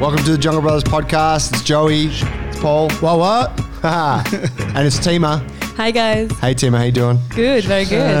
Welcome 0.00 0.24
to 0.24 0.32
the 0.32 0.38
Jungle 0.38 0.62
Brothers 0.62 0.84
podcast. 0.84 1.52
It's 1.52 1.62
Joey, 1.62 2.06
it's 2.06 2.60
Paul, 2.60 2.88
What 3.00 3.18
what? 3.18 3.50
and 3.84 4.86
it's 4.86 4.98
Tima. 4.98 5.40
Hi 5.76 5.90
guys. 5.90 6.30
Hey 6.38 6.54
Tima, 6.54 6.78
how 6.78 6.84
you 6.84 6.92
doing? 6.92 7.18
Good, 7.34 7.64
very 7.64 7.84
good. 7.84 8.12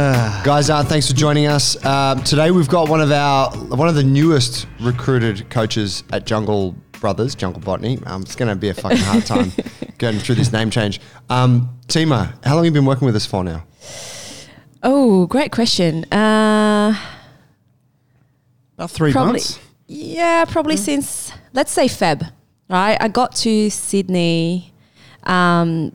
Guys, 0.44 0.70
uh, 0.70 0.82
thanks 0.84 1.08
for 1.08 1.16
joining 1.16 1.46
us. 1.46 1.82
Um, 1.84 2.22
today 2.24 2.50
we've 2.50 2.68
got 2.68 2.88
one 2.88 3.00
of 3.00 3.10
our 3.12 3.50
one 3.56 3.88
of 3.88 3.94
the 3.94 4.02
newest 4.04 4.66
recruited 4.80 5.48
coaches 5.50 6.02
at 6.12 6.26
Jungle 6.26 6.74
Brothers, 7.00 7.34
Jungle 7.34 7.60
Botany. 7.60 7.98
Um, 8.06 8.22
it's 8.22 8.34
going 8.36 8.48
to 8.48 8.56
be 8.56 8.68
a 8.70 8.74
fucking 8.74 8.98
hard 8.98 9.24
time 9.26 9.52
getting 9.98 10.20
through 10.20 10.34
this 10.36 10.52
name 10.52 10.70
change. 10.70 11.00
Um, 11.30 11.78
Tima, 11.86 12.34
how 12.44 12.54
long 12.56 12.64
have 12.64 12.74
you 12.74 12.80
been 12.80 12.86
working 12.86 13.06
with 13.06 13.16
us 13.16 13.26
for 13.26 13.44
now? 13.44 13.64
oh, 14.82 15.26
great 15.26 15.52
question. 15.52 16.04
Uh, 16.12 16.96
About 18.74 18.90
three 18.90 19.12
probably, 19.12 19.32
months. 19.32 19.58
yeah, 19.86 20.44
probably 20.44 20.76
since 20.76 21.27
let's 21.58 21.72
say 21.72 21.86
Feb. 21.86 22.30
Right, 22.70 22.98
I 23.00 23.08
got 23.08 23.34
to 23.36 23.70
Sydney, 23.70 24.72
um, 25.24 25.90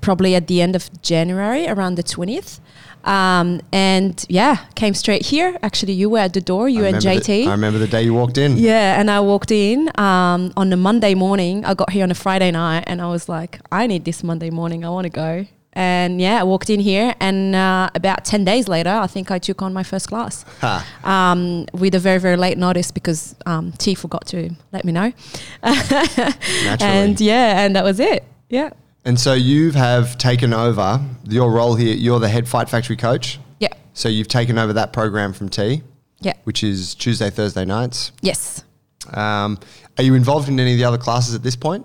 probably 0.00 0.34
at 0.34 0.48
the 0.48 0.60
end 0.60 0.74
of 0.76 0.90
January, 1.00 1.66
around 1.68 1.94
the 1.94 2.02
twentieth. 2.02 2.60
Um, 3.04 3.60
and 3.72 4.14
yeah, 4.28 4.56
came 4.74 4.92
straight 4.92 5.24
here. 5.32 5.56
Actually, 5.62 5.92
you 5.92 6.10
were 6.10 6.18
at 6.18 6.34
the 6.34 6.40
door, 6.40 6.68
you 6.68 6.84
I 6.84 6.88
and 6.88 6.96
JT. 6.96 7.26
The, 7.26 7.46
I 7.46 7.52
remember 7.52 7.78
the 7.78 7.86
day 7.86 8.02
you 8.02 8.12
walked 8.12 8.36
in. 8.36 8.56
Yeah, 8.56 9.00
and 9.00 9.08
I 9.08 9.20
walked 9.20 9.52
in 9.52 9.88
um, 9.94 10.52
on 10.56 10.72
a 10.72 10.76
Monday 10.76 11.14
morning. 11.14 11.64
I 11.64 11.74
got 11.74 11.90
here 11.90 12.02
on 12.02 12.10
a 12.10 12.20
Friday 12.26 12.50
night, 12.50 12.84
and 12.88 13.00
I 13.00 13.06
was 13.06 13.28
like, 13.28 13.60
I 13.70 13.86
need 13.86 14.04
this 14.04 14.24
Monday 14.24 14.50
morning. 14.50 14.84
I 14.84 14.90
want 14.90 15.04
to 15.04 15.14
go. 15.26 15.46
And 15.76 16.22
yeah, 16.22 16.40
I 16.40 16.42
walked 16.42 16.70
in 16.70 16.80
here, 16.80 17.14
and 17.20 17.54
uh, 17.54 17.90
about 17.94 18.24
ten 18.24 18.44
days 18.46 18.66
later, 18.66 18.88
I 18.88 19.06
think 19.06 19.30
I 19.30 19.38
took 19.38 19.60
on 19.60 19.74
my 19.74 19.82
first 19.82 20.08
class 20.08 20.42
um, 21.04 21.66
with 21.74 21.94
a 21.94 21.98
very 21.98 22.18
very 22.18 22.38
late 22.38 22.56
notice 22.56 22.90
because 22.90 23.36
um, 23.44 23.72
T 23.72 23.94
forgot 23.94 24.26
to 24.28 24.50
let 24.72 24.86
me 24.86 24.92
know. 24.92 25.12
Naturally. 25.62 26.76
and 26.80 27.20
yeah, 27.20 27.62
and 27.62 27.76
that 27.76 27.84
was 27.84 28.00
it. 28.00 28.24
Yeah, 28.48 28.70
And 29.04 29.20
so 29.20 29.34
you 29.34 29.72
have 29.72 30.16
taken 30.16 30.54
over 30.54 31.00
your 31.24 31.50
role 31.50 31.74
here. 31.74 31.94
You're 31.94 32.20
the 32.20 32.28
head 32.28 32.48
Fight 32.48 32.70
Factory 32.70 32.96
coach. 32.96 33.38
yeah, 33.58 33.68
So 33.92 34.08
you've 34.08 34.28
taken 34.28 34.56
over 34.56 34.72
that 34.72 34.92
program 34.92 35.32
from 35.32 35.48
T, 35.48 35.82
yeah. 36.20 36.34
which 36.44 36.62
is 36.62 36.94
Tuesday, 36.94 37.28
Thursday 37.28 37.64
nights. 37.64 38.12
Yes. 38.22 38.64
Um, 39.12 39.58
are 39.98 40.04
you 40.04 40.14
involved 40.14 40.48
in 40.48 40.58
any 40.58 40.72
of 40.72 40.78
the 40.78 40.84
other 40.84 40.98
classes 40.98 41.34
at 41.34 41.42
this 41.42 41.56
point? 41.56 41.84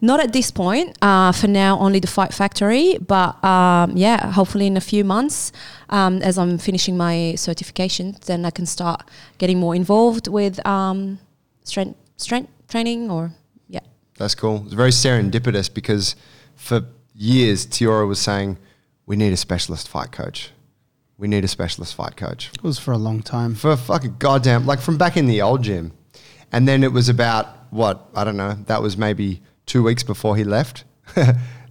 Not 0.00 0.20
at 0.20 0.32
this 0.32 0.50
point. 0.50 0.96
Uh, 1.02 1.32
for 1.32 1.48
now, 1.48 1.78
only 1.78 2.00
the 2.00 2.06
Fight 2.06 2.32
Factory. 2.32 2.98
But 2.98 3.42
um, 3.44 3.96
yeah, 3.96 4.32
hopefully 4.32 4.66
in 4.66 4.76
a 4.76 4.80
few 4.80 5.04
months, 5.04 5.52
um, 5.90 6.22
as 6.22 6.38
I'm 6.38 6.58
finishing 6.58 6.96
my 6.96 7.34
certification, 7.36 8.16
then 8.26 8.44
I 8.44 8.50
can 8.50 8.66
start 8.66 9.08
getting 9.38 9.58
more 9.58 9.74
involved 9.74 10.28
with 10.28 10.64
um, 10.66 11.18
strength 11.64 11.98
strength 12.16 12.50
training 12.68 13.10
or 13.10 13.32
yeah. 13.68 13.80
That's 14.18 14.34
cool. 14.34 14.62
It's 14.64 14.74
very 14.74 14.90
serendipitous 14.90 15.72
because 15.72 16.16
for 16.54 16.84
years 17.14 17.66
Tiora 17.66 18.06
was 18.06 18.20
saying, 18.20 18.58
"We 19.06 19.16
need 19.16 19.32
a 19.32 19.36
specialist 19.36 19.88
fight 19.88 20.12
coach. 20.12 20.50
We 21.18 21.28
need 21.28 21.44
a 21.44 21.48
specialist 21.48 21.94
fight 21.94 22.16
coach." 22.16 22.50
It 22.54 22.62
was 22.62 22.78
for 22.78 22.92
a 22.92 22.98
long 22.98 23.22
time. 23.22 23.54
For 23.54 23.76
fucking 23.76 24.16
goddamn, 24.18 24.66
like 24.66 24.80
from 24.80 24.98
back 24.98 25.16
in 25.16 25.26
the 25.26 25.42
old 25.42 25.62
gym, 25.62 25.92
and 26.52 26.66
then 26.66 26.82
it 26.82 26.92
was 26.92 27.08
about 27.08 27.46
what 27.70 28.08
I 28.14 28.24
don't 28.24 28.36
know. 28.36 28.56
That 28.66 28.82
was 28.82 28.96
maybe 28.96 29.42
two 29.70 29.82
weeks 29.82 30.02
before 30.02 30.36
he 30.36 30.44
left. 30.44 30.84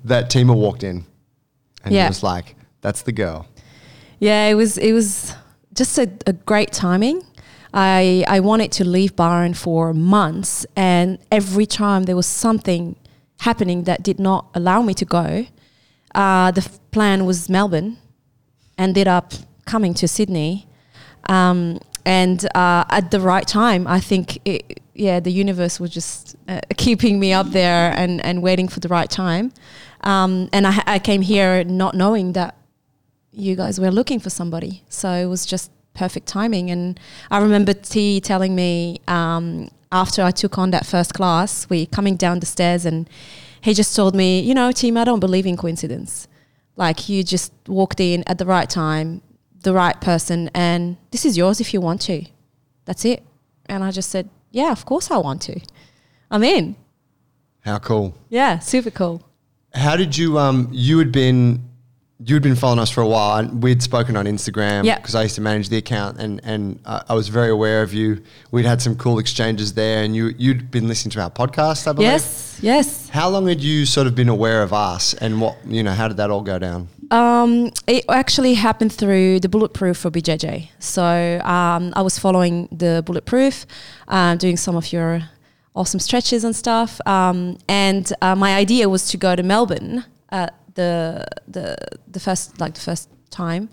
that 0.03 0.29
Tima 0.29 0.55
walked 0.55 0.83
in, 0.83 1.05
and 1.83 1.93
he 1.93 2.07
was 2.07 2.23
like, 2.23 2.55
"That's 2.81 3.01
the 3.03 3.11
girl." 3.11 3.45
Yeah, 4.19 4.47
it 4.47 4.55
was 4.55 4.77
it 4.77 4.93
was 4.93 5.35
just 5.73 5.97
a, 5.97 6.09
a 6.25 6.33
great 6.33 6.71
timing. 6.71 7.23
I 7.73 8.23
I 8.27 8.39
wanted 8.39 8.71
to 8.73 8.83
leave 8.83 9.15
Byron 9.15 9.53
for 9.53 9.93
months, 9.93 10.65
and 10.75 11.19
every 11.31 11.65
time 11.65 12.03
there 12.03 12.15
was 12.15 12.25
something 12.25 12.95
happening 13.39 13.83
that 13.83 14.03
did 14.03 14.19
not 14.19 14.47
allow 14.53 14.81
me 14.81 14.93
to 14.93 15.05
go, 15.05 15.45
uh, 16.15 16.51
the 16.51 16.61
f- 16.61 16.79
plan 16.91 17.25
was 17.25 17.49
Melbourne. 17.49 17.97
Ended 18.77 19.07
up 19.07 19.33
coming 19.65 19.93
to 19.93 20.07
Sydney, 20.07 20.67
um, 21.27 21.79
and 22.05 22.45
uh, 22.55 22.85
at 22.89 23.11
the 23.11 23.19
right 23.19 23.47
time, 23.47 23.87
I 23.87 23.99
think 23.99 24.39
it, 24.45 24.81
yeah, 24.93 25.19
the 25.19 25.31
universe 25.31 25.79
was 25.79 25.91
just 25.91 26.35
uh, 26.47 26.61
keeping 26.77 27.19
me 27.19 27.33
up 27.33 27.47
there 27.51 27.91
and 27.95 28.21
and 28.21 28.41
waiting 28.41 28.67
for 28.67 28.79
the 28.79 28.89
right 28.89 29.09
time. 29.09 29.51
Um, 30.01 30.49
and 30.53 30.65
I, 30.65 30.83
I 30.85 30.99
came 30.99 31.21
here 31.21 31.63
not 31.63 31.93
knowing 31.95 32.33
that 32.33 32.55
you 33.31 33.55
guys 33.55 33.79
were 33.79 33.91
looking 33.91 34.19
for 34.19 34.29
somebody. 34.29 34.83
So 34.89 35.11
it 35.11 35.25
was 35.25 35.45
just 35.45 35.71
perfect 35.93 36.27
timing. 36.27 36.71
And 36.71 36.99
I 37.29 37.39
remember 37.39 37.73
T 37.73 38.21
telling 38.21 38.55
me 38.55 39.01
um, 39.07 39.69
after 39.91 40.23
I 40.23 40.31
took 40.31 40.57
on 40.57 40.71
that 40.71 40.85
first 40.85 41.13
class, 41.13 41.69
we 41.69 41.85
coming 41.85 42.15
down 42.15 42.39
the 42.39 42.45
stairs, 42.45 42.85
and 42.85 43.09
he 43.61 43.73
just 43.73 43.95
told 43.95 44.15
me, 44.15 44.39
you 44.39 44.53
know, 44.53 44.71
team, 44.71 44.97
I 44.97 45.03
don't 45.03 45.19
believe 45.19 45.45
in 45.45 45.57
coincidence. 45.57 46.27
Like 46.75 47.09
you 47.09 47.23
just 47.23 47.51
walked 47.67 47.99
in 47.99 48.23
at 48.25 48.37
the 48.37 48.45
right 48.45 48.69
time, 48.69 49.21
the 49.61 49.73
right 49.73 49.99
person, 49.99 50.49
and 50.53 50.97
this 51.11 51.25
is 51.25 51.37
yours 51.37 51.59
if 51.59 51.73
you 51.73 51.81
want 51.81 52.01
to. 52.01 52.25
That's 52.85 53.05
it. 53.05 53.23
And 53.65 53.83
I 53.83 53.91
just 53.91 54.09
said, 54.09 54.29
yeah, 54.51 54.71
of 54.71 54.85
course 54.85 55.11
I 55.11 55.17
want 55.17 55.41
to. 55.43 55.59
I'm 56.31 56.43
in. 56.43 56.75
How 57.61 57.79
cool. 57.79 58.15
Yeah, 58.29 58.59
super 58.59 58.91
cool. 58.91 59.23
How 59.73 59.95
did 59.95 60.17
you 60.17 60.39
um 60.39 60.69
you 60.71 60.97
had 60.97 61.11
been 61.11 61.69
you 62.21 62.35
had 62.35 62.43
been 62.43 62.55
following 62.55 62.79
us 62.79 62.89
for 62.89 63.01
a 63.01 63.07
while 63.07 63.37
and 63.37 63.63
we'd 63.63 63.81
spoken 63.81 64.17
on 64.17 64.25
Instagram 64.25 64.83
because 64.97 65.15
I 65.15 65.23
used 65.23 65.35
to 65.35 65.41
manage 65.41 65.69
the 65.69 65.77
account 65.77 66.19
and 66.19 66.41
and 66.43 66.79
uh, 66.85 67.03
I 67.07 67.13
was 67.13 67.27
very 67.27 67.49
aware 67.49 67.81
of 67.81 67.93
you. 67.93 68.21
We'd 68.51 68.65
had 68.65 68.81
some 68.81 68.95
cool 68.95 69.19
exchanges 69.19 69.73
there 69.73 70.03
and 70.03 70.15
you 70.15 70.33
you'd 70.37 70.71
been 70.71 70.87
listening 70.87 71.11
to 71.11 71.21
our 71.21 71.29
podcast, 71.29 71.87
I 71.87 71.93
believe. 71.93 72.09
Yes, 72.09 72.59
yes. 72.61 73.09
How 73.09 73.29
long 73.29 73.47
had 73.47 73.61
you 73.61 73.85
sort 73.85 74.07
of 74.07 74.15
been 74.15 74.29
aware 74.29 74.63
of 74.63 74.73
us 74.73 75.13
and 75.13 75.39
what 75.39 75.57
you 75.65 75.83
know, 75.83 75.93
how 75.93 76.07
did 76.07 76.17
that 76.17 76.31
all 76.31 76.41
go 76.41 76.57
down? 76.57 76.87
Um, 77.11 77.71
it 77.87 78.05
actually 78.07 78.53
happened 78.53 78.93
through 78.93 79.39
the 79.39 79.49
Bulletproof 79.49 79.97
for 79.97 80.11
BJJ. 80.11 80.69
So 80.79 81.41
um, 81.43 81.91
I 81.95 82.01
was 82.01 82.19
following 82.19 82.67
the 82.71 83.03
Bulletproof, 83.05 83.65
uh, 84.07 84.35
doing 84.35 84.57
some 84.57 84.75
of 84.75 84.93
your 84.93 85.21
awesome 85.75 85.99
stretches 85.99 86.43
and 86.43 86.55
stuff. 86.55 86.99
Um, 87.07 87.57
and 87.67 88.11
uh, 88.21 88.35
my 88.35 88.55
idea 88.55 88.89
was 88.89 89.07
to 89.11 89.17
go 89.17 89.35
to 89.35 89.43
Melbourne 89.43 90.05
uh, 90.31 90.47
the 90.75 91.25
the 91.47 91.77
the 92.07 92.19
first 92.19 92.59
like 92.59 92.73
the 92.75 92.81
first 92.81 93.09
time. 93.29 93.69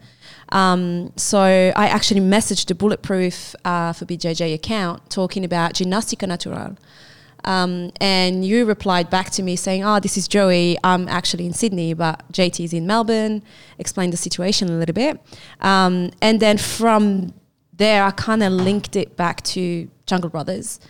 Um, 0.50 1.12
so 1.16 1.40
I 1.84 1.88
actually 1.88 2.20
messaged 2.20 2.66
the 2.66 2.74
Bulletproof 2.74 3.54
uh, 3.64 3.92
for 3.92 4.04
BJJ 4.04 4.54
account 4.54 5.10
talking 5.10 5.44
about 5.44 5.74
Ginastica 5.74 6.26
Natural. 6.28 6.76
Um, 7.46 7.92
and 8.00 8.44
you 8.44 8.64
replied 8.64 9.08
back 9.08 9.30
to 9.30 9.42
me 9.42 9.56
saying, 9.56 9.84
"Oh, 9.84 10.00
this 10.00 10.16
is 10.16 10.26
Joey. 10.28 10.76
I'm 10.82 11.08
actually 11.08 11.46
in 11.46 11.52
Sydney, 11.52 11.94
but 11.94 12.22
JT 12.32 12.64
is 12.64 12.72
in 12.72 12.86
Melbourne." 12.86 13.42
Explained 13.78 14.12
the 14.12 14.16
situation 14.16 14.68
a 14.68 14.72
little 14.72 14.92
bit, 14.92 15.20
um, 15.60 16.10
and 16.20 16.40
then 16.40 16.58
from 16.58 17.32
there, 17.72 18.04
I 18.04 18.10
kind 18.10 18.42
of 18.42 18.52
linked 18.52 18.96
it 18.96 19.16
back 19.16 19.42
to 19.54 19.88
Jungle 20.06 20.30
Brothers, 20.30 20.80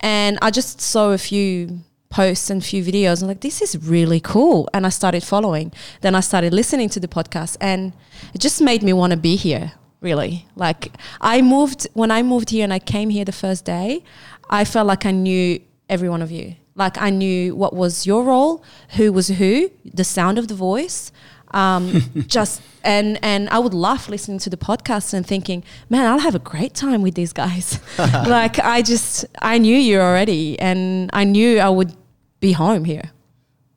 and 0.00 0.38
I 0.42 0.50
just 0.50 0.80
saw 0.80 1.10
a 1.10 1.18
few 1.18 1.80
posts 2.10 2.50
and 2.50 2.60
a 2.60 2.64
few 2.64 2.84
videos. 2.84 3.22
I'm 3.22 3.28
like, 3.28 3.40
"This 3.40 3.62
is 3.62 3.78
really 3.78 4.20
cool," 4.20 4.68
and 4.74 4.86
I 4.86 4.90
started 4.90 5.24
following. 5.24 5.72
Then 6.02 6.14
I 6.14 6.20
started 6.20 6.52
listening 6.52 6.90
to 6.90 7.00
the 7.00 7.08
podcast, 7.08 7.56
and 7.60 7.94
it 8.34 8.40
just 8.40 8.60
made 8.60 8.82
me 8.82 8.92
want 8.92 9.12
to 9.12 9.16
be 9.16 9.36
here. 9.36 9.72
Really, 10.02 10.46
like 10.56 10.96
I 11.20 11.42
moved 11.42 11.86
when 11.94 12.10
I 12.10 12.22
moved 12.24 12.50
here 12.50 12.64
and 12.64 12.72
I 12.72 12.80
came 12.80 13.08
here 13.08 13.24
the 13.24 13.32
first 13.32 13.64
day. 13.64 14.02
I 14.50 14.64
felt 14.64 14.88
like 14.88 15.06
I 15.06 15.12
knew 15.12 15.60
every 15.92 16.08
one 16.08 16.22
of 16.22 16.30
you. 16.30 16.56
Like 16.74 16.96
I 17.00 17.10
knew 17.10 17.54
what 17.54 17.74
was 17.74 18.06
your 18.06 18.24
role, 18.24 18.64
who 18.96 19.12
was 19.12 19.28
who, 19.28 19.70
the 19.84 20.04
sound 20.04 20.38
of 20.38 20.48
the 20.48 20.54
voice. 20.54 21.12
Um, 21.50 22.00
just 22.26 22.62
and 22.82 23.22
and 23.22 23.50
I 23.50 23.58
would 23.58 23.74
laugh 23.74 24.08
listening 24.08 24.38
to 24.40 24.50
the 24.50 24.56
podcast 24.56 25.12
and 25.12 25.24
thinking, 25.26 25.62
man, 25.90 26.06
I'll 26.10 26.18
have 26.18 26.34
a 26.34 26.40
great 26.40 26.74
time 26.74 27.02
with 27.02 27.14
these 27.14 27.34
guys. 27.34 27.78
like 27.98 28.58
I 28.58 28.80
just 28.80 29.26
I 29.42 29.58
knew 29.58 29.76
you 29.76 30.00
already, 30.00 30.58
and 30.58 31.10
I 31.12 31.24
knew 31.24 31.58
I 31.58 31.68
would 31.68 31.94
be 32.40 32.52
home 32.52 32.84
here. 32.84 33.10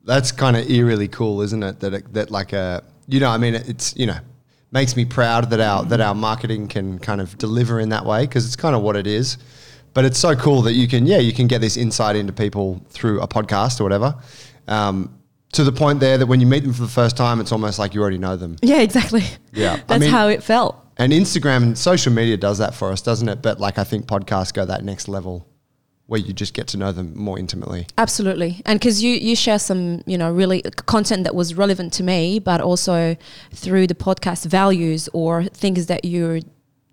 That's 0.06 0.32
kind 0.32 0.56
of 0.56 0.70
eerily 0.70 1.10
cool, 1.10 1.42
isn't 1.42 1.64
it? 1.64 1.82
That 1.82 1.94
it, 1.94 2.14
that 2.14 2.32
like 2.32 2.54
a 2.54 2.82
you 3.08 3.20
know, 3.20 3.30
I 3.30 3.38
mean, 3.38 3.56
it's 3.56 3.94
you 3.98 4.06
know, 4.06 4.20
makes 4.72 4.96
me 4.96 5.04
proud 5.04 5.50
that 5.50 5.60
our 5.60 5.84
that 5.86 6.00
our 6.00 6.16
marketing 6.16 6.70
can 6.70 6.98
kind 7.00 7.20
of 7.20 7.38
deliver 7.38 7.82
in 7.82 7.90
that 7.90 8.06
way 8.06 8.22
because 8.22 8.46
it's 8.46 8.56
kind 8.56 8.74
of 8.74 8.82
what 8.82 8.96
it 8.96 9.06
is. 9.06 9.38
But 9.96 10.06
it's 10.06 10.20
so 10.20 10.36
cool 10.36 10.62
that 10.64 10.74
you 10.74 10.88
can 10.88 11.08
yeah 11.08 11.18
you 11.18 11.34
can 11.34 11.48
get 11.48 11.62
this 11.62 11.76
insight 11.78 12.16
into 12.16 12.34
people 12.34 12.86
through 12.90 13.22
a 13.22 13.28
podcast 13.28 13.80
or 13.80 13.84
whatever. 13.84 14.16
Um, 14.68 15.18
to 15.54 15.64
the 15.64 15.72
point 15.72 16.02
there 16.02 16.18
that 16.18 16.28
when 16.28 16.42
you 16.42 16.46
meet 16.48 16.64
them 16.64 16.74
for 16.74 16.82
the 16.82 16.88
first 17.02 17.16
time, 17.16 17.40
it's 17.40 17.52
almost 17.54 17.80
like 17.80 17.94
you 17.96 18.02
already 18.02 18.18
know 18.18 18.36
them. 18.36 18.58
Yeah, 18.62 18.82
exactly. 18.82 19.24
Yeah, 19.54 19.74
I 19.74 19.84
that's 19.88 20.02
mean- 20.02 20.12
how 20.12 20.28
it 20.28 20.44
felt. 20.44 20.76
And 20.98 21.12
Instagram 21.14 21.64
and 21.64 21.78
social 21.78 22.12
media 22.14 22.38
does 22.38 22.58
that 22.60 22.74
for 22.76 22.92
us, 22.92 23.02
doesn't 23.02 23.28
it? 23.30 23.42
But 23.42 23.60
like 23.60 23.78
I 23.80 23.84
think 23.84 24.06
podcasts 24.06 24.54
go 24.54 24.66
that 24.66 24.84
next 24.84 25.08
level 25.08 25.48
where 26.08 26.20
you 26.20 26.34
just 26.34 26.54
get 26.54 26.68
to 26.68 26.78
know 26.78 26.92
them 26.92 27.18
more 27.18 27.40
intimately. 27.40 27.88
Absolutely, 27.98 28.62
and 28.66 28.80
because 28.80 29.02
you 29.02 29.12
you 29.16 29.36
share 29.36 29.60
some 29.60 30.04
you 30.06 30.18
know 30.18 30.32
really 30.32 30.62
content 30.88 31.24
that 31.24 31.36
was 31.36 31.56
relevant 31.56 31.94
to 31.94 32.04
me, 32.04 32.40
but 32.40 32.60
also 32.62 33.16
through 33.54 33.88
the 33.88 33.96
podcast 33.96 34.46
values 34.46 35.08
or 35.14 35.46
things 35.46 35.86
that 35.88 36.04
you 36.06 36.42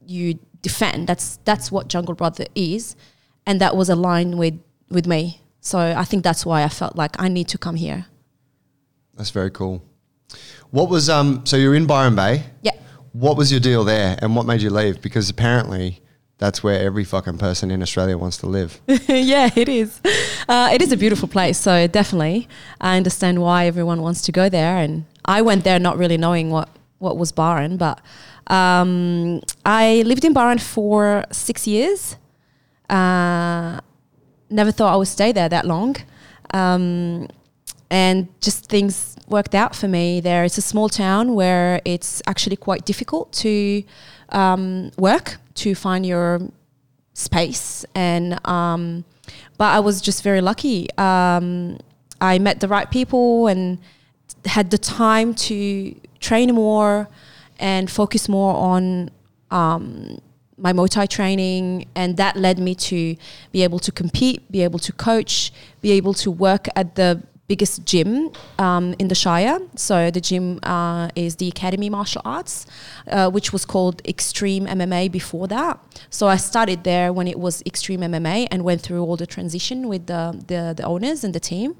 you 0.06 0.38
defend. 0.62 1.06
That's 1.06 1.38
that's 1.44 1.70
what 1.70 1.88
Jungle 1.88 2.14
Brother 2.14 2.47
is, 2.55 2.97
and 3.47 3.61
that 3.61 3.76
was 3.76 3.88
aligned 3.88 4.38
with 4.38 4.59
with 4.88 5.06
me. 5.06 5.41
So 5.61 5.79
I 5.79 6.05
think 6.05 6.25
that's 6.25 6.47
why 6.47 6.62
I 6.64 6.69
felt 6.69 6.97
like 6.97 7.20
I 7.20 7.29
need 7.29 7.49
to 7.49 7.59
come 7.59 7.76
here. 7.76 8.06
That's 9.14 9.31
very 9.31 9.50
cool. 9.50 9.82
What 10.70 10.88
was 10.88 11.09
um? 11.09 11.44
So 11.44 11.56
you're 11.56 11.75
in 11.75 11.87
Byron 11.87 12.17
Bay. 12.17 12.44
Yeah. 12.62 12.73
What 13.12 13.37
was 13.37 13.50
your 13.50 13.61
deal 13.61 13.85
there, 13.85 14.19
and 14.23 14.35
what 14.35 14.47
made 14.47 14.62
you 14.62 14.70
leave? 14.70 15.03
Because 15.03 15.29
apparently, 15.29 16.00
that's 16.38 16.62
where 16.62 16.81
every 16.81 17.05
fucking 17.05 17.38
person 17.38 17.70
in 17.70 17.82
Australia 17.82 18.17
wants 18.17 18.38
to 18.38 18.47
live. 18.47 18.81
yeah, 19.08 19.50
it 19.55 19.69
is. 19.69 20.00
Uh, 20.49 20.70
it 20.73 20.81
is 20.81 20.91
a 20.91 20.97
beautiful 20.97 21.29
place. 21.29 21.58
So 21.58 21.87
definitely, 21.87 22.49
I 22.81 22.97
understand 22.97 23.41
why 23.43 23.67
everyone 23.67 24.00
wants 24.00 24.23
to 24.23 24.32
go 24.32 24.49
there. 24.49 24.79
And 24.79 25.05
I 25.25 25.43
went 25.43 25.62
there 25.65 25.79
not 25.79 25.99
really 25.99 26.17
knowing 26.17 26.50
what 26.50 26.69
what 26.99 27.19
was 27.19 27.32
Byron, 27.32 27.76
but 27.76 28.00
um, 28.47 29.41
I 29.65 30.03
lived 30.06 30.25
in 30.25 30.33
Byron 30.33 30.59
for 30.59 31.25
six 31.31 31.67
years. 31.67 32.17
Uh, 32.89 33.81
never 34.50 34.71
thought 34.71 34.93
I 34.93 34.97
would 34.97 35.09
stay 35.09 35.33
there 35.33 35.49
that 35.49 35.67
long. 35.67 35.97
Um, 36.53 37.29
and 37.91 38.29
just 38.41 38.67
things 38.67 39.17
worked 39.29 39.55
out 39.55 39.75
for 39.75 39.89
me 39.89 40.21
there. 40.21 40.44
It's 40.44 40.59
a 40.59 40.62
small 40.62 40.89
town 40.89 41.35
where 41.35 41.81
it's 41.85 42.23
actually 42.27 42.56
quite 42.56 42.85
difficult 42.85 43.33
to 43.35 43.83
um, 44.31 44.91
work, 44.97 45.37
to 45.55 45.75
find 45.75 46.06
your 46.06 46.41
space. 47.15 47.85
And 47.94 48.44
um, 48.47 49.05
but 49.59 49.75
I 49.75 49.81
was 49.81 50.00
just 50.00 50.23
very 50.23 50.41
lucky. 50.41 50.89
Um, 50.97 51.79
I 52.21 52.39
met 52.39 52.61
the 52.61 52.69
right 52.69 52.91
people 52.91 53.47
and 53.47 53.79
had 54.47 54.71
the 54.71 54.79
time 54.79 55.35
to 55.35 55.94
train 56.21 56.55
more 56.55 57.09
and 57.62 57.91
focus 57.91 58.29
more 58.29 58.55
on 58.55 59.11
um, 59.50 60.19
my 60.59 60.73
Muay 60.73 60.88
Thai 60.88 61.06
training, 61.06 61.87
and 61.94 62.17
that 62.19 62.37
led 62.37 62.59
me 62.59 62.75
to 62.75 63.17
be 63.53 63.62
able 63.62 63.79
to 63.79 63.93
compete, 63.93 64.50
be 64.50 64.62
able 64.62 64.79
to 64.81 64.93
coach, 64.93 65.53
be 65.81 65.93
able 65.93 66.12
to 66.14 66.31
work 66.31 66.67
at 66.76 66.97
the 66.97 67.23
biggest 67.49 67.85
gym 67.85 68.31
um, 68.59 68.94
in 68.99 69.09
the 69.09 69.14
Shire. 69.14 69.59
So 69.76 70.11
the 70.11 70.20
gym 70.20 70.59
uh, 70.62 71.09
is 71.14 71.37
the 71.37 71.49
Academy 71.49 71.91
Martial 71.91 72.23
Arts, 72.25 72.67
uh, 73.09 73.31
which 73.31 73.53
was 73.53 73.65
called 73.65 74.03
Extreme 74.06 74.67
MMA 74.67 75.11
before 75.11 75.47
that. 75.49 75.79
So 76.11 76.29
I 76.29 76.37
started 76.37 76.85
there 76.85 77.12
when 77.12 77.26
it 77.29 77.38
was 77.38 77.62
Extreme 77.65 78.00
MMA 78.00 78.49
and 78.50 78.65
went 78.65 78.81
through 78.81 79.03
all 79.03 79.17
the 79.17 79.26
transition 79.26 79.88
with 79.88 80.06
the 80.06 80.23
the, 80.50 80.75
the 80.76 80.85
owners 80.85 81.25
and 81.25 81.35
the 81.35 81.41
team. 81.41 81.76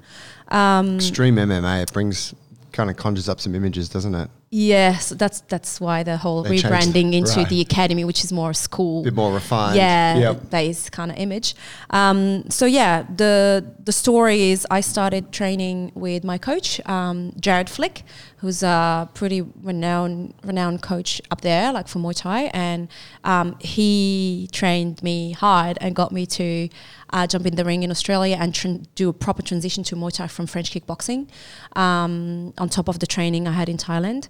Um, 0.49 0.95
Extreme 0.95 1.35
MMA. 1.35 1.83
It 1.83 1.93
brings 1.93 2.33
kind 2.71 2.89
of 2.89 2.97
conjures 2.97 3.29
up 3.29 3.39
some 3.39 3.55
images, 3.55 3.87
doesn't 3.89 4.15
it? 4.15 4.29
Yes, 4.55 5.09
that's 5.09 5.41
that's 5.53 5.81
why 5.81 6.03
the 6.03 6.15
whole 6.17 6.43
They 6.43 6.57
rebranding 6.57 7.13
into 7.13 7.37
right. 7.39 7.49
the 7.49 7.59
academy, 7.59 8.03
which 8.05 8.23
is 8.23 8.31
more 8.31 8.53
school, 8.53 9.01
A 9.01 9.05
bit 9.05 9.15
more 9.15 9.33
refined. 9.33 9.75
yeah, 9.77 10.15
Yep. 10.25 10.49
base 10.51 10.91
kind 10.91 11.09
of 11.09 11.17
image. 11.17 11.55
Um, 11.89 12.47
so 12.51 12.67
yeah, 12.67 13.03
the 13.15 13.65
the 13.83 13.91
story 13.91 14.51
is 14.51 14.67
I 14.69 14.81
started 14.81 15.31
training 15.31 15.91
with 15.95 16.23
my 16.23 16.37
coach, 16.37 16.79
um, 16.85 17.33
Jared 17.39 17.67
Flick, 17.67 18.03
who's 18.37 18.61
a 18.61 19.09
pretty 19.15 19.41
renowned 19.41 20.35
renowned 20.43 20.83
coach 20.83 21.19
up 21.31 21.41
there, 21.41 21.73
like 21.73 21.87
for 21.87 21.97
Muay 21.97 22.15
Thai, 22.15 22.41
and 22.53 22.89
um, 23.23 23.55
he 23.59 24.47
trained 24.51 25.01
me 25.01 25.31
hard 25.31 25.79
and 25.81 25.95
got 25.95 26.11
me 26.11 26.27
to 26.27 26.69
uh, 27.11 27.25
jump 27.25 27.45
in 27.47 27.55
the 27.55 27.65
ring 27.65 27.81
in 27.81 27.89
Australia 27.89 28.37
and 28.39 28.53
do 28.95 29.09
a 29.09 29.13
proper 29.13 29.41
transition 29.41 29.83
to 29.83 29.95
Muay 29.95 30.11
Thai 30.13 30.27
from 30.27 30.45
French 30.45 30.71
kickboxing, 30.73 31.27
um, 31.75 32.53
on 32.59 32.69
top 32.69 32.87
of 32.87 32.99
the 32.99 33.07
training 33.07 33.47
I 33.47 33.51
had 33.53 33.67
in 33.69 33.77
Thailand, 33.77 34.27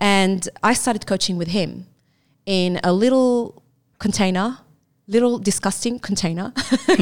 and 0.00 0.48
I 0.62 0.72
started 0.72 1.06
coaching 1.06 1.36
with 1.36 1.48
him 1.48 1.86
in 2.46 2.80
a 2.82 2.92
little 2.92 3.62
container, 3.98 4.58
little 5.06 5.38
disgusting 5.38 5.98
container. 5.98 6.52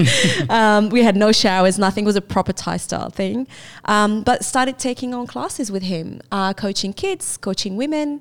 um, 0.51 0.89
we 0.89 1.03
had 1.05 1.17
no 1.17 1.31
showers, 1.31 1.79
nothing. 1.79 2.05
Was 2.05 2.17
a 2.17 2.21
proper 2.21 2.53
Thai 2.53 2.77
style 2.79 3.11
thing. 3.11 3.47
Um, 3.85 4.23
but 4.23 4.45
started 4.45 4.79
taking 4.79 5.15
on 5.15 5.27
classes 5.27 5.71
with 5.71 5.85
him, 5.85 6.21
uh, 6.33 6.53
coaching 6.55 6.93
kids, 6.93 7.37
coaching 7.37 7.77
women, 7.77 8.21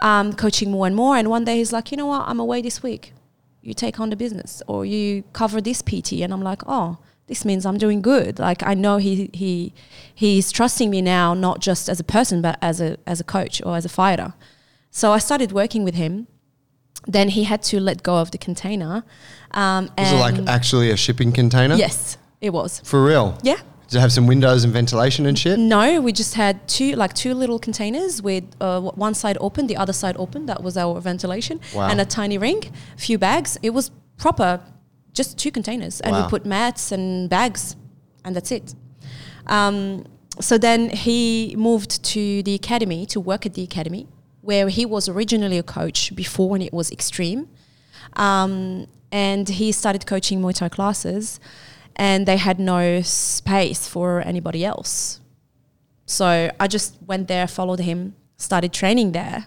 um, 0.00 0.32
coaching 0.32 0.70
more 0.70 0.86
and 0.86 0.96
more. 0.96 1.16
And 1.16 1.28
one 1.28 1.44
day 1.44 1.58
he's 1.58 1.72
like, 1.72 1.90
you 1.90 1.96
know 1.96 2.06
what? 2.06 2.26
I'm 2.26 2.40
away 2.40 2.62
this 2.62 2.82
week. 2.82 3.12
You 3.60 3.74
take 3.74 4.00
on 4.00 4.10
the 4.10 4.16
business 4.16 4.62
or 4.66 4.84
you 4.84 5.24
cover 5.32 5.60
this 5.60 5.82
PT. 5.82 6.14
And 6.22 6.32
I'm 6.32 6.42
like, 6.42 6.62
oh, 6.66 6.98
this 7.26 7.44
means 7.44 7.64
I'm 7.66 7.78
doing 7.78 8.02
good. 8.02 8.38
Like 8.38 8.62
I 8.62 8.74
know 8.74 8.96
he 8.98 9.30
he 9.32 9.72
he's 10.14 10.52
trusting 10.52 10.90
me 10.90 11.00
now, 11.02 11.34
not 11.34 11.60
just 11.60 11.88
as 11.88 12.00
a 12.00 12.04
person, 12.04 12.42
but 12.42 12.58
as 12.60 12.80
a 12.80 12.96
as 13.06 13.20
a 13.20 13.24
coach 13.24 13.62
or 13.64 13.76
as 13.76 13.84
a 13.84 13.88
fighter. 13.88 14.34
So 14.90 15.12
I 15.12 15.18
started 15.18 15.52
working 15.52 15.84
with 15.84 15.94
him. 15.94 16.26
Then 17.06 17.28
he 17.30 17.44
had 17.44 17.62
to 17.64 17.80
let 17.80 18.02
go 18.02 18.16
of 18.16 18.30
the 18.30 18.38
container. 18.38 19.04
Um, 19.50 19.90
Was 19.98 20.12
it 20.12 20.16
like 20.16 20.48
actually 20.48 20.90
a 20.90 20.96
shipping 20.96 21.32
container? 21.32 21.74
Yes, 21.74 22.16
it 22.40 22.50
was. 22.50 22.80
For 22.84 23.04
real? 23.04 23.36
Yeah. 23.42 23.56
Did 23.88 23.98
it 23.98 24.00
have 24.00 24.12
some 24.12 24.26
windows 24.26 24.64
and 24.64 24.72
ventilation 24.72 25.26
and 25.26 25.38
shit? 25.38 25.58
No, 25.58 26.00
we 26.00 26.10
just 26.12 26.34
had 26.34 26.66
two, 26.66 26.92
like 26.96 27.12
two 27.12 27.34
little 27.34 27.58
containers 27.58 28.22
with 28.22 28.44
uh, 28.60 28.80
one 28.80 29.12
side 29.14 29.36
open, 29.40 29.66
the 29.66 29.76
other 29.76 29.92
side 29.92 30.16
open. 30.18 30.46
That 30.46 30.62
was 30.62 30.76
our 30.78 30.98
ventilation, 31.00 31.60
Wow. 31.74 31.88
and 31.90 32.00
a 32.00 32.06
tiny 32.06 32.38
ring, 32.38 32.62
a 32.96 33.00
few 33.00 33.18
bags. 33.18 33.58
It 33.62 33.70
was 33.70 33.90
proper, 34.16 34.60
just 35.14 35.38
two 35.38 35.50
containers, 35.50 36.00
and 36.00 36.12
Wow. 36.12 36.24
we 36.24 36.28
put 36.28 36.44
mats 36.44 36.92
and 36.92 37.30
bags, 37.30 37.76
and 38.24 38.34
that's 38.36 38.50
it. 38.50 38.74
Um, 39.46 40.04
so 40.40 40.58
then 40.58 40.90
he 40.90 41.54
moved 41.56 42.02
to 42.04 42.42
the 42.42 42.54
academy 42.54 43.06
to 43.06 43.20
work 43.20 43.46
at 43.46 43.54
the 43.54 43.62
academy, 43.62 44.06
where 44.42 44.68
he 44.68 44.84
was 44.84 45.08
originally 45.08 45.58
a 45.58 45.62
coach 45.62 46.14
before 46.14 46.48
when 46.50 46.60
it 46.62 46.72
was 46.72 46.90
extreme. 46.90 47.48
Um, 48.14 48.86
and 49.12 49.48
he 49.48 49.72
started 49.72 50.06
coaching 50.06 50.40
Muay 50.42 50.54
Thai 50.54 50.68
classes, 50.68 51.40
and 51.96 52.26
they 52.26 52.36
had 52.36 52.58
no 52.58 53.00
space 53.02 53.86
for 53.88 54.20
anybody 54.22 54.64
else. 54.64 55.20
So 56.06 56.50
I 56.58 56.66
just 56.66 56.96
went 57.06 57.28
there, 57.28 57.46
followed 57.46 57.80
him, 57.80 58.16
started 58.36 58.72
training 58.72 59.12
there 59.12 59.46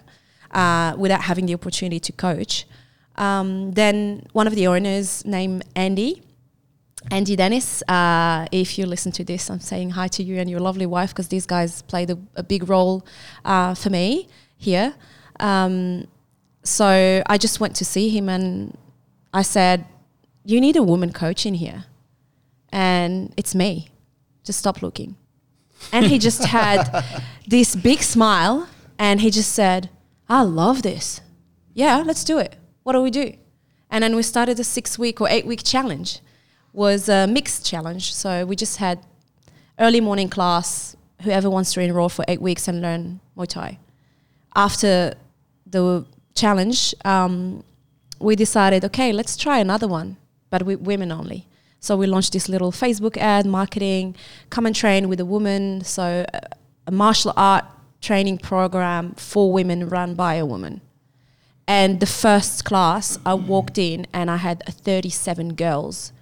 uh, 0.50 0.94
without 0.96 1.22
having 1.22 1.46
the 1.46 1.54
opportunity 1.54 2.00
to 2.00 2.12
coach. 2.12 2.66
Um, 3.18 3.72
then 3.72 4.26
one 4.32 4.46
of 4.46 4.54
the 4.54 4.68
owners 4.68 5.24
named 5.24 5.64
Andy, 5.74 6.22
Andy 7.10 7.36
Dennis, 7.36 7.82
uh, 7.88 8.46
if 8.52 8.78
you 8.78 8.86
listen 8.86 9.12
to 9.12 9.24
this, 9.24 9.50
I'm 9.50 9.60
saying 9.60 9.90
hi 9.90 10.08
to 10.08 10.22
you 10.22 10.38
and 10.38 10.48
your 10.48 10.60
lovely 10.60 10.86
wife 10.86 11.10
because 11.10 11.28
these 11.28 11.46
guys 11.46 11.82
played 11.82 12.10
a, 12.10 12.18
a 12.36 12.42
big 12.42 12.68
role 12.68 13.04
uh, 13.44 13.74
for 13.74 13.90
me 13.90 14.28
here. 14.56 14.94
Um, 15.40 16.06
so 16.64 17.22
I 17.26 17.38
just 17.38 17.60
went 17.60 17.76
to 17.76 17.84
see 17.84 18.08
him 18.08 18.28
and 18.28 18.76
I 19.32 19.42
said, 19.42 19.86
You 20.44 20.60
need 20.60 20.76
a 20.76 20.82
woman 20.82 21.12
coach 21.12 21.46
in 21.46 21.54
here. 21.54 21.84
And 22.70 23.32
it's 23.36 23.54
me. 23.54 23.88
Just 24.44 24.58
stop 24.58 24.82
looking. 24.82 25.16
And 25.92 26.06
he 26.06 26.18
just 26.18 26.44
had 26.58 27.04
this 27.46 27.74
big 27.74 28.02
smile 28.02 28.68
and 28.98 29.20
he 29.20 29.30
just 29.30 29.52
said, 29.52 29.88
I 30.28 30.42
love 30.42 30.82
this. 30.82 31.20
Yeah, 31.72 32.02
let's 32.04 32.24
do 32.24 32.38
it. 32.38 32.56
What 32.88 32.94
do 32.94 33.02
we 33.02 33.10
do? 33.10 33.34
And 33.90 34.02
then 34.02 34.16
we 34.16 34.22
started 34.22 34.58
a 34.58 34.64
six 34.64 34.98
week 34.98 35.20
or 35.20 35.28
eight 35.28 35.44
week 35.44 35.62
challenge. 35.62 36.20
Was 36.72 37.10
a 37.10 37.26
mixed 37.26 37.66
challenge. 37.66 38.14
So 38.14 38.46
we 38.46 38.56
just 38.56 38.78
had 38.78 39.00
early 39.78 40.00
morning 40.00 40.30
class, 40.30 40.96
whoever 41.20 41.50
wants 41.50 41.74
to 41.74 41.82
enroll 41.82 42.08
for 42.08 42.24
eight 42.28 42.40
weeks 42.40 42.66
and 42.66 42.80
learn 42.80 43.20
Muay 43.36 43.46
Thai. 43.46 43.78
After 44.56 45.12
the 45.66 46.06
challenge, 46.34 46.94
um, 47.04 47.62
we 48.20 48.34
decided, 48.34 48.86
okay, 48.86 49.12
let's 49.12 49.36
try 49.36 49.58
another 49.58 49.86
one, 49.86 50.16
but 50.48 50.62
with 50.62 50.80
women 50.80 51.12
only. 51.12 51.46
So 51.80 51.94
we 51.94 52.06
launched 52.06 52.32
this 52.32 52.48
little 52.48 52.72
Facebook 52.72 53.18
ad, 53.18 53.44
marketing, 53.44 54.16
come 54.48 54.64
and 54.64 54.74
train 54.74 55.10
with 55.10 55.20
a 55.20 55.26
woman. 55.26 55.84
So 55.84 56.24
a, 56.32 56.40
a 56.86 56.90
martial 56.90 57.34
art 57.36 57.66
training 58.00 58.38
program 58.38 59.12
for 59.18 59.52
women 59.52 59.90
run 59.90 60.14
by 60.14 60.36
a 60.36 60.46
woman. 60.46 60.80
And 61.68 62.00
the 62.00 62.06
first 62.06 62.64
class, 62.64 63.18
I 63.26 63.34
walked 63.34 63.76
in 63.76 64.06
and 64.14 64.30
I 64.30 64.36
had 64.38 64.64
37 64.66 65.54
girls 65.54 66.12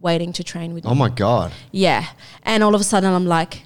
waiting 0.00 0.32
to 0.32 0.42
train 0.42 0.74
with 0.74 0.84
me. 0.84 0.90
Oh 0.90 0.96
my 0.96 1.08
god. 1.08 1.52
Yeah, 1.70 2.06
and 2.42 2.64
all 2.64 2.74
of 2.74 2.80
a 2.80 2.84
sudden 2.84 3.12
I'm 3.12 3.24
like, 3.24 3.62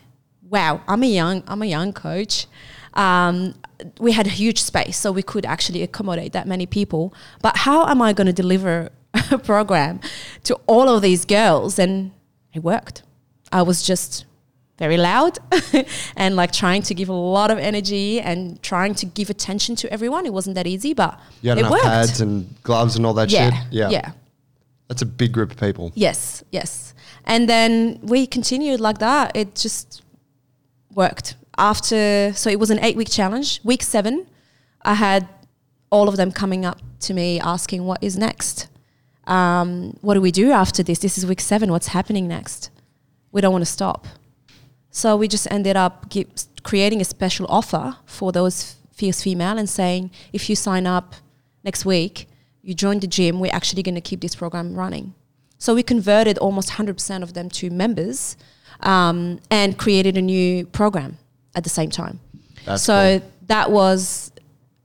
wow, 0.51 0.83
I'm 0.87 1.03
a 1.03 1.07
young, 1.07 1.43
I'm 1.49 1.63
a 1.63 1.67
young 1.67 1.95
coach. 1.95 2.47
Um, 2.93 3.55
we 3.99 4.13
had 4.13 4.27
a 4.27 4.31
huge 4.31 4.61
space, 4.61 4.99
so 4.99 5.11
we 5.11 5.23
could 5.23 5.47
actually 5.47 5.83
accommodate 5.83 6.33
that 6.35 6.47
many 6.47 6.67
people. 6.67 7.15
But 7.41 7.57
how 7.57 7.87
am 7.87 8.03
I 8.03 8.13
going 8.13 8.27
to 8.27 8.35
deliver 8.35 8.91
a 9.31 9.39
program 9.39 10.01
to 10.45 10.55
all 10.67 10.91
of 10.91 11.01
these 11.01 11.25
girls? 11.25 11.79
And 11.79 12.13
it 12.53 12.63
worked. 12.63 13.03
I 13.51 13.63
was 13.63 13.83
just 13.83 14.27
very 14.81 14.97
loud 14.97 15.39
and 16.17 16.35
like 16.35 16.51
trying 16.53 16.83
to 16.83 16.95
give 16.95 17.09
a 17.09 17.21
lot 17.39 17.51
of 17.53 17.59
energy 17.59 18.21
and 18.21 18.61
trying 18.63 18.95
to 18.95 19.07
give 19.07 19.31
attention 19.31 19.77
to 19.77 19.93
everyone. 19.93 20.27
It 20.27 20.33
wasn't 20.33 20.55
that 20.57 20.67
easy, 20.67 20.95
but 20.95 21.21
You 21.43 21.51
had 21.51 21.59
it 21.59 21.71
worked. 21.71 21.85
pads 21.85 22.21
and 22.21 22.33
gloves 22.63 22.97
and 22.97 23.07
all 23.07 23.15
that 23.15 23.31
yeah, 23.31 23.51
shit? 23.51 23.73
Yeah. 23.73 23.91
yeah. 23.91 24.13
That's 24.89 25.03
a 25.03 25.07
big 25.07 25.33
group 25.33 25.51
of 25.53 25.59
people. 25.59 25.93
Yes, 25.95 26.43
yes. 26.51 26.95
And 27.25 27.49
then 27.49 28.01
we 28.03 28.27
continued 28.27 28.81
like 28.81 28.99
that. 28.99 29.37
It 29.37 29.55
just 29.55 30.03
worked. 30.95 31.37
After, 31.59 32.33
so 32.35 32.49
it 32.51 32.59
was 32.59 32.71
an 32.71 32.81
eight 32.83 32.97
week 32.97 33.11
challenge. 33.11 33.61
Week 33.63 33.83
seven, 33.83 34.27
I 34.83 34.95
had 34.95 35.29
all 35.91 36.09
of 36.09 36.17
them 36.17 36.33
coming 36.33 36.65
up 36.65 36.81
to 37.01 37.15
me 37.15 37.39
asking, 37.39 37.85
What 37.85 38.03
is 38.03 38.17
next? 38.17 38.69
um, 39.27 39.97
what 40.01 40.15
do 40.15 40.21
we 40.21 40.33
do 40.33 40.51
after 40.51 40.83
this? 40.83 40.99
This 40.99 41.17
is 41.19 41.25
week 41.27 41.41
seven. 41.41 41.71
What's 41.71 41.89
happening 41.89 42.27
next? 42.27 42.71
We 43.31 43.41
don't 43.41 43.53
want 43.53 43.63
to 43.65 43.71
stop. 43.71 44.09
So 44.91 45.17
we 45.17 45.29
just 45.29 45.51
ended 45.51 45.77
up 45.77 46.09
gi- 46.09 46.27
creating 46.63 47.01
a 47.01 47.05
special 47.05 47.47
offer 47.49 47.97
for 48.07 48.33
those 48.33 48.77
fierce 48.93 49.23
female 49.23 49.59
and 49.59 49.69
saying, 49.69 50.11
if 50.33 50.51
you 50.51 50.57
sign 50.57 50.87
up 50.87 51.15
next 51.65 51.85
week, 51.85 52.29
you 52.63 52.75
join 52.75 53.01
the 53.01 53.07
gym, 53.07 53.41
we're 53.41 53.55
actually 53.55 53.83
going 53.83 53.95
to 53.95 54.01
keep 54.01 54.21
this 54.21 54.35
program 54.35 54.75
running. 54.75 55.15
So 55.59 55.75
we 55.75 55.83
converted 55.83 56.39
almost 56.39 56.71
100% 56.71 57.23
of 57.23 57.35
them 57.35 57.49
to 57.51 57.71
members 57.71 58.37
um, 58.81 59.41
and 59.51 59.79
created 59.79 60.17
a 60.17 60.23
new 60.23 60.67
program 60.67 61.19
at 61.55 61.65
the 61.65 61.71
same 61.71 61.91
time. 61.91 62.21
That's 62.65 62.83
so 62.83 63.21
cool. 63.21 63.31
that 63.47 63.71
was 63.71 64.33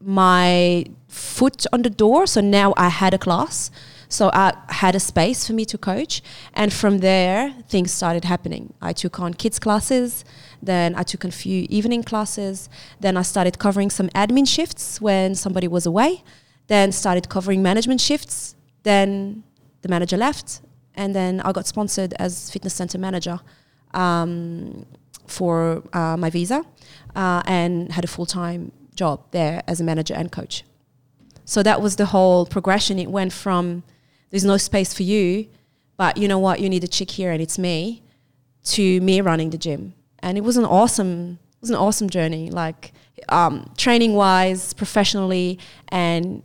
my 0.02 0.86
foot 1.08 1.66
on 1.74 1.82
the 1.82 1.90
door. 1.90 2.28
So 2.28 2.42
now 2.42 2.74
I 2.78 2.90
had 2.90 3.14
a 3.14 3.18
class. 3.18 3.72
So 4.16 4.30
I 4.32 4.54
had 4.70 4.96
a 4.96 5.00
space 5.00 5.46
for 5.46 5.52
me 5.52 5.66
to 5.66 5.78
coach. 5.78 6.22
And 6.54 6.72
from 6.72 7.00
there, 7.00 7.54
things 7.68 7.92
started 7.92 8.24
happening. 8.24 8.74
I 8.82 8.94
took 8.94 9.20
on 9.20 9.34
kids' 9.34 9.60
classes. 9.60 10.24
Then 10.64 10.96
I 10.96 11.04
took 11.04 11.26
a 11.26 11.32
few 11.32 11.68
evening 11.70 12.02
classes. 12.02 12.70
Then 13.02 13.18
I 13.18 13.24
started 13.24 13.60
covering 13.60 13.90
some 13.90 14.08
admin 14.24 14.48
shifts 14.48 15.02
when 15.02 15.36
somebody 15.36 15.68
was 15.68 15.86
away. 15.86 16.24
Then 16.68 16.94
started 16.94 17.28
covering 17.28 17.62
management 17.62 18.00
shifts. 18.00 18.56
Then 18.84 19.44
the 19.82 19.90
manager 19.90 20.16
left. 20.16 20.62
And 20.94 21.14
then 21.14 21.42
I 21.42 21.52
got 21.52 21.68
sponsored 21.68 22.14
as 22.18 22.50
fitness 22.50 22.74
center 22.74 22.98
manager 22.98 23.42
um, 23.94 24.86
for 25.28 25.84
uh, 25.92 26.16
my 26.16 26.30
visa 26.30 26.64
uh, 27.18 27.44
and 27.46 27.92
had 27.92 28.06
a 28.06 28.08
full 28.16 28.26
time 28.26 28.72
job 28.96 29.20
there 29.32 29.62
as 29.68 29.82
a 29.82 29.84
manager 29.84 30.14
and 30.14 30.32
coach. 30.32 30.64
So 31.44 31.62
that 31.64 31.82
was 31.82 31.98
the 31.98 32.06
whole 32.06 32.46
progression. 32.46 32.98
It 32.98 33.12
went 33.12 33.34
from 33.34 33.84
there's 34.36 34.44
no 34.44 34.58
space 34.58 34.94
for 34.94 35.04
you, 35.04 35.48
but 35.96 36.18
you 36.18 36.28
know 36.28 36.40
what, 36.40 36.60
you 36.60 36.68
need 36.68 36.84
a 36.84 36.90
chick 36.90 37.10
here 37.10 37.32
and 37.32 37.42
it's 37.42 37.58
me, 37.58 38.04
to 38.66 39.00
me 39.00 39.22
running 39.22 39.50
the 39.50 39.58
gym. 39.58 39.94
And 40.20 40.38
it 40.38 40.42
was 40.42 40.58
an 40.58 40.66
awesome, 40.66 41.40
it 41.54 41.62
was 41.62 41.70
an 41.70 41.78
awesome 41.78 42.10
journey, 42.10 42.52
like 42.52 42.92
um, 43.30 43.72
training 43.78 44.14
wise, 44.14 44.74
professionally, 44.74 45.58
and 45.88 46.44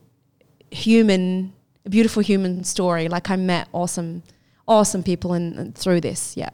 human, 0.71 1.53
a 1.85 1.91
beautiful 1.91 2.23
human 2.23 2.63
story. 2.63 3.09
Like 3.09 3.29
I 3.29 3.35
met 3.35 3.67
awesome, 3.73 4.23
awesome 4.69 5.03
people 5.03 5.33
and 5.33 5.59
and 5.59 5.75
through 5.75 6.01
this, 6.01 6.37
yeah. 6.37 6.51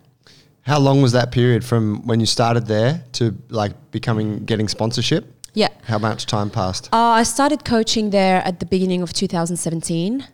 How 0.62 0.78
long 0.78 1.02
was 1.02 1.12
that 1.12 1.32
period 1.32 1.66
from 1.66 2.06
when 2.06 2.18
you 2.18 2.24
started 2.24 2.66
there 2.66 3.04
to 3.12 3.36
like 3.50 3.74
becoming 3.90 4.46
getting 4.46 4.68
sponsorship? 4.68 5.26
Yeah. 5.52 5.68
How 5.84 5.98
much 5.98 6.24
time 6.24 6.48
passed? 6.48 6.88
Uh, 6.94 7.20
I 7.20 7.24
started 7.24 7.66
coaching 7.66 8.08
there 8.08 8.40
at 8.46 8.58
the 8.58 8.66
beginning 8.66 9.02
of 9.02 9.12
2017. 9.12 10.26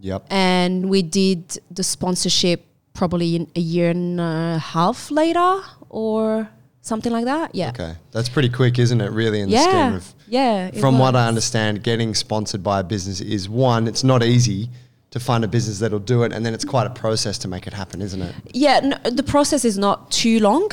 Yep. 0.00 0.26
and 0.30 0.88
we 0.88 1.02
did 1.02 1.58
the 1.70 1.82
sponsorship 1.82 2.64
probably 2.94 3.34
in 3.36 3.48
a 3.56 3.60
year 3.60 3.90
and 3.90 4.20
a 4.20 4.58
half 4.58 5.10
later 5.10 5.60
or 5.88 6.48
something 6.82 7.12
like 7.12 7.24
that. 7.26 7.54
Yeah. 7.54 7.68
Okay. 7.70 7.94
That's 8.12 8.28
pretty 8.28 8.48
quick, 8.48 8.78
isn't 8.78 9.00
it? 9.00 9.10
Really, 9.10 9.40
in 9.40 9.50
the 9.50 9.58
scheme 9.58 9.72
Yeah. 9.74 9.96
of. 9.96 10.14
Yeah. 10.28 10.70
From 10.80 10.98
what 10.98 11.14
I 11.16 11.26
understand, 11.28 11.82
getting 11.82 12.14
sponsored 12.14 12.62
by 12.62 12.80
a 12.80 12.84
business 12.84 13.20
is 13.20 13.48
one, 13.48 13.86
it's 13.88 14.04
not 14.04 14.22
easy 14.22 14.70
to 15.10 15.18
find 15.20 15.42
a 15.44 15.48
business 15.48 15.78
that'll 15.78 15.98
do 15.98 16.22
it, 16.22 16.32
and 16.32 16.44
then 16.44 16.54
it's 16.54 16.64
quite 16.64 16.86
a 16.86 16.90
process 16.90 17.38
to 17.38 17.48
make 17.48 17.66
it 17.66 17.72
happen, 17.72 18.02
isn't 18.02 18.20
it? 18.22 18.34
Yeah. 18.52 18.80
No, 18.80 18.96
the 19.10 19.22
process 19.22 19.64
is 19.64 19.78
not 19.78 20.10
too 20.10 20.38
long. 20.40 20.70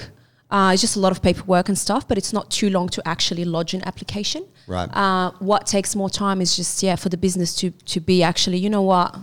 Uh, 0.55 0.71
it's 0.71 0.79
just 0.79 0.95
a 0.95 0.99
lot 1.01 1.11
of 1.11 1.21
paperwork 1.21 1.67
and 1.67 1.77
stuff, 1.77 2.07
but 2.07 2.17
it's 2.17 2.31
not 2.31 2.49
too 2.49 2.69
long 2.69 2.87
to 2.87 3.05
actually 3.05 3.43
lodge 3.43 3.73
an 3.73 3.85
application. 3.85 4.41
Right. 4.67 4.87
Uh, 4.95 5.31
what 5.39 5.67
takes 5.67 5.97
more 5.97 6.09
time 6.09 6.39
is 6.39 6.55
just 6.55 6.81
yeah 6.81 6.95
for 6.95 7.09
the 7.09 7.17
business 7.17 7.53
to 7.55 7.71
to 7.71 7.99
be 7.99 8.23
actually 8.23 8.59
you 8.59 8.69
know 8.69 8.81
what 8.81 9.17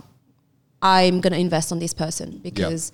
I'm 0.83 1.21
going 1.21 1.33
to 1.33 1.39
invest 1.39 1.71
on 1.71 1.79
this 1.79 1.91
person 1.91 2.39
because 2.43 2.91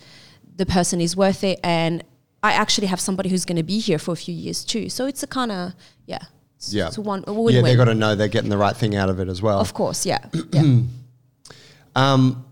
the 0.55 0.65
person 0.65 1.01
is 1.01 1.17
worth 1.17 1.43
it 1.43 1.59
and 1.65 2.01
I 2.41 2.53
actually 2.53 2.87
have 2.87 3.01
somebody 3.01 3.27
who's 3.27 3.43
going 3.43 3.57
to 3.57 3.69
be 3.75 3.79
here 3.79 3.99
for 3.99 4.13
a 4.13 4.15
few 4.15 4.33
years 4.33 4.63
too. 4.63 4.87
So 4.87 5.05
it's 5.05 5.21
a 5.21 5.27
kind 5.27 5.51
of 5.51 5.73
yeah. 6.05 6.19
Yeah. 6.69 6.87
It's 6.87 6.97
one 6.97 7.25
a 7.27 7.51
yeah, 7.51 7.61
they've 7.61 7.75
got 7.75 7.85
to 7.85 7.93
know 7.93 8.15
they're 8.15 8.29
getting 8.29 8.49
the 8.49 8.57
right 8.57 8.75
thing 8.75 8.95
out 8.95 9.09
of 9.09 9.19
it 9.19 9.27
as 9.27 9.41
well. 9.41 9.59
Of 9.59 9.73
course, 9.73 10.05
yeah. 10.05 10.19
yeah. 10.53 10.83
Um, 11.93 12.45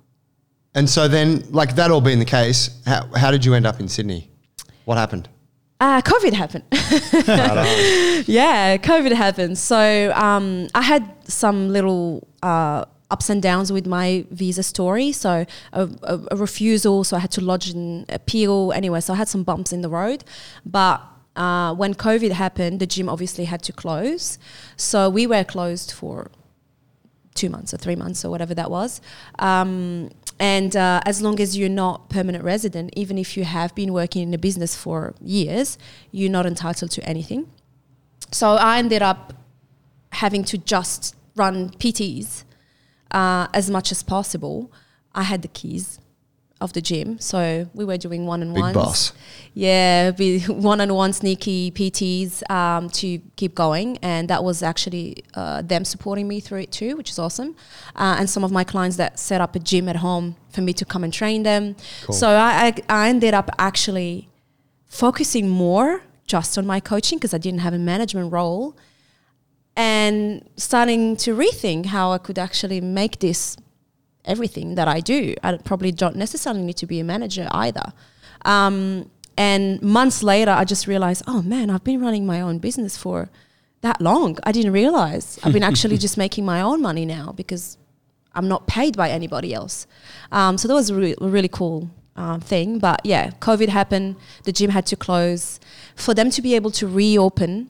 and 0.75 0.89
so 0.89 1.07
then, 1.07 1.45
like 1.49 1.75
that 1.75 1.91
all 1.91 2.01
being 2.01 2.19
the 2.19 2.25
case, 2.25 2.81
how, 2.85 3.07
how 3.15 3.31
did 3.31 3.45
you 3.45 3.53
end 3.53 3.65
up 3.65 3.79
in 3.79 3.87
Sydney? 3.87 4.29
What 4.83 4.97
happened? 4.97 5.29
Uh, 5.79 6.01
COVID 6.01 6.33
happened. 6.33 6.63
yeah, 8.27 8.77
COVID 8.77 9.11
happened. 9.13 9.57
So 9.57 10.11
um, 10.15 10.67
I 10.73 10.81
had 10.81 11.13
some 11.29 11.69
little 11.69 12.27
uh, 12.41 12.85
ups 13.11 13.29
and 13.29 13.41
downs 13.41 13.71
with 13.71 13.85
my 13.85 14.25
visa 14.31 14.63
story. 14.63 15.11
So 15.11 15.45
a, 15.73 15.89
a, 16.03 16.19
a 16.31 16.35
refusal, 16.35 17.03
so 17.03 17.15
I 17.17 17.19
had 17.19 17.31
to 17.31 17.41
lodge 17.41 17.69
an 17.69 18.05
appeal. 18.09 18.71
Anyway, 18.73 19.01
so 19.01 19.13
I 19.13 19.17
had 19.17 19.29
some 19.29 19.43
bumps 19.43 19.71
in 19.71 19.81
the 19.81 19.89
road. 19.89 20.23
But 20.65 21.01
uh, 21.35 21.75
when 21.75 21.93
COVID 21.93 22.31
happened, 22.31 22.79
the 22.79 22.87
gym 22.87 23.07
obviously 23.07 23.45
had 23.45 23.61
to 23.63 23.71
close. 23.71 24.39
So 24.75 25.09
we 25.09 25.27
were 25.27 25.43
closed 25.43 25.91
for 25.91 26.31
two 27.35 27.49
months 27.49 27.71
or 27.71 27.77
three 27.77 27.95
months 27.95 28.25
or 28.25 28.31
whatever 28.31 28.55
that 28.55 28.71
was. 28.71 28.99
Um, 29.37 30.09
and 30.39 30.75
uh, 30.75 31.01
as 31.05 31.21
long 31.21 31.39
as 31.39 31.57
you're 31.57 31.69
not 31.69 32.09
permanent 32.09 32.43
resident, 32.43 32.93
even 32.95 33.17
if 33.17 33.35
you 33.35 33.43
have 33.43 33.73
been 33.73 33.91
working 33.93 34.23
in 34.23 34.33
a 34.33 34.37
business 34.37 34.75
for 34.75 35.15
years, 35.21 35.77
you're 36.11 36.31
not 36.31 36.45
entitled 36.45 36.91
to 36.91 37.03
anything. 37.03 37.49
So 38.31 38.51
I 38.51 38.77
ended 38.77 39.01
up 39.01 39.33
having 40.11 40.43
to 40.45 40.57
just 40.57 41.15
run 41.35 41.69
PTs 41.71 42.43
uh, 43.11 43.47
as 43.53 43.69
much 43.69 43.91
as 43.91 44.03
possible. 44.03 44.71
I 45.15 45.23
had 45.23 45.41
the 45.41 45.47
keys 45.47 45.99
of 46.59 46.73
the 46.73 46.81
gym, 46.81 47.19
so 47.19 47.69
we 47.73 47.85
were 47.85 47.97
doing 47.97 48.25
one 48.25 48.41
on 48.41 48.53
Big 48.53 48.73
boss. 48.73 49.13
Yeah, 49.53 50.11
one 50.47 50.81
on 50.81 50.93
one 50.93 51.13
sneaky 51.13 51.71
PTs 51.71 52.49
um, 52.49 52.89
to 52.91 53.19
keep 53.35 53.53
going. 53.53 53.97
And 54.01 54.27
that 54.29 54.43
was 54.43 54.63
actually 54.63 55.23
uh, 55.35 55.61
them 55.61 55.85
supporting 55.85 56.27
me 56.27 56.39
through 56.39 56.61
it 56.61 56.71
too, 56.71 56.97
which 56.97 57.09
is 57.09 57.19
awesome. 57.19 57.55
Uh, 57.95 58.17
and 58.19 58.29
some 58.29 58.43
of 58.43 58.51
my 58.51 58.63
clients 58.63 58.97
that 58.97 59.19
set 59.19 59.39
up 59.41 59.55
a 59.55 59.59
gym 59.59 59.87
at 59.87 59.97
home 59.97 60.35
for 60.49 60.61
me 60.61 60.73
to 60.73 60.85
come 60.85 61.03
and 61.03 61.13
train 61.13 61.43
them. 61.43 61.75
Cool. 62.05 62.15
So 62.15 62.29
I, 62.29 62.73
I, 62.89 63.03
I 63.05 63.09
ended 63.09 63.33
up 63.33 63.49
actually 63.59 64.29
focusing 64.85 65.49
more 65.49 66.01
just 66.25 66.57
on 66.57 66.65
my 66.65 66.79
coaching 66.79 67.17
because 67.17 67.33
I 67.33 67.37
didn't 67.37 67.59
have 67.59 67.73
a 67.73 67.79
management 67.79 68.31
role 68.31 68.75
and 69.75 70.43
starting 70.57 71.15
to 71.17 71.35
rethink 71.35 71.85
how 71.85 72.11
I 72.11 72.17
could 72.17 72.39
actually 72.39 72.81
make 72.81 73.19
this 73.19 73.57
everything 74.27 74.75
that 74.75 74.87
I 74.87 74.99
do. 74.99 75.33
I 75.43 75.57
probably 75.57 75.91
don't 75.91 76.15
necessarily 76.15 76.61
need 76.61 76.77
to 76.77 76.85
be 76.85 76.99
a 76.99 77.03
manager 77.03 77.47
either. 77.51 77.93
Um, 78.45 79.09
and 79.37 79.81
months 79.81 80.23
later, 80.23 80.51
I 80.51 80.63
just 80.65 80.87
realized, 80.87 81.23
oh 81.27 81.41
man, 81.41 81.69
I've 81.69 81.83
been 81.83 82.01
running 82.01 82.25
my 82.25 82.41
own 82.41 82.57
business 82.59 82.97
for 82.97 83.29
that 83.81 84.01
long. 84.01 84.37
I 84.43 84.51
didn't 84.51 84.71
realize 84.71 85.39
I've 85.43 85.53
been 85.53 85.63
actually 85.63 85.97
just 86.05 86.17
making 86.17 86.45
my 86.45 86.61
own 86.61 86.81
money 86.81 87.05
now 87.05 87.31
because 87.31 87.77
I'm 88.33 88.47
not 88.47 88.67
paid 88.67 88.97
by 88.97 89.09
anybody 89.09 89.53
else. 89.53 89.87
Um, 90.31 90.57
so 90.57 90.67
that 90.67 90.73
was 90.73 90.89
a 90.89 90.95
really, 90.95 91.15
really 91.19 91.47
cool 91.47 91.89
um, 92.15 92.41
thing. 92.41 92.79
But 92.79 93.01
yeah, 93.03 93.31
COVID 93.39 93.69
happened. 93.69 94.15
The 94.43 94.51
gym 94.51 94.71
had 94.71 94.85
to 94.87 94.95
close. 94.95 95.59
For 95.95 96.13
them 96.13 96.29
to 96.31 96.41
be 96.41 96.55
able 96.55 96.71
to 96.71 96.87
reopen 96.87 97.69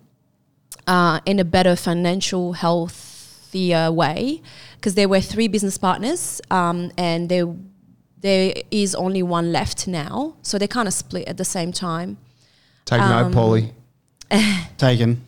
uh, 0.88 1.20
in 1.26 1.40
a 1.40 1.46
better 1.46 1.76
financial 1.76 2.54
healthier 2.54 3.92
way, 3.92 4.42
because 4.78 4.96
there 4.96 5.10
were 5.10 5.22
three 5.22 5.48
business 5.48 5.78
partners, 5.78 6.42
um, 6.52 6.92
and 6.98 7.30
there 7.30 7.48
there 8.22 8.54
is 8.72 8.96
only 8.96 9.22
one 9.22 9.52
left 9.52 9.88
now. 9.88 10.36
So 10.42 10.58
they 10.58 10.68
kind 10.68 10.88
of 10.88 10.94
split 10.94 11.28
at 11.28 11.38
the 11.38 11.46
same 11.46 11.72
time. 11.72 12.18
Take 12.86 13.02
Um, 13.02 13.32
note, 13.32 13.38
Paulie. 13.38 13.72
Taken. 14.78 15.26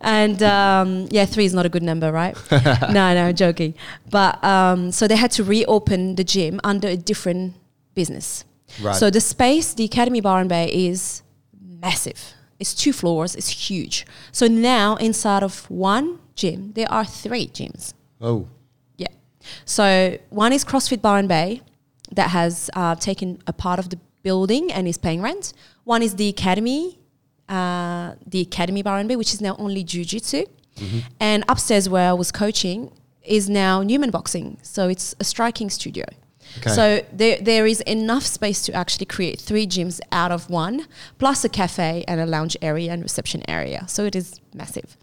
And 0.00 0.42
um, 0.42 1.08
yeah, 1.10 1.26
three 1.26 1.44
is 1.44 1.52
not 1.52 1.66
a 1.66 1.68
good 1.68 1.82
number, 1.82 2.10
right? 2.12 2.36
no, 2.52 3.14
no, 3.14 3.32
joking. 3.32 3.74
But 4.10 4.42
um, 4.44 4.90
so 4.92 5.06
they 5.08 5.16
had 5.16 5.30
to 5.32 5.44
reopen 5.44 6.14
the 6.14 6.24
gym 6.24 6.60
under 6.64 6.88
a 6.88 6.96
different 6.96 7.54
business. 7.94 8.44
Right. 8.80 8.94
So 8.96 9.10
the 9.10 9.20
space, 9.20 9.74
the 9.74 9.84
Academy 9.84 10.20
Byron 10.20 10.48
Bay, 10.48 10.70
is 10.72 11.22
massive. 11.60 12.34
It's 12.60 12.74
two 12.74 12.92
floors. 12.92 13.34
It's 13.34 13.48
huge. 13.68 14.06
So 14.32 14.46
now 14.46 14.96
inside 14.96 15.42
of 15.42 15.68
one 15.70 16.18
gym, 16.36 16.72
there 16.74 16.90
are 16.90 17.04
three 17.04 17.48
gyms. 17.48 17.92
oh. 18.20 18.46
So 19.64 20.18
one 20.30 20.52
is 20.52 20.64
CrossFit 20.64 21.02
Byron 21.02 21.26
Bay 21.26 21.62
that 22.12 22.30
has 22.30 22.70
uh, 22.74 22.94
taken 22.94 23.40
a 23.46 23.52
part 23.52 23.78
of 23.78 23.90
the 23.90 23.98
building 24.22 24.72
and 24.72 24.88
is 24.88 24.98
paying 24.98 25.22
rent. 25.22 25.52
One 25.84 26.02
is 26.02 26.16
the 26.16 26.28
Academy, 26.28 26.98
uh, 27.48 28.14
the 28.26 28.40
Academy 28.40 28.82
Byron 28.82 29.08
Bay, 29.08 29.16
which 29.16 29.32
is 29.34 29.40
now 29.40 29.56
only 29.58 29.84
Jiu-Jitsu. 29.84 30.44
And 31.18 31.44
upstairs 31.48 31.88
where 31.88 32.10
I 32.10 32.12
was 32.12 32.30
coaching 32.30 32.92
is 33.22 33.48
now 33.48 33.82
Newman 33.82 34.10
Boxing. 34.10 34.58
So 34.62 34.88
it's 34.88 35.14
a 35.18 35.24
striking 35.24 35.70
studio. 35.70 36.04
Okay. 36.58 36.70
So 36.70 37.04
there, 37.12 37.38
there 37.40 37.66
is 37.66 37.80
enough 37.82 38.24
space 38.24 38.62
to 38.62 38.72
actually 38.72 39.06
create 39.06 39.40
three 39.40 39.66
gyms 39.66 40.00
out 40.12 40.32
of 40.32 40.48
one, 40.48 40.86
plus 41.18 41.44
a 41.44 41.48
cafe 41.48 42.04
and 42.08 42.20
a 42.20 42.26
lounge 42.26 42.56
area 42.62 42.92
and 42.92 43.02
reception 43.02 43.42
area. 43.48 43.86
So 43.88 44.04
it 44.04 44.16
is 44.16 44.40
massive. 44.54 44.96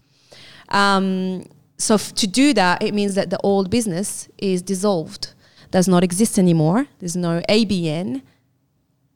Um, 0.70 1.44
so 1.78 1.94
f- 1.94 2.14
to 2.14 2.26
do 2.26 2.52
that, 2.54 2.82
it 2.82 2.94
means 2.94 3.14
that 3.14 3.30
the 3.30 3.38
old 3.42 3.70
business 3.70 4.28
is 4.38 4.62
dissolved. 4.62 5.32
does 5.70 5.88
not 5.88 6.02
exist 6.04 6.38
anymore. 6.38 6.86
There's 7.00 7.16
no 7.16 7.42
ABN, 7.48 8.22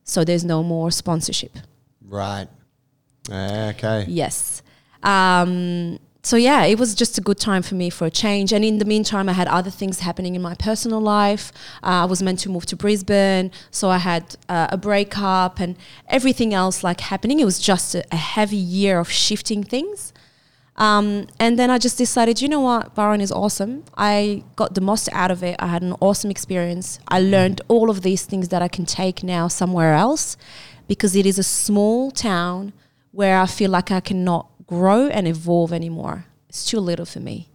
so 0.04 0.24
there's 0.24 0.44
no 0.44 0.62
more 0.62 0.90
sponsorship. 0.90 1.56
Right. 2.04 2.48
Okay. 3.30 4.04
Yes. 4.08 4.62
Um, 5.02 5.98
so 6.22 6.36
yeah, 6.36 6.64
it 6.64 6.78
was 6.78 6.94
just 6.94 7.16
a 7.16 7.20
good 7.22 7.38
time 7.38 7.62
for 7.62 7.74
me 7.76 7.88
for 7.88 8.06
a 8.06 8.10
change. 8.10 8.52
And 8.52 8.62
in 8.64 8.78
the 8.78 8.84
meantime, 8.84 9.28
I 9.28 9.32
had 9.32 9.48
other 9.48 9.70
things 9.70 10.00
happening 10.00 10.34
in 10.34 10.42
my 10.42 10.54
personal 10.54 11.00
life. 11.00 11.50
Uh, 11.82 12.02
I 12.02 12.04
was 12.04 12.22
meant 12.22 12.40
to 12.40 12.50
move 12.50 12.66
to 12.66 12.76
Brisbane, 12.76 13.50
so 13.70 13.88
I 13.88 13.98
had 13.98 14.36
uh, 14.48 14.66
a 14.70 14.76
breakup 14.76 15.60
and 15.60 15.76
everything 16.08 16.52
else 16.52 16.84
like 16.84 17.00
happening. 17.00 17.40
It 17.40 17.46
was 17.46 17.58
just 17.58 17.94
a, 17.94 18.04
a 18.12 18.16
heavy 18.16 18.56
year 18.56 18.98
of 18.98 19.10
shifting 19.10 19.64
things. 19.64 20.12
Um, 20.80 21.26
and 21.38 21.58
then 21.58 21.70
I 21.70 21.76
just 21.76 21.98
decided, 21.98 22.40
you 22.40 22.48
know 22.48 22.62
what, 22.62 22.94
Byron 22.94 23.20
is 23.20 23.30
awesome. 23.30 23.84
I 23.98 24.42
got 24.56 24.74
the 24.74 24.80
most 24.80 25.10
out 25.12 25.30
of 25.30 25.42
it. 25.42 25.56
I 25.58 25.66
had 25.66 25.82
an 25.82 25.94
awesome 26.00 26.30
experience. 26.30 26.98
I 27.06 27.20
learned 27.20 27.60
all 27.68 27.90
of 27.90 28.00
these 28.00 28.24
things 28.24 28.48
that 28.48 28.62
I 28.62 28.68
can 28.68 28.86
take 28.86 29.22
now 29.22 29.46
somewhere 29.46 29.92
else 29.92 30.38
because 30.88 31.14
it 31.14 31.26
is 31.26 31.38
a 31.38 31.42
small 31.42 32.10
town 32.10 32.72
where 33.12 33.38
I 33.38 33.44
feel 33.44 33.70
like 33.70 33.90
I 33.90 34.00
cannot 34.00 34.48
grow 34.66 35.08
and 35.08 35.28
evolve 35.28 35.70
anymore. 35.70 36.24
It's 36.48 36.64
too 36.64 36.80
little 36.80 37.04
for 37.04 37.20
me. 37.20 37.50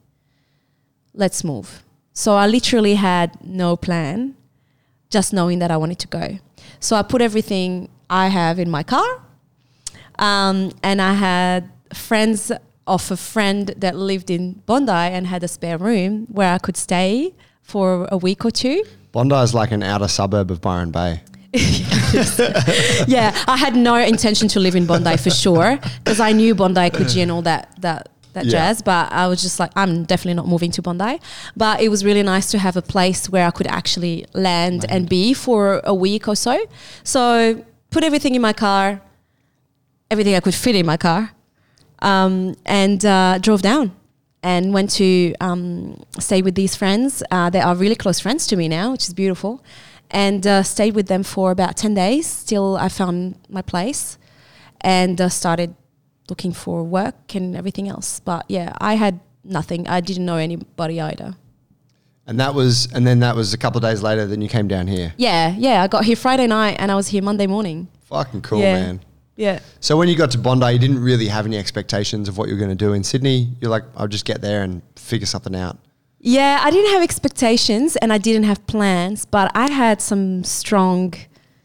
Let's 1.11 1.43
move. 1.43 1.83
So 2.13 2.35
I 2.35 2.45
literally 2.45 2.93
had 2.93 3.43
no 3.43 3.75
plan, 3.75 4.35
just 5.09 5.33
knowing 5.33 5.57
that 5.59 5.71
I 5.71 5.77
wanted 5.77 5.97
to 5.99 6.07
go. 6.07 6.37
So 6.79 6.95
I 6.95 7.01
put 7.01 7.23
everything 7.23 7.89
I 8.07 8.27
have 8.27 8.59
in 8.59 8.69
my 8.69 8.83
car, 8.83 9.21
um, 10.19 10.71
and 10.83 11.01
I 11.01 11.13
had 11.13 11.71
friends 11.91 12.51
of 12.87 13.09
a 13.11 13.17
friend 13.17 13.73
that 13.77 13.95
lived 13.95 14.29
in 14.29 14.61
Bondi 14.65 14.91
and 14.91 15.27
had 15.27 15.43
a 15.43 15.47
spare 15.47 15.77
room 15.77 16.27
where 16.29 16.53
I 16.53 16.57
could 16.59 16.77
stay 16.77 17.33
for 17.61 18.07
a 18.11 18.17
week 18.17 18.45
or 18.45 18.51
two. 18.51 18.83
Bondi 19.11 19.35
is 19.35 19.53
like 19.53 19.71
an 19.71 19.81
outer 19.83 20.07
suburb 20.07 20.51
of 20.51 20.61
Byron 20.61 20.91
Bay. 20.91 21.21
yeah, 23.07 23.33
I 23.47 23.55
had 23.57 23.75
no 23.75 23.95
intention 23.95 24.47
to 24.49 24.59
live 24.59 24.75
in 24.75 24.85
Bondi 24.85 25.17
for 25.17 25.29
sure 25.29 25.79
because 26.03 26.19
I 26.19 26.31
knew 26.33 26.53
Bondi, 26.55 26.89
Coogee, 26.89 27.21
and 27.21 27.31
all 27.31 27.41
that 27.43 27.73
that 27.81 28.09
that 28.33 28.45
Yeah. 28.45 28.51
jazz. 28.51 28.81
But 28.81 29.11
I 29.11 29.27
was 29.27 29.41
just 29.41 29.59
like, 29.59 29.71
I'm 29.75 30.03
definitely 30.03 30.33
not 30.33 30.47
moving 30.47 30.71
to 30.71 30.81
Bondi. 30.81 31.19
But 31.55 31.81
it 31.81 31.89
was 31.89 32.03
really 32.03 32.23
nice 32.23 32.51
to 32.51 32.57
have 32.59 32.75
a 32.75 32.81
place 32.81 33.29
where 33.29 33.47
I 33.47 33.51
could 33.51 33.67
actually 33.67 34.25
land 34.33 34.85
and 34.89 35.07
be 35.07 35.33
for 35.33 35.81
a 35.85 35.93
week 35.93 36.27
or 36.27 36.35
so. 36.35 36.57
So 37.03 37.63
put 37.91 38.03
everything 38.03 38.35
in 38.35 38.41
my 38.41 38.53
car, 38.53 39.01
everything 40.11 40.35
I 40.35 40.41
could 40.41 40.55
fit 40.55 40.75
in 40.75 40.85
my 40.85 40.97
car, 40.97 41.31
um, 41.99 42.55
and 42.65 43.03
uh, 43.05 43.37
drove 43.39 43.61
down. 43.61 43.91
And 44.43 44.73
went 44.75 44.91
to 44.91 45.33
um, 45.41 46.03
stay 46.19 46.43
with 46.43 46.53
these 46.53 46.75
friends. 46.75 47.23
Uh, 47.31 47.49
they 47.49 47.61
are 47.61 47.73
really 47.73 47.95
close 47.95 48.19
friends 48.19 48.45
to 48.47 48.55
me 48.55 48.67
now, 48.67 48.91
which 48.91 49.07
is 49.07 49.13
beautiful. 49.15 49.63
And 50.11 50.45
uh, 50.45 50.61
stayed 50.61 50.93
with 50.93 51.07
them 51.07 51.23
for 51.23 51.49
about 51.49 51.77
10 51.77 51.95
days 51.95 52.43
till 52.43 52.75
I 52.77 52.89
found 52.89 53.39
my 53.49 53.63
place 53.63 54.19
and 54.81 55.19
uh, 55.19 55.29
started 55.29 55.73
looking 56.29 56.51
for 56.53 56.83
work 56.83 57.33
and 57.33 57.55
everything 57.55 57.87
else. 57.89 58.19
But 58.19 58.45
yeah, 58.47 58.73
I 58.77 58.93
had 58.93 59.19
nothing. 59.43 59.87
I 59.87 59.99
didn't 59.99 60.25
know 60.25 60.37
anybody 60.37 61.01
either. 61.01 61.33
And 62.27 62.39
that 62.39 62.53
was, 62.53 62.87
and 62.93 63.05
then 63.05 63.21
that 63.21 63.35
was 63.35 63.51
a 63.53 63.57
couple 63.57 63.79
of 63.79 63.83
days 63.89 64.03
later. 64.03 64.27
Then 64.27 64.41
you 64.43 64.47
came 64.49 64.67
down 64.67 64.85
here. 64.87 65.13
Yeah, 65.17 65.55
yeah. 65.57 65.81
I 65.81 65.87
got 65.87 66.05
here 66.05 66.15
Friday 66.15 66.45
night 66.45 66.75
and 66.77 66.91
I 66.91 66.95
was 66.95 67.07
here 67.07 67.23
Monday 67.23 67.47
morning. 67.47 67.87
Fucking 68.09 68.41
cool, 68.43 68.59
Yeah. 68.59 68.73
man. 68.73 68.99
Yeah. 69.35 69.59
So 69.81 69.97
when 69.97 70.07
you 70.07 70.15
got 70.15 70.31
to 70.31 70.37
Bondi, 70.37 70.71
you 70.71 70.79
didn't 70.79 70.99
really 70.99 71.27
have 71.27 71.45
any 71.45 71.57
expectations 71.57 72.29
of 72.29 72.37
what 72.37 72.47
you 72.47 72.55
were 72.55 72.59
going 72.59 72.69
to 72.77 72.85
do 72.85 72.93
in 72.93 73.03
Sydney. 73.03 73.49
You're 73.59 73.69
like, 73.71 73.83
I'll 73.97 74.07
just 74.07 74.25
get 74.25 74.41
there 74.41 74.63
and 74.63 74.81
figure 74.95 75.25
something 75.27 75.55
out. 75.55 75.77
Yeah, 76.19 76.59
I 76.63 76.71
didn't 76.71 76.91
have 76.93 77.03
expectations 77.03 77.95
and 77.97 78.11
I 78.13 78.17
didn't 78.17 78.43
have 78.43 78.65
plans, 78.65 79.25
but 79.25 79.51
I 79.53 79.69
had 79.69 80.01
some 80.01 80.43
strong 80.43 81.13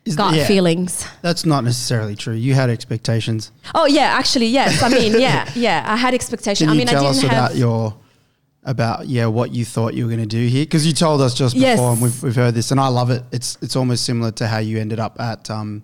Is- 0.05 0.17
gut 0.17 0.35
yeah. 0.35 0.47
feelings. 0.47 1.07
That's 1.23 1.47
not 1.47 1.65
necessarily 1.65 2.15
true. 2.17 2.35
You 2.35 2.55
had 2.55 2.69
expectations. 2.71 3.53
Oh 3.75 3.87
yeah, 3.87 4.03
actually 4.19 4.47
yes. 4.49 4.83
I 4.83 4.89
mean, 4.89 5.19
yeah, 5.21 5.49
yeah. 5.55 5.85
I 5.87 5.97
had 5.97 6.13
expectations. 6.13 6.67
Can 6.67 6.71
I 6.71 6.73
you 6.73 6.79
mean, 6.81 6.89
I 6.89 6.93
tell 6.93 7.03
didn't 7.05 7.17
us 7.17 7.23
have 7.23 7.33
about 7.33 7.57
your 7.57 7.95
about 8.63 9.07
yeah 9.09 9.25
what 9.25 9.53
you 9.53 9.65
thought 9.65 9.95
you 9.95 10.05
were 10.05 10.11
going 10.15 10.21
to 10.29 10.37
do 10.37 10.47
here? 10.47 10.65
Because 10.65 10.87
you 10.87 10.93
told 10.93 11.23
us 11.23 11.33
just 11.35 11.55
before, 11.55 11.69
Yes. 11.69 11.79
and 11.81 12.03
we've, 12.03 12.23
we've 12.23 12.37
heard 12.37 12.53
this, 12.55 12.71
and 12.71 12.79
I 12.81 12.89
love 12.89 13.11
it. 13.11 13.23
It's 13.33 13.57
it's 13.63 13.77
almost 13.77 14.05
similar 14.05 14.31
to 14.33 14.47
how 14.47 14.59
you 14.59 14.79
ended 14.79 15.01
up 15.01 15.19
at 15.21 15.49
um, 15.51 15.83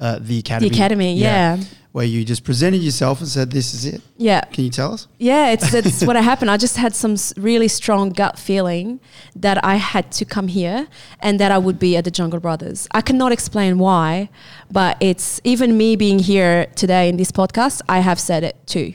uh, 0.00 0.18
the 0.20 0.38
academy. 0.38 0.68
The 0.68 0.74
academy, 0.74 1.14
yeah. 1.14 1.58
where 1.92 2.04
you 2.04 2.24
just 2.24 2.44
presented 2.44 2.82
yourself 2.82 3.20
and 3.20 3.28
said, 3.28 3.50
"This 3.50 3.74
is 3.74 3.84
it." 3.84 4.00
yeah. 4.16 4.40
Can 4.40 4.64
you 4.64 4.70
tell 4.70 4.92
us? 4.92 5.06
Yeah, 5.18 5.50
it's 5.50 5.70
that's 5.70 6.02
what 6.06 6.16
happened. 6.16 6.50
I 6.50 6.56
just 6.56 6.76
had 6.76 6.94
some 6.94 7.16
really 7.36 7.68
strong 7.68 8.10
gut 8.10 8.38
feeling 8.38 9.00
that 9.36 9.64
I 9.64 9.76
had 9.76 10.10
to 10.12 10.24
come 10.24 10.48
here 10.48 10.88
and 11.20 11.38
that 11.40 11.52
I 11.52 11.58
would 11.58 11.78
be 11.78 11.96
at 11.96 12.04
the 12.04 12.10
Jungle 12.10 12.40
Brothers. 12.40 12.88
I 12.92 13.00
cannot 13.00 13.32
explain 13.32 13.78
why, 13.78 14.30
but 14.70 14.96
it's 15.00 15.40
even 15.44 15.76
me 15.76 15.96
being 15.96 16.18
here 16.18 16.66
today 16.74 17.08
in 17.08 17.16
this 17.16 17.30
podcast. 17.30 17.80
I 17.88 18.00
have 18.00 18.18
said 18.18 18.42
it 18.42 18.56
too. 18.66 18.94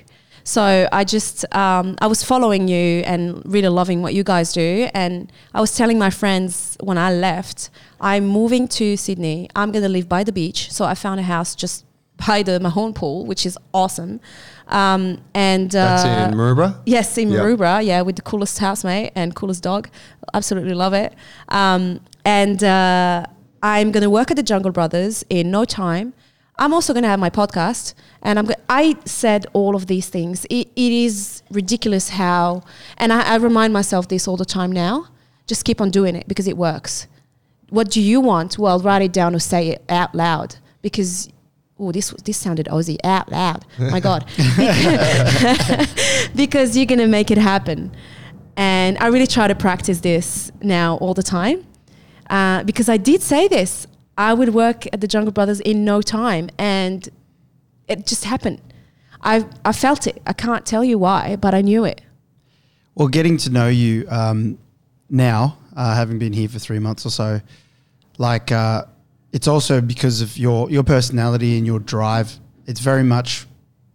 So 0.50 0.90
I 0.92 1.04
just 1.04 1.46
um, 1.56 1.96
I 2.02 2.08
was 2.08 2.24
following 2.24 2.68
you 2.68 3.04
and 3.06 3.44
really 3.46 3.68
loving 3.68 4.02
what 4.02 4.16
you 4.16 4.24
guys 4.24 4.52
do, 4.52 4.90
and 4.96 5.32
I 5.54 5.62
was 5.62 5.76
telling 5.76 6.00
my 6.00 6.10
friends 6.10 6.76
when 6.82 6.98
I 6.98 7.14
left, 7.14 7.70
I'm 8.02 8.26
moving 8.26 8.68
to 8.80 8.98
Sydney. 8.98 9.48
I'm 9.56 9.72
gonna 9.72 9.88
live 9.90 10.10
by 10.10 10.24
the 10.24 10.32
beach. 10.32 10.72
So 10.72 10.86
I 10.86 10.96
found 10.96 11.20
a 11.20 11.24
house 11.24 11.54
just 11.54 11.86
by 12.28 12.42
the 12.42 12.60
Mahon 12.60 12.96
pool, 12.96 13.28
which 13.28 13.46
is 13.46 13.60
awesome. 13.76 14.22
Um, 14.70 15.22
and 15.36 15.70
That's 15.70 16.04
uh, 16.04 16.32
in 16.32 16.38
Maroubra. 16.40 16.82
Yes, 16.88 17.16
in. 17.16 17.30
Maroubra, 17.30 17.86
yeah, 17.86 18.02
with 18.02 18.16
the 18.16 18.24
coolest 18.24 18.58
housemate 18.58 19.12
and 19.14 19.36
coolest 19.36 19.62
dog. 19.62 19.88
Absolutely 20.34 20.74
love 20.74 20.94
it. 20.94 21.14
Um, 21.50 22.00
and 22.26 22.64
uh, 22.64 23.24
I'm 23.62 23.92
going 23.92 24.04
to 24.04 24.10
work 24.10 24.32
at 24.32 24.38
the 24.38 24.44
Jungle 24.44 24.72
Brothers 24.72 25.24
in 25.30 25.52
no 25.52 25.64
time. 25.66 26.14
I'm 26.60 26.74
also 26.74 26.94
going 26.94 27.04
to 27.04 27.10
have 27.10 27.20
my 27.20 27.30
podcast, 27.30 27.94
and 28.22 28.38
I'm. 28.38 28.46
Go- 28.46 28.54
I 28.68 28.96
said 29.06 29.48
all 29.54 29.76
of 29.76 29.88
these 29.88 30.10
things. 30.10 30.46
It, 30.50 30.68
it 30.76 30.92
is 30.92 31.42
ridiculous 31.50 32.10
how, 32.10 32.64
and 32.98 33.12
I, 33.12 33.34
I 33.34 33.36
remind 33.38 33.74
myself 33.74 34.08
this 34.10 34.28
all 34.28 34.38
the 34.38 34.46
time 34.46 34.72
now. 34.72 35.08
Just 35.48 35.66
keep 35.66 35.82
on 35.82 35.90
doing 35.90 36.16
it 36.16 36.28
because 36.28 36.48
it 36.48 36.58
works. 36.58 37.08
What 37.70 37.90
do 37.90 38.02
you 38.02 38.20
want? 38.20 38.60
Well, 38.60 38.80
write 38.80 39.02
it 39.02 39.14
down 39.14 39.34
or 39.34 39.40
say 39.40 39.70
it 39.70 39.84
out 39.90 40.14
loud 40.14 40.58
because. 40.82 41.30
Oh, 41.82 41.94
this 41.94 42.10
this 42.26 42.36
sounded 42.36 42.66
Aussie 42.66 42.98
out 43.06 43.32
loud. 43.32 43.66
My 43.80 44.02
God, 44.02 44.26
because 46.36 46.76
you're 46.76 46.86
gonna 46.86 47.08
make 47.08 47.32
it 47.32 47.38
happen. 47.38 47.96
And 48.58 48.98
I 48.98 49.08
really 49.08 49.28
try 49.28 49.48
to 49.48 49.56
practice 49.56 50.02
this 50.02 50.52
now 50.62 50.98
all 50.98 51.14
the 51.14 51.24
time 51.24 51.66
uh, 52.30 52.64
because 52.66 52.90
I 52.90 52.98
did 52.98 53.22
say 53.22 53.48
this. 53.48 53.88
I 54.20 54.34
would 54.34 54.50
work 54.54 54.86
at 54.92 55.00
the 55.00 55.08
Jungle 55.08 55.32
Brothers 55.32 55.62
in 55.62 55.86
no 55.86 56.02
time, 56.02 56.50
and 56.58 57.08
it 57.88 58.06
just 58.06 58.26
happened. 58.26 58.62
I 59.22 59.46
I 59.64 59.72
felt 59.72 60.08
it. 60.08 60.22
I 60.28 60.34
can't 60.34 60.66
tell 60.66 60.84
you 60.84 61.00
why, 61.00 61.38
but 61.38 61.54
I 61.54 61.62
knew 61.62 61.86
it. 61.86 62.02
Well, 62.96 63.08
getting 63.08 63.38
to 63.38 63.50
know 63.50 63.70
you 63.70 64.06
um, 64.10 64.60
now, 65.10 65.58
uh, 65.74 65.96
having 65.96 66.20
been 66.20 66.34
here 66.34 66.50
for 66.50 66.60
three 66.60 66.80
months 66.80 67.06
or 67.06 67.12
so, 67.12 67.40
like 68.18 68.52
uh, 68.52 68.84
it's 69.32 69.48
also 69.48 69.80
because 69.80 70.20
of 70.20 70.38
your 70.38 70.70
your 70.70 70.84
personality 70.84 71.58
and 71.58 71.66
your 71.66 71.80
drive. 71.80 72.38
It's 72.66 72.82
very 72.82 73.04
much, 73.04 73.48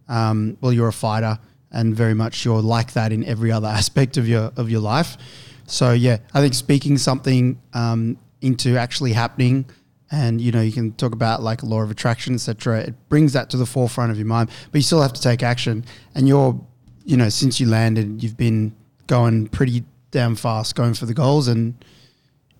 um, 0.09 0.57
well, 0.63 0.73
you're 0.73 0.89
a 0.89 0.93
fighter, 0.93 1.39
and 1.71 1.95
very 1.95 2.15
much 2.15 2.47
you're 2.47 2.63
like 2.63 2.95
that 2.95 3.13
in 3.13 3.25
every 3.25 3.53
other 3.53 3.69
aspect 3.81 4.17
of 4.17 4.27
your 4.27 4.53
of 4.57 4.71
your 4.71 4.81
life. 4.81 5.19
So 5.67 5.93
yeah, 5.93 6.17
I 6.33 6.41
think 6.41 6.55
speaking 6.55 6.97
something 6.97 7.61
um, 7.75 8.17
into 8.41 8.79
actually 8.79 9.13
happening. 9.13 9.67
And 10.11 10.41
you 10.41 10.53
know 10.53 10.61
you 10.61 10.73
can 10.73 10.93
talk 10.93 11.13
about 11.13 11.43
like 11.43 11.63
law 11.63 11.83
of 11.83 11.91
attraction, 11.91 12.35
etc. 12.35 12.81
It 12.81 13.09
brings 13.09 13.33
that 13.33 13.51
to 13.51 13.57
the 13.57 13.67
forefront 13.67 14.13
of 14.13 14.19
your 14.19 14.27
mind, 14.27 14.51
but 14.71 14.79
you 14.79 14.83
still 14.83 15.03
have 15.03 15.13
to 15.15 15.21
take 15.21 15.43
action. 15.43 15.85
And 16.15 16.29
you're 16.29 16.61
you 17.05 17.17
know, 17.17 17.29
since 17.29 17.61
you 17.61 17.69
landed, 17.69 18.23
you've 18.23 18.37
been 18.37 18.75
going 19.07 19.47
pretty 19.49 19.85
damn 20.11 20.35
fast, 20.35 20.75
going 20.75 20.95
for 20.95 21.07
the 21.07 21.15
goals, 21.15 21.49
and 21.49 21.75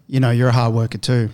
you 0.07 0.21
know, 0.21 0.31
you're 0.31 0.49
a 0.49 0.53
hard 0.53 0.75
worker 0.75 0.99
too. 0.99 1.31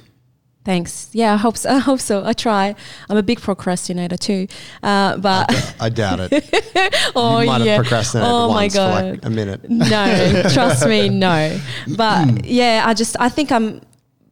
Thanks. 0.64 1.09
Yeah, 1.12 1.35
I 1.35 1.37
hope 1.37 1.57
so. 1.57 1.70
I 1.77 1.79
hope 1.79 2.01
so. 2.01 2.25
I 2.25 2.33
try. 2.33 2.75
I'm 3.09 3.16
a 3.16 3.23
big 3.23 3.40
procrastinator 3.40 4.16
too, 4.16 4.46
uh, 4.83 5.16
but 5.16 5.75
I 5.81 5.88
doubt 5.88 6.20
it. 6.20 7.12
oh 7.16 7.40
you 7.40 7.46
might 7.46 7.62
yeah. 7.62 7.77
have 7.77 7.83
procrastinated 7.83 8.31
oh 8.31 8.49
my 8.49 8.55
once 8.55 8.75
for 8.75 8.79
god. 8.79 9.11
like 9.11 9.25
a 9.25 9.31
minute. 9.31 9.68
no, 9.68 10.42
trust 10.53 10.87
me, 10.87 11.09
no. 11.09 11.59
But 11.96 12.44
yeah, 12.44 12.85
I 12.87 12.94
just 12.94 13.16
I 13.18 13.29
think 13.29 13.51
I'm 13.51 13.81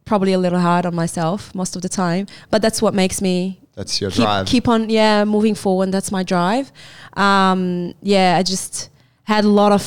probably 0.09 0.33
a 0.33 0.41
little 0.45 0.59
hard 0.59 0.85
on 0.85 0.93
myself 1.03 1.53
most 1.53 1.75
of 1.77 1.81
the 1.81 1.89
time. 2.03 2.25
But 2.51 2.61
that's 2.63 2.81
what 2.81 2.93
makes 2.93 3.21
me 3.21 3.59
That's 3.75 4.01
your 4.01 4.11
keep, 4.11 4.25
drive. 4.25 4.45
keep 4.53 4.67
on 4.67 4.89
yeah 4.89 5.23
moving 5.35 5.55
forward. 5.55 5.91
That's 5.91 6.11
my 6.11 6.23
drive. 6.23 6.71
Um, 7.13 7.93
yeah, 8.01 8.29
I 8.39 8.43
just 8.43 8.89
had 9.23 9.45
a 9.45 9.53
lot 9.61 9.71
of 9.71 9.83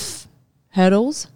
hurdles 0.78 1.26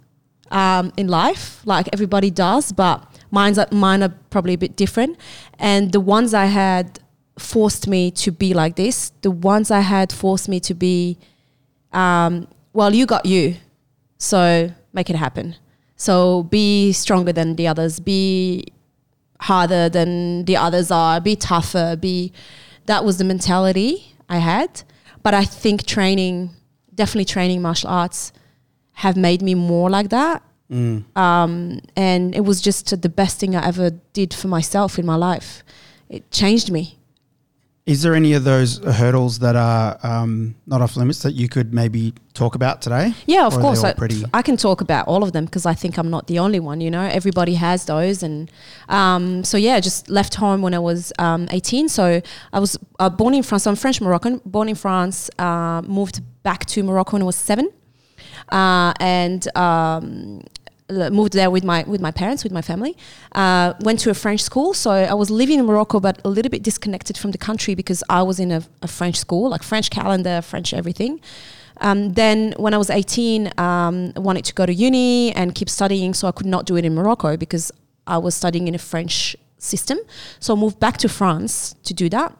um, 0.50 0.92
in 0.96 1.08
life, 1.08 1.60
like 1.64 1.86
everybody 1.92 2.30
does, 2.30 2.72
but 2.72 2.96
mine's 3.30 3.58
mine 3.72 4.02
are 4.02 4.14
probably 4.30 4.54
a 4.54 4.58
bit 4.66 4.76
different. 4.76 5.18
And 5.58 5.92
the 5.92 6.00
ones 6.16 6.32
I 6.32 6.46
had 6.46 7.00
forced 7.38 7.86
me 7.86 8.10
to 8.10 8.30
be 8.32 8.54
like 8.54 8.76
this. 8.76 9.12
The 9.20 9.30
ones 9.30 9.70
I 9.70 9.80
had 9.80 10.12
forced 10.12 10.48
me 10.48 10.60
to 10.60 10.74
be, 10.74 11.18
um, 11.92 12.46
well, 12.72 12.94
you 12.94 13.06
got 13.06 13.26
you, 13.26 13.56
so 14.18 14.70
make 14.92 15.10
it 15.10 15.16
happen. 15.16 15.56
So 15.96 16.42
be 16.44 16.92
stronger 16.92 17.32
than 17.32 17.56
the 17.56 17.66
others. 17.68 18.00
Be 18.00 18.66
harder 19.40 19.88
than 19.88 20.44
the 20.44 20.56
others 20.56 20.90
are. 20.90 21.20
Be 21.20 21.36
tougher. 21.36 21.96
Be 22.00 22.32
that 22.86 23.04
was 23.04 23.18
the 23.18 23.24
mentality 23.24 24.14
I 24.28 24.38
had. 24.38 24.82
But 25.22 25.34
I 25.34 25.44
think 25.44 25.84
training, 25.86 26.50
definitely 26.94 27.24
training 27.24 27.60
martial 27.62 27.90
arts, 27.90 28.32
have 28.92 29.16
made 29.16 29.42
me 29.42 29.54
more 29.54 29.90
like 29.90 30.10
that. 30.10 30.42
Um, 31.14 31.80
and 31.96 32.34
it 32.34 32.40
was 32.40 32.60
just 32.60 33.00
the 33.02 33.08
best 33.08 33.38
thing 33.38 33.54
I 33.54 33.66
ever 33.66 33.90
did 34.12 34.32
for 34.34 34.48
myself 34.48 34.98
in 34.98 35.06
my 35.06 35.16
life. 35.16 35.62
It 36.08 36.30
changed 36.30 36.70
me. 36.70 36.98
Is 37.86 38.02
there 38.02 38.16
any 38.16 38.32
of 38.32 38.42
those 38.42 38.78
hurdles 38.78 39.38
that 39.38 39.54
are 39.54 39.96
um, 40.02 40.56
not 40.66 40.82
off 40.82 40.96
limits 40.96 41.22
that 41.22 41.34
you 41.34 41.48
could 41.48 41.72
maybe 41.72 42.14
talk 42.34 42.56
about 42.56 42.82
today? 42.82 43.14
Yeah, 43.26 43.46
of 43.46 43.52
Or 43.52 43.58
are 43.58 43.74
they 43.74 43.80
course. 43.80 44.24
I. 44.24 44.38
I 44.38 44.42
can 44.42 44.56
talk 44.56 44.80
about 44.80 45.06
all 45.06 45.22
of 45.22 45.30
them 45.30 45.44
because 45.44 45.66
I 45.66 45.74
think 45.74 45.96
I'm 45.96 46.10
not 46.10 46.26
the 46.26 46.40
only 46.40 46.58
one. 46.58 46.80
You 46.80 46.90
know, 46.90 47.02
everybody 47.02 47.54
has 47.54 47.84
those, 47.84 48.24
and 48.24 48.50
um, 48.88 49.44
so 49.44 49.56
yeah, 49.56 49.78
just 49.78 50.10
left 50.10 50.34
home 50.34 50.62
when 50.62 50.74
I 50.74 50.80
was 50.80 51.12
um, 51.20 51.46
18. 51.52 51.88
So 51.88 52.20
I 52.52 52.58
was 52.58 52.76
uh, 52.98 53.08
born 53.08 53.34
in 53.34 53.44
France. 53.44 53.68
I'm 53.68 53.76
French 53.76 54.00
Moroccan. 54.00 54.40
Born 54.44 54.68
in 54.68 54.74
France. 54.74 55.30
Uh, 55.38 55.80
moved 55.86 56.22
back 56.42 56.66
to 56.66 56.82
Morocco 56.82 57.12
when 57.12 57.22
I 57.22 57.26
was 57.26 57.36
seven, 57.36 57.70
uh, 58.48 58.94
and 58.98 59.46
um, 59.56 60.42
moved 60.90 61.32
there 61.32 61.50
with 61.50 61.64
my 61.64 61.84
with 61.86 62.00
my 62.00 62.10
parents, 62.10 62.44
with 62.44 62.52
my 62.52 62.62
family. 62.62 62.96
Uh, 63.32 63.74
went 63.80 63.98
to 64.00 64.10
a 64.10 64.14
French 64.14 64.42
school, 64.42 64.74
so 64.74 64.90
I 64.90 65.14
was 65.14 65.30
living 65.30 65.58
in 65.58 65.66
Morocco, 65.66 66.00
but 66.00 66.20
a 66.24 66.28
little 66.28 66.50
bit 66.50 66.62
disconnected 66.62 67.16
from 67.18 67.32
the 67.32 67.38
country 67.38 67.74
because 67.74 68.02
I 68.08 68.22
was 68.22 68.38
in 68.38 68.52
a, 68.52 68.62
a 68.82 68.88
French 68.88 69.16
school, 69.16 69.50
like 69.50 69.62
French 69.62 69.90
calendar, 69.90 70.40
French 70.42 70.72
everything. 70.72 71.20
Um, 71.80 72.14
then 72.14 72.54
when 72.56 72.72
I 72.72 72.78
was 72.78 72.88
18, 72.88 73.52
um, 73.58 74.12
I 74.16 74.20
wanted 74.20 74.46
to 74.46 74.54
go 74.54 74.64
to 74.64 74.72
uni 74.72 75.32
and 75.32 75.54
keep 75.54 75.68
studying, 75.68 76.14
so 76.14 76.26
I 76.28 76.32
could 76.32 76.46
not 76.46 76.64
do 76.64 76.76
it 76.76 76.84
in 76.84 76.94
Morocco 76.94 77.36
because 77.36 77.70
I 78.06 78.18
was 78.18 78.34
studying 78.34 78.68
in 78.68 78.74
a 78.74 78.78
French 78.78 79.36
system. 79.58 79.98
So 80.40 80.54
I 80.54 80.56
moved 80.56 80.78
back 80.80 80.96
to 80.98 81.08
France 81.08 81.74
to 81.84 81.92
do 81.92 82.08
that 82.10 82.36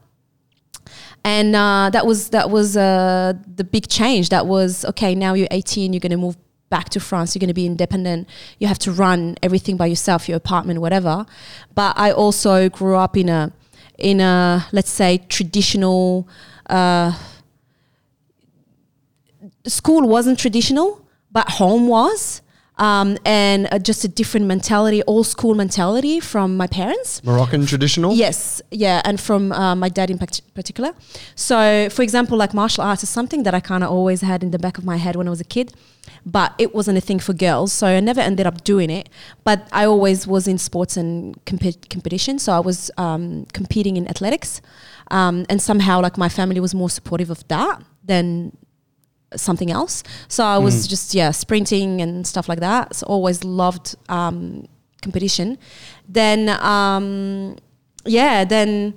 and 1.26 1.56
uh, 1.56 1.90
that 1.92 2.06
was 2.06 2.28
that 2.30 2.50
was 2.50 2.76
uh, 2.76 3.32
the 3.56 3.64
big 3.64 3.88
change. 3.88 4.28
That 4.28 4.46
was 4.46 4.85
okay. 4.85 5.16
Now 5.16 5.35
you're 5.35 5.48
18. 5.50 5.92
You're 5.92 5.98
going 5.98 6.12
to 6.12 6.16
move 6.16 6.37
back 6.68 6.88
to 6.90 7.00
France. 7.00 7.35
You're 7.35 7.40
going 7.40 7.48
to 7.48 7.55
be 7.55 7.66
independent. 7.66 8.29
You 8.59 8.66
have 8.66 8.79
to 8.81 8.92
run 8.92 9.37
everything 9.42 9.76
by 9.76 9.87
yourself, 9.87 10.29
your 10.29 10.37
apartment, 10.37 10.81
whatever. 10.81 11.26
But 11.74 11.94
I 11.96 12.12
also 12.12 12.68
grew 12.68 12.96
up 12.96 13.16
in 13.16 13.29
a 13.29 13.52
in 13.98 14.20
a 14.20 14.66
let's 14.72 14.90
say 14.90 15.18
traditional. 15.29 16.29
Uh, 16.68 17.12
school 19.66 20.09
wasn't 20.09 20.38
traditional, 20.38 21.07
but 21.31 21.48
home 21.50 21.88
was. 21.88 22.42
Um, 22.78 23.16
and 23.24 23.68
uh, 23.72 23.78
just 23.78 24.04
a 24.04 24.08
different 24.08 24.46
mentality, 24.46 25.02
old 25.06 25.26
school 25.26 25.54
mentality 25.54 26.20
from 26.20 26.56
my 26.58 26.66
parents. 26.66 27.24
Moroccan 27.24 27.64
traditional. 27.64 28.12
Yes, 28.14 28.60
yeah, 28.70 29.00
and 29.04 29.18
from 29.18 29.50
uh, 29.52 29.74
my 29.74 29.88
dad 29.88 30.10
in 30.10 30.18
particular. 30.18 30.92
So, 31.34 31.88
for 31.90 32.02
example, 32.02 32.36
like 32.36 32.52
martial 32.52 32.84
arts 32.84 33.02
is 33.02 33.08
something 33.08 33.44
that 33.44 33.54
I 33.54 33.60
kind 33.60 33.82
of 33.82 33.90
always 33.90 34.20
had 34.20 34.42
in 34.42 34.50
the 34.50 34.58
back 34.58 34.76
of 34.76 34.84
my 34.84 34.96
head 34.98 35.16
when 35.16 35.26
I 35.26 35.30
was 35.30 35.40
a 35.40 35.44
kid, 35.44 35.72
but 36.26 36.52
it 36.58 36.74
wasn't 36.74 36.98
a 36.98 37.00
thing 37.00 37.18
for 37.18 37.32
girls, 37.32 37.72
so 37.72 37.86
I 37.86 38.00
never 38.00 38.20
ended 38.20 38.46
up 38.46 38.62
doing 38.62 38.90
it. 38.90 39.08
But 39.42 39.68
I 39.72 39.86
always 39.86 40.26
was 40.26 40.46
in 40.46 40.58
sports 40.58 40.98
and 40.98 41.42
compe- 41.46 41.88
competition, 41.88 42.38
so 42.38 42.52
I 42.52 42.60
was 42.60 42.90
um, 42.98 43.46
competing 43.54 43.96
in 43.96 44.06
athletics, 44.06 44.60
um, 45.10 45.46
and 45.48 45.62
somehow 45.62 46.02
like 46.02 46.18
my 46.18 46.28
family 46.28 46.60
was 46.60 46.74
more 46.74 46.90
supportive 46.90 47.30
of 47.30 47.46
that 47.48 47.82
than 48.04 48.56
something 49.37 49.70
else. 49.70 50.03
So 50.29 50.44
I 50.44 50.59
was 50.59 50.87
just 50.87 51.14
yeah 51.14 51.31
sprinting 51.31 52.01
and 52.01 52.27
stuff 52.27 52.49
like 52.49 52.61
that. 52.61 52.94
So 52.96 53.07
always 53.07 53.44
loved 53.44 53.96
um, 54.09 54.66
competition. 55.03 55.59
Then 56.09 56.49
um, 56.49 57.57
yeah, 58.05 58.44
then 58.44 58.94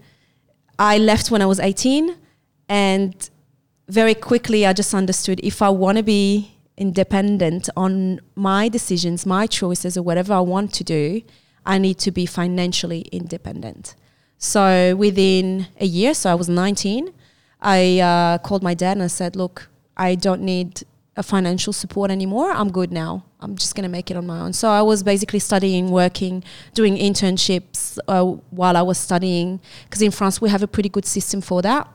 I 0.77 0.97
left 0.97 1.31
when 1.31 1.41
I 1.41 1.45
was 1.45 1.59
18, 1.59 2.15
and 2.67 3.29
very 3.87 4.15
quickly 4.15 4.65
I 4.65 4.73
just 4.73 4.93
understood 4.93 5.39
if 5.43 5.61
I 5.61 5.69
want 5.69 5.97
to 5.97 6.03
be 6.03 6.55
independent 6.77 7.69
on 7.75 8.21
my 8.35 8.69
decisions, 8.69 9.25
my 9.25 9.45
choices, 9.45 9.97
or 9.97 10.03
whatever 10.03 10.33
I 10.33 10.39
want 10.39 10.73
to 10.75 10.83
do, 10.83 11.21
I 11.65 11.77
need 11.77 11.97
to 11.99 12.11
be 12.11 12.25
financially 12.25 13.01
independent. 13.11 13.95
So 14.37 14.95
within 14.95 15.67
a 15.79 15.85
year, 15.85 16.13
so 16.13 16.31
I 16.31 16.35
was 16.35 16.47
19, 16.47 17.13
I 17.61 17.99
uh, 17.99 18.37
called 18.37 18.63
my 18.63 18.73
dad 18.73 18.93
and 18.93 19.03
I 19.03 19.07
said, 19.07 19.35
"Look, 19.35 19.69
I 20.07 20.15
don't 20.15 20.41
need 20.41 20.69
a 21.15 21.23
financial 21.23 21.73
support 21.73 22.11
anymore. 22.11 22.49
I'm 22.59 22.71
good 22.71 22.91
now. 22.91 23.23
I'm 23.41 23.55
just 23.55 23.75
going 23.75 23.83
to 23.83 23.89
make 23.97 24.07
it 24.11 24.17
on 24.17 24.25
my 24.25 24.39
own." 24.43 24.53
So 24.53 24.69
I 24.69 24.81
was 24.81 25.03
basically 25.03 25.39
studying, 25.39 25.91
working, 25.91 26.43
doing 26.73 26.97
internships 26.97 27.99
uh, 28.07 28.23
while 28.59 28.75
I 28.81 28.83
was 28.91 28.97
studying, 28.97 29.59
because 29.83 30.01
in 30.01 30.11
France 30.11 30.41
we 30.41 30.49
have 30.49 30.63
a 30.63 30.67
pretty 30.67 30.89
good 30.89 31.05
system 31.05 31.41
for 31.41 31.61
that. 31.61 31.87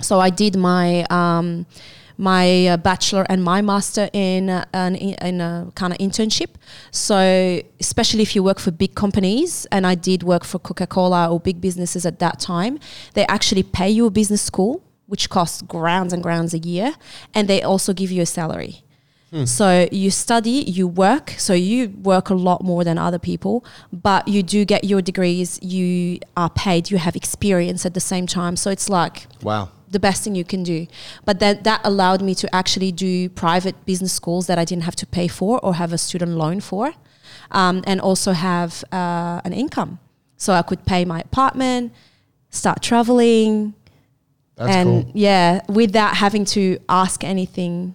So 0.00 0.20
I 0.20 0.30
did 0.30 0.56
my 0.56 1.04
um, 1.10 1.66
my 2.16 2.66
uh, 2.66 2.76
bachelor 2.76 3.24
and 3.30 3.42
my 3.42 3.62
master 3.62 4.10
in 4.12 4.50
uh, 4.50 4.64
an 4.72 4.94
in 4.96 5.40
a 5.40 5.72
kind 5.74 5.92
of 5.94 5.98
internship. 5.98 6.50
So 6.90 7.16
especially 7.80 8.22
if 8.22 8.34
you 8.36 8.42
work 8.42 8.58
for 8.58 8.72
big 8.72 8.94
companies, 8.94 9.66
and 9.72 9.86
I 9.86 9.94
did 9.94 10.22
work 10.22 10.44
for 10.44 10.58
Coca 10.58 10.86
Cola 10.86 11.30
or 11.32 11.40
big 11.40 11.60
businesses 11.60 12.04
at 12.04 12.18
that 12.18 12.40
time, 12.40 12.78
they 13.14 13.26
actually 13.26 13.62
pay 13.62 13.90
you 13.90 14.06
a 14.06 14.10
business 14.10 14.42
school, 14.42 14.82
which 15.10 15.28
costs 15.36 15.60
grounds 15.62 16.12
and 16.14 16.22
grounds 16.22 16.52
a 16.54 16.58
year, 16.58 16.94
and 17.34 17.42
they 17.48 17.60
also 17.62 17.92
give 18.00 18.10
you 18.16 18.22
a 18.22 18.26
salary. 18.38 18.74
So 19.44 19.66
you 19.92 20.10
study, 20.10 20.56
you 20.76 20.88
work, 20.88 21.26
so 21.38 21.52
you 21.54 21.90
work 22.12 22.30
a 22.30 22.34
lot 22.48 22.64
more 22.64 22.82
than 22.88 22.98
other 22.98 23.20
people, 23.30 23.64
but 23.92 24.26
you 24.26 24.42
do 24.42 24.64
get 24.64 24.82
your 24.82 25.00
degrees, 25.10 25.48
you 25.62 26.18
are 26.36 26.50
paid, 26.50 26.90
you 26.90 26.98
have 26.98 27.14
experience 27.14 27.86
at 27.86 27.94
the 27.94 28.00
same 28.12 28.26
time. 28.26 28.54
So 28.56 28.70
it's 28.70 28.88
like 28.88 29.16
Wow. 29.48 29.68
the 29.88 30.00
best 30.00 30.24
thing 30.24 30.34
you 30.34 30.44
can 30.44 30.64
do. 30.64 30.78
But 31.28 31.38
that 31.42 31.62
that 31.68 31.80
allowed 31.84 32.22
me 32.28 32.34
to 32.42 32.46
actually 32.60 32.90
do 32.90 33.28
private 33.28 33.76
business 33.90 34.12
schools 34.20 34.44
that 34.48 34.58
I 34.58 34.64
didn't 34.64 34.82
have 34.88 34.96
to 35.02 35.06
pay 35.06 35.28
for 35.28 35.52
or 35.64 35.74
have 35.74 35.92
a 35.92 35.98
student 35.98 36.32
loan 36.42 36.58
for, 36.60 36.84
um, 37.52 37.76
and 37.90 38.00
also 38.00 38.32
have 38.32 38.82
uh, 39.00 39.40
an 39.44 39.52
income. 39.52 40.00
So 40.44 40.54
I 40.60 40.62
could 40.62 40.82
pay 40.92 41.04
my 41.04 41.20
apartment, 41.20 41.92
start 42.50 42.82
traveling, 42.82 43.74
That's 44.60 44.76
and 44.76 44.88
cool. 45.04 45.12
yeah, 45.14 45.60
without 45.68 46.14
having 46.24 46.44
to 46.56 46.62
ask 46.88 47.24
anything 47.24 47.94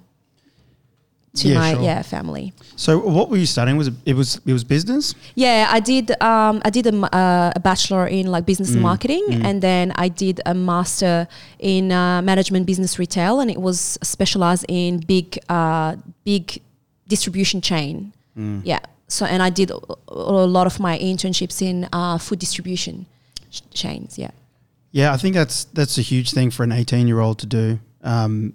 to 1.36 1.49
Yeah, 1.49 1.60
my 1.60 1.73
sure. 1.73 1.84
yeah 1.84 2.01
family. 2.01 2.54
So 2.75 2.97
what 3.17 3.30
were 3.30 3.38
you 3.38 3.45
studying? 3.45 3.78
Was 3.78 3.88
it, 3.89 3.93
it 4.06 4.15
was 4.15 4.39
it 4.49 4.54
was 4.54 4.63
business? 4.63 5.13
Yeah, 5.36 5.67
I 5.78 5.80
did. 5.80 6.06
Um, 6.21 6.62
I 6.67 6.69
did 6.69 6.86
a, 6.88 6.95
uh, 7.15 7.51
a 7.56 7.60
bachelor 7.60 8.08
in 8.08 8.25
like 8.36 8.45
business 8.45 8.71
and 8.73 8.82
marketing, 8.82 9.23
and 9.47 9.62
then 9.62 9.91
I 9.95 10.08
did 10.10 10.41
a 10.45 10.54
master 10.54 11.28
in 11.60 11.91
uh, 11.91 12.21
management 12.21 12.65
business 12.65 12.97
retail, 12.97 13.39
and 13.41 13.49
it 13.51 13.60
was 13.60 13.97
specialized 14.01 14.65
in 14.67 14.99
big, 14.99 15.38
uh, 15.49 15.95
big 16.23 16.62
distribution 17.08 17.62
chain. 17.62 18.13
Yeah. 18.63 18.80
So, 19.08 19.25
and 19.25 19.43
I 19.43 19.51
did 19.51 19.69
a 19.71 19.78
a 20.08 20.47
lot 20.58 20.65
of 20.67 20.80
my 20.80 20.97
internships 20.97 21.62
in 21.62 21.88
uh, 21.93 22.17
food 22.17 22.39
distribution 22.39 23.06
ch- 23.51 23.62
chains. 23.71 24.17
Yeah. 24.17 24.32
Yeah, 24.95 25.12
I 25.12 25.17
think 25.17 25.36
that's 25.36 25.65
that's 25.65 25.97
a 25.97 26.01
huge 26.01 26.31
thing 26.31 26.51
for 26.51 26.63
an 26.63 26.71
18 26.71 27.05
year 27.05 27.19
old 27.19 27.39
to 27.39 27.45
do. 27.45 27.79
Um, 28.01 28.53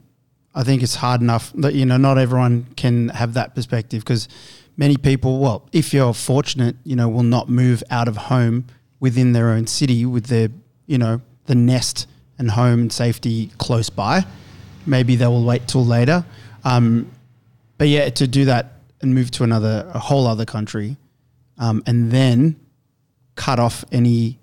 I 0.54 0.64
think 0.64 0.82
it's 0.82 0.94
hard 0.94 1.20
enough 1.20 1.52
that 1.56 1.74
you 1.74 1.84
know 1.84 1.98
not 1.98 2.16
everyone 2.16 2.66
can 2.76 3.10
have 3.10 3.34
that 3.34 3.54
perspective 3.54 4.02
because 4.02 4.26
many 4.74 4.96
people, 4.96 5.38
well, 5.38 5.68
if 5.72 5.92
you're 5.92 6.14
fortunate, 6.14 6.76
you 6.82 6.96
know, 6.96 7.10
will 7.10 7.24
not 7.24 7.50
move 7.50 7.84
out 7.90 8.08
of 8.08 8.16
home 8.16 8.64
within 9.00 9.32
their 9.34 9.50
own 9.50 9.66
city 9.66 10.06
with 10.06 10.28
their 10.28 10.48
you 10.86 10.96
know 10.96 11.20
the 11.44 11.54
nest 11.54 12.06
and 12.38 12.52
home 12.52 12.80
and 12.80 12.92
safety 12.92 13.50
close 13.58 13.90
by. 13.90 14.24
Maybe 14.86 15.16
they 15.16 15.26
will 15.26 15.44
wait 15.44 15.68
till 15.68 15.84
later. 15.84 16.24
Um, 16.64 17.10
but 17.76 17.88
yeah, 17.88 18.08
to 18.08 18.26
do 18.26 18.46
that 18.46 18.80
and 19.02 19.14
move 19.14 19.30
to 19.32 19.44
another 19.44 19.90
a 19.92 19.98
whole 19.98 20.26
other 20.26 20.46
country, 20.46 20.96
um, 21.58 21.82
and 21.86 22.10
then 22.10 22.58
cut 23.34 23.58
off 23.58 23.84
any 23.92 24.39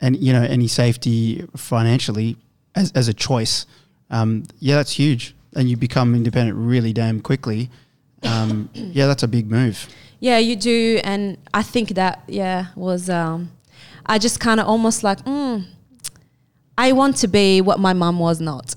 and 0.00 0.16
you 0.16 0.32
know 0.32 0.42
any 0.42 0.68
safety 0.68 1.44
financially 1.56 2.36
as, 2.74 2.90
as 2.92 3.08
a 3.08 3.14
choice 3.14 3.66
um, 4.10 4.44
yeah 4.58 4.76
that's 4.76 4.92
huge 4.92 5.34
and 5.54 5.68
you 5.68 5.76
become 5.76 6.14
independent 6.14 6.56
really 6.56 6.92
damn 6.92 7.20
quickly 7.20 7.70
um, 8.22 8.68
yeah 8.74 9.06
that's 9.06 9.22
a 9.22 9.28
big 9.28 9.50
move 9.50 9.88
Yeah, 10.22 10.36
you 10.38 10.54
do, 10.54 11.00
and 11.02 11.38
I 11.54 11.62
think 11.62 11.94
that 11.94 12.20
yeah 12.28 12.66
was. 12.76 13.08
Um, 13.08 13.50
I 14.04 14.18
just 14.18 14.38
kind 14.38 14.60
of 14.60 14.66
almost 14.66 15.02
like, 15.02 15.24
mm, 15.24 15.64
I 16.76 16.92
want 16.92 17.16
to 17.22 17.28
be 17.28 17.62
what 17.62 17.78
my 17.80 17.94
mum 17.94 18.18
was 18.18 18.38
not, 18.38 18.74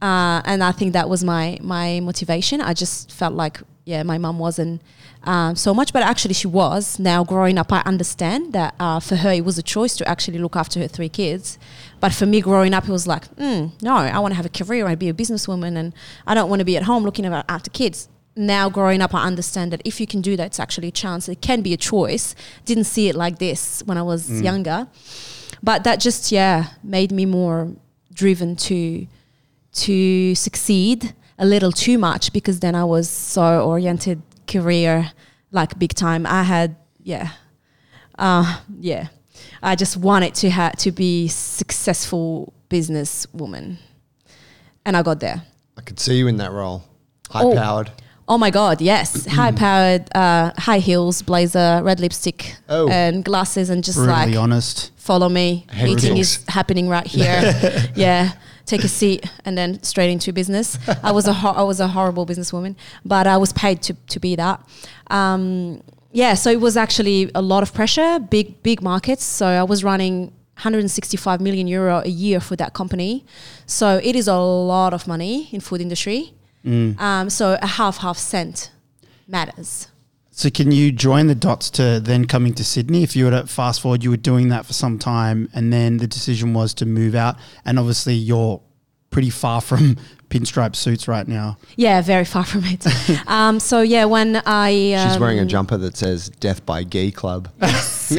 uh, 0.00 0.40
and 0.44 0.62
I 0.62 0.70
think 0.70 0.92
that 0.92 1.08
was 1.08 1.24
my 1.24 1.58
my 1.60 1.98
motivation. 2.00 2.60
I 2.60 2.72
just 2.74 3.10
felt 3.10 3.34
like 3.34 3.60
yeah, 3.84 4.02
my 4.02 4.18
mum 4.18 4.38
wasn't 4.38 4.82
um, 5.24 5.56
so 5.56 5.74
much, 5.74 5.92
but 5.92 6.02
actually 6.02 6.34
she 6.34 6.46
was. 6.46 6.98
Now 6.98 7.24
growing 7.24 7.58
up, 7.58 7.72
I 7.72 7.80
understand 7.80 8.52
that 8.52 8.74
uh, 8.78 9.00
for 9.00 9.16
her 9.16 9.32
it 9.32 9.44
was 9.44 9.58
a 9.58 9.62
choice 9.62 9.96
to 9.96 10.08
actually 10.08 10.38
look 10.38 10.56
after 10.56 10.80
her 10.80 10.88
three 10.88 11.08
kids, 11.08 11.58
but 12.00 12.12
for 12.12 12.26
me 12.26 12.40
growing 12.40 12.72
up, 12.74 12.84
it 12.88 12.92
was 12.92 13.06
like, 13.06 13.24
mm, 13.36 13.72
no, 13.82 13.94
I 13.96 14.18
want 14.18 14.32
to 14.32 14.36
have 14.36 14.46
a 14.46 14.50
career, 14.50 14.86
I 14.86 14.94
be 14.94 15.08
a 15.08 15.14
businesswoman, 15.14 15.76
and 15.76 15.92
I 16.26 16.34
don't 16.34 16.48
want 16.48 16.60
to 16.60 16.64
be 16.64 16.76
at 16.76 16.84
home 16.84 17.04
looking 17.04 17.24
about 17.26 17.44
after 17.48 17.70
kids. 17.70 18.08
now 18.36 18.70
growing 18.70 19.02
up, 19.02 19.12
I 19.14 19.24
understand 19.26 19.72
that 19.72 19.82
if 19.84 20.00
you 20.00 20.06
can 20.06 20.20
do 20.22 20.36
that, 20.36 20.46
it's 20.46 20.60
actually 20.60 20.88
a 20.88 20.92
chance. 20.92 21.28
It 21.28 21.40
can 21.42 21.60
be 21.62 21.72
a 21.74 21.76
choice. 21.76 22.34
Didn't 22.64 22.84
see 22.84 23.08
it 23.08 23.16
like 23.16 23.38
this 23.38 23.82
when 23.86 23.98
I 23.98 24.02
was 24.02 24.30
Mm. 24.30 24.44
younger, 24.44 24.86
but 25.62 25.82
that 25.84 25.96
just 26.00 26.30
yeah 26.32 26.68
made 26.82 27.10
me 27.12 27.26
more 27.26 27.72
driven 28.14 28.56
to 28.68 29.06
to 29.72 30.34
succeed 30.34 31.14
a 31.40 31.44
little 31.46 31.72
too 31.72 31.98
much 31.98 32.32
because 32.32 32.60
then 32.60 32.74
I 32.76 32.84
was 32.84 33.08
so 33.10 33.64
oriented 33.66 34.22
career 34.46 35.10
like 35.50 35.76
big 35.78 35.94
time. 35.94 36.24
I 36.26 36.42
had 36.44 36.76
yeah, 37.02 37.30
uh, 38.18 38.60
yeah. 38.78 39.08
I 39.62 39.74
just 39.74 39.96
wanted 39.96 40.34
to 40.36 40.50
have 40.50 40.76
to 40.84 40.92
be 40.92 41.28
successful 41.28 42.52
business 42.68 43.26
woman, 43.32 43.78
and 44.84 44.96
I 44.96 45.02
got 45.02 45.20
there. 45.20 45.42
I 45.76 45.80
could 45.82 45.98
see 45.98 46.16
you 46.18 46.28
in 46.28 46.36
that 46.36 46.52
role. 46.52 46.82
High 47.30 47.44
Oh. 47.44 47.54
powered. 47.54 47.90
Oh 48.28 48.38
my 48.38 48.50
god, 48.50 48.80
yes, 48.80 49.26
high 49.38 49.52
powered, 49.52 50.04
uh, 50.14 50.52
high 50.56 50.78
heels, 50.78 51.22
blazer, 51.22 51.80
red 51.82 52.00
lipstick, 52.00 52.54
Oh. 52.68 52.88
and 52.88 53.24
glasses, 53.24 53.70
and 53.70 53.82
just 53.82 53.98
Brutally 53.98 54.32
like 54.32 54.36
honest. 54.36 54.92
follow 54.96 55.28
me. 55.28 55.64
Head 55.70 55.84
Meeting 55.88 56.16
is 56.18 56.44
happening 56.48 56.88
right 56.88 57.06
here. 57.06 57.40
yeah, 57.96 58.32
take 58.70 58.84
a 58.84 58.88
seat 59.00 59.20
and 59.44 59.54
then 59.58 59.82
straight 59.82 60.10
into 60.10 60.32
business. 60.32 60.78
I 61.02 61.12
was 61.18 61.26
a 61.26 61.32
ho- 61.42 61.56
I 61.62 61.64
was 61.72 61.78
a 61.80 61.88
horrible 61.96 62.24
businesswoman, 62.30 62.74
but 63.04 63.24
I 63.26 63.36
was 63.44 63.52
paid 63.52 63.76
to 63.86 63.92
to 64.12 64.18
be 64.26 64.32
that. 64.36 64.56
Um, 65.18 65.82
yeah, 66.12 66.34
so 66.42 66.50
it 66.50 66.60
was 66.60 66.76
actually 66.76 67.30
a 67.34 67.42
lot 67.52 67.62
of 67.62 67.70
pressure, 67.72 68.10
big 68.36 68.46
big 68.62 68.78
markets. 68.82 69.24
So 69.24 69.46
I 69.46 69.62
was 69.72 69.82
running 69.84 70.14
165 70.56 71.40
million 71.40 71.66
euro 71.66 72.02
a 72.04 72.08
year 72.08 72.40
for 72.40 72.56
that 72.56 72.72
company. 72.80 73.24
So 73.66 73.86
it 74.02 74.14
is 74.16 74.28
a 74.28 74.36
lot 74.36 74.92
of 74.92 75.06
money 75.06 75.48
in 75.52 75.60
food 75.60 75.80
industry. 75.80 76.20
Um, 76.98 77.30
so 77.30 77.44
a 77.62 77.66
half 77.78 77.96
half 77.98 78.18
cent 78.18 78.70
matters. 79.26 79.88
So 80.40 80.48
can 80.48 80.72
you 80.72 80.90
join 80.90 81.26
the 81.26 81.34
dots 81.34 81.68
to 81.72 82.00
then 82.00 82.24
coming 82.24 82.54
to 82.54 82.64
Sydney? 82.64 83.02
If 83.02 83.14
you 83.14 83.26
were 83.26 83.30
to 83.30 83.46
fast 83.46 83.82
forward, 83.82 84.02
you 84.02 84.08
were 84.08 84.16
doing 84.16 84.48
that 84.48 84.64
for 84.64 84.72
some 84.72 84.98
time, 84.98 85.50
and 85.52 85.70
then 85.70 85.98
the 85.98 86.06
decision 86.06 86.54
was 86.54 86.72
to 86.74 86.86
move 86.86 87.14
out. 87.14 87.36
And 87.66 87.78
obviously, 87.78 88.14
you're 88.14 88.62
pretty 89.10 89.28
far 89.28 89.60
from 89.60 89.98
pinstripe 90.30 90.76
suits 90.76 91.06
right 91.06 91.28
now. 91.28 91.58
Yeah, 91.76 92.00
very 92.00 92.24
far 92.24 92.46
from 92.46 92.62
it. 92.64 92.86
um, 93.28 93.60
so 93.60 93.82
yeah, 93.82 94.06
when 94.06 94.40
I 94.46 94.94
um, 94.94 95.10
She's 95.10 95.18
wearing 95.18 95.40
a 95.40 95.44
jumper 95.44 95.76
that 95.76 95.98
says 95.98 96.30
"Death 96.30 96.64
by 96.64 96.84
Gay 96.84 97.10
Club." 97.10 97.50
exactly. 97.60 98.16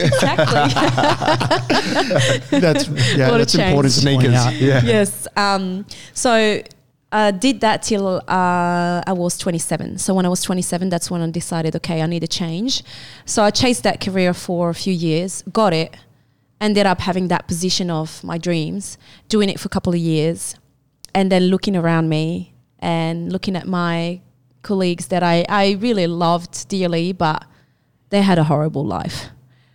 That's 2.60 2.88
yeah, 3.15 3.31
that's 3.31 3.55
important 3.55 3.95
to 3.95 4.01
point 4.03 4.21
Sneakers. 4.21 4.36
out. 4.36 4.53
Yeah. 4.53 4.84
yes. 4.84 5.27
Um, 5.36 5.88
so 6.13 6.62
uh, 7.12 7.32
did 7.32 7.60
that 7.62 7.84
till 7.84 8.21
uh, 8.28 9.04
I 9.06 9.13
was 9.13 9.38
27. 9.38 9.97
So 9.97 10.13
when 10.13 10.26
I 10.26 10.30
was 10.30 10.41
27, 10.41 10.89
that's 10.89 11.12
when 11.12 11.21
I 11.21 11.30
decided, 11.30 11.76
okay, 11.78 12.02
I 12.02 12.06
need 12.06 12.24
a 12.24 12.28
change. 12.28 12.84
So 13.26 13.43
I 13.43 13.52
chased 13.52 13.84
that 13.84 14.00
career 14.00 14.34
for 14.34 14.69
a 14.69 14.76
few 14.76 14.93
years, 14.93 15.43
got 15.52 15.74
it, 15.74 15.95
ended 16.62 16.86
up 16.86 17.02
having 17.02 17.28
that 17.28 17.47
position 17.47 17.89
of 17.89 18.24
my 18.24 18.38
dreams, 18.38 18.97
doing 19.28 19.50
it 19.50 19.60
for 19.60 19.67
a 19.67 19.69
couple 19.69 19.93
of 19.93 20.00
years, 20.00 20.56
and 21.13 21.32
then 21.32 21.47
looking 21.47 21.76
around 21.76 22.08
me 22.08 22.54
and 22.80 23.32
looking 23.32 23.56
at 23.56 23.67
my 23.67 24.21
colleagues 24.62 25.08
that 25.08 25.24
I, 25.24 25.45
I 25.50 25.71
really 25.71 26.08
loved 26.08 26.67
dearly, 26.67 27.12
but 27.12 27.45
they 28.10 28.21
had 28.21 28.38
a 28.38 28.45
horrible 28.45 28.86
life. 28.86 29.30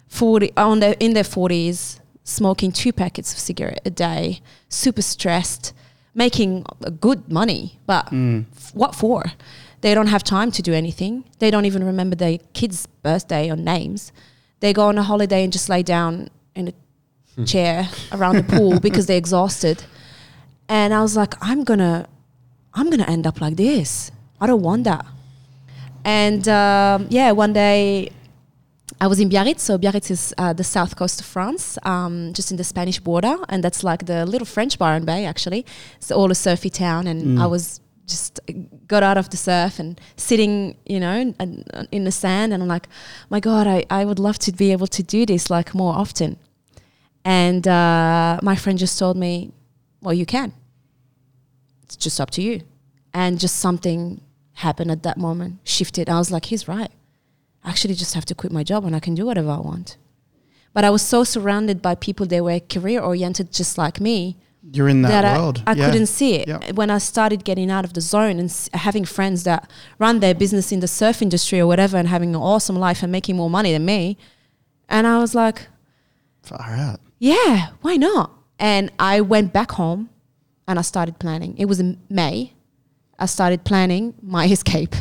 40 0.09 0.53
on 0.57 0.81
their, 0.81 0.95
in 1.01 1.13
their 1.13 1.25
40s, 1.25 2.01
smoking 2.25 2.73
two 2.73 2.93
packets 2.93 3.33
of 3.33 3.39
cigarette 3.39 3.81
a 3.85 3.91
day, 3.91 4.41
super 4.69 5.03
stressed, 5.03 5.75
making 6.17 6.65
good 7.01 7.31
money, 7.31 7.79
but 7.87 8.07
f- 8.57 8.75
what 8.75 8.95
for? 8.95 9.25
They 9.83 9.95
don't 9.95 10.09
have 10.09 10.25
time 10.25 10.51
to 10.53 10.63
do 10.63 10.73
anything. 10.73 11.25
They 11.39 11.51
don't 11.51 11.67
even 11.67 11.85
remember 11.85 12.17
their 12.17 12.39
kid's 12.55 12.87
birthday 13.03 13.51
or 13.51 13.57
names. 13.57 14.11
They 14.61 14.73
go 14.73 14.89
on 14.89 14.97
a 14.99 15.03
holiday 15.03 15.45
and 15.45 15.53
just 15.53 15.69
lay 15.69 15.83
down 15.83 16.29
in 16.55 16.69
a 16.69 17.45
chair 17.45 17.89
around 18.11 18.37
the 18.37 18.43
pool 18.43 18.81
because 18.89 19.05
they're 19.07 19.19
exhausted. 19.19 19.85
And 20.69 20.93
I 20.95 21.03
was 21.03 21.15
like, 21.17 21.35
I'm 21.41 21.63
gonna, 21.63 22.09
I'm 22.75 22.89
gonna 22.91 23.05
end 23.09 23.27
up 23.27 23.41
like 23.41 23.57
this. 23.57 24.11
I 24.41 24.47
don't 24.47 24.63
want 24.63 24.85
that. 24.85 25.05
And 26.05 26.49
um, 26.49 27.07
yeah, 27.11 27.33
one 27.33 27.53
day 27.53 28.11
I 29.01 29.07
was 29.09 29.19
in 29.21 29.29
Biarritz. 29.29 29.63
So 29.63 29.77
Biarritz 29.79 30.11
is 30.11 30.35
uh, 30.39 30.53
the 30.53 30.65
south 30.65 30.95
coast 30.97 31.21
of 31.21 31.27
France, 31.27 31.79
um, 31.83 32.33
just 32.33 32.51
in 32.51 32.57
the 32.57 32.65
Spanish 32.65 33.01
border, 33.01 33.37
and 33.49 33.63
that's 33.65 33.83
like 33.83 34.07
the 34.07 34.25
little 34.25 34.47
French 34.47 34.79
Byron 34.79 35.05
Bay. 35.05 35.25
Actually, 35.27 35.65
it's 35.97 36.11
all 36.11 36.31
a 36.31 36.35
surfy 36.35 36.71
town, 36.71 37.07
and 37.07 37.39
I 37.43 37.47
was 37.47 37.81
just 38.07 38.39
got 38.87 39.03
out 39.03 39.19
of 39.19 39.29
the 39.31 39.37
surf 39.37 39.81
and 39.81 40.01
sitting, 40.17 40.77
you 40.87 41.01
know, 41.01 41.13
in, 41.19 41.35
in- 41.41 41.65
in 41.91 42.05
the 42.05 42.13
sand, 42.13 42.53
and 42.53 42.63
I'm 42.63 42.69
like, 42.69 42.89
my 43.31 43.41
God, 43.41 43.67
I, 43.67 43.85
I 43.91 44.05
would 44.05 44.19
love 44.21 44.39
to 44.41 44.53
be 44.53 44.71
able 44.73 44.87
to 44.87 45.03
do 45.03 45.27
this 45.27 45.51
like 45.51 45.75
more 45.75 45.95
often. 45.95 46.39
And 47.25 47.67
uh, 47.67 48.39
my 48.43 48.55
friend 48.55 48.79
just 48.79 48.97
told 48.99 49.17
me, 49.17 49.51
well, 50.01 50.15
you 50.15 50.25
can. 50.27 50.53
It's 51.83 51.97
just 51.97 52.21
up 52.21 52.31
to 52.33 52.43
you. 52.43 52.61
And 53.13 53.41
just 53.41 53.57
something 53.57 54.21
happened 54.55 54.91
at 54.93 55.03
that 55.03 55.17
moment, 55.19 55.59
shifted. 55.65 56.09
I 56.09 56.19
was 56.19 56.31
like, 56.31 56.45
he's 56.47 56.69
right. 56.69 56.93
I 57.67 57.71
actually 57.71 57.95
just 57.95 58.15
have 58.15 58.25
to 58.27 58.35
quit 58.35 58.53
my 58.53 58.63
job 58.63 58.85
and 58.87 58.95
I 58.97 59.01
can 59.01 59.15
do 59.15 59.27
whatever 59.27 59.51
I 59.51 59.59
want. 59.59 59.97
But 60.73 60.85
I 60.85 60.91
was 60.91 61.03
so 61.03 61.25
surrounded 61.25 61.83
by 61.83 61.95
people 61.97 62.25
that 62.27 62.43
were 62.45 62.61
career 62.61 63.01
oriented 63.01 63.53
just 63.53 63.77
like 63.77 64.01
me 64.01 64.37
You're 64.73 64.89
in 64.89 65.03
that, 65.03 65.11
that, 65.11 65.25
I- 65.25 65.39
world. 65.39 65.63
I, 65.67 65.73
Yeah. 65.73 65.87
couldn't 65.91 66.07
see 66.07 66.35
it. 66.37 66.75
When 66.77 66.91
I 66.91 66.99
started 66.99 67.45
getting 67.45 67.71
out 67.71 67.85
of 67.85 67.93
the 67.95 68.01
zone 68.01 68.39
and 68.39 68.49
s- 68.51 68.69
having 68.73 69.05
friends 69.05 69.43
that 69.45 69.69
run 69.99 70.21
their 70.21 70.35
business 70.35 70.71
in 70.73 70.81
the 70.81 70.89
surf 70.89 71.21
industry 71.23 71.59
or 71.61 71.67
whatever 71.67 71.97
and 71.97 72.09
having 72.09 72.31
an 72.37 72.41
awesome 72.41 72.77
life 72.79 73.03
and 73.03 73.11
making 73.11 73.37
more 73.37 73.51
money 73.51 73.73
than 73.73 73.85
me. 73.85 74.17
And 74.89 75.07
I 75.07 75.19
was 75.19 75.35
like, 75.35 75.67
Far 76.43 76.71
out. 76.87 77.01
yeah, 77.19 77.69
why 77.83 77.97
not? 77.97 78.31
And 78.59 78.91
I 78.99 79.21
went 79.21 79.53
back 79.53 79.73
home 79.73 80.09
and 80.69 80.79
I 80.79 80.83
started 80.83 81.19
planning. 81.19 81.55
It 81.59 81.67
was 81.67 81.81
in 81.81 81.99
May. 82.09 82.53
I 83.19 83.27
started 83.27 83.65
planning 83.65 84.15
my 84.23 84.47
escape. 84.57 84.95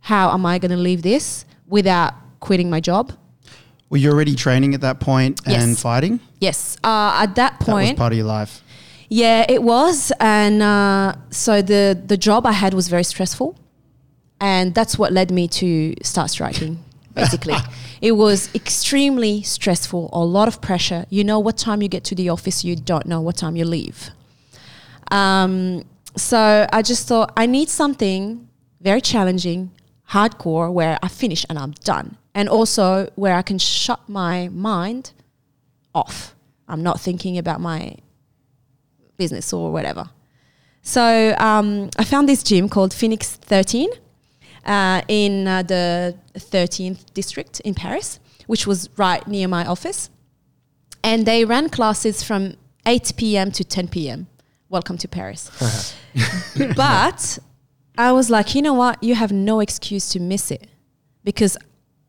How 0.00 0.32
am 0.32 0.46
I 0.46 0.58
going 0.58 0.70
to 0.70 0.76
leave 0.78 1.02
this 1.02 1.44
without 1.70 2.12
quitting 2.40 2.68
my 2.68 2.80
job? 2.80 3.12
Were 3.88 3.96
you 3.96 4.10
already 4.10 4.34
training 4.34 4.74
at 4.74 4.82
that 4.82 5.00
point 5.00 5.40
and 5.46 5.70
Yes. 5.70 5.80
fighting? 5.80 6.20
Yes. 6.40 6.76
Uh, 6.84 7.22
at 7.24 7.34
that 7.36 7.58
point, 7.60 7.66
That 7.66 7.92
was 7.94 7.98
part 7.98 8.12
of 8.12 8.18
your 8.18 8.26
life. 8.26 8.62
yeah, 9.08 9.44
it 9.48 9.62
was. 9.62 10.12
And 10.20 10.62
uh, 10.62 11.14
so 11.30 11.62
the, 11.62 12.00
the 12.06 12.16
job 12.16 12.44
I 12.46 12.52
had 12.52 12.74
was 12.74 12.88
very 12.88 13.04
stressful. 13.04 13.56
And 14.40 14.74
that's 14.74 14.98
what 14.98 15.12
led 15.12 15.30
me 15.30 15.48
to 15.48 15.94
start 16.02 16.30
striking, 16.30 16.78
basically. 17.14 17.54
it 18.00 18.12
was 18.12 18.48
extremely 18.54 19.42
stressful, 19.42 20.08
a 20.12 20.20
lot 20.24 20.48
of 20.48 20.60
pressure. 20.62 21.04
You 21.10 21.24
know 21.24 21.38
what 21.38 21.58
time 21.58 21.82
you 21.82 21.88
get 21.88 22.04
to 22.04 22.14
the 22.14 22.28
office, 22.30 22.64
you 22.64 22.74
don't 22.76 23.06
know 23.06 23.20
what 23.20 23.36
time 23.36 23.56
you 23.56 23.64
leave. 23.66 24.10
Um, 25.10 25.84
so 26.16 26.66
I 26.72 26.82
just 26.82 27.06
thought 27.08 27.32
I 27.36 27.46
need 27.46 27.68
something 27.68 28.48
very 28.80 29.00
challenging, 29.00 29.72
hardcore, 30.10 30.72
where 30.72 30.98
I 31.02 31.08
finish 31.08 31.44
and 31.48 31.58
I'm 31.58 31.72
done. 31.84 32.16
And 32.34 32.48
also 32.48 33.10
where 33.16 33.34
I 33.34 33.42
can 33.42 33.58
shut 33.58 34.00
my 34.08 34.48
mind 34.48 35.12
off. 35.94 36.34
I'm 36.68 36.82
not 36.82 37.00
thinking 37.00 37.38
about 37.38 37.60
my 37.60 37.96
business 39.16 39.52
or 39.52 39.72
whatever. 39.72 40.10
So 40.82 41.34
um, 41.38 41.90
I 41.98 42.04
found 42.04 42.28
this 42.28 42.42
gym 42.42 42.68
called 42.68 42.94
Phoenix 42.94 43.36
13 43.36 43.90
uh, 44.64 45.02
in 45.08 45.46
uh, 45.46 45.62
the 45.62 46.16
13th 46.34 47.12
district 47.12 47.60
in 47.60 47.74
Paris, 47.74 48.20
which 48.46 48.66
was 48.66 48.88
right 48.96 49.26
near 49.26 49.48
my 49.48 49.66
office. 49.66 50.10
And 51.02 51.26
they 51.26 51.44
ran 51.44 51.68
classes 51.70 52.22
from 52.22 52.54
8 52.86 53.12
p.m. 53.16 53.50
to 53.52 53.64
10 53.64 53.88
p.m. 53.88 54.26
Welcome 54.68 54.98
to 54.98 55.08
Paris. 55.08 55.50
but 56.76 57.38
I 58.00 58.12
was 58.12 58.30
like, 58.30 58.54
you 58.54 58.62
know 58.62 58.72
what? 58.72 59.02
You 59.02 59.14
have 59.14 59.30
no 59.30 59.60
excuse 59.60 60.08
to 60.10 60.20
miss 60.20 60.50
it 60.50 60.66
because 61.22 61.58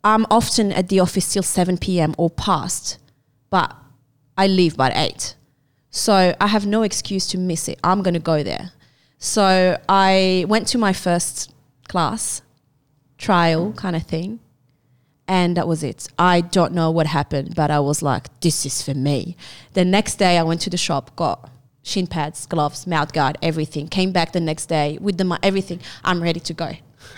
I'm 0.05 0.25
often 0.31 0.71
at 0.71 0.87
the 0.87 1.01
office 1.01 1.33
till 1.33 1.43
7 1.43 1.77
p.m. 1.77 2.15
or 2.17 2.29
past, 2.29 2.97
but 3.49 3.75
I 4.37 4.47
leave 4.47 4.77
by 4.77 4.93
8. 4.95 5.35
So 5.89 6.33
I 6.39 6.47
have 6.47 6.65
no 6.65 6.83
excuse 6.83 7.27
to 7.27 7.37
miss 7.37 7.67
it. 7.67 7.77
I'm 7.83 8.03
going 8.03 8.13
to 8.13 8.21
go 8.21 8.41
there. 8.41 8.71
So 9.19 9.77
I 9.89 10.45
went 10.47 10.67
to 10.67 10.77
my 10.77 10.93
first 10.93 11.53
class, 11.89 12.41
trial 13.17 13.73
kind 13.73 13.97
of 13.97 14.03
thing. 14.03 14.39
And 15.27 15.57
that 15.57 15.67
was 15.67 15.83
it. 15.83 16.07
I 16.17 16.39
don't 16.39 16.73
know 16.73 16.89
what 16.89 17.07
happened, 17.07 17.53
but 17.53 17.69
I 17.69 17.81
was 17.81 18.01
like, 18.01 18.27
this 18.39 18.65
is 18.65 18.81
for 18.81 18.93
me. 18.93 19.35
The 19.73 19.83
next 19.83 20.15
day, 20.15 20.37
I 20.37 20.43
went 20.43 20.61
to 20.61 20.69
the 20.69 20.77
shop, 20.77 21.13
got 21.17 21.50
shin 21.83 22.07
pads, 22.07 22.45
gloves, 22.45 22.85
mouth 22.87 23.11
guard, 23.13 23.37
everything. 23.41 23.87
Came 23.87 24.11
back 24.11 24.31
the 24.33 24.39
next 24.39 24.67
day 24.67 24.97
with 25.01 25.17
the 25.17 25.39
everything. 25.43 25.79
I'm 26.03 26.21
ready 26.21 26.39
to 26.41 26.53
go. 26.53 26.71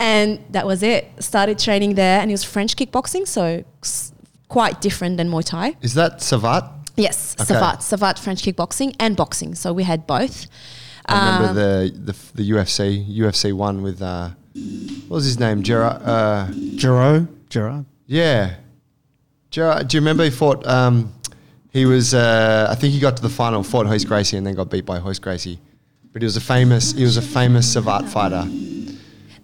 and 0.00 0.38
that 0.50 0.66
was 0.66 0.82
it. 0.82 1.06
Started 1.18 1.58
training 1.58 1.94
there, 1.94 2.20
and 2.20 2.30
it 2.30 2.34
was 2.34 2.44
French 2.44 2.76
kickboxing, 2.76 3.26
so 3.26 3.64
quite 4.48 4.80
different 4.80 5.16
than 5.16 5.28
Muay 5.30 5.44
Thai. 5.44 5.76
Is 5.82 5.94
that 5.94 6.18
Savate? 6.18 6.68
Yes, 6.96 7.36
Okay. 7.40 7.54
Savate, 7.54 7.78
Savate 7.82 8.18
French 8.18 8.42
kickboxing 8.42 8.94
and 8.98 9.16
boxing. 9.16 9.54
So 9.54 9.72
we 9.72 9.84
had 9.84 10.06
both. 10.06 10.46
I 11.06 11.14
remember 11.38 11.48
Um, 11.48 11.54
the, 11.54 12.12
the 12.12 12.42
the 12.42 12.50
UFC 12.50 13.06
UFC 13.18 13.52
one 13.52 13.82
with 13.82 14.02
uh, 14.02 14.30
what 15.08 15.16
was 15.16 15.24
his 15.24 15.38
name? 15.38 15.62
Gerard. 15.62 16.02
Uh, 16.02 16.48
Gerard, 16.76 17.28
Gerard. 17.48 17.84
yeah, 18.06 18.56
Gerard. 19.50 19.88
Do 19.88 19.96
you 19.96 20.00
remember 20.00 20.24
he 20.24 20.30
fought? 20.30 20.66
Um, 20.66 21.14
he 21.72 21.86
was. 21.86 22.14
Uh, 22.14 22.66
I 22.70 22.74
think 22.74 22.92
he 22.94 23.00
got 23.00 23.16
to 23.16 23.22
the 23.22 23.28
final, 23.28 23.62
fought 23.62 23.86
Royce 23.86 24.04
Gracie, 24.04 24.36
and 24.36 24.46
then 24.46 24.54
got 24.54 24.70
beat 24.70 24.86
by 24.86 24.98
Royce 24.98 25.18
Gracie. 25.18 25.58
But 26.12 26.22
he 26.22 26.24
was 26.26 26.36
a 26.36 26.40
famous. 26.40 26.92
He 26.92 27.04
was 27.04 27.16
a 27.16 27.22
famous 27.22 27.66
Savate 27.74 28.08
fighter. 28.08 28.44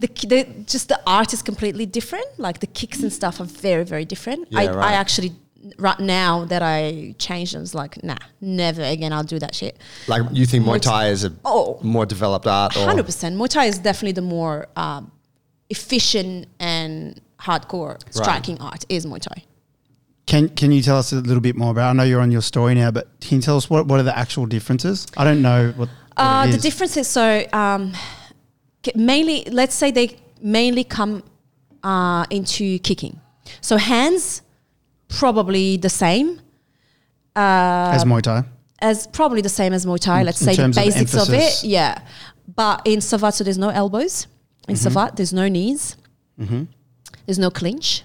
the, 0.00 0.06
the 0.06 0.46
just 0.66 0.88
the 0.88 1.00
art 1.06 1.32
is 1.32 1.42
completely 1.42 1.86
different. 1.86 2.26
Like 2.38 2.60
the 2.60 2.66
kicks 2.66 3.02
and 3.02 3.12
stuff 3.12 3.40
are 3.40 3.44
very 3.44 3.84
very 3.84 4.04
different. 4.04 4.48
I, 4.54 4.62
Yeah, 4.64 4.70
right. 4.70 4.90
I 4.90 4.92
actually 4.94 5.32
right 5.78 5.98
now 6.00 6.44
that 6.46 6.62
I 6.62 7.14
changed, 7.18 7.56
I 7.56 7.58
was 7.58 7.74
like, 7.74 8.02
nah, 8.04 8.16
never 8.40 8.82
again. 8.82 9.12
I'll 9.14 9.22
do 9.24 9.38
that 9.38 9.54
shit. 9.54 9.78
Like 10.08 10.22
you 10.32 10.44
think 10.46 10.64
Muay 10.66 10.80
Thai 10.80 11.08
is 11.08 11.24
a 11.24 11.32
Oh. 11.44 11.78
more 11.82 12.04
developed 12.06 12.46
art? 12.46 12.74
Hundred 12.74 13.04
percent. 13.06 13.36
Muay 13.36 13.48
Thai 13.48 13.66
is 13.66 13.78
definitely 13.78 14.12
the 14.12 14.22
more 14.22 14.68
um, 14.76 15.10
efficient 15.70 16.48
and 16.58 17.20
hardcore 17.40 17.98
striking 18.10 18.60
art 18.60 18.84
is 18.88 19.06
Muay 19.06 19.20
Thai. 19.20 19.44
Can 20.26 20.48
Can 20.50 20.72
you 20.72 20.82
tell 20.82 20.96
us 20.96 21.12
a 21.12 21.16
little 21.16 21.40
bit 21.40 21.56
more 21.56 21.70
about? 21.70 21.90
I 21.90 21.92
know 21.92 22.02
you're 22.02 22.20
on 22.22 22.30
your 22.30 22.42
story 22.42 22.74
now, 22.74 22.90
but 22.90 23.08
can 23.20 23.36
you 23.36 23.42
tell 23.42 23.56
us 23.56 23.68
what 23.68 23.86
what 23.86 24.00
are 24.00 24.04
the 24.04 24.16
actual 24.16 24.46
differences? 24.46 25.06
I 25.16 25.24
don't 25.24 25.42
know 25.42 25.72
what. 25.76 25.88
Uh, 26.16 26.46
the 26.46 26.56
is. 26.56 26.62
difference 26.62 26.96
is 26.96 27.08
so 27.08 27.44
um, 27.52 27.92
mainly, 28.94 29.44
let's 29.50 29.74
say 29.74 29.90
they 29.90 30.16
mainly 30.40 30.84
come 30.84 31.22
uh, 31.82 32.24
into 32.30 32.78
kicking. 32.78 33.20
So 33.60 33.76
hands, 33.76 34.42
probably 35.08 35.76
the 35.76 35.88
same 35.90 36.40
as 37.36 38.04
Muay 38.04 38.22
Thai. 38.22 38.44
as 38.80 39.06
probably 39.08 39.40
the 39.42 39.48
same 39.48 39.72
as 39.72 39.84
Muay 39.84 39.98
Thai. 39.98 40.22
Let's 40.22 40.40
in 40.40 40.46
say 40.46 40.52
the 40.52 40.62
terms 40.62 40.78
of 40.78 40.84
basics 40.84 41.14
of, 41.14 41.34
it, 41.34 41.64
yeah. 41.64 42.00
But 42.54 42.82
in 42.84 43.00
Savate, 43.00 43.34
so 43.34 43.44
there's 43.44 43.58
no 43.58 43.70
elbows. 43.70 44.26
In 44.68 44.74
Mm-hmm. 44.76 44.88
Savate, 44.88 45.16
there's 45.16 45.32
no 45.32 45.48
knees. 45.48 45.96
There's 47.26 47.38
no 47.38 47.50
clinch. 47.50 48.02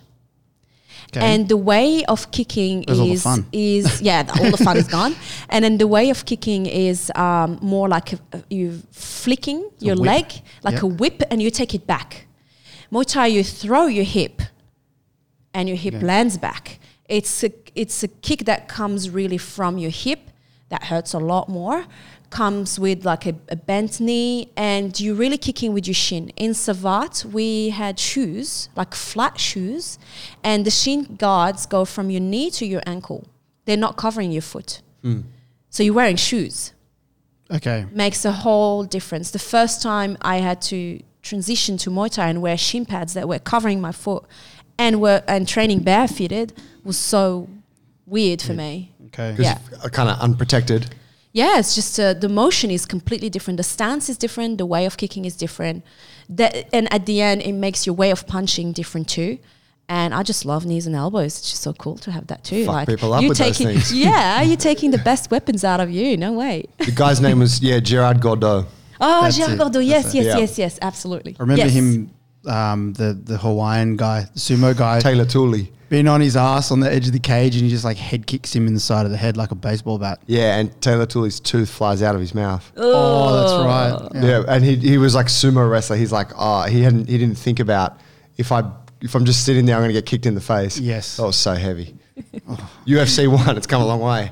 Okay. 1.11 1.25
And 1.33 1.49
the 1.49 1.57
way 1.57 2.03
of 2.05 2.29
kicking 2.31 2.83
is 2.83 3.25
is 3.51 4.01
yeah, 4.01 4.21
the, 4.23 4.33
all 4.43 4.51
the 4.51 4.63
fun 4.63 4.77
is 4.77 4.87
gone. 4.97 5.15
And 5.49 5.63
then 5.65 5.77
the 5.77 5.87
way 5.87 6.11
of 6.11 6.23
kicking 6.25 6.67
is 6.67 7.11
um, 7.15 7.57
more 7.61 7.87
like 7.89 8.13
a, 8.13 8.19
you 8.49 8.81
flicking 8.91 9.69
your 9.79 9.95
leg 9.95 10.25
like 10.63 10.75
Yep. 10.75 10.83
a 10.83 10.87
whip, 10.87 11.23
and 11.31 11.41
you 11.41 11.49
take 11.51 11.73
it 11.73 11.87
back. 11.87 12.27
Muay 12.91 13.05
Thai, 13.05 13.27
you 13.27 13.43
throw 13.43 13.87
your 13.87 14.05
hip, 14.05 14.41
and 15.53 15.67
your 15.67 15.77
hip 15.77 15.95
lands 16.01 16.37
back. 16.37 16.79
It's 17.07 17.43
a 17.43 17.51
it's 17.73 18.03
a 18.03 18.07
kick 18.07 18.45
that 18.45 18.67
comes 18.67 19.09
really 19.09 19.37
from 19.39 19.77
your 19.79 19.91
hip 19.91 20.19
that 20.69 20.83
hurts 20.83 21.13
a 21.13 21.19
lot 21.19 21.49
more. 21.49 21.85
Comes 22.29 22.79
with 22.79 23.05
like 23.05 23.25
a, 23.25 23.35
a 23.49 23.55
bent 23.55 23.99
knee, 23.99 24.51
and 24.55 24.97
you're 24.99 25.15
really 25.15 25.37
kicking 25.37 25.73
with 25.73 25.87
your 25.87 25.95
shin. 25.95 26.29
In 26.35 26.51
Savate, 26.51 27.25
we 27.25 27.69
had 27.69 27.99
shoes, 27.99 28.69
like 28.75 28.93
flat 28.93 29.39
shoes, 29.39 29.97
and 30.43 30.65
the 30.65 30.71
shin 30.71 31.15
guards 31.15 31.65
go 31.65 31.85
from 31.85 32.09
your 32.09 32.21
knee 32.21 32.51
to 32.51 32.65
your 32.65 32.81
ankle. 32.85 33.27
They're 33.65 33.77
not 33.77 33.97
covering 33.97 34.31
your 34.31 34.43
foot. 34.43 34.81
Hmm. 35.01 35.21
So 35.69 35.83
you're 35.83 35.93
wearing 35.93 36.17
shoes 36.17 36.73
okay. 37.51 37.85
makes 37.91 38.25
a 38.25 38.31
whole 38.31 38.83
difference. 38.83 39.31
The 39.31 39.39
first 39.39 39.81
time 39.81 40.17
I 40.21 40.37
had 40.37 40.61
to 40.63 41.01
transition 41.21 41.77
to 41.77 41.89
Muay 41.89 42.11
Thai 42.11 42.29
and 42.29 42.41
wear 42.41 42.57
shin 42.57 42.85
pads 42.85 43.13
that 43.13 43.27
were 43.27 43.39
covering 43.39 43.81
my 43.81 43.91
foot 43.91 44.23
and 44.77 45.01
were 45.01 45.23
and 45.27 45.47
training 45.47 45.79
barefooted 45.79 46.53
was 46.83 46.97
so 46.97 47.49
weird 48.05 48.41
for 48.41 48.53
me. 48.53 48.93
Okay. 49.07 49.35
Yeah. 49.37 49.59
Uh, 49.83 49.89
kind 49.89 50.09
of 50.09 50.19
unprotected. 50.19 50.95
Yeah, 51.41 51.59
it's 51.61 51.73
just 51.79 51.93
uh, 51.99 52.13
the 52.25 52.31
motion 52.43 52.69
is 52.77 52.83
completely 52.95 53.29
different. 53.35 53.55
The 53.57 53.69
stance 53.75 54.05
is 54.11 54.17
different. 54.25 54.51
The 54.57 54.65
way 54.75 54.83
of 54.89 54.93
kicking 55.03 55.23
is 55.29 55.35
different. 55.45 55.77
That 56.37 56.51
and 56.77 56.85
at 56.97 57.03
the 57.09 57.17
end, 57.29 57.37
it 57.49 57.53
makes 57.53 57.79
your 57.87 57.95
way 58.01 58.09
of 58.15 58.19
punching 58.35 58.67
different 58.81 59.07
too. 59.17 59.31
And 59.87 60.13
I 60.19 60.21
just 60.31 60.41
love 60.45 60.61
knees 60.69 60.85
and 60.85 60.95
elbows. 60.95 61.31
It's 61.39 61.49
just 61.51 61.63
so 61.67 61.73
cool 61.73 61.97
to 62.05 62.11
have 62.11 62.25
that 62.27 62.43
too. 62.43 62.65
Fuck 62.65 62.87
people 62.87 63.11
up 63.13 63.21
you 63.23 63.29
with 63.29 63.37
those 63.39 63.57
taking, 63.57 63.67
things. 63.73 63.91
yeah, 64.05 64.41
you're 64.47 64.63
taking 64.71 64.91
the 64.91 65.03
best 65.11 65.31
weapons 65.31 65.63
out 65.63 65.79
of 65.79 65.89
you. 65.89 66.15
No 66.17 66.31
way. 66.33 66.65
The 66.77 66.91
guy's 67.03 67.19
name 67.21 67.39
was 67.39 67.61
yeah 67.61 67.79
Gerard 67.79 68.19
Gordeau. 68.21 68.65
Oh, 69.01 69.21
That's 69.21 69.37
Gerard 69.37 69.53
it. 69.53 69.59
Gordeau. 69.59 69.79
Yes, 69.85 70.03
That's 70.03 70.15
yes. 70.15 70.25
Yeah. 70.25 70.37
yes, 70.37 70.57
yes. 70.63 70.79
Absolutely. 70.81 71.33
I 71.39 71.43
remember 71.43 71.63
Yes. 71.65 71.73
him, 71.73 72.11
um, 72.45 72.93
the 72.93 73.13
the 73.13 73.37
Hawaiian 73.37 73.95
guy, 73.97 74.21
the 74.33 74.39
sumo 74.39 74.75
guy, 74.77 74.99
Teila 74.99 75.29
Tuli. 75.29 75.71
being 75.89 76.07
on 76.07 76.21
his 76.21 76.35
ass 76.37 76.71
on 76.71 76.79
the 76.79 76.91
edge 76.91 77.07
of 77.07 77.13
the 77.13 77.19
cage, 77.19 77.55
and 77.55 77.63
he 77.65 77.69
just 77.69 77.83
like 77.83 77.97
head 77.97 78.25
kicks 78.27 78.55
him 78.55 78.67
in 78.67 78.73
the 78.73 78.79
side 78.79 79.05
of 79.05 79.11
the 79.11 79.17
head 79.17 79.35
like 79.37 79.51
a 79.51 79.55
baseball 79.55 79.97
bat. 79.97 80.21
Yeah, 80.27 80.57
and 80.57 80.71
Teila 80.81 81.05
Tuli's 81.07 81.39
tooth 81.39 81.69
flies 81.69 82.01
out 82.01 82.15
of 82.15 82.21
his 82.21 82.33
mouth. 82.35 82.71
Oh, 82.77 83.35
that's 83.35 84.13
right. 84.13 84.23
Yeah. 84.23 84.43
and 84.47 84.63
he, 84.63 84.75
he 84.75 84.97
was 84.97 85.15
like 85.15 85.27
sumo 85.27 85.69
wrestler. 85.69 85.97
He's 85.97 86.11
like, 86.11 86.29
oh, 86.37 86.63
he 86.63 86.81
hadn't 86.81 87.09
he 87.09 87.17
didn't 87.17 87.37
think 87.37 87.59
about 87.59 87.99
if 88.37 88.51
I 88.51 88.63
if 89.01 89.15
I'm 89.15 89.25
just 89.25 89.45
sitting 89.45 89.65
there, 89.65 89.75
I'm 89.75 89.81
gonna 89.83 89.93
get 89.93 90.05
kicked 90.05 90.25
in 90.25 90.35
the 90.35 90.41
face. 90.41 90.79
Yes. 90.79 91.17
that 91.17 91.23
was 91.23 91.35
so 91.37 91.53
heavy. 91.53 91.95
UFC 92.85 93.27
one, 93.31 93.55
it's 93.57 93.67
come 93.67 93.81
a 93.81 93.85
long 93.85 94.01
way. 94.01 94.31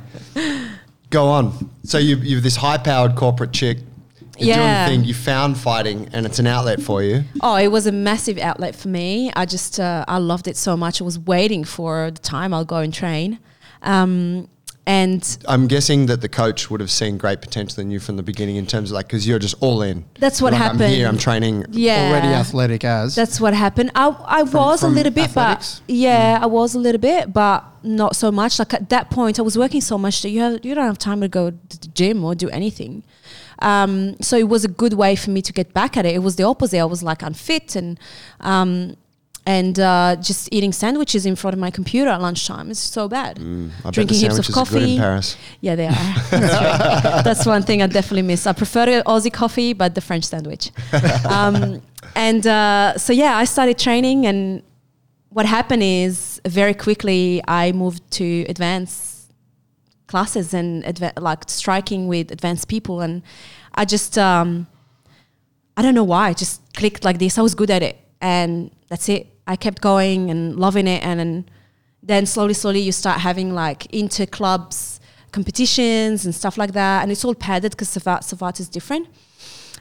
Go 1.10 1.28
on. 1.28 1.70
So 1.84 1.98
you 1.98 2.18
you're 2.18 2.42
this 2.42 2.56
high 2.58 2.78
powered 2.78 3.16
corporate 3.16 3.54
chick. 3.54 3.78
You're 4.40 4.56
Yeah. 4.58 4.88
doing 4.88 5.00
the 5.00 5.04
thing. 5.04 5.08
You 5.10 5.14
found 5.14 5.58
fighting, 5.58 6.10
and 6.14 6.26
it's 6.26 6.40
an 6.40 6.48
outlet 6.48 6.82
for 6.82 7.02
you. 7.04 7.24
Oh, 7.42 7.56
it 7.56 7.68
was 7.72 7.86
a 7.88 7.92
massive 7.92 8.38
outlet 8.38 8.76
for 8.76 8.88
me. 8.88 9.32
I 9.36 9.46
just 9.46 9.80
uh, 9.80 10.06
I 10.08 10.18
loved 10.18 10.48
it 10.48 10.58
so 10.58 10.76
much. 10.78 11.02
I 11.02 11.04
was 11.06 11.18
waiting 11.20 11.64
for 11.64 12.12
the 12.12 12.20
time 12.20 12.54
I'll 12.54 12.66
go 12.66 12.78
and 12.78 12.94
train, 12.94 13.40
um, 13.82 14.48
and 14.86 15.38
I'm 15.50 15.68
guessing 15.68 16.06
that 16.06 16.22
the 16.22 16.30
coach 16.30 16.70
would 16.72 16.80
have 16.80 16.90
seen 16.90 17.18
great 17.18 17.42
potential 17.42 17.82
in 17.82 17.92
you 17.92 18.00
from 18.00 18.16
the 18.16 18.24
beginning 18.24 18.56
in 18.56 18.66
terms 18.66 18.90
of 18.92 18.96
like 18.96 19.08
because 19.08 19.28
you're 19.28 19.40
just 19.40 19.56
all 19.60 19.82
in. 19.82 20.06
That's 20.20 20.42
what 20.42 20.54
You're 20.54 20.62
like, 20.62 20.72
I'm 20.72 20.80
here. 20.80 21.08
I'm 21.10 21.18
training. 21.18 21.66
yeah, 21.72 22.08
Already 22.10 22.28
athletic 22.30 22.86
as. 22.86 23.14
That's 23.14 23.42
what 23.42 23.54
happened. 23.54 23.92
I 23.96 24.08
I 24.26 24.44
was 24.44 24.80
from 24.80 24.92
a 24.94 24.96
little 24.96 25.12
bit, 25.12 25.26
athletics? 25.26 25.82
but 25.86 25.94
yeah, 25.94 26.40
I 26.42 26.46
was 26.46 26.74
a 26.74 26.80
little 26.80 27.02
bit, 27.02 27.34
but 27.34 27.66
not 27.84 28.16
so 28.16 28.32
much. 28.32 28.60
Like 28.60 28.74
at 28.74 28.90
that 28.90 29.10
point, 29.10 29.40
I 29.40 29.42
was 29.42 29.58
working 29.58 29.82
so 29.82 29.98
much 29.98 30.22
that 30.22 30.30
you 30.30 30.40
have 30.40 30.64
you 30.64 30.74
don't 30.74 30.86
have 30.86 30.98
time 30.98 31.20
to 31.22 31.28
go 31.28 31.52
to 31.52 31.80
the 31.80 31.88
gym 31.88 32.24
or 32.24 32.34
do 32.34 32.48
anything. 32.50 33.04
Um, 33.60 34.16
so 34.22 34.38
it 34.38 34.48
was 34.50 34.64
a 34.66 34.68
good 34.68 34.94
way 34.94 35.16
for 35.16 35.32
me 35.32 35.42
to 35.42 35.54
get 35.54 35.74
back 35.74 35.98
at 35.98 36.06
it. 36.06 36.16
It 36.16 36.20
was 36.20 36.36
the 36.36 36.44
opposite. 36.44 36.80
I 36.80 36.86
was 36.86 37.04
like 37.04 37.22
unfit 37.24 37.76
and 37.76 38.00
um, 38.40 38.96
and 39.46 39.80
uh, 39.80 40.18
just 40.22 40.50
eating 40.52 40.74
sandwiches 40.74 41.26
in 41.26 41.38
front 41.38 41.54
of 41.54 41.60
my 41.60 41.72
computer 41.72 42.10
at 42.10 42.22
lunchtime. 42.22 42.70
It's 42.70 42.82
so 42.82 43.08
bad. 43.08 43.38
Mm, 43.38 43.72
Drinking 43.92 44.18
heaps 44.18 44.38
of 44.38 44.46
sandwiches 44.46 44.70
good 44.72 44.84
in 44.84 44.88
coffee. 44.90 44.98
Paris. 44.98 45.38
Yeah, 45.62 45.76
they 45.76 45.88
are. 45.88 45.94
That's. 46.32 47.24
That's 47.24 47.46
one 47.46 47.64
thing 47.64 47.82
I 47.82 47.88
definitely 47.88 48.24
miss. 48.24 48.46
I 48.46 48.52
prefer 48.52 49.02
Aussie 49.04 49.32
coffee, 49.32 49.72
but 49.74 49.96
the 49.96 50.02
French 50.02 50.26
sandwich. 50.26 50.72
Um, 51.30 51.82
and 52.16 52.46
uh, 52.46 52.98
so 52.98 53.14
yeah, 53.14 53.38
I 53.38 53.46
started 53.46 53.78
training, 53.80 54.26
and 54.26 54.64
what 55.30 55.46
happened 55.46 55.84
is 55.84 56.42
very 56.46 56.74
quickly 56.74 57.42
I 57.48 57.72
moved 57.72 58.10
to 58.12 58.46
advanced 58.50 59.17
classes 60.08 60.54
and 60.54 60.84
like 61.20 61.50
striking 61.50 62.08
with 62.08 62.32
advanced 62.32 62.68
people, 62.68 63.02
and 63.02 63.22
I 63.76 63.86
just 63.86 64.18
um, 64.18 64.68
I 65.76 65.82
don't 65.82 65.94
know 65.94 66.04
why, 66.04 66.32
it 66.32 66.38
just 66.38 66.62
clicked 66.74 67.04
like 67.06 67.20
this. 67.20 67.38
I 67.38 67.42
was 67.42 67.56
good 67.56 67.70
at 67.70 67.84
it, 67.84 67.98
and 68.22 68.72
that's 68.90 69.10
it. 69.10 69.28
I 69.46 69.56
kept 69.56 69.82
going 69.82 70.30
and 70.32 70.58
loving 70.58 70.88
it, 70.88 71.04
and, 71.04 71.20
and 71.22 71.52
then 72.02 72.26
slowly, 72.26 72.54
slowly, 72.54 72.80
you 72.80 72.92
start 72.92 73.20
having 73.20 73.54
like 73.54 73.86
inter 73.94 74.26
clubs 74.26 75.00
competitions 75.32 76.26
and 76.26 76.34
stuff 76.34 76.58
like 76.58 76.72
that, 76.74 77.04
and 77.04 77.12
it's 77.12 77.24
all 77.26 77.36
padded 77.36 77.72
because 77.72 77.90
Savate 77.90 78.24
Savate 78.24 78.60
is 78.60 78.70
different. 78.70 79.08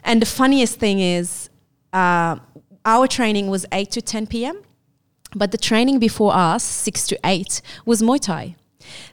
And 0.03 0.21
the 0.21 0.25
funniest 0.25 0.77
thing 0.77 0.99
is, 0.99 1.49
uh, 1.93 2.37
our 2.85 3.07
training 3.07 3.47
was 3.47 3.65
eight 3.71 3.91
to 3.91 4.01
ten 4.01 4.27
p.m., 4.27 4.61
but 5.35 5.51
the 5.51 5.57
training 5.57 5.99
before 5.99 6.33
us, 6.33 6.63
six 6.63 7.07
to 7.07 7.17
eight, 7.23 7.61
was 7.85 8.01
Muay 8.01 8.19
Thai. 8.19 8.55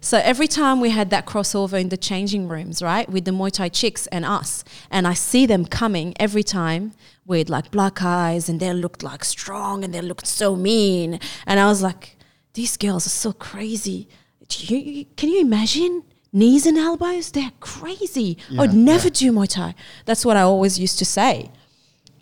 So 0.00 0.18
every 0.18 0.48
time 0.48 0.80
we 0.80 0.90
had 0.90 1.10
that 1.10 1.26
crossover 1.26 1.80
in 1.80 1.88
the 1.88 1.96
changing 1.96 2.48
rooms, 2.48 2.82
right, 2.82 3.08
with 3.08 3.24
the 3.24 3.30
Muay 3.30 3.50
Thai 3.50 3.68
chicks 3.68 4.06
and 4.08 4.24
us, 4.24 4.64
and 4.90 5.06
I 5.06 5.14
see 5.14 5.46
them 5.46 5.64
coming 5.64 6.14
every 6.18 6.42
time 6.42 6.92
with 7.26 7.48
like 7.48 7.70
black 7.70 8.02
eyes 8.02 8.48
and 8.48 8.60
they 8.60 8.72
looked 8.72 9.02
like 9.02 9.24
strong 9.24 9.82
and 9.84 9.94
they 9.94 10.00
looked 10.02 10.26
so 10.26 10.56
mean. 10.56 11.18
And 11.46 11.58
I 11.60 11.66
was 11.66 11.82
like, 11.82 12.16
these 12.54 12.76
girls 12.76 13.06
are 13.06 13.10
so 13.10 13.32
crazy. 13.32 14.08
Do 14.48 14.76
you, 14.76 15.04
can 15.16 15.28
you 15.28 15.40
imagine? 15.40 16.04
Knees 16.32 16.66
and 16.66 16.76
elbows, 16.76 17.30
they're 17.30 17.52
crazy. 17.60 18.36
I'd 18.58 18.74
never 18.74 19.08
do 19.08 19.30
Muay 19.32 19.48
Thai. 19.48 19.74
That's 20.04 20.24
what 20.26 20.36
I 20.36 20.40
always 20.40 20.80
used 20.80 20.98
to 20.98 21.04
say. 21.04 21.52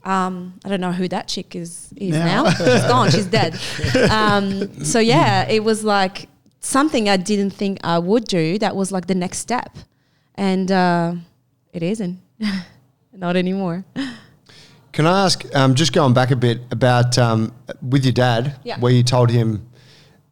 Um, 0.05 0.59
I 0.65 0.69
don't 0.69 0.81
know 0.83 0.93
who 0.93 1.09
that 1.09 1.29
chick 1.29 1.57
is 1.57 1.93
is 1.97 2.11
Now. 2.11 2.43
now. 2.45 2.51
She's 2.51 2.83
gone. 2.83 3.11
She's 3.11 3.27
dead. 3.27 3.59
Um, 4.11 4.85
so 4.85 4.99
yeah, 4.99 5.49
it 5.49 5.65
was 5.65 5.83
like 5.85 6.29
something 6.63 7.09
I 7.09 7.17
didn't 7.17 7.51
think 7.51 7.79
I 7.85 7.99
would 7.99 8.25
do. 8.25 8.59
That 8.59 8.75
was 8.75 8.91
like 8.91 9.07
the 9.07 9.15
next 9.15 9.39
step, 9.39 9.77
and 10.35 10.71
uh, 10.73 11.15
it 11.73 11.83
isn't. 11.83 12.21
Not 13.13 13.37
anymore. 13.37 13.85
Can 14.93 15.07
I 15.07 15.25
ask, 15.25 15.45
um, 15.55 15.75
just 15.75 15.93
going 15.93 16.13
back 16.15 16.31
a 16.31 16.37
bit 16.37 16.61
about 16.71 17.17
um, 17.19 17.53
with 17.83 18.05
your 18.05 18.13
dad, 18.13 18.59
Yeah. 18.65 18.79
where 18.79 18.93
you 18.93 19.03
told 19.03 19.31
him, 19.31 19.67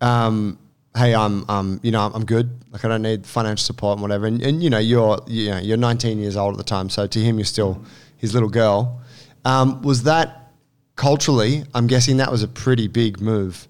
um, 0.01 0.59
hey, 0.97 1.15
I'm, 1.15 1.49
um, 1.49 1.81
you 1.83 1.91
know, 1.91 2.11
I'm 2.13 2.25
good. 2.25 2.51
Like 2.71 2.85
I 2.85 2.89
don't 2.89 3.03
need 3.03 3.27
financial 3.27 3.65
support 3.65 3.93
and 3.95 4.03
whatever. 4.03 4.27
And, 4.27 4.43
and 4.43 4.63
you 4.63 4.69
know, 4.71 4.79
you're, 4.79 5.19
you 5.27 5.51
know, 5.51 5.59
you're 5.59 5.77
19 5.77 6.19
years 6.19 6.37
old 6.37 6.55
at 6.55 6.59
the 6.59 6.65
time, 6.65 6.89
so 6.91 7.07
to 7.07 7.19
him, 7.19 7.39
you're 7.39 7.45
still 7.47 7.83
his 8.17 8.35
little 8.35 8.49
girl. 8.51 9.01
Um, 9.45 9.81
was 9.83 10.03
that 10.05 10.53
culturally? 10.97 11.65
I'm 11.75 11.87
guessing 11.87 12.19
that 12.19 12.31
was 12.31 12.43
a 12.43 12.49
pretty 12.49 12.87
big 12.89 13.21
move 13.21 13.67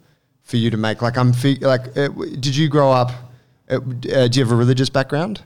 for 0.51 0.57
you 0.57 0.71
to 0.71 0.77
make. 0.77 1.01
Like 1.01 1.17
I'm, 1.17 1.33
like, 1.61 1.97
uh, 1.97 2.09
did 2.45 2.57
you 2.57 2.69
grow 2.69 2.91
up? 2.91 3.11
Uh, 3.71 3.77
uh, 3.77 4.29
do 4.29 4.39
you 4.39 4.45
have 4.45 4.53
a 4.53 4.57
religious 4.57 4.91
background? 4.91 5.43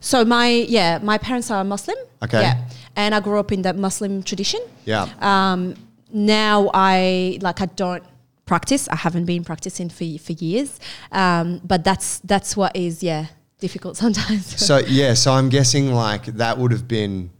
So 0.00 0.24
my 0.24 0.48
yeah, 0.48 0.98
my 1.02 1.18
parents 1.18 1.50
are 1.50 1.64
Muslim. 1.64 1.96
Okay. 2.22 2.40
Yeah, 2.40 2.68
and 2.96 3.14
I 3.14 3.20
grew 3.20 3.38
up 3.38 3.52
in 3.52 3.62
that 3.62 3.76
Muslim 3.76 4.22
tradition. 4.22 4.60
Yeah. 4.84 5.08
Um, 5.20 5.74
now 6.12 6.70
I 6.74 7.38
like 7.40 7.60
I 7.60 7.66
don't 7.66 8.04
practice. 8.46 8.88
I 8.88 8.96
haven't 8.96 9.24
been 9.24 9.44
practicing 9.44 9.88
for 9.88 10.06
for 10.18 10.32
years. 10.32 10.80
Um, 11.12 11.60
but 11.64 11.84
that's 11.84 12.18
that's 12.20 12.56
what 12.56 12.76
is 12.76 13.02
yeah 13.02 13.26
difficult 13.60 13.96
sometimes. 14.04 14.60
So 14.60 14.78
yeah, 14.78 15.14
so 15.14 15.32
I'm 15.32 15.48
guessing 15.48 15.92
like 15.92 16.26
that 16.26 16.58
would 16.58 16.72
have 16.72 16.86
been 16.88 17.30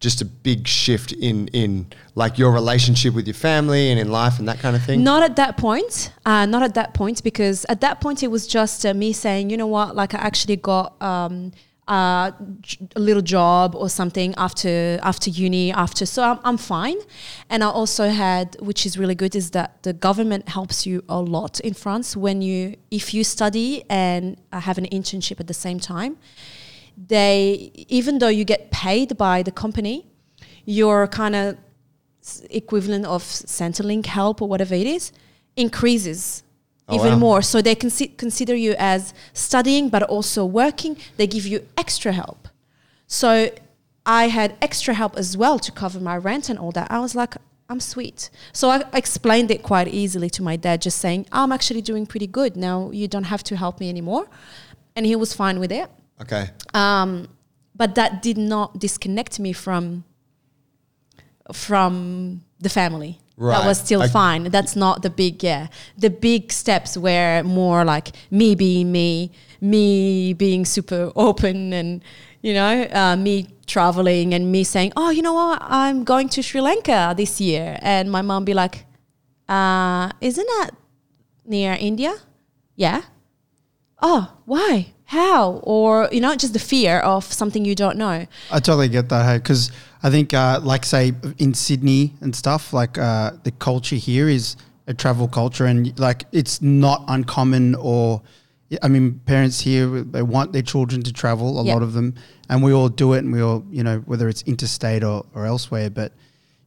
just 0.00 0.22
a 0.22 0.24
big 0.24 0.66
shift 0.66 1.12
in 1.12 1.48
in 1.48 1.86
like 2.14 2.38
your 2.38 2.50
relationship 2.52 3.14
with 3.14 3.26
your 3.26 3.34
family 3.34 3.90
and 3.90 4.00
in 4.00 4.10
life 4.10 4.38
and 4.38 4.48
that 4.48 4.58
kind 4.58 4.74
of 4.74 4.82
thing. 4.82 5.04
Not 5.04 5.22
at 5.22 5.36
that 5.36 5.58
point. 5.58 6.12
Uh, 6.24 6.46
not 6.46 6.62
at 6.62 6.74
that 6.74 6.94
point 6.94 7.22
because 7.22 7.66
at 7.68 7.80
that 7.82 8.00
point 8.00 8.22
it 8.22 8.30
was 8.30 8.46
just 8.46 8.84
uh, 8.84 8.94
me 8.94 9.12
saying, 9.12 9.50
you 9.50 9.56
know 9.56 9.66
what, 9.66 9.94
like 9.94 10.14
I 10.14 10.18
actually 10.18 10.56
got 10.56 11.00
um, 11.02 11.52
uh, 11.86 12.30
a 12.96 13.00
little 13.00 13.22
job 13.22 13.74
or 13.74 13.90
something 13.90 14.34
after 14.36 14.98
after 15.02 15.28
uni 15.28 15.70
after, 15.72 16.06
so 16.06 16.22
I'm, 16.22 16.38
I'm 16.44 16.56
fine. 16.56 16.96
And 17.50 17.62
I 17.62 17.68
also 17.68 18.08
had, 18.08 18.56
which 18.60 18.86
is 18.86 18.96
really 18.96 19.14
good, 19.14 19.36
is 19.36 19.50
that 19.50 19.82
the 19.82 19.92
government 19.92 20.48
helps 20.48 20.86
you 20.86 21.04
a 21.08 21.20
lot 21.20 21.60
in 21.60 21.74
France 21.74 22.16
when 22.16 22.40
you 22.40 22.76
if 22.90 23.12
you 23.12 23.22
study 23.22 23.84
and 23.90 24.40
have 24.52 24.78
an 24.78 24.86
internship 24.86 25.40
at 25.40 25.46
the 25.46 25.54
same 25.66 25.78
time. 25.78 26.16
They 27.08 27.70
even 27.88 28.18
though 28.18 28.28
you 28.28 28.44
get 28.44 28.70
paid 28.70 29.16
by 29.16 29.42
the 29.42 29.50
company, 29.50 30.06
you're 30.64 31.06
kind 31.06 31.34
of 31.34 31.56
equivalent 32.50 33.06
of 33.06 33.22
Centrelink 33.22 34.06
help 34.06 34.42
or 34.42 34.48
whatever 34.48 34.74
it 34.74 34.86
is 34.86 35.12
increases 35.56 36.42
Oh, 36.88 36.96
even 36.96 37.12
wow. 37.12 37.18
more. 37.18 37.42
So 37.42 37.62
they 37.62 37.76
consi- 37.76 38.16
consider 38.16 38.54
you 38.54 38.74
as 38.76 39.14
studying 39.32 39.88
but 39.90 40.02
also 40.02 40.44
working. 40.44 40.96
They 41.16 41.26
give 41.28 41.46
you 41.46 41.64
extra 41.76 42.12
help. 42.12 42.48
So 43.06 43.50
I 44.04 44.28
had 44.28 44.56
extra 44.60 44.94
help 44.94 45.16
as 45.16 45.36
well 45.36 45.58
to 45.60 45.70
cover 45.70 46.00
my 46.00 46.16
rent 46.16 46.48
and 46.48 46.58
all 46.58 46.72
that. 46.72 46.90
I 46.90 46.98
was 46.98 47.14
like, 47.14 47.36
I'm 47.68 47.78
sweet. 47.78 48.28
So 48.52 48.70
I 48.70 48.82
explained 48.92 49.52
it 49.52 49.62
quite 49.62 49.86
easily 49.86 50.28
to 50.30 50.42
my 50.42 50.56
dad, 50.56 50.82
just 50.82 50.98
saying, 50.98 51.26
I'm 51.30 51.52
actually 51.52 51.82
doing 51.82 52.06
pretty 52.06 52.26
good. 52.26 52.56
Now 52.56 52.90
you 52.90 53.06
don't 53.06 53.24
have 53.34 53.44
to 53.44 53.56
help 53.56 53.78
me 53.78 53.88
anymore. 53.88 54.26
And 54.96 55.06
he 55.06 55.14
was 55.14 55.32
fine 55.32 55.60
with 55.60 55.70
it. 55.70 55.88
Okay. 56.20 56.50
Um, 56.74 57.28
but 57.74 57.94
that 57.94 58.22
did 58.22 58.36
not 58.36 58.78
disconnect 58.78 59.40
me 59.40 59.52
from 59.52 60.04
from 61.52 62.42
the 62.60 62.68
family. 62.68 63.18
Right. 63.36 63.56
That 63.58 63.66
was 63.66 63.78
still 63.78 64.02
I- 64.02 64.08
fine. 64.08 64.44
That's 64.44 64.76
not 64.76 65.02
the 65.02 65.10
big 65.10 65.42
yeah. 65.42 65.68
The 65.96 66.10
big 66.10 66.52
steps 66.52 66.96
were 66.96 67.42
more 67.42 67.84
like 67.84 68.12
me 68.30 68.54
being 68.54 68.92
me, 68.92 69.32
me 69.60 70.34
being 70.34 70.64
super 70.64 71.10
open, 71.16 71.72
and 71.72 72.02
you 72.42 72.52
know, 72.52 72.86
uh, 72.92 73.16
me 73.16 73.48
traveling 73.66 74.34
and 74.34 74.52
me 74.52 74.62
saying, 74.64 74.92
"Oh, 74.96 75.10
you 75.10 75.22
know 75.22 75.32
what? 75.34 75.62
I'm 75.62 76.04
going 76.04 76.28
to 76.30 76.42
Sri 76.42 76.60
Lanka 76.60 77.14
this 77.16 77.40
year," 77.40 77.78
and 77.80 78.10
my 78.12 78.20
mom 78.20 78.44
be 78.44 78.52
like, 78.52 78.84
uh, 79.48 80.10
"Isn't 80.20 80.46
that 80.58 80.72
near 81.46 81.76
India?" 81.80 82.12
Yeah 82.76 83.02
oh, 84.02 84.36
why? 84.44 84.92
How? 85.10 85.60
Or, 85.64 86.08
you 86.12 86.20
know, 86.20 86.36
just 86.36 86.52
the 86.52 86.60
fear 86.60 86.98
of 87.00 87.24
something 87.24 87.64
you 87.64 87.74
don't 87.74 87.96
know. 87.98 88.26
I 88.48 88.60
totally 88.60 88.88
get 88.88 89.08
that, 89.08 89.24
hey, 89.26 89.38
because 89.38 89.72
I 90.04 90.08
think, 90.08 90.32
uh, 90.32 90.60
like, 90.62 90.84
say, 90.84 91.14
in 91.38 91.52
Sydney 91.52 92.14
and 92.20 92.34
stuff, 92.34 92.72
like, 92.72 92.96
uh, 92.96 93.32
the 93.42 93.50
culture 93.50 93.96
here 93.96 94.28
is 94.28 94.54
a 94.86 94.94
travel 94.94 95.26
culture, 95.26 95.66
and 95.66 95.98
like, 95.98 96.26
it's 96.30 96.62
not 96.62 97.02
uncommon. 97.08 97.74
Or, 97.74 98.22
I 98.82 98.86
mean, 98.86 99.20
parents 99.26 99.58
here 99.58 99.88
they 100.04 100.22
want 100.22 100.52
their 100.52 100.62
children 100.62 101.02
to 101.02 101.12
travel, 101.12 101.58
a 101.58 101.64
Yeah. 101.64 101.74
lot 101.74 101.82
of 101.82 101.92
them, 101.92 102.14
and 102.48 102.62
we 102.62 102.72
all 102.72 102.88
do 102.88 103.14
it, 103.14 103.24
and 103.24 103.32
we 103.32 103.42
all, 103.42 103.64
you 103.68 103.82
know, 103.82 103.98
whether 104.06 104.28
it's 104.28 104.42
interstate 104.42 105.02
or, 105.02 105.26
or 105.34 105.44
elsewhere, 105.44 105.90
but. 105.90 106.12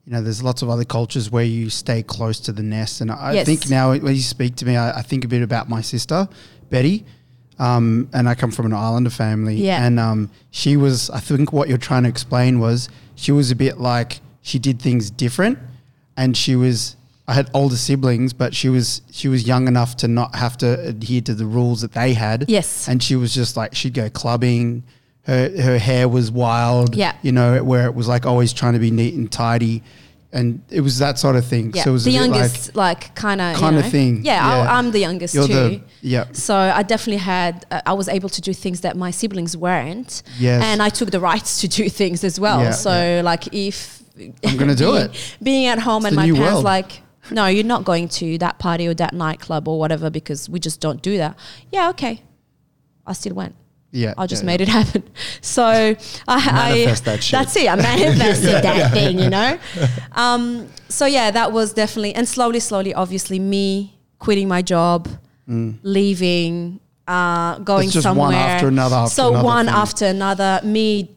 You 0.06 0.12
know, 0.12 0.22
there's 0.22 0.44
lots 0.44 0.62
of 0.62 0.70
other 0.70 0.84
cultures 0.84 1.32
where 1.32 1.46
you 1.46 1.70
stay 1.70 2.04
close 2.04 2.38
to 2.42 2.52
the 2.52 2.62
nest, 2.62 3.00
and 3.00 3.10
I 3.10 3.36
Yes. 3.36 3.46
think 3.46 3.70
now 3.70 3.92
when 3.92 4.14
you 4.14 4.22
speak 4.22 4.58
to 4.58 4.66
me, 4.66 4.76
I, 4.76 5.00
I 5.00 5.02
think 5.02 5.24
a 5.24 5.30
bit 5.30 5.42
about 5.42 5.70
my 5.70 5.80
sister, 5.80 6.28
Betty, 6.70 7.06
um, 7.60 8.10
and 8.14 8.28
I 8.28 8.36
come 8.36 8.52
from 8.52 8.66
an 8.68 8.74
Islander 8.74 9.10
family, 9.10 9.56
Yeah. 9.56 9.86
and 9.86 10.00
um, 10.00 10.30
she 10.52 10.78
was. 10.78 11.10
I 11.10 11.20
think 11.20 11.54
what 11.54 11.70
you're 11.70 11.78
trying 11.78 12.04
to 12.04 12.10
explain 12.10 12.60
was 12.60 12.90
she 13.16 13.32
was 13.32 13.52
a 13.52 13.56
bit 13.56 13.78
like 13.80 14.20
she 14.42 14.60
did 14.60 14.82
things 14.82 15.10
different, 15.12 15.60
and 16.18 16.36
she 16.36 16.56
was. 16.56 16.96
I 17.26 17.34
had 17.36 17.50
older 17.54 17.78
siblings, 17.78 18.34
but 18.34 18.54
she 18.54 18.68
was 18.68 19.02
she 19.12 19.30
was 19.30 19.48
young 19.48 19.68
enough 19.70 19.96
to 19.98 20.08
not 20.10 20.36
have 20.36 20.58
to 20.58 20.80
adhere 20.88 21.22
to 21.22 21.34
the 21.34 21.46
rules 21.46 21.80
that 21.82 21.94
they 21.94 22.14
had. 22.14 22.46
Yes. 22.50 22.90
and 22.90 23.02
she 23.02 23.16
was 23.16 23.34
just 23.34 23.56
like 23.56 23.74
she'd 23.76 23.94
go 23.94 24.10
clubbing. 24.10 24.84
Her 25.26 25.50
her 25.62 25.78
hair 25.78 26.10
was 26.10 26.30
wild. 26.32 26.96
Yeah. 26.98 27.16
you 27.22 27.32
know 27.32 27.64
where 27.64 27.86
it 27.86 27.96
was 27.96 28.10
like 28.10 28.26
always 28.26 28.52
trying 28.52 28.74
to 28.74 28.80
be 28.80 28.92
neat 28.92 29.14
and 29.14 29.32
tidy, 29.32 29.82
and 30.34 30.62
it 30.70 30.82
was 30.82 30.98
that 31.00 31.18
sort 31.20 31.36
of 31.36 31.46
thing. 31.46 31.72
Yeah. 31.74 31.84
So 31.84 31.90
it 31.92 31.94
was 31.94 32.04
the 32.06 32.18
a 32.18 32.20
bit 32.22 32.30
like 32.32 32.40
youngest, 32.42 32.76
like, 32.76 33.16
kind 33.16 33.40
of. 33.40 33.56
Kinda 33.58 33.84
thing. 33.84 34.26
Yeah, 34.26 34.34
Yeah. 34.46 34.64
I, 34.72 34.78
I'm 34.78 34.92
the 34.92 35.00
youngest 35.00 35.34
you're 35.36 35.48
too. 35.48 35.54
the 35.54 35.82
yeah. 36.02 36.26
so 36.34 36.56
I 36.56 36.84
definitely 36.84 37.18
had, 37.36 37.66
uh, 37.72 37.82
I 37.86 37.94
was 37.94 38.08
able 38.10 38.30
to 38.30 38.42
do 38.42 38.54
things 38.54 38.82
that 38.82 38.98
my 38.98 39.12
siblings 39.12 39.56
weren't. 39.56 40.24
Yes. 40.40 40.64
And 40.64 40.82
I 40.82 40.90
took 40.90 41.12
the 41.12 41.20
rights 41.20 41.62
to 41.62 41.68
do 41.68 41.88
things 41.90 42.24
as 42.24 42.40
well. 42.40 42.60
Yeah, 42.62 42.72
so, 42.72 42.92
yeah. 42.92 43.22
like, 43.24 43.54
if. 43.54 44.02
I'm 44.46 44.58
gonna 44.58 44.76
do 44.76 44.92
being- 44.92 45.06
it. 45.06 45.38
Being 45.42 45.66
at 45.68 45.80
home 45.80 46.06
It's 46.06 46.08
and 46.08 46.16
my 46.16 46.26
parents, 46.32 46.52
world. 46.54 46.64
like, 46.64 47.02
no, 47.32 47.46
you're 47.48 47.64
not 47.76 47.84
going 47.86 48.10
to 48.20 48.38
that 48.40 48.60
party 48.60 48.86
or 48.88 48.94
that 48.96 49.14
nightclub 49.14 49.68
or 49.68 49.80
whatever 49.80 50.10
because 50.10 50.50
we 50.50 50.60
just 50.60 50.80
don't 50.82 51.02
do 51.02 51.18
that. 51.18 51.38
Yeah, 51.72 51.90
okay. 51.90 52.22
I 53.08 53.14
still 53.14 53.34
went. 53.34 53.56
Yeah, 53.96 54.16
I 54.18 54.26
just 54.26 54.42
yeah, 54.42 54.48
made 54.48 54.62
it 54.62 54.68
happen. 54.68 55.04
So 55.42 55.64
I, 55.64 55.96
Manifest 56.28 57.08
I 57.08 57.12
that 57.12 57.24
shit. 57.24 57.32
that's 57.32 57.56
it. 57.56 57.70
I 57.70 57.76
manifested 57.76 58.64
that 58.68 58.92
thing, 58.92 59.20
you 59.20 59.30
know. 59.30 59.60
Um, 60.14 60.68
so 60.90 61.06
yeah, 61.06 61.30
that 61.32 61.52
was 61.52 61.74
definitely 61.74 62.16
and 62.16 62.28
slowly, 62.28 62.60
slowly, 62.60 62.94
obviously, 62.94 63.38
me 63.40 63.96
quitting 64.20 64.48
my 64.48 64.62
job, 64.64 65.08
leaving, 65.48 66.80
uh, 67.08 67.60
going 67.60 67.86
It's 67.86 67.94
just 67.94 68.04
somewhere. 68.04 68.28
one 68.28 68.36
after 68.36 68.68
another 68.68 68.96
after 68.96 69.14
so 69.14 69.30
another 69.30 69.46
one 69.46 69.66
thing. 69.68 69.76
after 69.76 70.06
another. 70.06 70.60
Me 70.64 71.16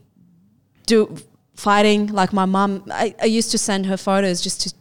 do 0.86 1.16
fighting 1.54 2.08
like 2.08 2.32
my 2.32 2.44
mum. 2.44 2.84
I, 2.90 3.14
I 3.22 3.26
used 3.26 3.50
to 3.52 3.58
send 3.58 3.86
her 3.86 3.96
photos 3.96 4.40
just 4.42 4.60
to 4.62 4.74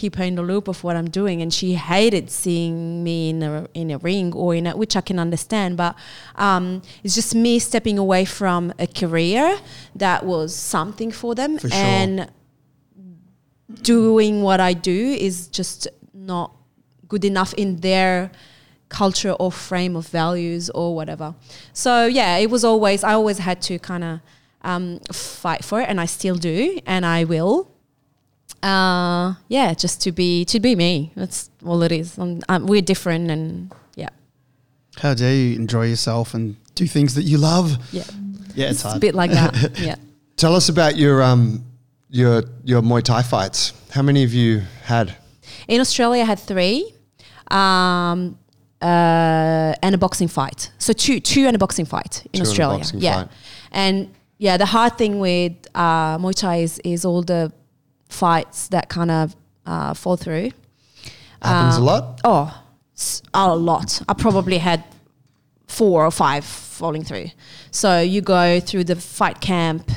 keep 0.00 0.16
her 0.16 0.24
in 0.24 0.34
the 0.34 0.42
loop 0.42 0.66
of 0.68 0.82
what 0.84 0.94
I'm 0.96 1.10
doing, 1.10 1.42
and 1.42 1.50
she 1.52 1.74
hated 1.74 2.30
seeing 2.30 3.04
me 3.06 3.30
in 3.32 3.42
a 3.42 3.66
in 3.74 3.90
a 3.90 3.98
ring 3.98 4.32
or 4.42 4.54
in 4.54 4.66
a, 4.66 4.72
which 4.76 4.94
I 5.00 5.02
can 5.08 5.18
understand. 5.18 5.76
But 5.76 5.94
um, 6.36 6.82
it's 7.04 7.14
just 7.14 7.34
me 7.34 7.58
stepping 7.58 7.98
away 7.98 8.24
from 8.24 8.72
a 8.78 8.86
career 8.86 9.58
that 9.94 10.24
was 10.24 10.54
something 10.54 11.10
for 11.12 11.34
them, 11.34 11.58
For 11.58 11.68
sure. 11.68 11.78
and 11.78 12.30
doing 13.82 14.42
what 14.42 14.60
I 14.60 14.72
do 14.72 15.16
is 15.28 15.48
just 15.48 15.88
not 16.14 16.48
good 17.08 17.24
enough 17.24 17.52
in 17.54 17.80
their 17.80 18.30
culture 18.88 19.32
or 19.42 19.52
frame 19.52 19.96
of 19.96 20.06
values 20.08 20.70
or 20.70 20.94
whatever. 20.94 21.34
So 21.72 22.06
yeah, 22.06 22.36
it 22.44 22.50
was 22.50 22.64
always 22.64 23.04
I 23.04 23.12
always 23.12 23.38
had 23.38 23.60
to 23.68 23.78
kind 23.78 24.04
of 24.04 24.20
um, 24.62 25.00
fight 25.12 25.64
for 25.64 25.80
it, 25.80 25.88
and 25.88 26.00
I 26.00 26.06
still 26.06 26.36
do, 26.36 26.78
and 26.86 27.04
I 27.06 27.24
will. 27.24 27.69
Uh, 28.62 29.34
yeah, 29.48 29.72
just 29.74 30.00
to 30.02 30.12
be 30.12 30.44
to 30.46 30.60
be 30.60 30.76
me. 30.76 31.12
That's 31.16 31.50
all 31.64 31.82
it 31.82 31.92
is. 31.92 32.18
Um, 32.18 32.40
um, 32.48 32.66
we're 32.66 32.82
different, 32.82 33.30
and 33.30 33.72
yeah, 33.96 34.10
How 34.98 35.14
dare 35.14 35.34
you 35.34 35.56
enjoy 35.56 35.86
yourself 35.86 36.34
and 36.34 36.56
do 36.74 36.86
things 36.86 37.14
that 37.14 37.22
you 37.22 37.38
love? 37.38 37.78
yeah, 37.92 38.04
Yeah, 38.54 38.70
it's 38.70 38.84
it's 38.84 38.94
a 38.94 38.98
bit 38.98 39.14
like 39.14 39.30
that. 39.32 39.78
yeah. 39.88 39.96
Tell 40.36 40.54
us 40.54 40.68
about 40.68 40.96
your 40.96 41.22
um 41.22 41.64
your 42.10 42.42
your 42.64 42.82
Muay 42.82 43.02
Thai 43.02 43.22
fights. 43.22 43.72
How 43.92 44.02
many 44.02 44.20
have 44.22 44.32
you 44.34 44.62
had? 44.84 45.16
In 45.66 45.80
Australia, 45.80 46.22
I 46.22 46.26
had 46.26 46.38
three, 46.38 46.92
um, 47.50 48.38
uh, 48.82 49.74
and 49.82 49.94
a 49.94 49.98
boxing 49.98 50.28
fight. 50.28 50.70
So 50.78 50.92
two, 50.92 51.20
two 51.20 51.46
and 51.46 51.54
a 51.54 51.58
boxing 51.58 51.84
fight 51.86 52.24
in 52.32 52.38
Two 52.38 52.40
and 52.40 52.48
Australia. 52.48 52.78
boxing 52.78 53.00
yeah, 53.00 53.14
fight. 53.22 53.28
and 53.72 54.14
yeah, 54.38 54.56
the 54.56 54.66
hard 54.66 54.96
thing 54.96 55.18
with 55.18 55.52
uh, 55.74 56.18
Muay 56.18 56.34
Thai 56.34 56.56
is, 56.58 56.78
is 56.84 57.04
all 57.04 57.22
the 57.22 57.52
fights 58.10 58.68
that 58.68 58.88
kind 58.88 59.10
of 59.10 59.34
uh, 59.66 59.94
fall 59.94 60.16
through. 60.16 60.50
Happens 61.42 61.76
a 61.76 61.78
Um, 61.78 61.84
lot. 61.84 62.20
Oh, 62.24 62.62
a 63.32 63.56
lot. 63.56 64.02
I 64.08 64.12
probably 64.14 64.58
had 64.58 64.84
four 65.66 66.04
or 66.04 66.10
five 66.10 66.44
falling 66.44 67.04
through. 67.04 67.30
So 67.70 68.00
you 68.00 68.20
go 68.20 68.60
through 68.60 68.84
the 68.84 68.96
fight 68.96 69.40
camp, 69.40 69.90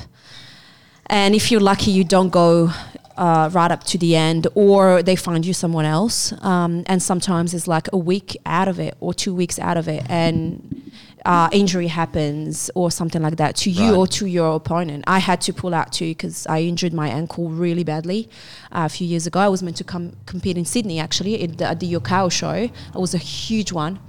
and 1.08 1.36
if 1.36 1.52
you're 1.52 1.60
lucky, 1.62 1.92
you 1.92 2.04
don't 2.04 2.30
go 2.30 2.70
uh, 3.18 3.50
right 3.52 3.72
up 3.72 3.84
to 3.86 3.98
the 3.98 4.16
end, 4.16 4.48
or 4.56 5.04
they 5.04 5.16
find 5.16 5.46
you 5.46 5.54
someone 5.54 5.86
else. 5.86 6.34
Um, 6.42 6.84
and 6.86 7.02
sometimes 7.04 7.54
it's 7.54 7.68
like 7.68 7.90
a 7.92 7.98
week 7.98 8.38
out 8.46 8.68
of 8.68 8.80
it 8.80 8.96
or 9.02 9.14
two 9.14 9.34
weeks 9.36 9.60
out 9.60 9.76
of 9.78 9.88
it, 9.88 10.04
and 10.10 10.92
uh, 11.26 11.48
injury 11.52 11.88
happens 11.88 12.70
or 12.76 12.92
something 12.92 13.22
like 13.22 13.38
that 13.38 13.56
to 13.56 13.70
you 13.70 13.90
Right. 13.92 13.98
or 13.98 14.08
to 14.08 14.26
your 14.26 14.56
opponent. 14.56 15.04
I 15.08 15.20
had 15.20 15.40
to 15.42 15.54
pull 15.54 15.74
out 15.74 15.94
too 15.94 16.10
because 16.10 16.46
I 16.48 16.62
injured 16.62 16.94
my 16.94 17.08
ankle 17.08 17.50
really 17.50 17.84
badly 17.84 18.30
uh, 18.72 18.84
a 18.86 18.90
few 18.90 19.08
years 19.08 19.26
ago. 19.26 19.40
I 19.40 19.48
was 19.48 19.64
meant 19.64 19.78
to 19.78 19.84
come 19.86 20.14
compete 20.26 20.58
in 20.58 20.66
Sydney 20.66 21.00
actually 21.00 21.42
at 21.44 21.58
the, 21.58 21.66
at 21.66 21.80
the 21.80 21.94
YOKKAO 21.94 22.30
show. 22.32 22.52
It 22.54 22.72
was 22.96 23.14
a 23.14 23.18
huge 23.20 23.72
one. 23.72 24.00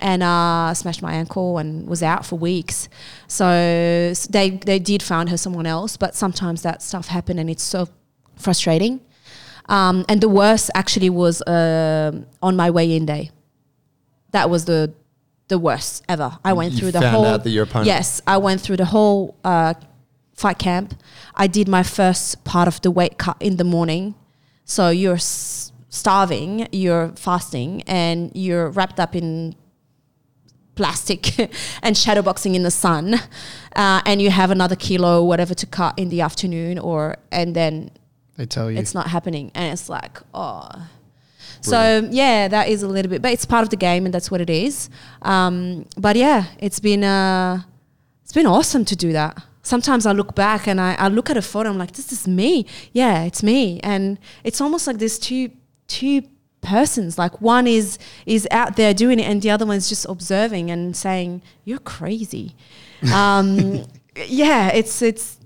And 0.00 0.22
uh, 0.22 0.74
smashed 0.74 1.02
my 1.02 1.14
ankle 1.14 1.56
and 1.56 1.86
was 1.88 2.02
out 2.02 2.26
for 2.26 2.36
weeks. 2.36 2.88
So 3.28 3.44
they 4.28 4.50
they 4.50 4.78
did 4.78 5.02
find 5.02 5.28
her 5.30 5.36
someone 5.36 5.66
else, 5.66 5.96
but 5.96 6.14
sometimes 6.14 6.62
that 6.62 6.82
stuff 6.82 7.06
happened 7.08 7.40
and 7.40 7.48
it's 7.48 7.62
so 7.62 7.88
frustrating. 8.36 9.00
Um, 9.66 10.04
and 10.08 10.20
the 10.20 10.28
worst 10.28 10.70
actually 10.74 11.10
was 11.10 11.42
um 11.46 12.26
on 12.42 12.54
my 12.56 12.70
way 12.70 12.94
in 12.96 13.06
day. 13.06 13.30
That 14.32 14.50
was 14.50 14.64
the 14.64 14.92
the 15.54 15.58
worst 15.68 16.02
ever. 16.14 16.28
I 16.50 16.52
went 16.60 16.72
You 16.72 16.78
through 16.78 16.92
the 16.98 17.04
whole. 17.10 17.26
out 17.32 17.40
that 17.44 17.50
your 17.56 17.64
opponent- 17.68 17.86
Yes, 17.94 18.20
I 18.34 18.36
went 18.46 18.58
through 18.64 18.78
the 18.84 18.90
whole 18.94 19.20
uh, 19.52 19.72
fight 20.42 20.58
camp. 20.58 20.88
I 21.44 21.46
did 21.58 21.66
my 21.68 21.82
first 21.98 22.26
part 22.52 22.66
of 22.72 22.76
the 22.84 22.90
weight 22.98 23.14
cut 23.24 23.36
in 23.40 23.56
the 23.62 23.64
morning. 23.76 24.14
So 24.64 24.82
you're 25.02 25.20
s- 25.34 25.72
starving, 25.88 26.50
you're 26.82 27.08
fasting, 27.26 27.82
and 27.86 28.18
you're 28.44 28.68
wrapped 28.76 28.98
up 29.04 29.14
in 29.14 29.54
plastic 30.74 31.38
and 31.84 31.94
shadowboxing 31.96 32.54
in 32.54 32.62
the 32.62 32.70
sun, 32.70 33.14
uh, 33.76 34.00
and 34.08 34.20
you 34.20 34.30
have 34.30 34.50
another 34.50 34.76
kilo 34.76 35.22
whatever 35.22 35.54
to 35.54 35.66
cut 35.66 35.92
in 35.98 36.08
the 36.08 36.20
afternoon, 36.20 36.78
or 36.78 37.16
and 37.30 37.54
then 37.54 37.90
They 38.36 38.46
tell 38.46 38.70
you. 38.70 38.78
it's 38.78 38.94
not 38.94 39.06
happening 39.16 39.50
and 39.54 39.72
it's 39.72 39.88
like 39.88 40.18
oh 40.34 40.68
so 41.64 42.08
yeah 42.10 42.48
that 42.48 42.68
is 42.68 42.82
a 42.82 42.88
little 42.88 43.10
bit 43.10 43.22
but 43.22 43.32
it's 43.32 43.46
part 43.46 43.62
of 43.62 43.70
the 43.70 43.76
game 43.76 44.04
and 44.04 44.12
that's 44.14 44.30
what 44.30 44.40
it 44.40 44.50
is. 44.50 44.90
Um, 45.22 45.86
but 45.96 46.16
yeah 46.16 46.46
it's 46.58 46.80
been 46.80 47.04
uh, 47.04 47.62
it's 48.22 48.32
been 48.32 48.46
awesome 48.46 48.84
to 48.84 48.96
do 48.96 49.12
that. 49.12 49.42
Sometimes 49.62 50.04
i 50.04 50.12
look 50.12 50.34
back 50.34 50.66
and 50.66 50.78
I, 50.78 50.94
I 50.94 51.08
look 51.08 51.30
at 51.30 51.38
a 51.38 51.42
photo 51.42 51.70
i'm 51.70 51.78
like 51.78 51.92
this 51.92 52.12
is 52.12 52.28
me. 52.28 52.66
Yeah 52.92 53.24
it's 53.24 53.42
me. 53.42 53.80
And 53.82 54.18
it's 54.44 54.60
almost 54.60 54.86
like 54.86 54.98
there's 54.98 55.18
two 55.18 55.50
two 55.88 56.22
persons. 56.60 57.18
Like 57.18 57.40
one 57.40 57.66
is 57.66 57.98
is 58.26 58.46
out 58.50 58.76
there 58.76 58.92
doing 58.94 59.18
it 59.18 59.24
and 59.24 59.40
the 59.40 59.50
other 59.50 59.66
one's 59.66 59.88
just 59.88 60.06
observing 60.08 60.70
and 60.70 60.96
saying 60.96 61.42
you're 61.64 61.78
crazy. 61.78 62.54
Um, 63.12 63.84
yeah 64.26 64.68
it's 64.68 65.02
it's 65.02 65.38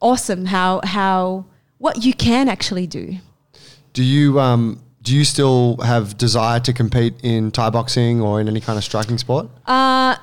awesome 0.00 0.46
how 0.46 0.80
how 0.84 1.46
what 1.78 2.04
you 2.04 2.14
can 2.14 2.48
actually 2.48 2.86
do. 2.86 3.16
Do 3.92 4.02
you 4.04 4.38
um 4.40 4.82
do 5.02 5.16
you 5.16 5.24
still 5.24 5.76
have 5.78 6.16
desire 6.16 6.60
to 6.60 6.72
compete 6.72 7.14
in 7.22 7.50
Thai 7.50 7.70
boxing 7.70 8.20
or 8.20 8.40
in 8.40 8.48
any 8.48 8.60
kind 8.60 8.78
of 8.78 8.84
striking 8.84 9.18
sport? 9.18 9.48
Uh, 9.66 10.16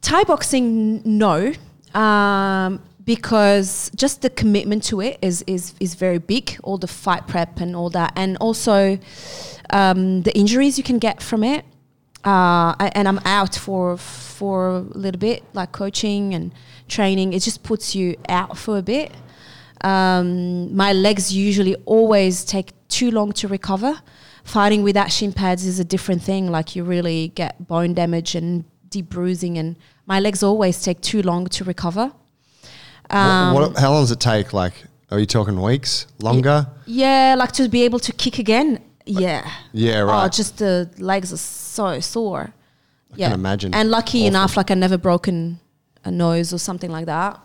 Thai 0.00 0.24
boxing, 0.24 1.02
no, 1.04 1.52
um, 1.94 2.80
because 3.04 3.90
just 3.94 4.22
the 4.22 4.30
commitment 4.30 4.82
to 4.84 5.00
it 5.00 5.18
is 5.20 5.44
is 5.46 5.74
is 5.80 5.94
very 5.94 6.18
big. 6.18 6.58
All 6.62 6.78
the 6.78 6.86
fight 6.86 7.26
prep 7.26 7.60
and 7.60 7.76
all 7.76 7.90
that, 7.90 8.12
and 8.16 8.36
also 8.38 8.98
um, 9.70 10.22
the 10.22 10.36
injuries 10.36 10.78
you 10.78 10.84
can 10.84 10.98
get 10.98 11.22
from 11.22 11.44
it. 11.44 11.64
Uh, 12.24 12.74
and 12.94 13.06
I'm 13.06 13.20
out 13.26 13.54
for 13.54 13.98
for 13.98 14.68
a 14.68 14.80
little 14.80 15.18
bit, 15.18 15.44
like 15.52 15.72
coaching 15.72 16.34
and 16.34 16.52
training. 16.88 17.34
It 17.34 17.40
just 17.40 17.62
puts 17.62 17.94
you 17.94 18.16
out 18.28 18.56
for 18.56 18.78
a 18.78 18.82
bit. 18.82 19.12
Um, 19.84 20.74
my 20.74 20.92
legs 20.92 21.32
usually 21.34 21.74
always 21.84 22.44
take 22.44 22.72
too 22.88 23.10
long 23.10 23.32
to 23.34 23.48
recover. 23.48 24.00
Fighting 24.44 24.82
without 24.82 25.10
shin 25.12 25.32
pads 25.32 25.64
is 25.64 25.78
a 25.78 25.84
different 25.84 26.22
thing. 26.22 26.50
Like 26.50 26.74
you 26.76 26.84
really 26.84 27.28
get 27.28 27.66
bone 27.66 27.94
damage 27.94 28.34
and 28.34 28.64
deep 28.88 29.08
bruising, 29.08 29.58
and 29.58 29.76
my 30.06 30.20
legs 30.20 30.42
always 30.42 30.82
take 30.82 31.00
too 31.00 31.22
long 31.22 31.46
to 31.48 31.64
recover. 31.64 32.12
Um, 33.10 33.54
what, 33.54 33.70
what, 33.72 33.78
how 33.78 33.92
long 33.92 34.02
does 34.02 34.10
it 34.10 34.20
take? 34.20 34.52
Like, 34.52 34.72
are 35.10 35.18
you 35.18 35.26
talking 35.26 35.60
weeks, 35.60 36.06
longer? 36.20 36.66
yeah, 36.86 37.34
like 37.38 37.52
to 37.52 37.68
be 37.68 37.82
able 37.82 37.98
to 38.00 38.12
kick 38.12 38.38
again. 38.38 38.80
Yeah. 39.06 39.50
Yeah, 39.72 40.00
Oh, 40.02 40.06
right. 40.06 40.32
just 40.32 40.58
the 40.58 40.90
legs 40.98 41.30
are 41.32 41.36
so 41.38 42.00
sore. 42.00 42.54
I 43.12 43.16
can 43.16 43.32
imagine. 43.32 43.74
And 43.74 43.90
lucky 43.90 44.20
Awful. 44.20 44.28
enough, 44.28 44.56
like 44.56 44.70
I 44.70 44.74
never 44.74 44.96
broken 44.98 45.60
a 46.04 46.10
nose 46.10 46.52
or 46.54 46.58
something 46.58 46.90
like 46.90 47.06
that. 47.06 47.38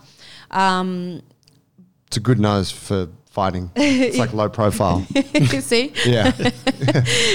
Um, 0.52 1.22
It's 2.10 2.18
a 2.18 2.20
good 2.20 2.40
nose 2.40 2.72
for 2.72 3.08
fighting. 3.30 3.70
It's 3.76 4.18
like 4.18 4.34
low 4.34 4.50
profile. 4.50 5.06
you 5.34 5.62
see, 5.62 5.94
Yeah. 6.06 6.32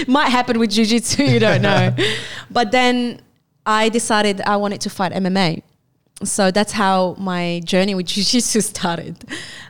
might 0.08 0.30
happen 0.30 0.58
with 0.58 0.70
jiu-jitsu 0.70 1.22
you 1.22 1.38
don't 1.38 1.62
know. 1.62 1.94
But 2.50 2.72
then 2.72 3.20
i 3.66 3.88
decided 3.88 4.42
i 4.42 4.56
wanted 4.58 4.78
to 4.86 4.90
fight 4.90 5.10
mma 5.12 5.62
so 6.22 6.50
that's 6.50 6.72
how 6.72 7.14
my 7.18 7.62
journey 7.64 7.94
with 7.94 8.06
jiu-jitsu 8.12 8.60
started. 8.60 9.16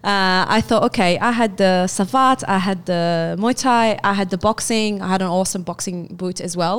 Uh, 0.02 0.56
i 0.56 0.60
thought 0.66 0.82
okay 0.82 1.12
i 1.18 1.30
had 1.30 1.52
the 1.58 1.86
savate 1.96 2.42
i 2.48 2.58
had 2.58 2.78
the 2.86 3.36
muay 3.38 3.54
thai 3.64 3.86
i 4.02 4.12
had 4.20 4.28
the 4.30 4.38
boxing 4.48 5.00
i 5.00 5.08
had 5.14 5.22
an 5.22 5.28
awesome 5.28 5.62
boxing 5.70 5.98
boot 6.20 6.40
as 6.40 6.56
well. 6.56 6.78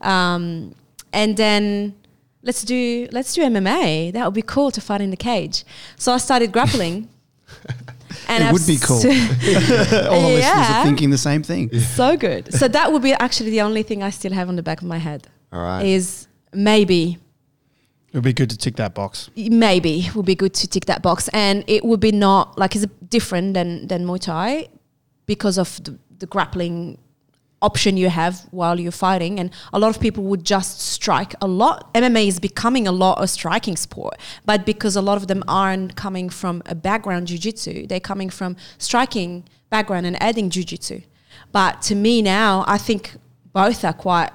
Um, 0.00 0.42
and 1.12 1.36
then 1.36 1.64
let's 2.42 2.62
do 2.62 3.08
let's 3.16 3.34
do 3.34 3.42
mma 3.42 4.12
that 4.14 4.24
would 4.26 4.38
be 4.42 4.46
cool 4.54 4.70
to 4.70 4.80
fight 4.80 5.00
in 5.06 5.10
the 5.10 5.22
cage. 5.30 5.56
So 6.02 6.12
i 6.16 6.18
started 6.28 6.48
grappling 6.56 7.08
and 8.28 8.42
It 8.42 8.46
I've 8.46 8.52
would 8.52 8.66
be 8.66 8.78
cool. 8.78 8.96
All 8.98 9.02
the 9.02 10.34
listeners 10.36 10.70
are 10.70 10.84
thinking 10.84 11.10
the 11.10 11.18
same 11.18 11.42
thing. 11.42 11.70
so 11.96 12.16
good. 12.16 12.52
So 12.54 12.68
that 12.68 12.92
would 12.92 13.02
be 13.02 13.12
actually 13.12 13.50
the 13.50 13.60
only 13.62 13.82
thing 13.82 14.02
I 14.02 14.10
still 14.10 14.32
have 14.32 14.48
on 14.48 14.56
the 14.56 14.62
back 14.62 14.80
of 14.80 14.86
my 14.86 14.98
head. 14.98 15.26
All 15.52 15.60
right. 15.62 15.84
Is 15.84 16.26
maybe, 16.52 17.18
It 18.12 18.14
would 18.14 18.24
be 18.24 18.32
good 18.32 18.50
to 18.50 18.56
tick 18.56 18.76
that 18.76 18.94
box. 18.94 19.30
maybe 19.36 20.00
it 20.06 20.14
would 20.14 20.26
be 20.26 20.34
good 20.34 20.54
to 20.54 20.66
tick 20.68 20.86
that 20.86 21.02
box, 21.02 21.28
and 21.32 21.64
it 21.66 21.84
would 21.84 22.00
be 22.00 22.12
not 22.12 22.58
like 22.58 22.74
it's 22.76 22.86
different 23.08 23.54
than 23.54 23.86
than 23.88 24.04
Muay 24.04 24.20
Thai 24.20 24.68
because 25.26 25.58
of 25.58 25.82
the, 25.84 25.98
the 26.18 26.26
grappling 26.26 26.98
option 27.60 27.96
you 27.96 28.08
have 28.08 28.40
while 28.50 28.78
you're 28.78 28.92
fighting 28.92 29.40
and 29.40 29.50
a 29.72 29.78
lot 29.78 29.94
of 29.94 30.00
people 30.00 30.24
would 30.24 30.44
just 30.44 30.80
strike 30.80 31.34
a 31.40 31.46
lot. 31.46 31.92
Mma 31.94 32.26
is 32.26 32.38
becoming 32.38 32.86
a 32.86 32.92
lot 32.92 33.22
a 33.22 33.26
striking 33.26 33.76
sport 33.76 34.16
but 34.44 34.64
because 34.64 34.96
a 34.96 35.02
lot 35.02 35.16
of 35.16 35.26
them 35.26 35.42
aren't 35.48 35.96
coming 35.96 36.28
from 36.28 36.62
a 36.66 36.74
background 36.74 37.26
jiu-jitsu 37.26 37.86
they're 37.86 38.00
coming 38.00 38.30
from 38.30 38.56
striking 38.78 39.44
background 39.70 40.06
and 40.06 40.20
adding 40.22 40.50
jiu-jitsu. 40.50 41.00
But 41.52 41.82
to 41.82 41.94
me 41.94 42.22
now 42.22 42.64
i 42.66 42.78
think 42.78 43.16
both 43.52 43.84
are 43.84 43.92
quite 43.92 44.30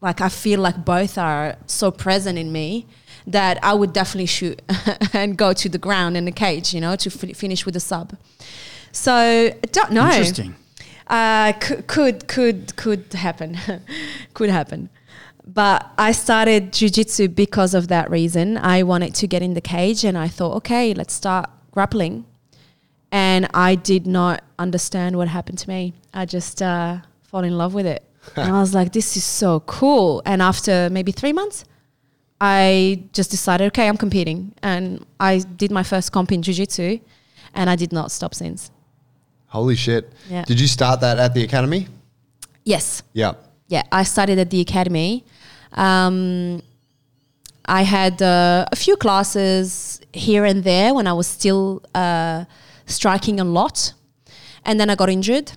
like 0.00 0.20
i 0.20 0.28
feel 0.28 0.60
like 0.60 0.84
both 0.84 1.18
are 1.18 1.56
so 1.66 1.90
present 1.90 2.38
in 2.38 2.52
me 2.52 2.86
that 3.26 3.58
i 3.64 3.74
would 3.74 3.92
definitely 3.92 4.26
shoot 4.26 4.60
and 5.12 5.36
go 5.36 5.52
to 5.52 5.68
the 5.68 5.78
ground 5.78 6.16
in 6.16 6.24
the 6.24 6.32
cage 6.32 6.72
you 6.74 6.80
know 6.80 6.96
to 6.96 7.10
fi- 7.10 7.32
finish 7.32 7.66
with 7.66 7.76
a 7.76 7.80
sub. 7.80 8.16
So 8.92 9.12
I 9.12 9.66
don't 9.72 9.92
know. 9.92 10.06
Interesting. 10.06 10.56
Uh, 11.10 11.52
could 11.54 11.86
could 11.88 12.28
could 12.28 12.76
could 12.76 13.12
happen, 13.12 13.58
could 14.34 14.48
happen. 14.48 14.88
But 15.44 15.90
I 15.98 16.12
started 16.12 16.72
jujitsu 16.72 17.34
because 17.34 17.74
of 17.74 17.88
that 17.88 18.08
reason. 18.08 18.56
I 18.56 18.84
wanted 18.84 19.14
to 19.16 19.26
get 19.26 19.42
in 19.42 19.54
the 19.54 19.60
cage, 19.60 20.04
and 20.04 20.16
I 20.16 20.28
thought, 20.28 20.54
okay, 20.58 20.94
let's 20.94 21.12
start 21.12 21.50
grappling. 21.72 22.26
And 23.10 23.48
I 23.52 23.74
did 23.74 24.06
not 24.06 24.44
understand 24.56 25.16
what 25.16 25.26
happened 25.26 25.58
to 25.58 25.68
me. 25.68 25.94
I 26.14 26.26
just 26.26 26.62
uh, 26.62 26.98
fall 27.24 27.42
in 27.42 27.58
love 27.58 27.74
with 27.74 27.86
it, 27.86 28.04
and 28.36 28.54
I 28.54 28.60
was 28.60 28.72
like, 28.72 28.92
this 28.92 29.16
is 29.16 29.24
so 29.24 29.60
cool. 29.60 30.22
And 30.24 30.40
after 30.40 30.88
maybe 30.90 31.10
three 31.10 31.32
months, 31.32 31.64
I 32.40 33.02
just 33.12 33.32
decided, 33.32 33.66
okay, 33.68 33.88
I'm 33.88 33.96
competing, 33.96 34.54
and 34.62 35.04
I 35.18 35.38
did 35.38 35.72
my 35.72 35.82
first 35.82 36.12
comp 36.12 36.30
in 36.30 36.42
jujitsu, 36.42 37.00
and 37.52 37.68
I 37.68 37.74
did 37.74 37.92
not 37.92 38.12
stop 38.12 38.32
since. 38.32 38.70
Holy 39.50 39.76
shit. 39.76 40.12
Yeah. 40.28 40.44
Did 40.44 40.60
you 40.60 40.68
start 40.68 41.00
that 41.00 41.18
at 41.18 41.34
the 41.34 41.42
academy? 41.42 41.88
Yes. 42.64 43.02
Yeah. 43.12 43.32
yeah, 43.66 43.82
I 43.90 44.04
studied 44.04 44.38
at 44.38 44.50
the 44.50 44.60
academy. 44.60 45.24
Um, 45.72 46.62
I 47.64 47.82
had 47.82 48.20
uh, 48.22 48.66
a 48.70 48.76
few 48.76 48.96
classes 48.96 50.00
here 50.12 50.44
and 50.44 50.62
there 50.64 50.94
when 50.94 51.06
I 51.06 51.12
was 51.12 51.26
still 51.26 51.82
uh, 51.94 52.44
striking 52.86 53.40
a 53.40 53.44
lot, 53.44 53.92
and 54.64 54.78
then 54.78 54.90
I 54.90 54.94
got 54.94 55.08
injured, 55.08 55.52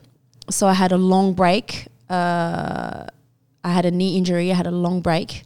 so 0.49 0.67
I 0.67 0.73
had 0.73 0.91
a 0.91 0.97
long 0.97 1.33
break. 1.33 1.87
Uh, 2.09 3.05
I 3.63 3.71
had 3.71 3.85
a 3.85 3.91
knee 3.91 4.17
injury. 4.17 4.51
I 4.51 4.55
had 4.55 4.67
a 4.67 4.71
long 4.71 5.01
break, 5.01 5.43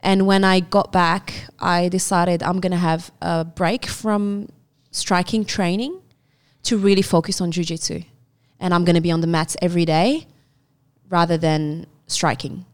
and 0.00 0.26
when 0.26 0.44
I 0.44 0.60
got 0.60 0.92
back, 0.92 1.32
I 1.60 1.88
decided 1.88 2.42
I'm 2.42 2.60
gonna 2.60 2.76
have 2.76 3.10
a 3.20 3.44
break 3.44 3.86
from 3.86 4.48
striking 4.90 5.44
training 5.44 6.00
to 6.66 6.78
really 6.78 7.02
focus 7.02 7.40
on 7.40 7.52
jujitsu, 7.52 8.04
and 8.60 8.72
I'm 8.74 8.84
gonna 8.84 9.00
be 9.00 9.10
on 9.10 9.20
the 9.20 9.26
mats 9.26 9.56
every 9.60 9.84
day 9.84 10.26
rather 11.08 11.36
than 11.36 11.86
striking. 12.06 12.64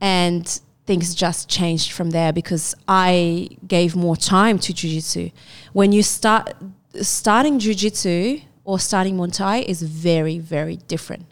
And 0.00 0.46
things 0.86 1.14
just 1.14 1.48
changed 1.48 1.92
from 1.92 2.10
there 2.10 2.32
because 2.32 2.74
I 2.86 3.48
gave 3.66 3.94
more 3.94 4.16
time 4.16 4.58
to 4.60 4.72
jujitsu. 4.72 5.32
When 5.72 5.92
you 5.92 6.02
start 6.02 6.54
starting 7.02 7.58
jujitsu 7.58 8.42
or 8.64 8.78
starting 8.78 9.16
Muay 9.16 9.32
Thai 9.32 9.58
is 9.58 9.82
very, 9.82 10.38
very 10.38 10.76
different. 10.76 11.26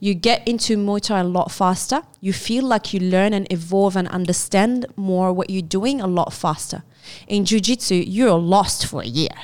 You 0.00 0.14
get 0.14 0.46
into 0.48 0.76
Muay 0.76 1.00
Thai 1.00 1.20
a 1.20 1.24
lot 1.24 1.52
faster. 1.52 2.02
You 2.20 2.32
feel 2.32 2.64
like 2.64 2.92
you 2.92 3.00
learn 3.00 3.32
and 3.32 3.46
evolve 3.52 3.94
and 3.96 4.08
understand 4.08 4.86
more 4.96 5.32
what 5.32 5.50
you're 5.50 5.62
doing 5.62 6.00
a 6.00 6.06
lot 6.06 6.32
faster. 6.32 6.82
In 7.28 7.44
Jiu 7.44 7.60
Jitsu, 7.60 7.94
you're 7.94 8.38
lost 8.38 8.86
for 8.86 9.02
a 9.02 9.06
year. 9.06 9.36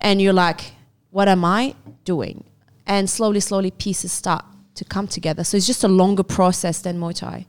And 0.00 0.22
you're 0.22 0.32
like, 0.32 0.72
what 1.12 1.28
am 1.28 1.44
I 1.44 1.76
doing? 2.04 2.42
And 2.86 3.08
slowly, 3.08 3.38
slowly, 3.38 3.70
pieces 3.70 4.10
start 4.10 4.44
to 4.74 4.84
come 4.84 5.06
together. 5.06 5.44
So 5.44 5.56
it's 5.56 5.66
just 5.66 5.84
a 5.84 5.88
longer 5.88 6.22
process 6.22 6.80
than 6.80 6.98
Muay 6.98 7.14
Thai. 7.14 7.46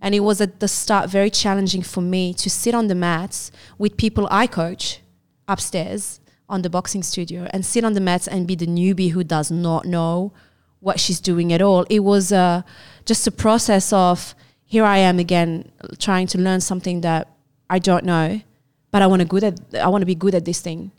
And 0.00 0.14
it 0.14 0.20
was 0.20 0.40
at 0.40 0.60
the 0.60 0.68
start 0.68 1.10
very 1.10 1.30
challenging 1.30 1.82
for 1.82 2.02
me 2.02 2.34
to 2.34 2.50
sit 2.50 2.74
on 2.74 2.86
the 2.88 2.94
mats 2.94 3.50
with 3.78 3.96
people 3.96 4.28
I 4.30 4.46
coach 4.46 5.00
upstairs 5.48 6.20
on 6.48 6.62
the 6.62 6.70
boxing 6.70 7.02
studio 7.02 7.48
and 7.50 7.64
sit 7.64 7.84
on 7.84 7.94
the 7.94 8.00
mats 8.00 8.28
and 8.28 8.46
be 8.46 8.54
the 8.54 8.66
newbie 8.66 9.10
who 9.10 9.24
does 9.24 9.50
not 9.50 9.86
know 9.86 10.32
what 10.80 11.00
she's 11.00 11.18
doing 11.18 11.52
at 11.54 11.62
all. 11.62 11.86
It 11.88 12.00
was 12.00 12.32
uh, 12.32 12.62
just 13.06 13.26
a 13.26 13.30
process 13.30 13.92
of 13.92 14.34
here 14.66 14.84
I 14.84 14.98
am 14.98 15.18
again 15.18 15.72
trying 15.98 16.26
to 16.28 16.38
learn 16.38 16.60
something 16.60 17.00
that 17.00 17.32
I 17.70 17.78
don't 17.78 18.04
know, 18.04 18.42
but 18.90 19.00
I 19.00 19.06
want 19.06 19.22
to 19.22 19.26
good 19.26 19.42
at 19.42 19.58
I 19.74 19.88
want 19.88 20.02
to 20.02 20.06
be 20.06 20.14
good 20.14 20.34
at 20.34 20.44
this 20.44 20.60
thing. 20.60 20.92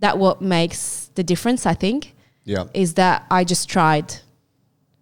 That 0.00 0.18
what 0.18 0.42
makes 0.42 1.05
the 1.16 1.24
difference, 1.24 1.66
I 1.66 1.74
think, 1.74 2.14
Yeah. 2.44 2.64
is 2.72 2.94
that 2.94 3.24
I 3.30 3.44
just 3.44 3.68
tried 3.68 4.14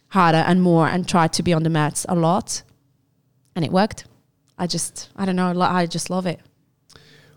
harder 0.08 0.38
and 0.46 0.62
more 0.62 0.88
and 0.88 1.06
tried 1.06 1.32
to 1.34 1.42
be 1.42 1.52
on 1.52 1.62
the 1.64 1.70
mats 1.70 2.06
a 2.08 2.14
lot, 2.14 2.62
and 3.54 3.64
it 3.64 3.70
worked. 3.72 4.04
I 4.56 4.66
just 4.66 5.08
I 5.16 5.24
don't 5.26 5.36
know 5.36 5.60
I 5.60 5.86
just 5.86 6.08
love 6.10 6.26
it. 6.26 6.40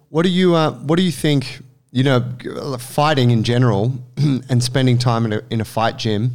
What 0.09 0.23
do 0.23 0.30
you 0.30 0.55
uh, 0.55 0.71
What 0.71 0.97
do 0.97 1.03
you 1.03 1.11
think? 1.11 1.61
You 1.91 2.03
know, 2.03 2.19
fighting 2.80 3.32
in 3.32 3.43
general 3.43 3.91
and 4.49 4.63
spending 4.63 4.97
time 4.99 5.25
in 5.25 5.34
a 5.34 5.41
in 5.49 5.61
a 5.61 5.65
fight 5.65 5.97
gym. 5.97 6.32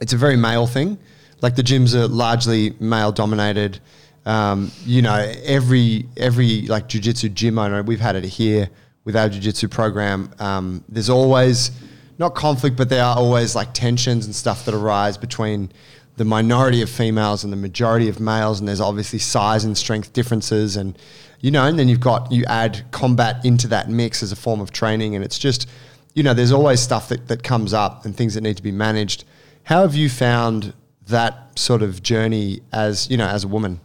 It's 0.00 0.12
a 0.14 0.16
very 0.16 0.36
male 0.36 0.66
thing. 0.66 0.98
Like 1.42 1.56
the 1.56 1.62
gyms 1.62 1.94
are 1.94 2.08
largely 2.08 2.74
male 2.80 3.12
dominated. 3.12 3.80
Um, 4.24 4.70
you 4.86 5.02
know, 5.02 5.32
every 5.44 6.06
every 6.16 6.62
like 6.68 6.88
jujitsu 6.88 7.34
gym 7.34 7.58
owner, 7.58 7.82
we've 7.82 8.00
had 8.00 8.16
it 8.16 8.24
here 8.24 8.70
with 9.04 9.16
our 9.16 9.28
jiu-jitsu 9.28 9.68
program. 9.68 10.30
Um, 10.38 10.84
there's 10.88 11.10
always 11.10 11.70
not 12.18 12.34
conflict, 12.34 12.76
but 12.76 12.88
there 12.88 13.02
are 13.02 13.16
always 13.16 13.54
like 13.54 13.72
tensions 13.74 14.26
and 14.26 14.34
stuff 14.34 14.64
that 14.64 14.74
arise 14.74 15.18
between 15.18 15.72
the 16.16 16.24
minority 16.24 16.82
of 16.82 16.90
females 16.90 17.42
and 17.42 17.52
the 17.52 17.56
majority 17.56 18.08
of 18.08 18.20
males, 18.20 18.60
and 18.60 18.68
there's 18.68 18.80
obviously 18.80 19.18
size 19.18 19.64
and 19.64 19.76
strength 19.76 20.12
differences, 20.12 20.76
and 20.76 20.98
you 21.40 21.50
know, 21.50 21.66
and 21.66 21.78
then 21.78 21.88
you've 21.88 22.00
got 22.00 22.30
you 22.30 22.44
add 22.46 22.84
combat 22.90 23.44
into 23.44 23.66
that 23.68 23.88
mix 23.88 24.22
as 24.22 24.30
a 24.30 24.36
form 24.36 24.60
of 24.60 24.70
training, 24.70 25.14
and 25.16 25.24
it's 25.24 25.38
just, 25.38 25.68
you 26.14 26.22
know, 26.22 26.34
there's 26.34 26.52
always 26.52 26.80
stuff 26.80 27.08
that, 27.08 27.28
that 27.28 27.42
comes 27.42 27.72
up 27.72 28.04
and 28.04 28.14
things 28.14 28.34
that 28.34 28.42
need 28.42 28.56
to 28.56 28.62
be 28.62 28.70
managed. 28.70 29.24
How 29.64 29.80
have 29.80 29.94
you 29.94 30.08
found 30.10 30.74
that 31.06 31.58
sort 31.58 31.82
of 31.82 32.02
journey 32.02 32.60
as 32.72 33.10
you 33.10 33.16
know 33.16 33.26
as 33.26 33.44
a 33.44 33.48
woman? 33.48 33.80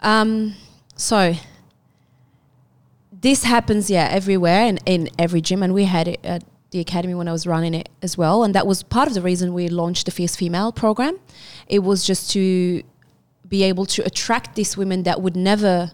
Um, 0.00 0.54
so 0.96 1.34
this 3.26 3.42
happens, 3.42 3.90
yeah, 3.90 4.08
everywhere 4.10 4.60
and 4.60 4.80
in 4.86 5.08
every 5.18 5.40
gym, 5.40 5.60
and 5.64 5.74
we 5.74 5.84
had 5.84 6.06
it 6.06 6.20
at 6.24 6.44
the 6.70 6.78
academy 6.78 7.12
when 7.12 7.26
I 7.26 7.32
was 7.32 7.44
running 7.44 7.74
it 7.74 7.88
as 8.00 8.16
well, 8.16 8.44
and 8.44 8.54
that 8.54 8.68
was 8.68 8.84
part 8.84 9.08
of 9.08 9.14
the 9.14 9.20
reason 9.20 9.52
we 9.52 9.66
launched 9.66 10.04
the 10.06 10.12
Fierce 10.12 10.36
Female 10.36 10.70
program. 10.70 11.18
It 11.66 11.80
was 11.80 12.06
just 12.06 12.30
to 12.34 12.84
be 13.48 13.64
able 13.64 13.84
to 13.86 14.04
attract 14.06 14.54
these 14.54 14.76
women 14.76 15.02
that 15.02 15.20
would 15.22 15.34
never 15.34 15.90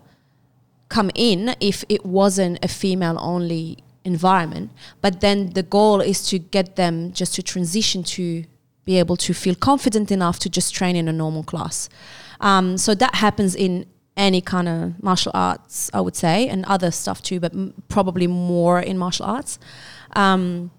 come 0.91 1.11
in 1.14 1.57
if 1.59 1.85
it 1.89 2.05
wasn't 2.05 2.62
a 2.62 2.68
female 2.68 3.16
only 3.18 3.78
environment. 4.05 4.70
But 5.01 5.22
then 5.22 5.51
the 5.55 5.62
goal 5.62 6.03
is 6.03 6.26
to 6.28 6.39
get 6.39 6.76
them 6.76 7.12
just 7.12 7.35
to 7.37 7.43
transition 7.43 8.03
to 8.16 8.45
be 8.85 8.99
able 8.99 9.16
to 9.16 9.33
feel 9.33 9.55
confident 9.55 10.11
enough 10.11 10.39
to 10.41 10.51
just 10.51 10.74
train 10.74 10.97
in 10.97 11.09
a 11.09 11.12
normal 11.12 11.45
class. 11.45 11.89
Um, 12.41 12.76
so 12.76 12.95
that 12.95 13.14
happens 13.14 13.55
in 13.55 13.87
any 14.17 14.41
kind 14.41 14.69
of 14.69 15.03
martial 15.03 15.33
arts, 15.35 15.91
I 15.95 16.01
would 16.01 16.17
say, 16.17 16.49
and 16.49 16.65
other 16.67 16.91
stuff 16.91 17.23
too, 17.23 17.41
but 17.41 17.53
m- 17.53 17.75
probably 17.89 18.27
more 18.27 18.81
in 18.81 18.99
martial 18.99 19.27
arts. 19.27 19.59
Um, 20.15 20.71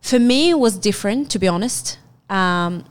for 0.00 0.18
me, 0.18 0.50
it 0.50 0.58
was 0.58 0.78
different, 0.78 1.30
to 1.30 1.38
be 1.38 1.48
honest. 1.48 1.98
Um, 2.30 2.84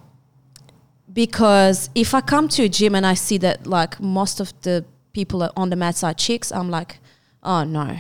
because 1.12 1.90
if 1.96 2.14
I 2.14 2.22
come 2.22 2.48
to 2.50 2.64
a 2.64 2.70
gym 2.70 2.94
and 2.94 3.06
I 3.06 3.16
see 3.16 3.38
that 3.40 3.66
like 3.66 4.00
most 4.00 4.40
of 4.40 4.54
the 4.62 4.86
people 5.14 5.42
are 5.42 5.52
on 5.56 5.70
the 5.72 5.76
mats 5.76 6.04
are 6.04 6.14
chicks, 6.14 6.52
I'm 6.52 6.70
like, 6.70 7.00
oh 7.42 7.64
no. 7.64 7.98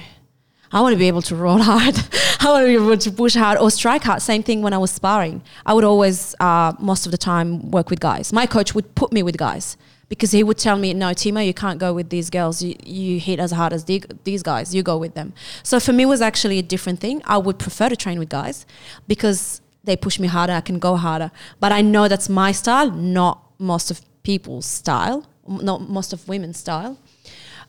I 0.71 0.81
want 0.81 0.93
to 0.93 0.99
be 0.99 1.07
able 1.07 1.21
to 1.23 1.35
roll 1.35 1.57
hard. 1.71 1.95
I 2.41 2.45
want 2.45 2.63
to 2.63 2.67
be 2.67 2.73
able 2.75 2.97
to 2.97 3.11
push 3.11 3.35
hard 3.35 3.57
or 3.57 3.71
strike 3.71 4.03
hard. 4.03 4.21
Same 4.21 4.43
thing 4.43 4.61
when 4.61 4.73
I 4.73 4.77
was 4.77 4.91
sparring. 4.91 5.41
I 5.65 5.73
would 5.73 5.85
always, 5.85 6.35
uh, 6.39 6.73
most 6.77 7.05
of 7.05 7.11
the 7.11 7.17
time, 7.17 7.71
work 7.71 7.89
with 7.89 7.99
guys. 7.99 8.31
My 8.31 8.45
coach 8.45 8.75
would 8.75 8.93
put 8.93 9.11
me 9.11 9.23
with 9.23 9.37
guys 9.37 9.77
because 10.09 10.31
he 10.31 10.43
would 10.43 10.57
tell 10.57 10.77
me, 10.77 10.93
no, 10.93 11.07
Timo, 11.07 11.45
you 11.45 11.53
can't 11.53 11.79
go 11.79 11.93
with 11.93 12.09
these 12.09 12.29
girls. 12.29 12.61
You, 12.61 12.75
you 12.83 13.19
hit 13.19 13.39
as 13.39 13.51
hard 13.51 13.73
as 13.73 13.85
the, 13.85 14.03
these 14.23 14.41
guys. 14.41 14.73
You 14.73 14.83
go 14.83 14.97
with 14.97 15.15
them. 15.15 15.33
So 15.63 15.79
for 15.79 15.91
me, 15.93 16.05
was 16.05 16.21
actually 16.21 16.59
a 16.59 16.63
different 16.63 16.99
thing. 16.99 17.21
I 17.25 17.37
would 17.37 17.59
prefer 17.59 17.89
to 17.89 17.95
train 17.95 18.17
with 18.19 18.29
guys 18.29 18.65
because 19.07 19.61
they 19.83 19.97
push 19.97 20.19
me 20.19 20.27
harder. 20.27 20.53
I 20.53 20.61
can 20.61 20.79
go 20.79 20.95
harder. 20.95 21.31
But 21.59 21.71
I 21.71 21.81
know 21.81 22.07
that's 22.07 22.29
my 22.29 22.51
style, 22.51 22.89
not 22.91 23.43
most 23.59 23.91
of 23.91 24.01
people's 24.23 24.65
style, 24.65 25.25
not 25.47 25.89
most 25.89 26.13
of 26.13 26.27
women's 26.27 26.57
style. 26.57 26.97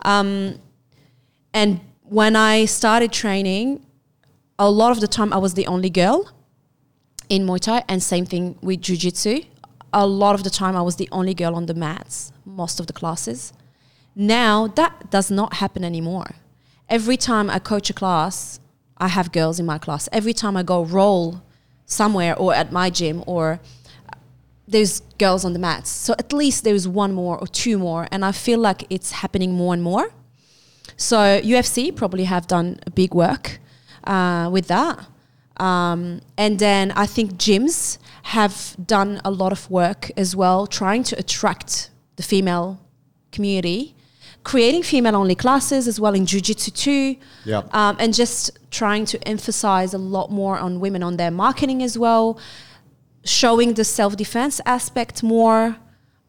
Um, 0.03 0.61
and 1.53 1.81
when 2.05 2.37
I 2.37 2.67
started 2.67 3.13
training, 3.13 3.85
a 4.59 4.71
lot 4.71 4.93
of 4.93 5.01
the 5.01 5.09
time 5.09 5.33
I 5.33 5.39
was 5.39 5.55
the 5.55 5.67
only 5.67 5.91
girl 5.91 6.31
in 7.29 7.47
Muay 7.47 7.61
Thai, 7.61 7.85
and 7.89 8.03
same 8.03 8.25
thing 8.25 8.59
with 8.63 8.81
Jiu 8.81 8.97
Jitsu. 8.97 9.43
A 9.93 10.07
lot 10.07 10.35
of 10.35 10.45
the 10.45 10.51
time 10.51 10.77
I 10.77 10.83
was 10.83 10.97
the 10.97 11.09
only 11.11 11.35
girl 11.35 11.55
on 11.55 11.67
the 11.67 11.75
mats, 11.75 12.33
most 12.45 12.81
of 12.81 12.87
the 12.87 12.93
classes. 12.93 13.53
Now 14.15 14.67
that 14.67 15.11
does 15.11 15.31
not 15.31 15.55
happen 15.55 15.85
anymore. 15.85 16.37
Every 16.89 17.17
time 17.17 17.49
I 17.51 17.59
coach 17.59 17.91
a 17.91 17.95
class, 17.95 18.61
I 18.97 19.09
have 19.09 19.33
girls 19.33 19.61
in 19.61 19.67
my 19.67 19.79
class. 19.79 20.09
Every 20.13 20.33
time 20.33 20.57
I 20.57 20.63
go 20.63 20.85
roll 20.85 21.43
somewhere 21.87 22.37
or 22.37 22.55
at 22.55 22.73
my 22.73 22.91
gym 22.91 23.23
or 23.27 23.61
there's 24.67 25.01
girls 25.19 25.45
on 25.45 25.55
the 25.55 25.59
mats. 25.59 25.89
So 25.91 26.15
at 26.19 26.33
least 26.33 26.65
there's 26.65 26.87
one 26.87 27.15
more 27.15 27.39
or 27.39 27.47
two 27.47 27.79
more. 27.79 28.07
And 28.13 28.25
I 28.25 28.33
feel 28.33 28.59
like 28.59 28.85
it's 28.91 29.13
happening 29.13 29.55
more 29.55 29.73
and 29.73 29.83
more. 29.83 30.11
So 30.97 31.17
UFC 31.41 31.95
probably 31.95 32.25
have 32.25 32.47
done 32.47 32.81
a 32.87 32.91
big 32.91 33.15
work 33.15 33.61
uh, 34.05 34.51
with 34.53 34.67
that. 34.69 35.07
Um, 35.59 36.21
and 36.37 36.59
then 36.59 36.93
I 36.93 37.07
think 37.07 37.33
gyms 37.33 37.99
have 38.23 38.77
done 38.85 39.21
a 39.25 39.31
lot 39.31 39.53
of 39.53 39.71
work 39.71 40.11
as 40.17 40.37
well, 40.37 40.67
trying 40.67 41.03
to 41.05 41.19
attract 41.19 41.91
the 42.17 42.23
female 42.23 42.81
community, 43.33 43.95
creating 44.45 44.83
female 44.83 45.17
only 45.17 45.35
classes 45.35 45.89
as 45.89 45.99
well 46.01 46.15
in 46.15 46.27
Jiu 46.27 46.41
Jitsu 46.41 46.71
too. 46.71 47.17
Yep. 47.45 47.75
Um, 47.75 47.97
and 47.99 48.15
just 48.15 48.59
trying 48.71 49.05
to 49.07 49.29
emphasize 49.29 49.95
a 49.95 49.99
lot 49.99 50.31
more 50.31 50.59
on 50.59 50.81
women 50.81 51.03
on 51.03 51.17
their 51.17 51.31
marketing 51.31 51.83
as 51.83 51.99
well, 51.99 52.39
showing 53.25 53.75
the 53.75 53.85
self 53.85 54.17
defense 54.17 54.61
aspect 54.65 55.23
more. 55.23 55.77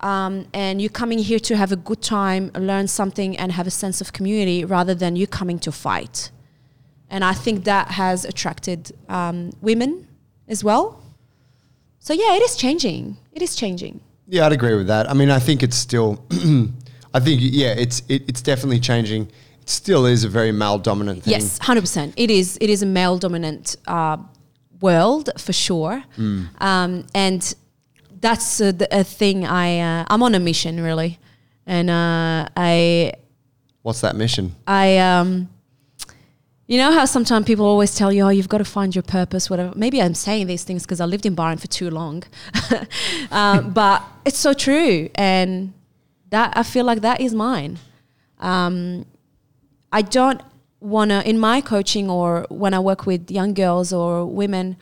Um, 0.02 0.48
and 0.54 0.82
you 0.82 0.90
coming 0.90 1.20
here 1.20 1.40
to 1.40 1.58
have 1.58 1.74
a 1.74 1.76
good 1.76 2.02
time, 2.02 2.52
learn 2.56 2.88
something, 2.88 3.38
and 3.38 3.52
have 3.52 3.68
a 3.68 3.72
sense 3.72 4.00
of 4.00 4.14
community 4.14 4.64
rather 4.64 4.96
than 4.96 5.18
you 5.18 5.28
coming 5.28 5.60
to 5.60 5.72
fight. 5.72 6.32
And 7.10 7.24
I 7.24 7.34
think 7.34 7.64
that 7.66 7.90
has 7.92 8.26
attracted 8.26 8.92
um, 9.10 9.52
women 9.62 10.08
as 10.48 10.64
well. 10.64 11.02
So 12.00 12.14
yeah, 12.14 12.36
it 12.36 12.42
is 12.44 12.56
changing. 12.56 13.18
It 13.34 13.42
is 13.42 13.56
changing. 13.56 14.02
Yeah, 14.28 14.46
I'd 14.46 14.52
agree 14.52 14.76
with 14.76 14.88
that. 14.88 15.10
I 15.10 15.14
mean, 15.14 15.30
I 15.30 15.40
think 15.40 15.64
it's 15.64 15.76
still, 15.76 16.24
I 17.14 17.20
think 17.20 17.42
yeah, 17.42 17.70
it's 17.70 18.04
it, 18.08 18.24
it's 18.30 18.42
definitely 18.42 18.80
changing. 18.80 19.24
It 19.62 19.70
still 19.70 20.06
is 20.06 20.24
a 20.24 20.30
very 20.30 20.52
male 20.52 20.78
dominant 20.78 21.24
thing. 21.24 21.34
Yes, 21.34 21.58
hundred 21.58 21.82
percent. 21.82 22.14
It 22.16 22.30
is. 22.30 22.58
It 22.62 22.70
is 22.70 22.84
a 22.84 22.86
male 22.86 23.18
dominant 23.18 23.76
uh, 23.88 24.18
world 24.82 25.32
for 25.38 25.54
sure, 25.54 26.04
um, 26.60 27.08
and 27.16 27.56
that's 28.22 28.62
a, 28.62 28.76
a 28.92 29.04
thing. 29.04 29.46
I 29.46 29.80
uh, 29.80 30.06
I'm 30.10 30.22
on 30.22 30.36
a 30.36 30.40
mission 30.40 30.82
really, 30.82 31.20
and 31.66 31.90
uh, 31.90 32.48
I 32.56 33.14
What's 33.82 34.02
that 34.02 34.16
mission? 34.16 34.56
I 34.68 34.98
um 35.00 35.50
you 36.70 36.78
know 36.78 36.92
how 36.92 37.04
sometimes 37.06 37.48
people 37.48 37.66
always 37.66 37.96
tell 37.96 38.14
you, 38.14 38.22
oh, 38.22 38.30
you've 38.30 38.48
got 38.48 38.60
to 38.60 38.64
find 38.64 38.94
your 38.94 39.02
purpose, 39.02 39.50
whatever. 39.50 39.74
Maybe 39.76 40.00
I'm 40.00 40.14
saying 40.14 40.46
these 40.46 40.64
things 40.64 40.84
because 40.84 41.02
I 41.02 41.06
lived 41.06 41.26
in 41.26 41.34
Byron 41.34 41.58
for 41.58 41.66
too 41.66 41.90
long. 41.90 42.22
um, 43.32 43.74
but 43.74 44.04
it's 44.24 44.38
so 44.38 44.54
true. 44.54 45.10
And 45.16 45.74
that 46.30 46.56
I 46.56 46.62
feel 46.62 46.86
like 46.86 47.02
that 47.02 47.22
is 47.22 47.34
mine. 47.34 47.80
Um, 48.38 49.08
I 49.92 50.04
don't 50.04 50.44
want 50.80 51.10
to, 51.10 51.28
in 51.28 51.40
my 51.40 51.60
coaching 51.60 52.08
or 52.08 52.46
when 52.50 52.76
I 52.76 52.80
work 52.80 53.08
with 53.08 53.32
young 53.32 53.56
girls 53.56 53.92
or 53.92 54.28
women, 54.28 54.78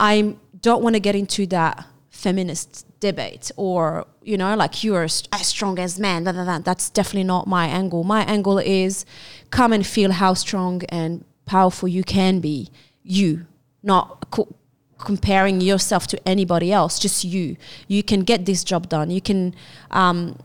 I 0.00 0.34
don't 0.60 0.82
want 0.82 0.96
to 0.96 1.00
get 1.00 1.14
into 1.14 1.46
that 1.46 1.86
feminist 2.10 2.84
debate 2.98 3.52
or, 3.56 4.08
you 4.24 4.36
know, 4.36 4.56
like 4.56 4.82
you're 4.82 5.04
as 5.04 5.22
strong 5.42 5.78
as 5.78 6.00
men. 6.00 6.24
Blah, 6.24 6.32
blah, 6.32 6.42
blah. 6.42 6.58
That's 6.58 6.90
definitely 6.90 7.22
not 7.22 7.46
my 7.46 7.68
angle. 7.68 8.02
My 8.02 8.24
angle 8.24 8.58
is 8.58 9.06
come 9.50 9.72
and 9.72 9.86
feel 9.86 10.10
how 10.10 10.34
strong 10.34 10.82
and 10.88 11.24
powerful 11.48 11.88
you 11.88 12.04
can 12.04 12.40
be, 12.40 12.70
you, 13.02 13.46
not 13.82 14.30
co- 14.30 14.54
comparing 14.98 15.60
yourself 15.60 16.06
to 16.08 16.28
anybody 16.28 16.72
else, 16.72 16.98
just 16.98 17.24
you. 17.24 17.56
You 17.88 18.02
can 18.02 18.20
get 18.20 18.46
this 18.46 18.62
job 18.62 18.88
done. 18.88 19.10
You 19.10 19.20
can 19.20 19.54
um, 19.90 20.38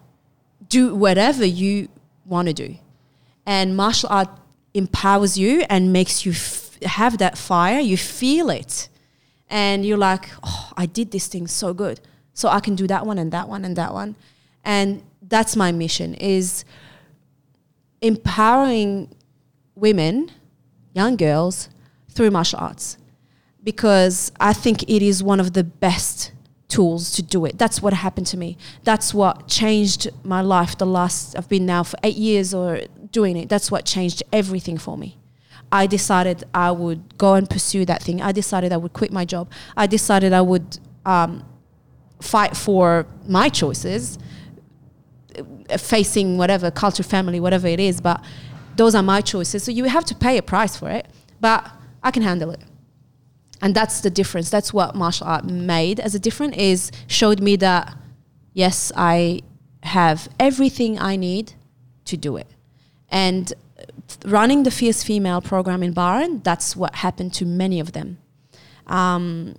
do 0.70 0.96
whatever 0.96 1.46
you 1.46 1.90
want 2.26 2.48
to 2.48 2.54
do. 2.54 2.78
And 3.46 3.76
martial 3.76 4.10
art 4.10 4.30
empowers 4.74 5.38
you 5.38 5.66
and 5.70 5.92
makes 5.92 6.26
you 6.26 6.32
f- 6.32 6.78
have 6.84 7.18
that 7.18 7.38
fire. 7.38 7.80
You 7.80 7.98
feel 7.98 8.50
it. 8.50 8.90
And 9.50 9.86
you're 9.86 9.98
like, 9.98 10.30
oh, 10.44 10.72
I 10.78 10.86
did 10.86 11.12
this 11.12 11.28
thing 11.28 11.48
so 11.48 11.74
good. 11.74 12.00
So 12.34 12.50
I 12.50 12.60
can 12.60 12.76
do 12.76 12.88
that 12.88 13.06
one 13.06 13.20
and 13.20 13.32
that 13.32 13.48
one 13.48 13.66
and 13.66 13.76
that 13.76 13.94
one. 13.94 14.16
And 14.64 15.04
that's 15.22 15.56
my 15.56 15.72
mission 15.72 16.16
is 16.16 16.66
empowering 18.02 19.14
women, 19.76 20.32
young 20.94 21.16
girls, 21.16 21.70
through 22.14 22.32
martial 22.32 22.60
arts 22.60 22.98
because 23.64 24.32
I 24.40 24.54
think 24.54 24.84
it 24.84 25.02
is 25.02 25.24
one 25.24 25.40
of 25.40 25.54
the 25.54 25.64
best 25.64 26.32
tools 26.68 27.12
to 27.12 27.24
do 27.24 27.46
it. 27.46 27.58
That's 27.58 27.82
what 27.82 27.94
happened 27.94 28.28
to 28.28 28.38
me. 28.38 28.58
That's 28.84 29.14
what 29.14 29.48
changed 29.48 30.10
my 30.24 30.42
life 30.42 30.78
the 30.78 30.86
last 30.86 31.38
I've 31.38 31.48
been 31.48 31.66
now 31.66 31.84
for 31.84 31.98
8 32.04 32.16
years 32.16 32.54
or 32.54 32.82
doing 33.12 33.38
it. 33.38 33.48
That's 33.50 33.72
what 33.72 33.86
changed 33.86 34.24
everything 34.32 34.78
for 34.78 34.98
me. 34.98 35.18
I 35.72 35.88
decided 35.88 36.44
I 36.54 36.72
would 36.72 37.18
go 37.18 37.36
and 37.36 37.50
pursue 37.50 37.86
that 37.86 38.04
thing. 38.04 38.22
I 38.22 38.32
decided 38.32 38.72
I 38.72 38.78
would 38.78 38.94
quit 38.94 39.12
my 39.12 39.26
job. 39.26 39.50
I 39.78 39.88
decided 39.88 40.34
I 40.34 40.42
would 40.42 40.80
um, 41.06 41.44
fight 42.22 42.56
for 42.56 43.08
my 43.28 43.50
choices, 43.50 44.20
uh, 45.38 45.78
facing 45.78 46.38
whatever 46.38 46.70
culture, 46.70 47.04
family, 47.04 47.40
whatever 47.40 47.68
it 47.68 47.80
is. 47.80 48.02
But 48.02 48.24
those 48.76 48.96
are 48.96 49.04
my 49.04 49.22
choices. 49.22 49.64
So 49.64 49.72
you 49.72 49.86
have 49.86 50.06
to 50.06 50.16
pay 50.16 50.38
a 50.38 50.42
price 50.42 50.76
for 50.78 50.90
it. 50.90 51.08
But 51.40 51.70
I 52.02 52.12
can 52.12 52.24
handle 52.24 52.52
it 52.52 52.62
and 53.64 53.74
that's 53.74 54.02
the 54.02 54.10
difference 54.10 54.50
that's 54.50 54.74
what 54.74 54.94
martial 54.94 55.26
art 55.26 55.46
made 55.46 56.00
as 56.00 56.14
a 56.14 56.20
difference 56.20 56.56
is 56.58 56.92
showed 57.08 57.40
me 57.42 57.56
that 57.56 57.98
yes 58.54 58.92
i 58.96 59.40
have 59.84 60.28
everything 60.40 61.00
i 61.00 61.16
need 61.16 61.54
to 62.06 62.18
do 62.18 62.36
it 62.36 62.48
and 63.10 63.54
running 64.26 64.64
the 64.64 64.72
fierce 64.72 65.02
female 65.04 65.42
program 65.42 65.82
in 65.82 65.94
bahrain 65.94 66.44
that's 66.44 66.76
what 66.76 66.96
happened 66.96 67.34
to 67.34 67.46
many 67.46 67.80
of 67.80 67.94
them 67.94 68.18
um, 68.88 69.56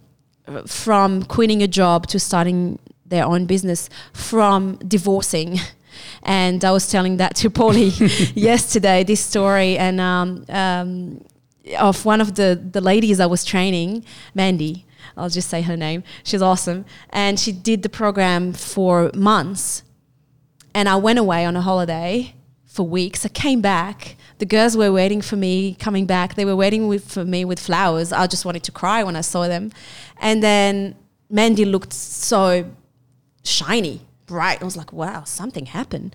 from 0.66 1.22
quitting 1.22 1.62
a 1.62 1.66
job 1.66 2.06
to 2.06 2.20
starting 2.20 2.78
their 3.06 3.24
own 3.24 3.46
business 3.46 3.88
from 4.12 4.76
divorcing 4.86 5.58
and 6.22 6.64
i 6.64 6.70
was 6.70 6.90
telling 6.90 7.16
that 7.16 7.34
to 7.36 7.50
Paulie 7.50 8.32
yesterday 8.34 9.04
this 9.04 9.20
story 9.20 9.76
and 9.78 10.00
um, 10.00 10.44
um, 10.48 11.20
of 11.78 12.04
one 12.04 12.20
of 12.20 12.34
the, 12.34 12.60
the 12.70 12.80
ladies 12.80 13.20
I 13.20 13.26
was 13.26 13.44
training, 13.44 14.04
Mandy. 14.34 14.84
I'll 15.16 15.28
just 15.28 15.48
say 15.48 15.62
her 15.62 15.76
name. 15.76 16.02
She's 16.24 16.42
awesome. 16.42 16.84
And 17.10 17.38
she 17.38 17.52
did 17.52 17.82
the 17.82 17.88
program 17.88 18.52
for 18.52 19.10
months. 19.14 19.82
And 20.74 20.88
I 20.88 20.96
went 20.96 21.18
away 21.18 21.44
on 21.44 21.56
a 21.56 21.60
holiday 21.60 22.34
for 22.66 22.84
weeks. 22.84 23.24
I 23.24 23.28
came 23.28 23.60
back. 23.60 24.16
The 24.38 24.46
girls 24.46 24.76
were 24.76 24.90
waiting 24.90 25.22
for 25.22 25.36
me 25.36 25.76
coming 25.76 26.06
back. 26.06 26.34
They 26.34 26.44
were 26.44 26.56
waiting 26.56 26.88
with, 26.88 27.10
for 27.10 27.24
me 27.24 27.44
with 27.44 27.60
flowers. 27.60 28.12
I 28.12 28.26
just 28.26 28.44
wanted 28.44 28.64
to 28.64 28.72
cry 28.72 29.04
when 29.04 29.14
I 29.14 29.20
saw 29.20 29.46
them. 29.46 29.70
And 30.20 30.42
then 30.42 30.96
Mandy 31.30 31.64
looked 31.64 31.92
so 31.92 32.68
shiny, 33.44 34.00
bright. 34.26 34.62
I 34.62 34.64
was 34.64 34.76
like, 34.76 34.92
wow, 34.92 35.24
something 35.24 35.66
happened. 35.66 36.14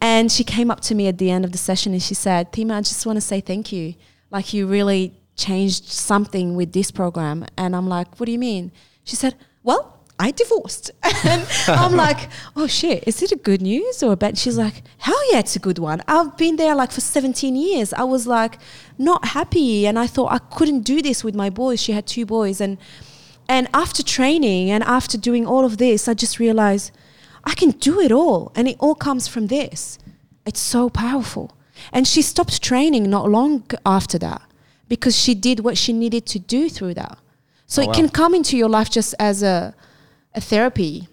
And 0.00 0.30
she 0.30 0.44
came 0.44 0.70
up 0.70 0.80
to 0.82 0.94
me 0.94 1.08
at 1.08 1.18
the 1.18 1.30
end 1.30 1.44
of 1.44 1.52
the 1.52 1.58
session 1.58 1.92
and 1.92 2.02
she 2.02 2.14
said, 2.14 2.52
Tima, 2.52 2.74
I 2.74 2.80
just 2.80 3.04
want 3.04 3.16
to 3.16 3.20
say 3.20 3.40
thank 3.40 3.72
you 3.72 3.94
like 4.30 4.52
you 4.52 4.66
really 4.66 5.14
changed 5.36 5.86
something 5.86 6.56
with 6.56 6.72
this 6.72 6.90
program. 6.90 7.46
And 7.56 7.74
I'm 7.74 7.88
like, 7.88 8.18
what 8.18 8.26
do 8.26 8.32
you 8.32 8.38
mean? 8.38 8.72
She 9.04 9.16
said, 9.16 9.34
well, 9.62 9.98
I 10.18 10.32
divorced. 10.32 10.90
and 11.24 11.46
I'm 11.68 11.94
like, 12.06 12.28
oh 12.56 12.66
shit, 12.66 13.04
is 13.06 13.22
it 13.22 13.32
a 13.32 13.36
good 13.36 13.62
news 13.62 14.02
or 14.02 14.12
a 14.12 14.16
bad? 14.16 14.36
She's 14.36 14.58
like, 14.58 14.82
hell 14.98 15.32
yeah, 15.32 15.38
it's 15.38 15.56
a 15.56 15.60
good 15.60 15.78
one. 15.78 16.02
I've 16.08 16.36
been 16.36 16.56
there 16.56 16.74
like 16.74 16.90
for 16.90 17.00
17 17.00 17.54
years. 17.54 17.92
I 17.92 18.02
was 18.02 18.26
like 18.26 18.58
not 18.98 19.26
happy 19.26 19.86
and 19.86 19.98
I 19.98 20.06
thought 20.06 20.32
I 20.32 20.38
couldn't 20.38 20.80
do 20.80 21.00
this 21.00 21.22
with 21.22 21.34
my 21.34 21.50
boys. 21.50 21.80
She 21.80 21.92
had 21.92 22.06
two 22.06 22.26
boys 22.26 22.60
and 22.60 22.78
and 23.50 23.66
after 23.72 24.02
training 24.02 24.70
and 24.70 24.84
after 24.84 25.16
doing 25.16 25.46
all 25.46 25.64
of 25.64 25.78
this, 25.78 26.06
I 26.06 26.12
just 26.12 26.38
realized 26.38 26.90
I 27.48 27.54
can 27.54 27.70
do 27.70 27.98
it 28.00 28.12
all 28.12 28.52
and 28.54 28.68
it 28.68 28.76
all 28.78 28.94
comes 28.94 29.26
from 29.26 29.46
this. 29.46 29.98
It's 30.44 30.60
so 30.60 30.90
powerful. 30.90 31.56
And 31.92 32.06
she 32.06 32.20
stopped 32.20 32.62
training 32.62 33.08
not 33.08 33.30
long 33.30 33.64
after 33.86 34.18
that 34.18 34.42
because 34.88 35.16
she 35.16 35.34
did 35.34 35.60
what 35.60 35.78
she 35.78 35.92
needed 35.92 36.26
to 36.26 36.38
do 36.38 36.68
through 36.68 36.94
that. 36.94 37.18
So 37.66 37.80
oh, 37.80 37.84
it 37.84 37.88
wow. 37.88 37.94
can 37.94 38.08
come 38.10 38.34
into 38.34 38.56
your 38.56 38.68
life 38.68 38.90
just 38.90 39.14
as 39.18 39.42
a, 39.42 39.74
a 40.34 40.40
therapy. 40.40 41.08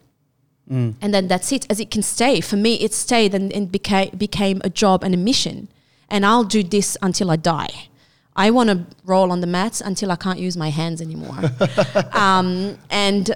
Mm. 0.70 0.96
And 1.02 1.14
then 1.14 1.28
that's 1.28 1.52
it, 1.54 1.66
as 1.70 1.80
it 1.80 1.90
can 1.90 2.02
stay. 2.02 2.42
For 2.42 2.58
me, 2.58 2.76
it 2.76 2.94
stayed 2.94 3.34
and, 3.34 3.54
and 3.54 3.72
became, 3.72 4.10
became 4.18 4.62
a 4.64 4.70
job 4.70 5.04
and 5.04 5.14
a 5.14 5.18
mission. 5.18 5.70
And 6.10 6.26
I'll 6.26 6.44
do 6.44 6.64
this 6.64 6.98
until 7.02 7.32
I 7.32 7.38
die. 7.38 7.88
I 8.36 8.52
want 8.52 8.70
to 8.70 8.86
roll 9.06 9.32
on 9.32 9.40
the 9.40 9.48
mats 9.48 9.80
until 9.80 10.12
I 10.12 10.18
can't 10.18 10.40
use 10.40 10.58
my 10.58 10.70
hands 10.70 11.02
anymore. 11.02 11.40
um, 12.12 12.78
and 12.90 13.34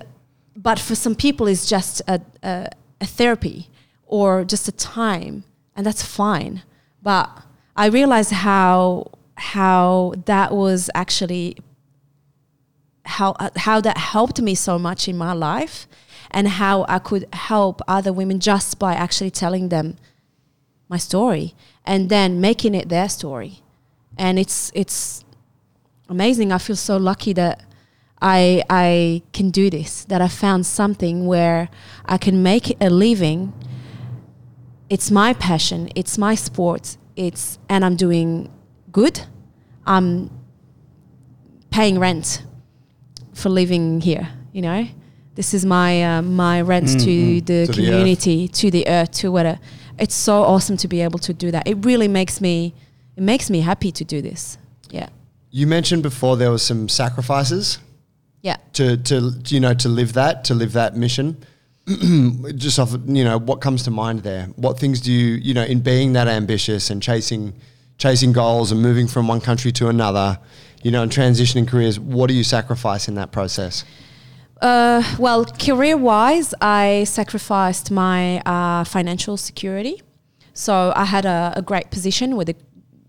but 0.55 0.77
for 0.77 0.95
some 0.95 1.15
people, 1.15 1.47
it's 1.47 1.65
just 1.69 2.01
a, 2.07 2.19
a, 2.43 2.69
a 3.01 3.05
therapy 3.05 3.69
or 4.05 4.43
just 4.43 4.67
a 4.67 4.71
time, 4.71 5.43
and 5.75 5.85
that's 5.85 6.03
fine. 6.03 6.63
But 7.01 7.29
I 7.75 7.87
realized 7.87 8.31
how 8.31 9.11
how 9.35 10.13
that 10.25 10.51
was 10.51 10.89
actually 10.93 11.57
how 13.05 13.35
how 13.55 13.81
that 13.81 13.97
helped 13.97 14.41
me 14.41 14.55
so 14.55 14.77
much 14.77 15.07
in 15.07 15.17
my 15.17 15.33
life 15.33 15.87
and 16.31 16.47
how 16.47 16.85
I 16.87 16.99
could 16.99 17.27
help 17.33 17.81
other 17.87 18.13
women 18.13 18.39
just 18.39 18.77
by 18.79 18.93
actually 18.93 19.31
telling 19.31 19.69
them 19.69 19.97
my 20.87 20.97
story 20.97 21.53
and 21.85 22.09
then 22.09 22.41
making 22.41 22.75
it 22.75 22.89
their 22.89 23.09
story. 23.09 23.61
And 24.17 24.37
it's 24.37 24.71
it's 24.75 25.23
amazing. 26.09 26.51
I 26.51 26.57
feel 26.57 26.75
so 26.75 26.97
lucky 26.97 27.33
that 27.33 27.63
I 28.22 28.63
I 28.70 29.22
can 29.34 29.49
do 29.49 29.70
this, 29.70 30.05
that 30.05 30.22
I 30.22 30.28
found 30.28 30.65
something 30.65 31.26
where 31.26 31.70
I 32.05 32.17
can 32.17 32.43
make 32.43 32.76
a 32.82 32.89
living 32.89 33.53
it's 34.89 35.11
my 35.11 35.34
passion, 35.34 35.89
it's 35.95 36.17
my 36.17 36.36
sport, 36.36 36.97
it's 37.15 37.59
and 37.70 37.86
I'm 37.86 37.95
doing 37.95 38.51
good. 38.91 39.22
I'm 39.86 40.30
paying 41.70 41.99
rent 41.99 42.43
for 43.34 43.49
living 43.49 44.01
here, 44.01 44.30
you 44.51 44.61
know. 44.61 44.88
This 45.36 45.53
is 45.53 45.65
my 45.65 46.03
uh, 46.03 46.22
my 46.22 46.61
rent 46.61 46.88
mm, 46.88 47.03
to 47.03 47.41
the 47.41 47.67
to 47.67 47.74
community, 47.74 48.47
the 48.47 48.53
to 48.53 48.72
the 48.72 48.88
earth, 48.88 49.11
to 49.11 49.32
whatever. 49.32 49.59
It's 49.97 50.15
so 50.15 50.43
awesome 50.43 50.78
to 50.78 50.88
be 50.88 51.01
able 51.01 51.20
to 51.20 51.34
do 51.34 51.51
that. 51.51 51.67
It 51.67 51.86
really 51.86 52.07
makes 52.07 52.41
me 52.41 52.74
it 53.15 53.24
makes 53.24 53.49
me 53.49 53.61
happy 53.61 53.91
to 53.91 54.03
do 54.03 54.22
this. 54.22 54.57
Yeah. 54.89 55.09
You 55.51 55.67
mentioned 55.67 56.03
before 56.03 56.36
there 56.38 56.51
was 56.51 56.63
some 56.63 56.89
sacrifices. 56.89 57.80
Yeah. 58.41 58.57
To 58.73 58.97
to 58.97 59.33
you 59.47 59.59
know 59.59 59.73
to 59.73 59.89
live 59.89 60.13
that 60.13 60.43
to 60.45 60.53
live 60.53 60.73
that 60.73 60.95
mission. 60.95 61.43
just 62.55 62.77
off, 62.77 62.95
you 63.05 63.23
know, 63.23 63.39
what 63.39 63.61
comes 63.61 63.83
to 63.83 63.91
mind 63.91 64.21
there? 64.21 64.45
What 64.57 64.77
things 64.77 65.01
do 65.01 65.11
you, 65.11 65.35
you 65.35 65.55
know, 65.55 65.63
in 65.63 65.79
being 65.79 66.13
that 66.13 66.27
ambitious 66.27 66.91
and 66.91 67.01
chasing, 67.01 67.53
chasing 67.97 68.31
goals 68.31 68.71
and 68.71 68.79
moving 68.79 69.07
from 69.07 69.27
one 69.27 69.41
country 69.41 69.71
to 69.73 69.87
another, 69.87 70.39
you 70.83 70.91
know, 70.91 71.01
and 71.01 71.11
transitioning 71.11 71.67
careers, 71.67 71.99
what 71.99 72.27
do 72.27 72.35
you 72.35 72.43
sacrifice 72.43 73.07
in 73.07 73.15
that 73.15 73.31
process? 73.31 73.85
Uh, 74.61 75.01
well, 75.17 75.45
career 75.45 75.97
wise, 75.97 76.53
I 76.61 77.05
sacrificed 77.05 77.89
my 77.89 78.39
uh, 78.41 78.83
financial 78.83 79.35
security. 79.35 80.01
So 80.53 80.93
I 80.95 81.05
had 81.05 81.25
a, 81.25 81.53
a 81.55 81.61
great 81.63 81.89
position 81.89 82.35
with 82.35 82.49
a, 82.49 82.55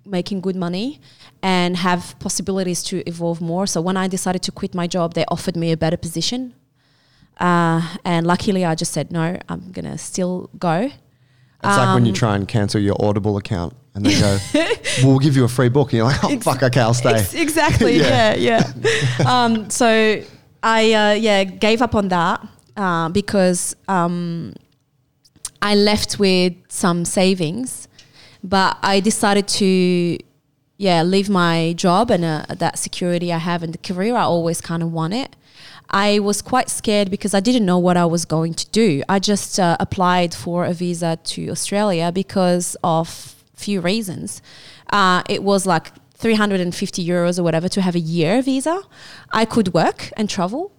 making 0.07 0.41
good 0.41 0.57
money 0.57 1.01
and 1.43 1.77
have 1.77 2.15
possibilities 2.19 2.83
to 2.85 3.03
evolve 3.09 3.41
more. 3.41 3.67
So 3.67 3.81
when 3.81 3.97
I 3.97 4.09
decided 4.09 4.43
to 4.43 4.53
quit 4.53 4.75
my 4.75 4.87
job, 4.87 5.15
they 5.15 5.25
offered 5.29 5.57
me 5.57 5.73
a 5.73 5.77
better 5.77 5.97
position 5.97 6.55
uh, 7.41 7.81
and 8.05 8.27
luckily, 8.27 8.65
I 8.65 8.75
just 8.75 8.93
said, 8.93 9.11
no, 9.11 9.39
I'm 9.49 9.73
going 9.73 9.87
to 9.87 9.97
still 9.97 10.51
go. 10.59 10.83
It's 10.83 10.97
um, 11.63 11.79
like 11.79 11.95
when 11.95 12.05
you 12.05 12.13
um, 12.13 12.17
try 12.17 12.37
and 12.37 12.47
cancel 12.47 12.81
your 12.81 12.97
Audible 13.03 13.39
account 13.39 13.75
and 13.95 14.05
they 14.05 14.21
go, 14.21 14.39
we'll 15.03 15.19
give 15.19 15.37
you 15.37 15.45
a 15.45 15.49
free 15.49 15.71
book. 15.71 15.89
And 15.89 15.99
you're 15.99 16.07
like, 16.07 16.23
oh, 16.23 16.33
ex- 16.33 16.45
fuck, 16.45 16.63
okay, 16.63 16.81
I'll 16.81 16.95
stay. 16.95 17.15
Ex- 17.15 17.35
exactly. 17.35 17.97
yeah, 17.99 18.35
yeah. 18.35 18.71
yeah. 19.19 19.45
um, 19.45 19.71
so 19.71 20.23
I, 20.63 20.93
uh, 20.93 21.13
yeah, 21.15 21.45
gave 21.45 21.81
up 21.81 21.95
on 21.95 22.09
that 22.09 22.47
uh, 22.77 23.09
because 23.09 23.75
um, 23.89 24.53
I 25.63 25.75
left 25.75 26.19
with 26.19 26.55
some 26.69 27.07
savings, 27.07 27.89
but 28.45 28.77
I 28.83 29.01
decided 29.01 29.49
to, 29.49 30.19
yeah, 30.81 31.03
leave 31.03 31.29
my 31.29 31.75
job 31.77 32.11
and 32.11 32.25
uh, 32.25 32.47
that 32.49 32.79
security 32.79 33.31
I 33.35 33.37
have 33.37 33.63
in 33.63 33.73
the 33.73 33.77
career. 33.77 34.17
I 34.17 34.23
always 34.23 34.63
kind 34.63 34.83
of 34.83 34.91
want 34.91 35.13
it. 35.13 35.37
I 35.91 36.21
was 36.21 36.41
quite 36.41 36.71
scared 36.71 37.11
because 37.11 37.35
I 37.35 37.41
didn't 37.41 37.67
know 37.67 37.77
what 37.77 37.99
I 37.99 38.07
was 38.07 38.25
going 38.25 38.55
to 38.55 38.67
do. 38.71 39.03
I 39.07 39.19
just 39.19 39.61
uh, 39.61 39.77
applied 39.79 40.33
for 40.33 40.65
a 40.65 40.73
visa 40.73 41.19
to 41.23 41.51
Australia 41.51 42.11
because 42.11 42.79
of 42.83 43.37
few 43.55 43.83
reasons. 43.83 44.41
Uh, 44.91 45.23
it 45.29 45.43
was 45.43 45.67
like 45.67 45.93
350 46.15 47.07
euros 47.07 47.39
or 47.39 47.43
whatever 47.43 47.69
to 47.69 47.83
have 47.83 47.95
a 47.95 48.01
year 48.01 48.41
visa. 48.41 48.81
I 49.33 49.45
could 49.45 49.75
work 49.75 50.11
and 50.17 50.31
travel. 50.31 50.73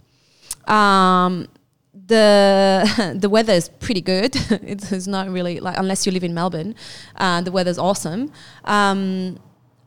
Um, 0.65 1.47
the 1.93 3.13
the 3.19 3.29
weather 3.29 3.53
is 3.53 3.69
pretty 3.69 4.01
good. 4.01 4.35
it's, 4.63 4.91
it's 4.91 5.05
not 5.05 5.29
really 5.29 5.59
like 5.59 5.77
unless 5.77 6.07
you 6.07 6.11
live 6.11 6.23
in 6.23 6.33
Melbourne, 6.33 6.73
uh, 7.17 7.41
the 7.41 7.51
weather's 7.51 7.77
awesome. 7.77 8.31
Um, 8.65 9.37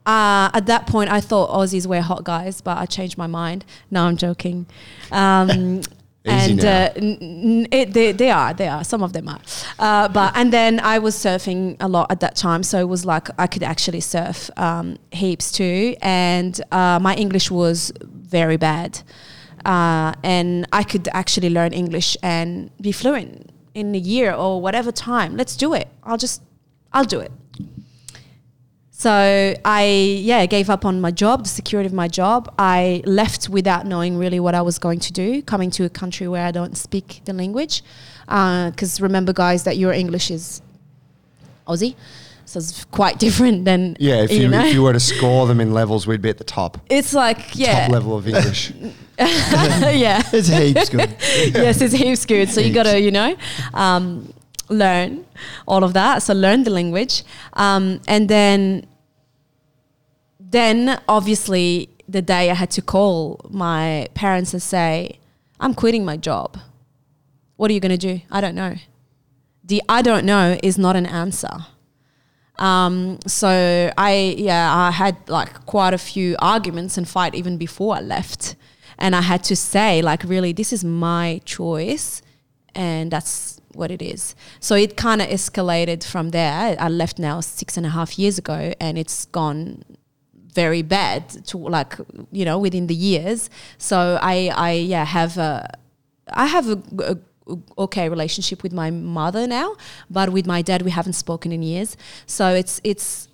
uh, 0.07 0.51
at 0.53 0.67
that 0.67 0.87
point, 0.87 1.11
I 1.11 1.21
thought 1.21 1.51
Aussies 1.51 1.87
were 1.87 2.01
hot 2.01 2.25
guys, 2.25 2.61
but 2.61 2.77
I 2.79 2.87
changed 2.87 3.17
my 3.17 3.27
mind. 3.27 3.65
No, 3.91 4.05
I'm 4.05 4.17
joking. 4.17 4.67
Um, 5.11 5.81
and 6.27 6.65
uh, 6.65 6.91
n- 6.97 7.19
n- 7.21 7.67
it, 7.71 7.93
they, 7.93 8.13
they 8.13 8.31
are, 8.31 8.55
they 8.55 8.69
are. 8.69 8.85
Some 8.85 9.03
of 9.03 9.13
them 9.13 9.29
are. 9.29 9.41
Uh, 9.79 10.09
but 10.09 10.37
and 10.37 10.53
then 10.53 10.81
I 10.81 10.99
was 10.99 11.15
surfing 11.15 11.77
a 11.81 11.89
lot 11.89 12.11
at 12.11 12.21
that 12.21 12.37
time, 12.37 12.63
so 12.63 12.79
it 12.81 12.89
was 12.89 13.05
like 13.05 13.29
I 13.39 13.47
could 13.47 13.63
actually 13.63 14.01
surf 14.01 14.51
um, 14.57 14.99
heaps 15.13 15.53
too. 15.53 15.95
And 16.03 16.59
uh, 16.71 16.99
my 17.01 17.15
English 17.15 17.51
was 17.51 17.93
very 18.03 18.57
bad, 18.57 19.01
uh, 19.65 20.13
and 20.23 20.67
I 20.73 20.83
could 20.83 21.09
actually 21.13 21.51
learn 21.51 21.73
English 21.73 22.17
and 22.23 22.71
be 22.81 22.93
fluent 22.93 23.51
in 23.75 23.95
a 23.95 23.99
year 23.99 24.33
or 24.33 24.61
whatever 24.61 24.93
time. 24.93 25.37
Let's 25.37 25.57
do 25.57 25.75
it. 25.75 25.89
I'll 26.05 26.19
just, 26.19 26.43
I'll 26.93 27.05
do 27.05 27.21
it. 27.21 27.33
So 29.05 29.55
I 29.67 29.85
yeah 30.23 30.47
gave 30.47 30.71
up 30.71 30.87
on 30.87 30.99
my 30.99 31.11
job, 31.11 31.43
the 31.43 31.51
security 31.51 31.87
of 31.87 31.93
my 31.93 32.09
job. 32.09 32.41
I 32.59 33.03
left 33.05 33.51
without 33.51 33.85
knowing 33.85 34.17
really 34.17 34.41
what 34.41 34.55
I 34.55 34.63
was 34.63 34.79
going 34.79 35.01
to 35.01 35.13
do, 35.13 35.43
coming 35.43 35.71
to 35.73 35.85
a 35.85 35.91
country 35.91 36.27
where 36.27 36.47
I 36.47 36.53
don't 36.53 36.75
speak 36.75 37.21
the 37.27 37.35
language. 37.35 37.83
Because 38.25 39.03
remember, 39.03 39.35
guys, 39.35 39.65
that 39.65 39.77
your 39.77 39.93
English 39.93 40.31
is 40.31 40.63
Aussie, 41.69 41.97
so 42.47 42.61
it's 42.61 42.87
quite 42.87 43.19
different 43.27 43.67
than 43.67 43.95
Yeah, 44.01 44.23
if 44.23 44.33
you, 44.33 44.49
know. 44.49 44.65
if 44.65 44.73
you 44.73 44.83
were 44.83 44.95
to 44.95 45.01
score 45.13 45.47
them 45.47 45.61
in 45.61 45.75
levels, 45.75 46.07
we'd 46.07 46.23
be 46.23 46.31
at 46.31 46.39
the 46.39 46.45
top. 46.45 46.79
it's 46.89 47.13
like 47.13 47.41
yeah, 47.55 47.83
Top 47.83 47.91
level 47.93 48.17
of 48.17 48.27
English. 48.27 48.73
yeah. 49.19 50.23
It's 50.33 50.49
heaps 50.49 50.89
good. 50.89 51.15
yes, 51.21 51.83
it's 51.83 51.93
heaps 51.93 52.25
good. 52.25 52.49
So 52.49 52.63
you 52.63 52.73
got 52.73 52.85
to, 52.85 52.99
you 52.99 53.11
know, 53.11 53.37
um, 53.75 54.33
learn 54.71 55.27
all 55.69 55.85
of 55.85 55.93
that. 55.93 56.23
So 56.23 56.33
learn 56.33 56.65
the 56.65 56.71
language, 56.71 57.23
um, 57.53 58.01
and 58.09 58.31
then, 58.31 58.87
then 60.55 61.01
obviously 61.09 61.89
the 62.09 62.23
day 62.23 62.51
I 62.51 62.55
had 62.55 62.71
to 62.73 62.83
call 62.83 63.41
my 63.51 64.09
parents 64.15 64.53
and 64.53 64.63
say, 64.63 65.19
"I'm 65.61 65.75
quitting 65.75 66.05
my 66.05 66.17
job." 66.17 66.59
What 67.57 67.71
are 67.71 67.75
you 67.75 67.81
going 67.81 67.99
to 67.99 68.07
do? 68.13 68.21
I 68.31 68.41
don't 68.41 68.55
know. 68.55 68.75
The 69.65 69.83
I 69.89 70.03
don't 70.03 70.27
know 70.27 70.59
is 70.63 70.77
not 70.77 70.97
an 70.97 71.07
answer. 71.07 71.67
Um, 72.59 73.19
so 73.27 73.93
I 73.97 74.35
yeah 74.39 74.75
I 74.75 74.91
had 74.91 75.17
like 75.29 75.67
quite 75.67 75.95
a 75.95 75.99
few 75.99 76.37
arguments 76.39 76.97
and 76.99 77.09
fight 77.09 77.35
even 77.35 77.57
before 77.57 77.97
I 77.97 78.01
left, 78.01 78.55
and 78.99 79.17
I 79.17 79.23
had 79.23 79.43
to 79.45 79.57
say 79.57 80.03
like 80.03 80.23
really 80.25 80.53
this 80.53 80.73
is 80.73 80.85
my 80.85 81.41
choice, 81.45 82.23
and 82.75 83.11
that's 83.11 83.61
what 83.73 83.91
it 83.91 84.03
is. 84.03 84.37
So 84.61 84.77
it 84.77 84.97
kind 84.97 85.21
of 85.21 85.29
escalated 85.29 86.05
from 86.05 86.31
there. 86.31 86.77
I 86.79 86.89
left 86.89 87.19
now 87.19 87.41
six 87.41 87.77
and 87.77 87.87
a 87.87 87.91
half 87.91 88.19
years 88.19 88.39
ago, 88.39 88.73
and 88.81 88.97
it's 88.99 89.25
gone 89.27 89.83
very 90.55 90.83
bad 90.83 91.29
to 91.47 91.59
like 91.59 91.95
you 92.33 92.45
know 92.45 92.59
within 92.59 92.87
the 92.87 92.95
years. 92.95 93.51
So 93.79 94.19
I 94.23 94.51
I 94.55 94.73
yeah 94.73 95.05
have 95.05 95.37
a 95.39 95.69
I 96.29 96.47
have 96.47 96.69
a, 96.69 96.83
a 96.99 97.17
okay 97.79 98.09
relationship 98.09 98.63
with 98.63 98.73
my 98.73 98.91
mother 98.91 99.47
now, 99.47 99.77
but 100.11 100.31
with 100.31 100.47
my 100.47 100.63
dad 100.63 100.83
we 100.83 100.91
haven't 100.91 101.15
spoken 101.15 101.53
in 101.53 101.63
years. 101.63 101.97
So 102.27 102.55
it's 102.55 102.81
it's 102.85 103.29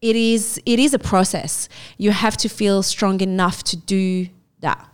it 0.00 0.16
is 0.16 0.60
it 0.66 0.78
is 0.78 0.94
a 0.94 0.98
process. 0.98 1.68
You 1.98 2.10
have 2.10 2.36
to 2.38 2.48
feel 2.48 2.82
strong 2.82 3.20
enough 3.20 3.62
to 3.64 3.76
do 3.76 4.28
that. 4.60 4.91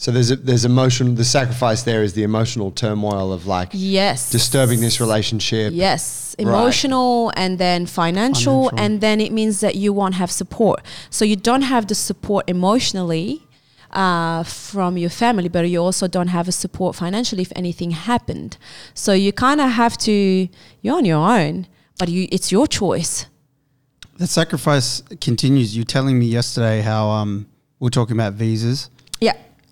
So 0.00 0.12
there's 0.12 0.30
a, 0.30 0.36
there's 0.36 0.64
emotional. 0.64 1.12
The 1.14 1.24
sacrifice 1.24 1.82
there 1.82 2.04
is 2.04 2.12
the 2.12 2.22
emotional 2.22 2.70
turmoil 2.70 3.32
of 3.32 3.46
like 3.48 3.70
Yes. 3.72 4.30
disturbing 4.30 4.80
this 4.80 5.00
relationship. 5.00 5.72
Yes, 5.74 6.36
Right. 6.38 6.46
emotional 6.46 7.32
and 7.36 7.58
then 7.58 7.84
financial, 7.86 8.68
Financial. 8.68 8.78
and 8.84 9.00
then 9.00 9.20
it 9.20 9.32
means 9.32 9.58
that 9.58 9.74
you 9.74 9.92
won't 9.92 10.14
have 10.14 10.30
support. 10.30 10.78
So 11.10 11.24
you 11.24 11.34
don't 11.34 11.62
have 11.62 11.88
the 11.88 11.96
support 11.96 12.48
emotionally 12.48 13.42
uh, 13.90 14.44
from 14.44 14.96
your 14.98 15.10
family, 15.10 15.48
but 15.48 15.68
you 15.68 15.82
also 15.82 16.06
don't 16.06 16.28
have 16.28 16.46
a 16.46 16.52
support 16.52 16.94
financially 16.94 17.42
if 17.42 17.52
anything 17.56 17.90
happened. 17.90 18.56
So 18.94 19.12
you 19.14 19.32
kind 19.32 19.60
of 19.60 19.70
have 19.70 19.96
to. 19.98 20.48
You're 20.82 20.96
on 20.96 21.06
your 21.06 21.26
own, 21.38 21.66
but 21.98 22.08
you 22.08 22.28
it's 22.30 22.52
your 22.52 22.66
choice. 22.68 23.26
The 24.18 24.26
sacrifice 24.26 25.02
continues. 25.20 25.76
You 25.76 25.82
telling 25.84 26.18
me 26.18 26.26
yesterday 26.26 26.82
how 26.82 27.08
um, 27.08 27.46
we 27.80 27.86
we're 27.86 27.90
talking 27.90 28.14
about 28.16 28.34
visas, 28.34 28.90
Yeah. 28.90 28.97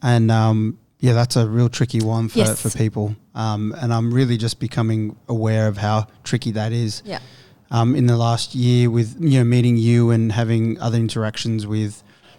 And 0.06 0.30
um, 0.30 0.58
yeah, 1.00 1.12
that's 1.18 1.36
a 1.36 1.44
real 1.58 1.68
tricky 1.68 2.00
one 2.00 2.28
for, 2.28 2.38
Yes. 2.38 2.60
for 2.62 2.70
people. 2.84 3.06
Um, 3.34 3.74
and 3.80 3.88
I'm 3.96 4.08
really 4.18 4.36
just 4.46 4.56
becoming 4.60 5.00
aware 5.28 5.66
of 5.68 5.76
how 5.86 6.06
tricky 6.24 6.52
that 6.52 6.72
is. 6.72 7.02
Yeah. 7.04 7.20
um, 7.78 7.94
in 8.00 8.06
the 8.06 8.16
last 8.16 8.54
year 8.54 8.88
with 8.96 9.08
you 9.20 9.38
know 9.38 9.44
meeting 9.56 9.76
you 9.88 10.10
and 10.14 10.30
having 10.32 10.64
other 10.86 10.98
interactions 11.06 11.66
with 11.66 11.92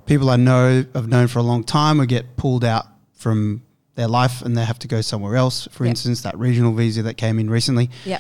people 0.06 0.28
I 0.30 0.38
know 0.38 0.86
I've 0.96 1.10
known 1.16 1.28
for 1.28 1.40
a 1.40 1.48
long 1.52 1.64
time 1.66 1.96
who 2.00 2.06
get 2.18 2.26
pulled 2.38 2.64
out 2.74 2.86
from 3.24 3.62
their 3.96 4.08
life 4.08 4.36
and 4.46 4.56
they 4.58 4.64
have 4.72 4.80
to 4.80 4.88
go 4.88 5.02
somewhere 5.02 5.36
else. 5.44 5.68
For 5.72 5.84
Yeah. 5.84 5.90
instance, 5.94 6.22
that 6.22 6.36
regional 6.48 6.72
visa 6.82 7.02
that 7.04 7.16
came 7.18 7.40
in 7.42 7.50
recently. 7.50 7.90
Yeah. 8.06 8.20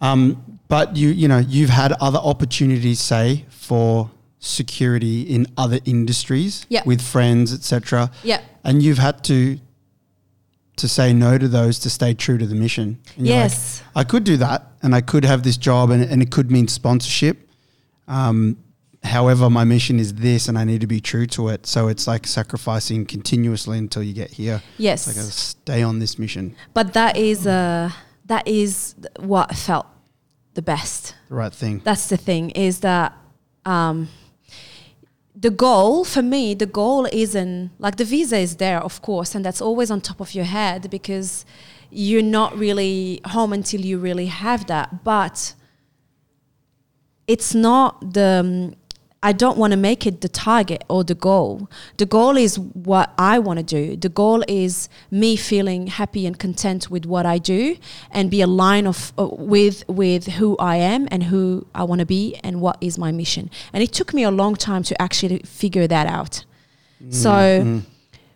Um, 0.00 0.20
but 0.68 0.96
you 0.96 1.08
you 1.10 1.28
know 1.28 1.38
you've 1.38 1.70
had 1.82 1.92
other 2.00 2.18
opportunities, 2.32 2.98
say 3.00 3.44
for 3.48 4.10
security 4.40 5.22
in 5.22 5.46
other 5.56 5.78
industries 5.84 6.66
Yeah. 6.68 6.82
with 6.84 7.00
friends, 7.00 7.52
etc. 7.52 8.10
Yeah. 8.24 8.40
And 8.66 8.82
you've 8.82 8.98
had 8.98 9.24
to 9.24 9.58
to 10.76 10.88
say 10.88 11.14
no 11.14 11.38
to 11.38 11.48
those 11.48 11.78
to 11.78 11.88
stay 11.88 12.12
true 12.12 12.36
to 12.36 12.46
the 12.46 12.54
mission. 12.54 12.98
And 13.16 13.26
you're 13.26 13.36
like, 13.36 13.50
Yes. 13.50 13.82
I 13.94 14.04
could 14.04 14.24
do 14.24 14.36
that 14.36 14.66
and 14.82 14.94
I 14.94 15.00
could 15.00 15.24
have 15.24 15.42
this 15.42 15.56
job 15.56 15.88
and, 15.90 16.02
and 16.04 16.20
it 16.20 16.30
could 16.30 16.50
mean 16.50 16.68
sponsorship. 16.68 17.48
Um, 18.08 18.58
however, 19.02 19.48
my 19.48 19.64
mission 19.64 19.98
is 19.98 20.12
this 20.14 20.48
and 20.48 20.58
I 20.58 20.64
need 20.64 20.82
to 20.82 20.86
be 20.86 21.00
true 21.00 21.26
to 21.28 21.48
it. 21.48 21.64
So 21.66 21.88
it's 21.88 22.06
like 22.06 22.26
sacrificing 22.26 23.06
continuously 23.06 23.78
until 23.78 24.02
you 24.02 24.12
get 24.12 24.30
here. 24.32 24.62
Yes. 24.76 25.06
It's 25.08 25.16
like 25.16 25.24
I 25.24 25.28
stay 25.30 25.82
on 25.82 25.98
this 25.98 26.18
mission, 26.18 26.54
But 26.74 26.92
that 26.92 27.16
is 27.16 27.46
uh, 27.46 27.90
that 28.26 28.46
is 28.46 28.96
what 29.18 29.56
felt 29.56 29.86
the 30.54 30.62
best. 30.62 31.14
the 31.30 31.36
right 31.36 31.54
thing. 31.54 31.80
That's 31.84 32.08
the 32.08 32.18
thing 32.18 32.50
is 32.50 32.80
that 32.80 33.14
um, 33.64 34.08
the 35.38 35.50
goal 35.50 36.04
for 36.04 36.22
me, 36.22 36.54
the 36.54 36.66
goal 36.66 37.06
isn't 37.12 37.70
like 37.78 37.96
the 37.96 38.04
visa 38.04 38.38
is 38.38 38.56
there, 38.56 38.80
of 38.80 39.02
course, 39.02 39.34
and 39.34 39.44
that's 39.44 39.60
always 39.60 39.90
on 39.90 40.00
top 40.00 40.20
of 40.20 40.34
your 40.34 40.46
head 40.46 40.90
because 40.90 41.44
you're 41.90 42.22
not 42.22 42.56
really 42.58 43.20
home 43.26 43.52
until 43.52 43.82
you 43.82 43.98
really 43.98 44.26
have 44.26 44.66
that. 44.66 45.04
But 45.04 45.54
it's 47.26 47.54
not 47.54 48.14
the. 48.14 48.40
um, 48.40 48.76
I 49.26 49.32
don't 49.32 49.58
want 49.58 49.72
to 49.72 49.76
make 49.76 50.06
it 50.06 50.20
the 50.20 50.28
target 50.28 50.84
or 50.88 51.02
the 51.02 51.16
goal. 51.16 51.68
The 51.96 52.06
goal 52.06 52.36
is 52.36 52.60
what 52.90 53.12
I 53.18 53.40
want 53.40 53.58
to 53.58 53.64
do. 53.64 53.96
The 53.96 54.08
goal 54.08 54.44
is 54.46 54.88
me 55.10 55.34
feeling 55.34 55.88
happy 55.88 56.26
and 56.28 56.38
content 56.38 56.90
with 56.92 57.04
what 57.06 57.26
I 57.26 57.38
do 57.38 57.76
and 58.12 58.30
be 58.30 58.40
aligned 58.40 58.86
of 58.86 59.12
uh, 59.18 59.26
with 59.54 59.82
with 59.88 60.28
who 60.38 60.56
I 60.58 60.76
am 60.76 61.08
and 61.10 61.24
who 61.24 61.66
I 61.74 61.82
want 61.82 61.98
to 61.98 62.06
be 62.06 62.36
and 62.44 62.60
what 62.60 62.76
is 62.80 62.98
my 62.98 63.10
mission. 63.10 63.50
And 63.72 63.82
it 63.82 63.92
took 63.92 64.14
me 64.14 64.22
a 64.22 64.30
long 64.30 64.54
time 64.54 64.84
to 64.84 65.02
actually 65.02 65.40
figure 65.40 65.88
that 65.88 66.06
out. 66.06 66.44
So 67.10 67.82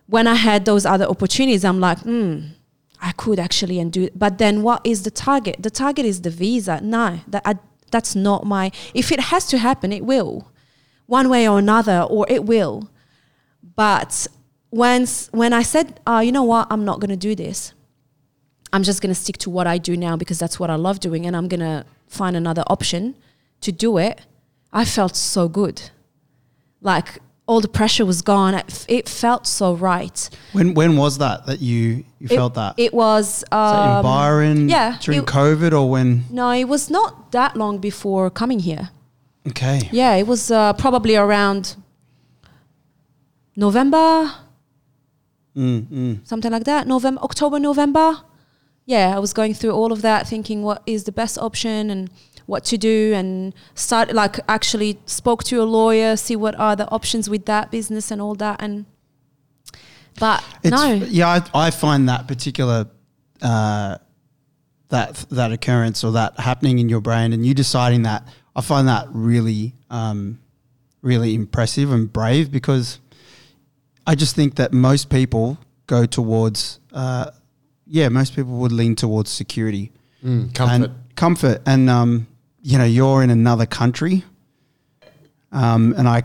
when 0.08 0.26
I 0.26 0.34
had 0.34 0.64
those 0.64 0.84
other 0.84 1.06
opportunities, 1.06 1.64
I'm 1.64 1.78
like, 1.78 2.00
hmm, 2.00 2.32
I 3.00 3.12
could 3.12 3.38
actually 3.38 3.78
and 3.78 3.92
do. 3.92 4.08
But 4.14 4.38
then, 4.38 4.62
what 4.62 4.80
is 4.84 5.04
the 5.04 5.12
target? 5.12 5.56
The 5.60 5.70
target 5.70 6.04
is 6.04 6.22
the 6.22 6.30
visa. 6.30 6.80
No, 6.82 7.20
that 7.28 7.42
I, 7.44 7.54
that's 7.92 8.16
not 8.16 8.44
my. 8.44 8.72
If 8.92 9.12
it 9.12 9.20
has 9.20 9.46
to 9.46 9.58
happen, 9.58 9.92
it 9.92 10.04
will, 10.04 10.49
one 11.10 11.28
way 11.28 11.48
or 11.48 11.58
another, 11.58 11.98
or 12.08 12.24
it 12.28 12.44
will. 12.44 12.88
But 13.76 14.26
once 14.70 15.28
when 15.32 15.52
I 15.52 15.62
said, 15.62 16.00
oh, 16.06 16.20
you 16.20 16.32
know 16.32 16.44
what, 16.44 16.68
I'm 16.70 16.84
not 16.84 17.00
going 17.00 17.10
to 17.10 17.16
do 17.28 17.34
this. 17.34 17.72
I'm 18.72 18.84
just 18.84 19.02
going 19.02 19.12
to 19.14 19.20
stick 19.20 19.36
to 19.38 19.50
what 19.50 19.66
I 19.66 19.78
do 19.78 19.96
now 19.96 20.16
because 20.16 20.38
that's 20.38 20.60
what 20.60 20.70
I 20.70 20.76
love 20.76 21.00
doing, 21.00 21.26
and 21.26 21.34
I'm 21.36 21.48
going 21.48 21.60
to 21.60 21.84
find 22.06 22.36
another 22.36 22.62
option 22.68 23.16
to 23.62 23.72
do 23.72 23.98
it. 23.98 24.20
I 24.72 24.84
felt 24.84 25.16
so 25.16 25.48
good, 25.48 25.90
like 26.80 27.18
all 27.46 27.60
the 27.60 27.66
pressure 27.80 28.06
was 28.06 28.22
gone. 28.22 28.54
It, 28.54 28.66
f- 28.68 28.86
it 28.88 29.08
felt 29.08 29.48
so 29.48 29.74
right. 29.74 30.30
When 30.52 30.74
when 30.74 30.96
was 30.96 31.18
that 31.18 31.46
that 31.46 31.60
you 31.60 32.04
you 32.20 32.28
It- 32.30 32.36
felt 32.36 32.54
that? 32.54 32.74
It 32.78 32.94
was 32.94 33.42
that 33.50 33.84
in 33.90 33.96
um, 33.96 34.02
Byron 34.04 34.68
yeah, 34.68 34.98
during 35.00 35.22
it- 35.22 35.26
COVID 35.26 35.72
or 35.72 35.90
when? 35.90 36.24
no, 36.30 36.52
it 36.52 36.68
was 36.68 36.88
not 36.90 37.32
that 37.32 37.56
long 37.56 37.78
before 37.80 38.30
coming 38.30 38.60
here. 38.60 38.90
Okay. 39.48 39.88
Yeah, 39.92 40.14
it 40.16 40.26
was 40.26 40.50
uh, 40.50 40.72
probably 40.74 41.16
around 41.16 41.76
November, 43.56 44.32
Mm, 45.56 45.86
mm. 45.88 46.26
something 46.26 46.52
like 46.52 46.64
that. 46.64 46.86
November, 46.86 47.20
October, 47.22 47.58
November. 47.58 48.18
Yeah, 48.86 49.16
I 49.16 49.18
was 49.18 49.32
going 49.32 49.52
through 49.52 49.72
all 49.72 49.92
of 49.92 50.00
that, 50.02 50.28
thinking 50.28 50.62
what 50.62 50.82
is 50.86 51.04
the 51.04 51.12
best 51.12 51.36
option 51.38 51.90
and 51.90 52.08
what 52.46 52.64
to 52.66 52.78
do 52.78 53.12
and 53.14 53.52
start 53.74 54.12
like 54.12 54.38
actually 54.48 54.98
spoke 55.06 55.42
to 55.44 55.60
a 55.60 55.64
lawyer, 55.64 56.16
see 56.16 56.36
what 56.36 56.54
are 56.58 56.76
the 56.76 56.88
options 56.90 57.28
with 57.28 57.46
that 57.46 57.70
business 57.70 58.10
and 58.10 58.20
all 58.22 58.34
that. 58.36 58.62
And 58.62 58.86
but 60.18 60.42
It's, 60.62 60.70
no, 60.70 60.92
Yeah, 61.08 61.28
I, 61.54 61.66
I 61.66 61.70
find 61.70 62.08
that 62.08 62.28
particular 62.28 62.86
uh, 63.42 63.98
that 64.88 65.26
that 65.30 65.52
occurrence 65.52 66.04
or 66.04 66.12
that 66.12 66.38
happening 66.38 66.78
in 66.78 66.88
your 66.88 67.00
brain, 67.00 67.32
and 67.32 67.44
you 67.44 67.54
deciding 67.54 68.02
that, 68.02 68.22
I 68.56 68.60
find 68.62 68.88
that 68.88 69.06
really, 69.12 69.74
um, 69.90 70.40
really 71.02 71.34
impressive 71.34 71.92
and 71.92 72.12
brave 72.12 72.50
because 72.50 72.98
I 74.06 74.14
just 74.14 74.34
think 74.34 74.56
that 74.56 74.72
most 74.72 75.08
people 75.08 75.58
go 75.86 76.04
towards, 76.06 76.80
uh, 76.92 77.30
yeah, 77.86 78.08
most 78.08 78.34
people 78.34 78.52
would 78.58 78.72
lean 78.72 78.94
towards 78.96 79.30
security 79.30 79.92
Mm, 80.24 80.52
comfort. 80.54 80.74
and 80.74 80.94
comfort, 81.16 81.62
and 81.64 81.88
um, 81.88 82.26
you 82.62 82.76
know, 82.76 82.84
you're 82.84 83.22
in 83.22 83.30
another 83.30 83.64
country, 83.64 84.22
um, 85.52 85.94
and 85.96 86.06
I, 86.08 86.24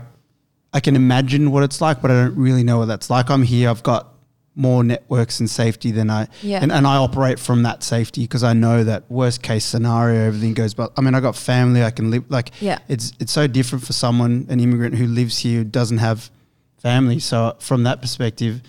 I 0.72 0.80
can 0.80 0.96
imagine 0.96 1.50
what 1.50 1.62
it's 1.62 1.80
like, 1.80 2.02
but 2.02 2.10
I 2.10 2.14
don't 2.14 2.36
really 2.36 2.62
know 2.62 2.78
what 2.78 2.86
that's 2.88 3.08
like. 3.08 3.30
I'm 3.30 3.42
here. 3.42 3.70
I've 3.70 3.82
got 3.82 4.12
more 4.58 4.82
networks 4.82 5.38
and 5.38 5.48
safety 5.50 5.90
than 5.90 6.08
I, 6.10 6.26
Yeah. 6.42 6.60
and, 6.62 6.72
and 6.72 6.86
I 6.86 6.96
operate 6.96 7.38
from 7.38 7.62
that 7.64 7.82
safety 7.82 8.22
because 8.22 8.42
I 8.42 8.54
know 8.54 8.82
that 8.84 9.04
worst 9.10 9.42
case 9.42 9.64
scenario, 9.66 10.22
everything 10.26 10.54
goes. 10.54 10.72
But 10.72 10.92
I 10.96 11.02
mean, 11.02 11.14
I 11.14 11.20
got 11.20 11.36
family. 11.36 11.84
I 11.84 11.90
can 11.90 12.10
live 12.10 12.24
like 12.30 12.50
Yeah. 12.60 12.78
It's 12.88 13.12
it's 13.20 13.32
so 13.32 13.46
different 13.46 13.84
for 13.84 13.92
someone, 13.92 14.46
an 14.48 14.58
immigrant 14.60 14.94
who 14.94 15.06
lives 15.06 15.38
here, 15.38 15.58
who 15.58 15.64
doesn't 15.64 15.98
have 15.98 16.30
family. 16.78 17.18
So 17.20 17.36
uh, 17.44 17.52
from 17.58 17.82
that 17.84 18.00
perspective, 18.00 18.62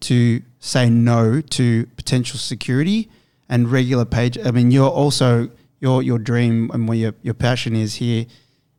to 0.00 0.40
say 0.60 0.88
no 0.90 1.40
to 1.40 1.86
potential 1.96 2.38
security 2.38 3.08
and 3.48 3.70
regular 3.72 4.04
page. 4.04 4.38
I 4.38 4.50
mean, 4.52 4.70
you're 4.70 4.88
also 4.90 5.50
your 5.80 6.02
your 6.02 6.18
dream 6.18 6.70
and 6.72 6.86
what 6.88 6.98
your 6.98 7.14
your 7.22 7.34
passion 7.34 7.74
is 7.74 7.96
here. 7.96 8.26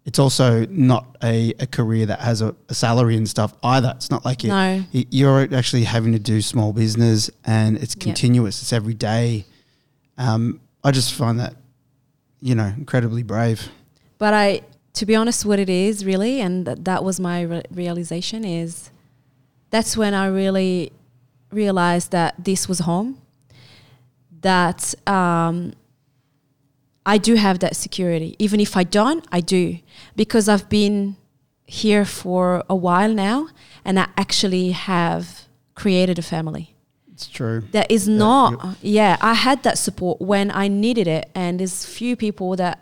It's 0.06 0.20
also 0.20 0.66
not 0.68 1.18
a, 1.24 1.54
a 1.60 1.66
career 1.66 2.06
that 2.06 2.20
has 2.20 2.42
a, 2.44 2.56
a 2.70 2.76
salary 2.76 3.18
and 3.18 3.28
stuff 3.28 3.54
either. 3.64 3.92
It's 3.96 4.12
not 4.12 4.24
like 4.24 4.44
you, 4.44 4.50
No. 4.50 4.84
you- 4.92 5.06
you're 5.10 5.54
actually 5.56 5.84
having 5.86 6.12
to 6.14 6.20
do 6.20 6.42
small 6.42 6.74
business 6.74 7.30
and 7.44 7.76
it's 7.78 7.96
continuous. 7.96 8.62
It's 8.62 8.72
every 8.72 8.94
day. 8.94 9.46
Um, 10.18 10.62
I 10.84 10.92
just 10.92 11.14
find 11.14 11.40
that, 11.40 11.56
you 12.40 12.54
know, 12.54 12.66
incredibly 12.78 13.24
brave. 13.24 13.70
But 14.20 14.34
I, 14.36 14.62
to 14.94 15.06
be 15.08 15.16
honest, 15.16 15.44
what 15.44 15.58
it 15.60 15.70
is 15.70 16.06
really, 16.06 16.40
and 16.40 16.66
that, 16.68 16.86
that 16.86 17.04
was 17.04 17.20
my 17.20 17.42
re- 17.42 17.64
realization 17.72 18.46
is 18.46 18.92
that's 19.72 19.98
when 19.98 20.14
I 20.14 20.28
really 20.28 20.92
realized 21.52 22.12
that 22.12 22.36
this 22.44 22.70
was 22.70 22.80
home. 22.80 23.20
That 24.42 24.94
um, 25.08 25.74
I 27.06 27.18
do 27.18 27.36
have 27.36 27.60
that 27.60 27.76
security. 27.76 28.36
Even 28.40 28.60
if 28.60 28.76
I 28.76 28.84
don't, 28.84 29.26
I 29.32 29.42
do. 29.42 29.80
Because 30.16 30.50
I've 30.50 30.68
been 30.70 31.18
here 31.66 32.06
for 32.06 32.64
a 32.70 32.76
while 32.76 33.14
now 33.14 33.50
and 33.84 34.00
I 34.00 34.08
actually 34.18 34.72
have 34.72 35.46
created 35.76 36.18
a 36.18 36.22
family 36.22 36.74
It's 37.12 37.28
true. 37.28 37.64
that 37.72 37.92
is 37.92 38.08
not 38.08 38.78
yeah 38.82 39.18
i 39.22 39.34
had 39.34 39.62
that 39.64 39.78
support 39.78 40.22
when 40.22 40.50
i 40.52 40.68
needed 40.68 41.08
it 41.08 41.30
and 41.36 41.60
there's 41.60 41.86
few 41.86 42.16
people 42.16 42.56
that 42.56 42.80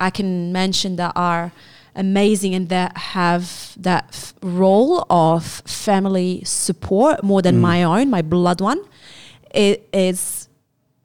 i 0.00 0.10
can 0.10 0.52
mention 0.52 0.96
that 0.96 1.12
are 1.14 1.52
amazing 1.94 2.54
and 2.54 2.68
that 2.70 2.96
have 2.96 3.72
that 3.76 4.06
f- 4.08 4.34
role 4.42 5.06
of 5.08 5.44
family 5.44 6.42
support 6.44 7.22
more 7.22 7.40
than 7.40 7.56
mm. 7.56 7.60
my 7.60 7.84
own 7.84 8.10
my 8.10 8.20
blood 8.20 8.60
one 8.60 8.80
it 9.52 9.88
is 9.92 10.48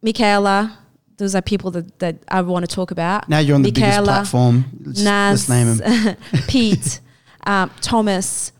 michaela 0.01 0.80
those 1.20 1.36
are 1.36 1.42
people 1.42 1.70
that, 1.70 2.00
that 2.00 2.16
i 2.30 2.42
want 2.42 2.68
to 2.68 2.76
talk 2.76 2.92
about 2.92 3.30
Now 3.30 3.40
you're 3.40 3.56
on 3.56 3.62
the 3.62 3.72
biggest 3.72 4.04
platform. 4.04 4.66
Let's, 4.84 5.02
Naz, 5.04 5.50
let's 5.50 5.50
name 5.50 5.68
him. 5.68 6.18
Pete, 6.48 7.02
um, 7.46 7.70
Thomas. 7.82 8.52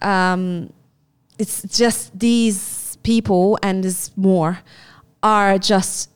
Um, 0.00 0.72
it's 1.38 1.62
just 1.62 2.16
these 2.18 2.96
people, 3.02 3.58
and 3.62 3.82
there's 3.82 4.10
more, 4.16 4.60
are 5.22 5.58
just 5.58 6.10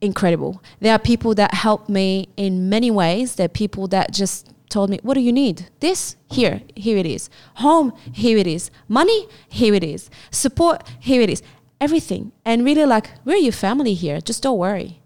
incredible. 0.00 0.62
There 0.80 0.92
are 0.92 0.98
people 0.98 1.34
that 1.34 1.54
help 1.54 1.88
me 1.88 2.28
in 2.36 2.68
many 2.68 2.90
ways. 2.90 3.34
There 3.36 3.46
are 3.46 3.48
people 3.64 3.88
that 3.88 4.12
just 4.12 4.52
told 4.68 4.90
me, 4.90 5.00
"What 5.02 5.14
do 5.14 5.20
you 5.20 5.32
need? 5.32 5.68
This 5.80 6.16
here, 6.30 6.62
here 6.76 6.96
it 6.96 7.06
is. 7.06 7.28
Home, 7.56 7.92
here 8.12 8.38
it 8.38 8.46
is. 8.46 8.70
Money, 8.88 9.26
here 9.48 9.74
it 9.74 9.82
is. 9.82 10.10
Support, 10.30 10.86
here 11.00 11.20
it 11.22 11.30
is. 11.30 11.42
Everything." 11.80 12.32
And 12.44 12.64
really, 12.64 12.84
like, 12.84 13.10
we're 13.24 13.36
your 13.36 13.52
family 13.52 13.94
here. 13.94 14.20
Just 14.20 14.42
don't 14.42 14.58
worry. 14.58 15.00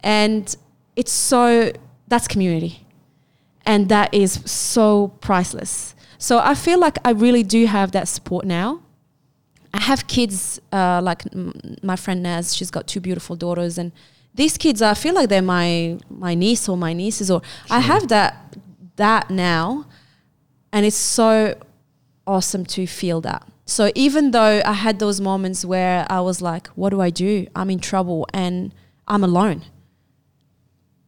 And 0.00 0.54
it's 0.96 1.12
so 1.12 1.72
that's 2.08 2.26
community 2.28 2.86
and 3.68 3.90
that 3.90 4.12
is 4.14 4.40
so 4.50 5.08
priceless. 5.20 5.94
So 6.16 6.38
I 6.38 6.54
feel 6.54 6.80
like 6.80 6.96
I 7.04 7.10
really 7.10 7.42
do 7.42 7.66
have 7.66 7.92
that 7.92 8.08
support 8.08 8.46
now. 8.46 8.80
I 9.74 9.80
have 9.82 10.06
kids 10.08 10.58
uh, 10.72 11.00
like 11.02 11.22
mm, 11.24 11.84
my 11.84 11.94
friend 11.94 12.22
Naz. 12.22 12.56
She's 12.56 12.70
got 12.70 12.86
two 12.86 12.98
beautiful 12.98 13.36
daughters, 13.36 13.76
and 13.76 13.92
these 14.34 14.56
kids, 14.56 14.80
I 14.80 14.94
feel 14.94 15.14
like 15.14 15.28
they're 15.28 15.42
my 15.42 15.98
my 16.08 16.34
niece 16.34 16.66
or 16.68 16.76
my 16.78 16.94
nieces, 16.94 17.30
or 17.30 17.42
I 17.70 17.80
have 17.80 18.08
that 18.08 18.56
that 18.96 19.28
now, 19.28 19.86
and 20.72 20.86
it's 20.86 20.96
so 20.96 21.54
awesome 22.26 22.64
to 22.64 22.86
feel 22.86 23.20
that. 23.20 23.46
So 23.68 23.92
even 23.94 24.30
though 24.30 24.62
I 24.64 24.72
had 24.72 24.98
those 24.98 25.20
moments 25.20 25.62
where 25.62 26.06
I 26.08 26.20
was 26.20 26.40
like, 26.40 26.68
"What 26.68 26.88
do 26.88 27.02
I 27.02 27.10
do? 27.10 27.46
I'm 27.54 27.68
in 27.68 27.80
trouble 27.80 28.26
and 28.32 28.72
I'm 29.06 29.22
alone," 29.22 29.60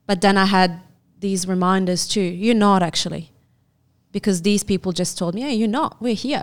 but 0.06 0.20
then 0.20 0.36
I 0.36 0.44
had 0.44 0.82
these 1.18 1.48
reminders 1.48 2.06
too. 2.06 2.20
You're 2.20 2.62
not 2.68 2.82
actually, 2.82 3.32
because 4.12 4.42
these 4.42 4.62
people 4.62 4.92
just 4.92 5.16
told 5.16 5.34
me, 5.34 5.40
"Hey, 5.40 5.54
you're 5.54 5.76
not. 5.80 5.96
We're 6.02 6.22
here. 6.28 6.42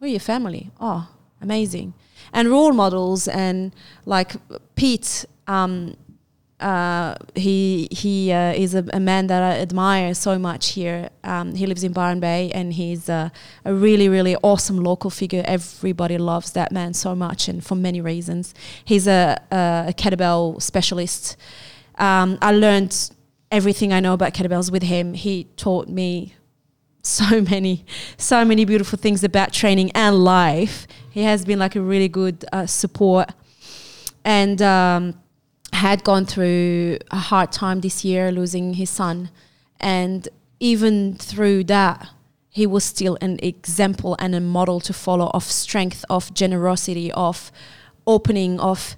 We're 0.00 0.14
your 0.16 0.26
family." 0.32 0.70
Oh, 0.80 1.08
amazing! 1.42 1.92
And 2.32 2.48
role 2.48 2.72
models 2.72 3.28
and 3.28 3.74
like 4.06 4.36
Pete. 4.76 5.26
Um, 5.46 5.96
uh, 6.60 7.14
he 7.34 7.88
he 7.90 8.32
uh, 8.32 8.52
is 8.52 8.74
a, 8.74 8.84
a 8.92 9.00
man 9.00 9.26
that 9.28 9.42
I 9.42 9.58
admire 9.58 10.14
so 10.14 10.38
much 10.38 10.72
here. 10.72 11.08
Um, 11.24 11.54
he 11.54 11.66
lives 11.66 11.82
in 11.82 11.92
Byron 11.92 12.20
Bay, 12.20 12.50
and 12.52 12.74
he's 12.74 13.08
a, 13.08 13.32
a 13.64 13.72
really 13.72 14.08
really 14.08 14.36
awesome 14.42 14.82
local 14.82 15.10
figure. 15.10 15.42
Everybody 15.46 16.18
loves 16.18 16.52
that 16.52 16.70
man 16.70 16.92
so 16.94 17.14
much, 17.14 17.48
and 17.48 17.64
for 17.64 17.74
many 17.74 18.00
reasons. 18.00 18.54
He's 18.84 19.06
a 19.06 19.40
a, 19.50 19.94
kettlebell 19.96 20.60
specialist. 20.60 21.36
Um, 21.98 22.38
I 22.42 22.52
learned 22.52 23.10
everything 23.50 23.92
I 23.92 24.00
know 24.00 24.14
about 24.14 24.34
kettlebells 24.34 24.70
with 24.70 24.82
him. 24.82 25.14
He 25.14 25.44
taught 25.56 25.88
me 25.88 26.34
so 27.02 27.40
many, 27.50 27.84
so 28.18 28.44
many 28.44 28.64
beautiful 28.66 28.98
things 28.98 29.24
about 29.24 29.52
training 29.52 29.92
and 29.94 30.22
life. 30.22 30.86
He 31.10 31.22
has 31.22 31.44
been 31.44 31.58
like 31.58 31.74
a 31.74 31.80
really 31.80 32.08
good 32.08 32.44
uh, 32.52 32.66
support, 32.66 33.32
and 34.24 34.60
um, 34.60 35.14
had 35.72 36.04
gone 36.04 36.26
through 36.26 36.98
a 37.10 37.16
hard 37.16 37.52
time 37.52 37.80
this 37.80 38.04
year, 38.04 38.32
losing 38.32 38.74
his 38.74 38.90
son, 38.90 39.30
and 39.78 40.28
even 40.58 41.14
through 41.14 41.64
that, 41.64 42.08
he 42.50 42.66
was 42.66 42.84
still 42.84 43.16
an 43.20 43.38
example 43.42 44.16
and 44.18 44.34
a 44.34 44.40
model 44.40 44.80
to 44.80 44.92
follow 44.92 45.30
of 45.32 45.44
strength, 45.44 46.04
of 46.10 46.34
generosity, 46.34 47.10
of 47.12 47.52
opening, 48.06 48.58
of 48.58 48.96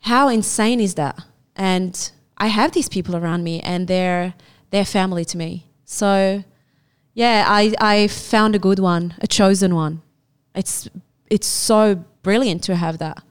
how 0.00 0.28
insane 0.28 0.80
is 0.80 0.94
that? 0.94 1.20
And 1.56 2.10
I 2.36 2.48
have 2.48 2.72
these 2.72 2.88
people 2.88 3.16
around 3.16 3.44
me, 3.44 3.60
and 3.60 3.88
they're 3.88 4.34
they're 4.70 4.84
family 4.84 5.24
to 5.26 5.38
me. 5.38 5.66
So, 5.84 6.44
yeah, 7.14 7.44
I 7.48 7.74
I 7.80 8.08
found 8.08 8.54
a 8.54 8.58
good 8.58 8.78
one, 8.78 9.14
a 9.20 9.26
chosen 9.26 9.74
one. 9.74 10.02
It's 10.54 10.88
it's 11.30 11.46
so 11.46 12.04
brilliant 12.22 12.62
to 12.64 12.76
have 12.76 12.98
that. 12.98 13.22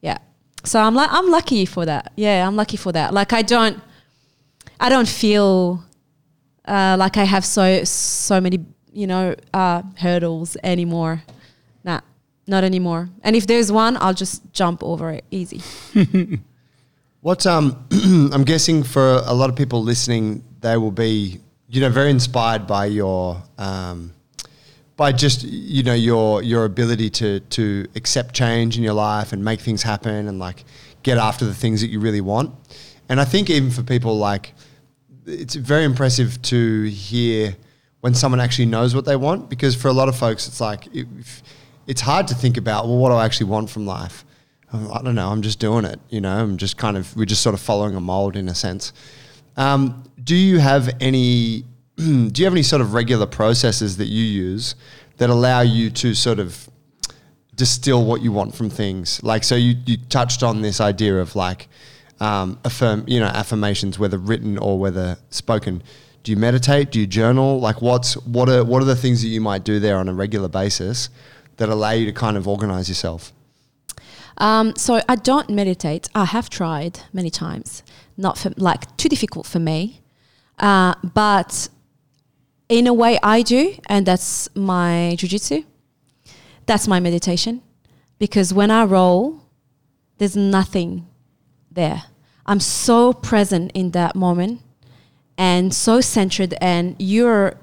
Yeah. 0.00 0.18
So 0.66 0.80
I'm 0.80 0.94
like 0.94 1.10
I'm 1.12 1.30
lucky 1.30 1.64
for 1.64 1.86
that. 1.86 2.12
Yeah, 2.16 2.46
I'm 2.46 2.56
lucky 2.56 2.76
for 2.76 2.92
that. 2.92 3.14
Like 3.14 3.32
I 3.32 3.42
don't 3.42 3.80
I 4.80 4.88
don't 4.88 5.08
feel 5.08 5.84
uh, 6.66 6.96
like 6.98 7.16
I 7.16 7.24
have 7.24 7.44
so 7.44 7.84
so 7.84 8.40
many 8.40 8.64
you 8.92 9.06
know 9.06 9.34
uh, 9.54 9.82
hurdles 9.98 10.56
anymore. 10.62 11.22
Nah, 11.84 12.00
not 12.46 12.64
anymore. 12.64 13.08
And 13.22 13.36
if 13.36 13.46
there's 13.46 13.70
one, 13.70 13.96
I'll 14.00 14.14
just 14.14 14.42
jump 14.52 14.82
over 14.82 15.12
it 15.12 15.24
easy. 15.30 15.62
What's 17.20 17.46
um? 17.46 17.86
I'm 18.32 18.44
guessing 18.44 18.82
for 18.82 19.22
a 19.24 19.34
lot 19.34 19.50
of 19.50 19.56
people 19.56 19.82
listening, 19.82 20.42
they 20.60 20.76
will 20.76 20.90
be 20.90 21.40
you 21.68 21.80
know 21.80 21.90
very 21.90 22.10
inspired 22.10 22.66
by 22.66 22.86
your 22.86 23.42
um, 23.58 24.12
by 24.96 25.12
just 25.12 25.42
you 25.44 25.82
know 25.82 25.94
your 25.94 26.42
your 26.42 26.64
ability 26.64 27.10
to 27.10 27.40
to 27.40 27.86
accept 27.94 28.34
change 28.34 28.76
in 28.76 28.82
your 28.82 28.94
life 28.94 29.32
and 29.32 29.44
make 29.44 29.60
things 29.60 29.82
happen 29.82 30.28
and 30.28 30.38
like 30.38 30.64
get 31.02 31.18
after 31.18 31.44
the 31.44 31.54
things 31.54 31.80
that 31.80 31.88
you 31.88 32.00
really 32.00 32.20
want. 32.20 32.54
And 33.08 33.20
I 33.20 33.24
think 33.24 33.50
even 33.50 33.70
for 33.70 33.82
people 33.82 34.18
like 34.18 34.54
it's 35.26 35.54
very 35.54 35.84
impressive 35.84 36.40
to 36.42 36.84
hear 36.84 37.56
when 38.00 38.14
someone 38.14 38.40
actually 38.40 38.66
knows 38.66 38.94
what 38.94 39.04
they 39.04 39.16
want 39.16 39.50
because 39.50 39.74
for 39.74 39.88
a 39.88 39.92
lot 39.92 40.08
of 40.08 40.16
folks 40.16 40.46
it's 40.46 40.60
like 40.60 40.88
it's 41.86 42.00
hard 42.00 42.28
to 42.28 42.34
think 42.34 42.56
about 42.56 42.86
well 42.86 42.96
what 42.96 43.10
do 43.10 43.16
I 43.16 43.24
actually 43.24 43.46
want 43.46 43.68
from 43.68 43.86
life 43.86 44.24
I 44.72 45.02
don't 45.02 45.14
know 45.14 45.28
I'm 45.28 45.42
just 45.42 45.58
doing 45.58 45.84
it 45.84 45.98
you 46.10 46.20
know 46.20 46.36
I'm 46.36 46.56
just 46.56 46.76
kind 46.76 46.96
of 46.96 47.16
we're 47.16 47.24
just 47.24 47.42
sort 47.42 47.54
of 47.54 47.60
following 47.60 47.96
a 47.96 48.00
mold 48.00 48.36
in 48.36 48.48
a 48.48 48.54
sense 48.54 48.92
Um, 49.56 50.04
do 50.22 50.36
you 50.36 50.58
have 50.58 50.90
any? 51.00 51.64
do 52.30 52.30
you 52.34 52.44
have 52.44 52.52
any 52.52 52.62
sort 52.62 52.82
of 52.82 52.92
regular 52.92 53.26
processes 53.26 53.96
that 53.96 54.06
you 54.06 54.22
use 54.22 54.74
that 55.16 55.30
allow 55.30 55.62
you 55.62 55.88
to 55.90 56.14
sort 56.14 56.38
of 56.38 56.68
distill 57.54 58.04
what 58.04 58.20
you 58.20 58.32
want 58.32 58.54
from 58.54 58.68
things? 58.68 59.22
Like, 59.22 59.44
so 59.44 59.54
you 59.54 59.76
you 59.86 59.96
touched 59.96 60.42
on 60.42 60.60
this 60.60 60.80
idea 60.80 61.18
of 61.18 61.34
like 61.34 61.68
um, 62.20 62.58
affirm, 62.64 63.04
you 63.06 63.20
know, 63.20 63.26
affirmations, 63.26 63.98
whether 63.98 64.18
written 64.18 64.58
or 64.58 64.78
whether 64.78 65.16
spoken. 65.30 65.82
Do 66.22 66.32
you 66.32 66.36
meditate? 66.36 66.90
Do 66.90 67.00
you 67.00 67.06
journal? 67.06 67.60
Like, 67.60 67.80
what's 67.80 68.14
what 68.26 68.48
are 68.48 68.62
what 68.64 68.82
are 68.82 68.86
the 68.86 68.96
things 68.96 69.22
that 69.22 69.28
you 69.28 69.40
might 69.40 69.64
do 69.64 69.80
there 69.80 69.96
on 69.96 70.08
a 70.08 70.14
regular 70.14 70.48
basis 70.48 71.08
that 71.56 71.70
allow 71.70 71.92
you 71.92 72.04
to 72.06 72.12
kind 72.12 72.36
of 72.36 72.46
organize 72.46 72.88
yourself? 72.88 73.32
Um, 74.38 74.76
so 74.76 75.00
I 75.08 75.16
don't 75.16 75.48
meditate. 75.48 76.10
I 76.14 76.26
have 76.26 76.50
tried 76.50 77.00
many 77.12 77.30
times. 77.30 77.82
Not 78.18 78.36
for, 78.36 78.50
like 78.56 78.96
too 78.96 79.08
difficult 79.08 79.46
for 79.46 79.58
me. 79.58 80.02
Uh, 80.58 80.94
but 81.02 81.68
in 82.68 82.86
a 82.86 82.94
way, 82.94 83.18
I 83.22 83.42
do, 83.42 83.74
and 83.86 84.06
that's 84.06 84.48
my 84.54 85.16
jujitsu. 85.18 85.64
That's 86.66 86.88
my 86.88 87.00
meditation, 87.00 87.62
because 88.18 88.52
when 88.52 88.70
I 88.70 88.84
roll, 88.84 89.42
there's 90.18 90.36
nothing 90.36 91.06
there. 91.70 92.04
I'm 92.44 92.60
so 92.60 93.12
present 93.12 93.70
in 93.74 93.92
that 93.92 94.16
moment, 94.16 94.62
and 95.38 95.72
so 95.74 96.00
centered, 96.00 96.54
and 96.60 96.96
you're 96.98 97.56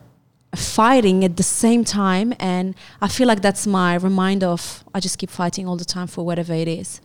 fighting 0.56 1.26
at 1.26 1.36
the 1.36 1.42
same 1.42 1.84
time 1.84 2.32
and 2.40 2.76
i 3.02 3.08
feel 3.08 3.28
like 3.28 3.42
that's 3.42 3.66
my 3.66 3.96
reminder 3.96 4.46
of 4.46 4.84
i 4.94 5.00
just 5.00 5.18
keep 5.18 5.32
fighting 5.32 5.68
all 5.68 5.76
the 5.76 5.84
time 5.84 6.06
for 6.06 6.24
whatever 6.24 6.54
it 6.54 6.68
is. 6.68 7.02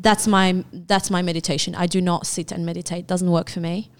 That's 0.00 0.26
my 0.26 0.64
that's 0.72 1.10
my 1.10 1.22
meditation. 1.22 1.74
I 1.74 1.86
do 1.86 2.00
not 2.00 2.26
sit 2.26 2.52
and 2.52 2.64
meditate. 2.64 3.06
Doesn't 3.06 3.30
work 3.30 3.50
for 3.50 3.60
me. 3.60 3.90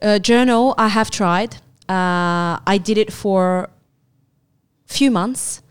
Uh, 0.00 0.18
journal 0.18 0.74
i 0.78 0.88
have 0.88 1.10
tried 1.10 1.56
uh, 1.88 2.58
i 2.66 2.78
did 2.82 2.98
it 2.98 3.12
for 3.12 3.68
a 4.88 4.92
few 4.92 5.10
months 5.10 5.62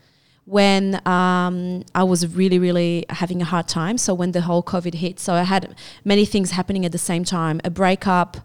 when 0.48 0.94
um, 1.06 1.84
I 1.94 2.04
was 2.04 2.26
really, 2.34 2.58
really 2.58 3.04
having 3.10 3.42
a 3.42 3.44
hard 3.44 3.68
time. 3.68 3.98
So 3.98 4.14
when 4.14 4.32
the 4.32 4.40
whole 4.40 4.62
COVID 4.62 4.94
hit, 4.94 5.20
so 5.20 5.34
I 5.34 5.42
had 5.42 5.74
many 6.06 6.24
things 6.24 6.52
happening 6.52 6.86
at 6.86 6.92
the 6.92 6.98
same 6.98 7.22
time: 7.22 7.60
a 7.64 7.70
breakup, 7.70 8.38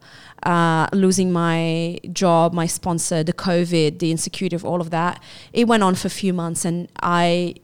uh, 0.44 0.88
losing 0.92 1.32
my 1.32 2.00
job, 2.12 2.52
my 2.54 2.66
sponsor, 2.66 3.24
the 3.24 3.32
COVID, 3.32 4.00
the 4.00 4.12
insecurity 4.12 4.54
of 4.54 4.66
all 4.66 4.82
of 4.82 4.90
that. 4.90 5.24
It 5.54 5.66
went 5.66 5.82
on 5.82 5.96
for 5.96 6.08
a 6.08 6.12
few 6.24 6.34
months, 6.34 6.66
and 6.66 6.90
I. 7.02 7.56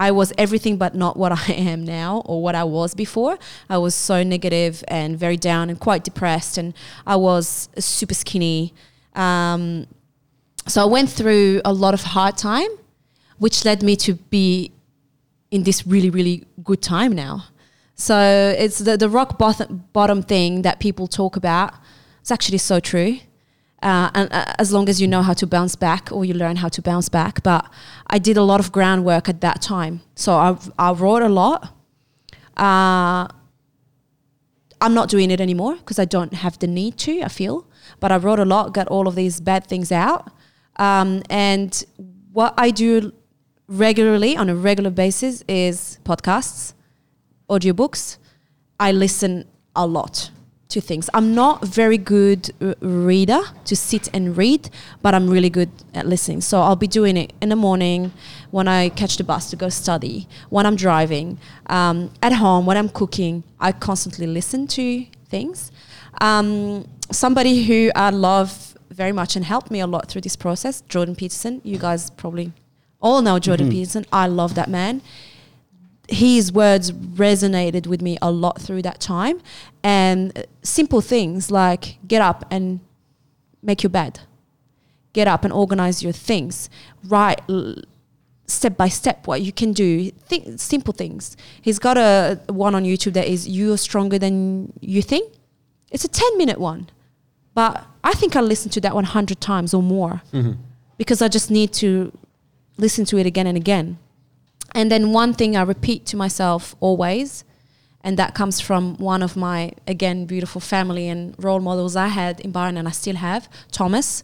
I 0.00 0.12
was 0.12 0.32
everything 0.38 0.76
but 0.76 0.94
not 0.94 1.16
what 1.16 1.32
I 1.48 1.52
am 1.54 1.82
now 1.84 2.22
or 2.24 2.40
what 2.40 2.54
I 2.54 2.62
was 2.62 2.94
before. 2.94 3.36
I 3.68 3.78
was 3.78 3.96
so 3.96 4.22
negative 4.22 4.84
and 4.86 5.18
very 5.18 5.36
down 5.36 5.70
and 5.70 5.78
quite 5.78 6.04
depressed, 6.04 6.56
and 6.56 6.72
I 7.04 7.16
was 7.16 7.68
super 7.78 8.14
skinny. 8.14 8.74
Um, 9.18 9.86
so 10.66 10.82
I 10.82 10.86
went 10.86 11.10
through 11.10 11.60
a 11.64 11.72
lot 11.72 11.92
of 11.92 12.02
hard 12.02 12.38
time 12.38 12.68
which 13.38 13.64
led 13.64 13.82
me 13.82 13.96
to 13.96 14.14
be 14.14 14.72
in 15.50 15.62
this 15.62 15.86
really, 15.86 16.10
really 16.10 16.44
good 16.62 16.82
time 16.82 17.12
now. 17.12 17.44
So 17.94 18.16
it's 18.56 18.78
the, 18.78 18.96
the 18.96 19.08
rock 19.08 19.38
bottom, 19.38 20.22
thing 20.22 20.62
that 20.62 20.78
people 20.78 21.06
talk 21.06 21.36
about. 21.36 21.74
It's 22.20 22.30
actually 22.30 22.58
so 22.58 22.78
true. 22.78 23.18
Uh, 23.82 24.10
and 24.14 24.32
uh, 24.32 24.44
as 24.58 24.72
long 24.72 24.88
as 24.88 25.00
you 25.00 25.06
know 25.06 25.22
how 25.22 25.32
to 25.32 25.46
bounce 25.46 25.76
back 25.76 26.10
or 26.12 26.24
you 26.24 26.34
learn 26.34 26.56
how 26.56 26.68
to 26.68 26.82
bounce 26.82 27.08
back. 27.08 27.42
But 27.42 27.68
I 28.08 28.18
did 28.18 28.36
a 28.36 28.42
lot 28.42 28.60
of 28.60 28.70
groundwork 28.72 29.28
at 29.28 29.40
that 29.40 29.62
time. 29.62 30.02
So 30.14 30.34
I, 30.34 30.56
I 30.78 30.92
wrote 30.92 31.22
a 31.22 31.28
lot. 31.28 31.74
Uh, 32.56 33.28
I'm 34.80 34.94
not 34.94 35.08
doing 35.08 35.30
it 35.30 35.40
anymore 35.40 35.76
because 35.76 35.98
I 35.98 36.04
don't 36.04 36.34
have 36.34 36.58
the 36.58 36.66
need 36.66 36.98
to, 36.98 37.22
I 37.22 37.28
feel. 37.28 37.66
But 38.00 38.12
I 38.12 38.16
wrote 38.16 38.38
a 38.38 38.44
lot, 38.44 38.74
got 38.74 38.88
all 38.88 39.08
of 39.08 39.14
these 39.14 39.40
bad 39.40 39.66
things 39.66 39.92
out. 39.92 40.30
Um, 40.76 41.22
and 41.28 41.84
what 42.32 42.54
I 42.56 42.70
do 42.70 43.12
regularly 43.66 44.36
on 44.36 44.48
a 44.48 44.54
regular 44.54 44.90
basis 44.90 45.42
is 45.48 45.98
podcasts, 46.04 46.72
audiobooks. 47.50 48.18
I 48.80 48.92
listen 48.92 49.44
a 49.74 49.86
lot 49.86 50.30
to 50.68 50.80
things. 50.80 51.08
I'm 51.14 51.34
not 51.34 51.64
very 51.64 51.96
good 51.96 52.50
r- 52.60 52.74
reader 52.80 53.40
to 53.64 53.74
sit 53.74 54.08
and 54.12 54.36
read, 54.36 54.68
but 55.00 55.14
I'm 55.14 55.28
really 55.28 55.48
good 55.48 55.70
at 55.94 56.06
listening. 56.06 56.42
So 56.42 56.60
I'll 56.60 56.76
be 56.76 56.86
doing 56.86 57.16
it 57.16 57.32
in 57.40 57.48
the 57.48 57.56
morning 57.56 58.12
when 58.50 58.68
I 58.68 58.90
catch 58.90 59.16
the 59.16 59.24
bus 59.24 59.48
to 59.50 59.56
go 59.56 59.70
study, 59.70 60.28
when 60.50 60.66
I'm 60.66 60.76
driving, 60.76 61.38
um, 61.66 62.10
at 62.22 62.34
home, 62.34 62.66
when 62.66 62.76
I'm 62.76 62.90
cooking. 62.90 63.44
I 63.58 63.72
constantly 63.72 64.26
listen 64.26 64.66
to 64.68 65.06
things. 65.28 65.72
Um, 66.20 66.88
somebody 67.10 67.64
who 67.64 67.90
I 67.94 68.10
love 68.10 68.76
very 68.90 69.12
much 69.12 69.36
and 69.36 69.44
helped 69.44 69.70
me 69.70 69.80
a 69.80 69.86
lot 69.86 70.08
through 70.08 70.22
this 70.22 70.36
process, 70.36 70.82
Jordan 70.82 71.14
Peterson. 71.14 71.60
You 71.64 71.78
guys 71.78 72.10
probably 72.10 72.52
all 73.00 73.22
know 73.22 73.38
Jordan 73.38 73.66
mm-hmm. 73.66 73.78
Peterson. 73.78 74.06
I 74.12 74.26
love 74.26 74.54
that 74.54 74.68
man. 74.68 75.02
His 76.08 76.50
words 76.50 76.90
resonated 76.90 77.86
with 77.86 78.00
me 78.00 78.18
a 78.22 78.30
lot 78.30 78.60
through 78.60 78.82
that 78.82 79.00
time. 79.00 79.40
And 79.82 80.46
simple 80.62 81.00
things 81.00 81.50
like 81.50 81.98
get 82.06 82.22
up 82.22 82.44
and 82.50 82.80
make 83.62 83.82
your 83.82 83.90
bed, 83.90 84.20
get 85.12 85.28
up 85.28 85.44
and 85.44 85.52
organize 85.52 86.02
your 86.02 86.12
things, 86.12 86.70
write 87.04 87.40
step 88.46 88.76
by 88.76 88.88
step 88.88 89.26
what 89.26 89.42
you 89.42 89.52
can 89.52 89.72
do, 89.72 90.10
think 90.10 90.58
simple 90.58 90.94
things. 90.94 91.36
He's 91.60 91.78
got 91.78 91.98
a 91.98 92.40
one 92.48 92.74
on 92.74 92.84
YouTube 92.84 93.12
that 93.12 93.28
is 93.28 93.46
You're 93.46 93.76
Stronger 93.76 94.18
Than 94.18 94.72
You 94.80 95.02
Think. 95.02 95.34
It's 95.90 96.04
a 96.04 96.08
10 96.08 96.38
minute 96.38 96.58
one. 96.58 96.90
But 97.54 97.84
I 98.04 98.12
think 98.12 98.36
I 98.36 98.40
listened 98.40 98.72
to 98.74 98.80
that 98.82 98.94
100 98.94 99.40
times 99.40 99.74
or 99.74 99.82
more 99.82 100.22
mm-hmm. 100.32 100.52
because 100.96 101.20
I 101.20 101.28
just 101.28 101.50
need 101.50 101.72
to 101.74 102.16
listen 102.76 103.04
to 103.06 103.18
it 103.18 103.26
again 103.26 103.46
and 103.46 103.56
again. 103.56 103.98
And 104.74 104.92
then 104.92 105.12
one 105.12 105.34
thing 105.34 105.56
I 105.56 105.62
repeat 105.62 106.06
to 106.06 106.16
myself 106.16 106.76
always, 106.78 107.44
and 108.04 108.16
that 108.16 108.34
comes 108.34 108.60
from 108.60 108.96
one 108.98 109.22
of 109.22 109.36
my, 109.36 109.72
again, 109.86 110.24
beautiful 110.24 110.60
family 110.60 111.08
and 111.08 111.34
role 111.42 111.58
models 111.58 111.96
I 111.96 112.08
had 112.08 112.38
in 112.40 112.52
Byron 112.52 112.76
and 112.76 112.86
I 112.86 112.92
still 112.92 113.16
have, 113.16 113.48
Thomas. 113.72 114.22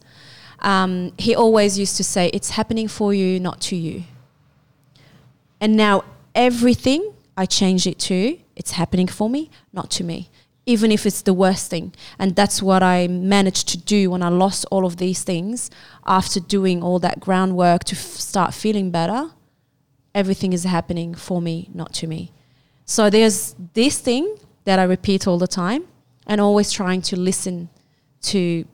Um, 0.61 1.12
he 1.19 1.35
always 1.35 1.77
used 1.79 1.97
to 1.97 2.05
say, 2.05 2.31
It's 2.33 2.51
happening 2.51 2.87
for 2.87 3.12
you, 3.12 3.41
not 3.41 3.61
to 3.62 3.77
you. 3.77 4.05
And 5.61 5.77
now 5.77 6.05
everything 6.35 7.12
I 7.37 7.47
change 7.47 7.87
it 7.87 7.99
to, 8.11 8.39
It's 8.55 8.73
happening 8.73 9.09
for 9.09 9.29
me, 9.29 9.51
not 9.73 9.91
to 9.93 10.05
me 10.05 10.31
even 10.67 10.91
if 10.91 11.05
it's 11.05 11.23
the 11.23 11.35
worst 11.35 11.71
thing. 11.71 11.93
And 12.19 12.35
that's 12.35 12.62
what 12.62 12.83
I 12.83 13.07
managed 13.09 13.69
to 13.69 13.79
do 13.79 14.11
when 14.11 14.23
I 14.23 14.29
lost 14.29 14.65
all 14.71 14.87
of 14.87 14.97
these 14.97 15.23
things 15.23 15.71
after 16.07 16.41
doing 16.41 16.83
all 16.83 16.99
that 17.01 17.21
groundwork 17.21 17.85
to 17.85 17.97
f- 17.97 18.01
start 18.01 18.55
feeling 18.55 18.91
better. 18.91 19.31
Everything 20.15 20.53
is 20.53 20.65
happening 20.65 21.15
for 21.15 21.43
me, 21.43 21.69
not 21.75 21.93
to 21.95 22.07
me. 22.07 22.33
So 22.85 23.11
there's 23.11 23.55
this 23.75 23.99
thing 23.99 24.37
that 24.65 24.79
I 24.79 24.85
repeat 24.85 25.27
all 25.27 25.39
the 25.39 25.47
time 25.47 25.85
and 26.27 26.41
always 26.41 26.73
trying 26.73 27.03
to 27.03 27.16
listen 27.16 27.69
to 28.23 28.65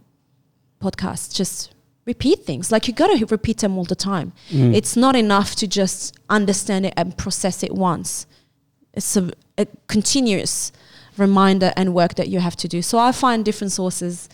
podcasts, 0.80 1.34
just 1.34 1.74
repeat 2.06 2.44
things. 2.44 2.70
Like 2.72 2.86
you 2.88 2.94
got 2.94 3.16
to 3.16 3.26
repeat 3.26 3.58
them 3.58 3.76
all 3.76 3.84
the 3.84 3.96
time. 3.96 4.32
Mm. 4.50 4.74
It's 4.74 4.96
not 4.96 5.16
enough 5.16 5.54
to 5.56 5.66
just 5.66 6.16
understand 6.28 6.86
it 6.86 6.94
and 6.96 7.16
process 7.16 7.62
it 7.62 7.74
once. 7.74 8.26
It's 8.92 9.16
a, 9.16 9.30
a 9.58 9.66
continuous 9.86 10.72
reminder 11.20 11.72
and 11.76 11.94
work 11.94 12.14
that 12.14 12.28
you 12.28 12.40
have 12.40 12.56
to 12.56 12.68
do. 12.68 12.82
So 12.82 12.98
I 12.98 13.12
find 13.12 13.44
different 13.44 13.72
sources 13.72 14.28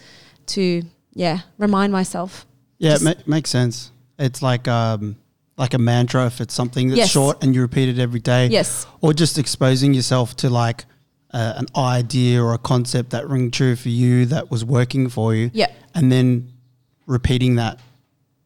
to 0.46 0.82
yeah 1.12 1.40
remind 1.58 1.92
myself. 1.92 2.46
Yeah, 2.78 2.94
it 2.94 3.02
ma- 3.02 3.22
makes 3.26 3.50
sense. 3.50 3.90
It's 4.18 4.42
like 4.42 4.68
um, 4.68 5.16
like 5.56 5.74
a 5.74 5.78
mantra 5.78 6.26
if 6.26 6.40
it's 6.40 6.54
something 6.54 6.88
that's 6.88 6.98
yes. 6.98 7.10
short 7.10 7.42
and 7.42 7.54
you 7.54 7.62
repeat 7.62 7.88
it 7.88 7.98
every 7.98 8.20
day. 8.20 8.46
Yes. 8.48 8.86
Or 9.00 9.12
just 9.12 9.38
exposing 9.38 9.94
yourself 9.94 10.36
to 10.36 10.50
like 10.50 10.84
uh, 11.32 11.54
an 11.56 11.66
idea 11.76 12.42
or 12.42 12.54
a 12.54 12.58
concept 12.58 13.10
that 13.10 13.28
ring 13.28 13.50
true 13.50 13.76
for 13.76 13.88
you 13.88 14.26
that 14.26 14.50
was 14.50 14.64
working 14.64 15.08
for 15.08 15.34
you. 15.34 15.50
Yeah. 15.52 15.72
And 15.94 16.12
then 16.12 16.52
repeating 17.06 17.56
that, 17.56 17.80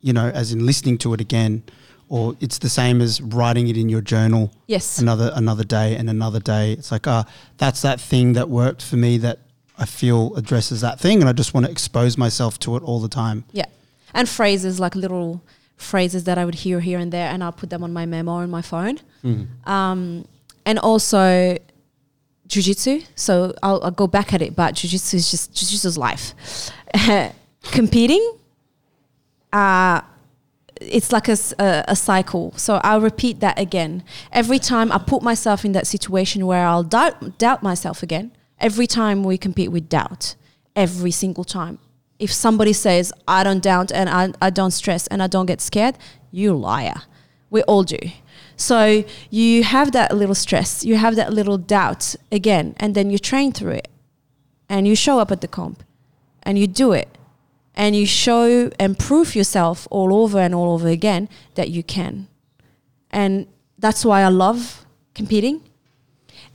you 0.00 0.12
know, 0.12 0.28
as 0.28 0.52
in 0.52 0.64
listening 0.66 0.98
to 0.98 1.14
it 1.14 1.20
again 1.20 1.64
or 2.10 2.36
it's 2.40 2.58
the 2.58 2.68
same 2.68 3.00
as 3.00 3.20
writing 3.22 3.68
it 3.68 3.76
in 3.76 3.88
your 3.88 4.00
journal. 4.02 4.52
Yes. 4.66 4.98
Another 4.98 5.30
another 5.34 5.64
day 5.64 5.96
and 5.96 6.10
another 6.10 6.40
day. 6.40 6.72
It's 6.72 6.92
like, 6.92 7.06
ah, 7.06 7.20
uh, 7.20 7.30
that's 7.56 7.80
that 7.82 8.00
thing 8.00 8.34
that 8.34 8.50
worked 8.50 8.82
for 8.82 8.96
me 8.96 9.16
that 9.18 9.38
I 9.78 9.86
feel 9.86 10.34
addresses 10.34 10.82
that 10.82 11.00
thing, 11.00 11.20
and 11.20 11.28
I 11.28 11.32
just 11.32 11.54
want 11.54 11.66
to 11.66 11.72
expose 11.72 12.18
myself 12.18 12.58
to 12.60 12.76
it 12.76 12.82
all 12.82 13.00
the 13.00 13.08
time. 13.08 13.44
Yeah, 13.52 13.66
and 14.12 14.28
phrases 14.28 14.80
like 14.80 14.94
little 14.96 15.40
phrases 15.76 16.24
that 16.24 16.36
I 16.36 16.44
would 16.44 16.56
hear 16.56 16.80
here 16.80 16.98
and 16.98 17.12
there, 17.12 17.28
and 17.28 17.42
I'll 17.44 17.52
put 17.52 17.70
them 17.70 17.84
on 17.84 17.92
my 17.92 18.06
memo 18.06 18.32
on 18.32 18.50
my 18.50 18.62
phone. 18.62 18.98
Mm-hmm. 19.24 19.70
Um, 19.70 20.26
and 20.66 20.78
also 20.80 21.56
jujitsu. 22.48 23.06
So 23.14 23.54
I'll, 23.62 23.82
I'll, 23.84 23.90
go 23.92 24.08
back 24.08 24.34
at 24.34 24.42
it, 24.42 24.56
but 24.56 24.74
jujitsu 24.74 25.14
is 25.14 25.30
just 25.30 25.54
jujitsu's 25.54 25.96
life. 25.96 26.34
Competing. 27.62 28.36
Uh, 29.52 30.00
it's 30.80 31.12
like 31.12 31.28
a, 31.28 31.36
a, 31.58 31.84
a, 31.88 31.96
cycle. 31.96 32.52
So 32.56 32.80
I'll 32.82 33.00
repeat 33.00 33.40
that 33.40 33.58
again. 33.58 34.02
Every 34.32 34.58
time 34.58 34.90
I 34.90 34.98
put 34.98 35.22
myself 35.22 35.64
in 35.64 35.72
that 35.72 35.86
situation 35.86 36.46
where 36.46 36.66
I'll 36.66 36.82
doubt, 36.82 37.38
doubt 37.38 37.62
myself 37.62 38.02
again, 38.02 38.32
every 38.58 38.86
time 38.86 39.22
we 39.22 39.36
compete 39.36 39.70
with 39.70 39.88
doubt, 39.88 40.34
every 40.74 41.10
single 41.10 41.44
time. 41.44 41.78
If 42.18 42.32
somebody 42.32 42.72
says, 42.72 43.12
I 43.28 43.44
don't 43.44 43.62
doubt 43.62 43.92
and 43.92 44.08
I, 44.08 44.32
I 44.40 44.50
don't 44.50 44.70
stress 44.70 45.06
and 45.06 45.22
I 45.22 45.26
don't 45.26 45.46
get 45.46 45.60
scared, 45.60 45.96
you 46.30 46.54
liar. 46.54 47.02
We 47.50 47.62
all 47.62 47.82
do. 47.82 47.98
So 48.56 49.04
you 49.30 49.64
have 49.64 49.92
that 49.92 50.14
little 50.14 50.34
stress, 50.34 50.84
you 50.84 50.96
have 50.96 51.16
that 51.16 51.32
little 51.32 51.56
doubt 51.56 52.14
again, 52.30 52.74
and 52.78 52.94
then 52.94 53.10
you 53.10 53.18
train 53.18 53.52
through 53.52 53.72
it. 53.72 53.88
And 54.68 54.86
you 54.86 54.94
show 54.94 55.18
up 55.18 55.32
at 55.32 55.40
the 55.40 55.48
comp 55.48 55.82
and 56.42 56.58
you 56.58 56.66
do 56.66 56.92
it. 56.92 57.08
And 57.74 57.94
you 57.96 58.04
show 58.06 58.70
and 58.78 58.98
prove 58.98 59.34
yourself 59.34 59.86
all 59.90 60.12
over 60.14 60.38
and 60.38 60.54
all 60.54 60.72
over 60.74 60.88
again 60.88 61.28
that 61.54 61.70
you 61.70 61.82
can. 61.82 62.28
And 63.10 63.46
that's 63.78 64.04
why 64.04 64.22
I 64.22 64.28
love 64.28 64.84
competing. 65.14 65.62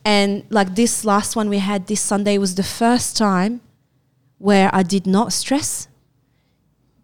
And 0.04 0.44
like 0.50 0.76
this 0.76 1.04
last 1.06 1.36
one 1.36 1.50
we 1.50 1.58
had 1.60 1.88
this 1.88 2.02
Sunday 2.02 2.38
was 2.38 2.56
the 2.56 2.64
first 2.64 3.18
time 3.18 3.62
where 4.38 4.70
I 4.74 4.84
did 4.84 5.08
not 5.08 5.34
stress. 5.34 5.88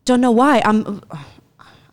Don't 0.05 0.21
know 0.21 0.31
why. 0.31 0.61
I'm 0.65 1.01
uh, 1.09 1.17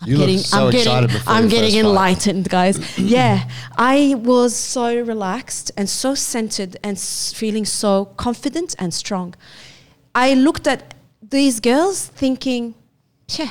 I'm 0.00 0.08
You 0.08 0.16
getting, 0.16 0.38
so 0.38 0.66
I'm 0.68 0.74
excited 0.74 1.10
getting, 1.10 1.22
I'm 1.26 1.48
getting 1.48 1.70
first 1.70 1.74
fight. 1.74 1.84
enlightened, 1.88 2.48
guys. 2.48 2.98
yeah, 2.98 3.48
I 3.76 4.14
was 4.16 4.54
so 4.54 4.94
relaxed 5.02 5.72
and 5.76 5.88
so 5.88 6.14
centered 6.14 6.76
and 6.84 6.96
s- 6.96 7.32
feeling 7.32 7.64
so 7.64 8.04
confident 8.16 8.74
and 8.78 8.94
strong. 8.94 9.34
I 10.14 10.34
looked 10.34 10.66
at 10.68 10.94
these 11.22 11.60
girls 11.60 12.06
thinking, 12.06 12.74
"Yeah, 13.38 13.50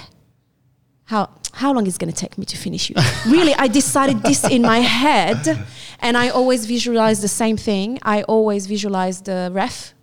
how 1.05 1.29
how 1.53 1.73
long 1.73 1.87
is 1.87 1.95
it 1.95 1.99
going 1.99 2.11
to 2.11 2.19
take 2.19 2.37
me 2.37 2.45
to 2.45 2.57
finish 2.57 2.89
you?" 2.89 2.95
really, 3.27 3.53
I 3.55 3.67
decided 3.67 4.21
this 4.23 4.43
in 4.43 4.61
my 4.61 4.79
head, 4.79 5.65
and 5.99 6.17
I 6.17 6.29
always 6.29 6.65
visualize 6.65 7.21
the 7.21 7.27
same 7.27 7.57
thing. 7.57 7.99
I 8.01 8.23
always 8.23 8.67
visualize 8.67 9.21
the 9.21 9.49
ref 9.53 9.93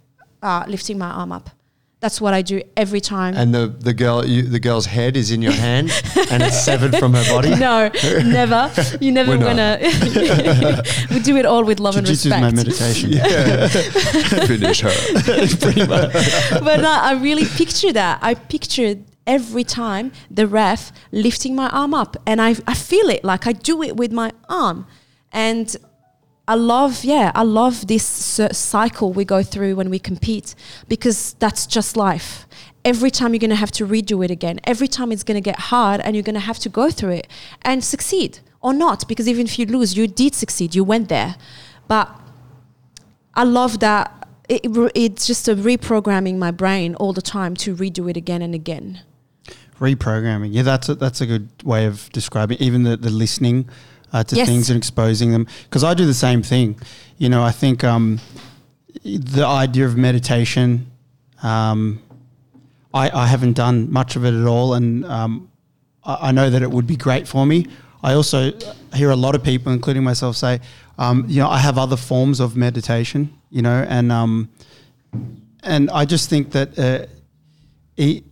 uh, 0.42 0.64
lifting 0.68 0.98
my 0.98 1.10
arm 1.10 1.32
up. 1.32 1.50
That's 2.04 2.20
what 2.20 2.34
I 2.34 2.42
do 2.42 2.60
every 2.76 3.00
time. 3.00 3.34
And 3.34 3.54
the 3.54 3.66
the 3.66 3.94
girl, 3.94 4.26
you, 4.26 4.42
the 4.42 4.60
girl's 4.60 4.84
head 4.84 5.16
is 5.16 5.30
in 5.30 5.40
your 5.40 5.54
hand, 5.54 5.90
and 6.30 6.42
it's 6.42 6.62
severed 6.62 6.94
from 6.98 7.14
her 7.14 7.24
body. 7.34 7.48
No, 7.68 7.88
never. 8.40 8.70
You 9.00 9.10
never 9.10 9.38
We're 9.38 9.46
wanna. 9.46 9.78
we 11.10 11.20
do 11.20 11.38
it 11.38 11.46
all 11.46 11.64
with 11.64 11.80
love 11.80 11.96
and 11.96 12.06
Jiu-jitsu 12.06 12.28
is 12.28 12.34
respect. 12.34 12.42
my 12.42 12.52
meditation. 12.62 13.12
Finish 14.52 14.80
her. 14.82 14.96
but 16.68 16.80
no, 16.82 16.92
I 17.10 17.18
really 17.22 17.46
picture 17.46 17.92
that. 17.94 18.18
I 18.20 18.34
picture 18.34 18.96
every 19.26 19.64
time 19.64 20.12
the 20.30 20.46
ref 20.46 20.92
lifting 21.10 21.56
my 21.56 21.70
arm 21.70 21.94
up, 21.94 22.18
and 22.26 22.38
I 22.42 22.50
I 22.66 22.74
feel 22.74 23.08
it 23.08 23.24
like 23.24 23.46
I 23.46 23.52
do 23.70 23.82
it 23.82 23.96
with 23.96 24.12
my 24.12 24.30
arm, 24.50 24.86
and 25.32 25.74
I 26.46 26.56
love 26.56 27.04
yeah 27.04 27.32
I 27.34 27.42
love 27.42 27.86
this 27.86 28.04
cycle 28.04 29.12
we 29.12 29.24
go 29.24 29.42
through 29.42 29.76
when 29.76 29.88
we 29.88 29.98
compete 29.98 30.54
because 30.88 31.34
that's 31.38 31.66
just 31.66 31.96
life. 31.96 32.46
Every 32.84 33.10
time 33.10 33.32
you're 33.32 33.40
gonna 33.40 33.54
have 33.54 33.70
to 33.72 33.86
redo 33.86 34.22
it 34.22 34.30
again. 34.30 34.60
Every 34.64 34.88
time 34.88 35.10
it's 35.10 35.24
gonna 35.24 35.40
get 35.40 35.58
hard, 35.58 36.02
and 36.02 36.14
you're 36.14 36.22
gonna 36.22 36.40
have 36.40 36.58
to 36.60 36.68
go 36.68 36.90
through 36.90 37.12
it 37.12 37.28
and 37.62 37.82
succeed 37.82 38.40
or 38.60 38.74
not. 38.74 39.08
Because 39.08 39.26
even 39.26 39.46
if 39.46 39.58
you 39.58 39.64
lose, 39.64 39.96
you 39.96 40.06
did 40.06 40.34
succeed. 40.34 40.74
You 40.74 40.84
went 40.84 41.08
there, 41.08 41.36
but 41.88 42.10
I 43.34 43.44
love 43.44 43.80
that. 43.80 44.28
It, 44.46 44.66
it's 44.94 45.26
just 45.26 45.48
a 45.48 45.54
reprogramming 45.56 46.36
my 46.36 46.50
brain 46.50 46.94
all 46.96 47.14
the 47.14 47.22
time 47.22 47.54
to 47.56 47.74
redo 47.74 48.10
it 48.10 48.16
again 48.18 48.42
and 48.42 48.54
again. 48.54 49.00
reprogramming. 49.80 50.50
Yeah, 50.52 50.62
that's 50.62 50.90
a, 50.90 50.94
that's 50.94 51.22
a 51.22 51.26
good 51.26 51.48
way 51.64 51.86
of 51.86 52.10
describing 52.12 52.58
It. 52.58 52.62
even 52.62 52.82
the, 52.82 52.98
the 52.98 53.08
listening 53.08 53.68
uh, 54.14 54.22
to 54.24 54.36
Yes. 54.36 54.48
things 54.48 54.70
and 54.70 54.78
exposing 54.78 55.32
them. 55.32 55.46
Because 55.64 55.84
I 55.84 55.92
do 55.92 56.06
the 56.06 56.14
same 56.14 56.42
thing. 56.42 56.78
You 57.18 57.28
know, 57.28 57.42
I 57.42 57.52
think 57.52 57.84
um, 57.84 58.20
the 59.04 59.44
idea 59.44 59.84
of 59.86 59.96
meditation. 59.96 60.86
Um, 61.42 62.00
I, 62.94 63.10
I 63.10 63.26
haven't 63.26 63.54
done 63.54 63.92
much 63.92 64.14
of 64.16 64.24
it 64.24 64.32
at 64.40 64.46
all, 64.46 64.74
and 64.74 65.04
um, 65.04 65.50
I, 66.04 66.28
I 66.28 66.32
know 66.32 66.48
that 66.48 66.62
it 66.62 66.70
would 66.70 66.86
be 66.86 66.96
great 66.96 67.26
for 67.28 67.44
me. 67.44 67.66
I 68.04 68.14
also 68.14 68.52
hear 68.94 69.10
a 69.10 69.16
lot 69.16 69.34
of 69.34 69.42
people, 69.42 69.72
including 69.72 70.04
myself, 70.04 70.36
say, 70.36 70.60
um, 70.96 71.24
you 71.28 71.40
know, 71.40 71.48
I 71.48 71.58
have 71.58 71.76
other 71.76 71.96
forms 71.96 72.38
of 72.40 72.56
meditation. 72.56 73.32
You 73.50 73.62
know, 73.62 73.84
and 73.88 74.12
um, 74.12 74.48
and 75.62 75.90
I 75.90 76.04
just 76.04 76.30
think 76.30 76.52
that 76.52 76.78
uh, 76.78 77.06
it, 77.96 78.24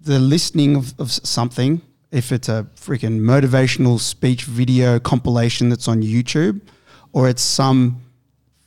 the 0.00 0.18
listening 0.18 0.76
of, 0.76 0.92
of 0.98 1.10
something, 1.10 1.80
if 2.12 2.30
it's 2.30 2.48
a 2.48 2.66
freaking 2.76 3.20
motivational 3.20 3.98
speech 3.98 4.44
video 4.44 5.00
compilation 5.00 5.70
that's 5.70 5.88
on 5.88 6.02
YouTube, 6.02 6.60
or 7.12 7.28
it's 7.28 7.42
some 7.42 8.02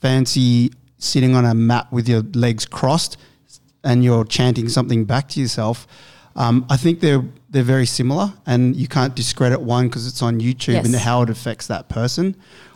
fancy 0.01 0.71
sitting 0.97 1.35
on 1.35 1.45
a 1.45 1.53
mat 1.53 1.87
with 1.91 2.09
your 2.09 2.21
legs 2.33 2.65
crossed 2.65 3.17
and 3.83 4.03
you're 4.03 4.25
chanting 4.25 4.67
something 4.67 5.05
back 5.05 5.29
to 5.29 5.39
yourself, 5.39 5.87
um, 6.35 6.65
I 6.69 6.75
think 6.75 6.99
they're 6.99 7.23
they're 7.49 7.63
very 7.63 7.85
similar, 7.85 8.33
and 8.45 8.75
you 8.75 8.87
can't 8.89 9.15
discredit 9.15 9.61
one 9.61 9.87
because 9.87 10.05
it's 10.07 10.21
on 10.21 10.41
YouTube 10.41 10.83
and 10.83 10.93
how 10.93 11.21
it 11.21 11.29
affects 11.29 11.67
that 11.67 11.87
person. 11.87 12.35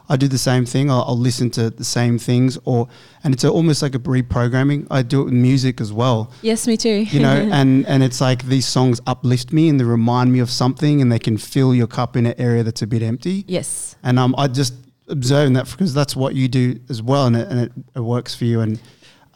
I 0.10 0.18
do 0.18 0.28
the 0.28 0.38
same 0.38 0.66
thing. 0.66 0.90
I'll, 0.90 1.04
I'll 1.04 1.18
listen 1.18 1.50
to 1.52 1.70
the 1.70 1.84
same 1.84 2.18
things, 2.18 2.58
or 2.66 2.88
and 3.24 3.34
it's 3.34 3.46
almost 3.46 3.82
like 3.82 3.96
a 3.96 4.00
reprogramming. 4.00 4.88
I 4.90 5.04
do 5.04 5.22
it 5.22 5.26
with 5.26 5.34
music 5.34 5.80
as 5.80 5.94
well 5.94 6.32
Yes, 6.42 6.68
me 6.68 6.78
too. 6.78 6.90
you 7.16 7.20
know 7.20 7.36
and 7.52 7.86
and 7.88 8.04
it's 8.04 8.20
like 8.22 8.46
these 8.46 8.68
songs 8.68 9.00
uplift 9.08 9.54
me 9.54 9.70
and 9.70 9.80
they 9.80 9.84
remind 9.84 10.32
me 10.32 10.40
of 10.40 10.50
something 10.50 11.02
and 11.02 11.12
they 11.12 11.20
can 11.20 11.38
fill 11.38 11.74
your 11.76 11.88
cup 11.88 12.16
in 12.16 12.26
an 12.26 12.34
area 12.38 12.64
that's 12.64 12.82
a 12.82 12.88
bit 12.88 13.02
empty 13.02 13.44
yes. 13.48 13.96
and 14.04 14.18
um, 14.20 14.34
i 14.38 14.48
just 14.48 14.74
observing 15.08 15.54
that 15.54 15.70
because 15.70 15.94
that's 15.94 16.16
what 16.16 16.36
you 16.36 16.48
do 16.48 16.80
as 16.90 17.02
well 17.02 17.26
and 17.28 17.36
it, 17.36 17.48
and 17.50 17.60
it, 17.60 17.72
it 17.96 18.00
works 18.02 18.36
for 18.36 18.46
you 18.46 18.62
and 18.62 18.80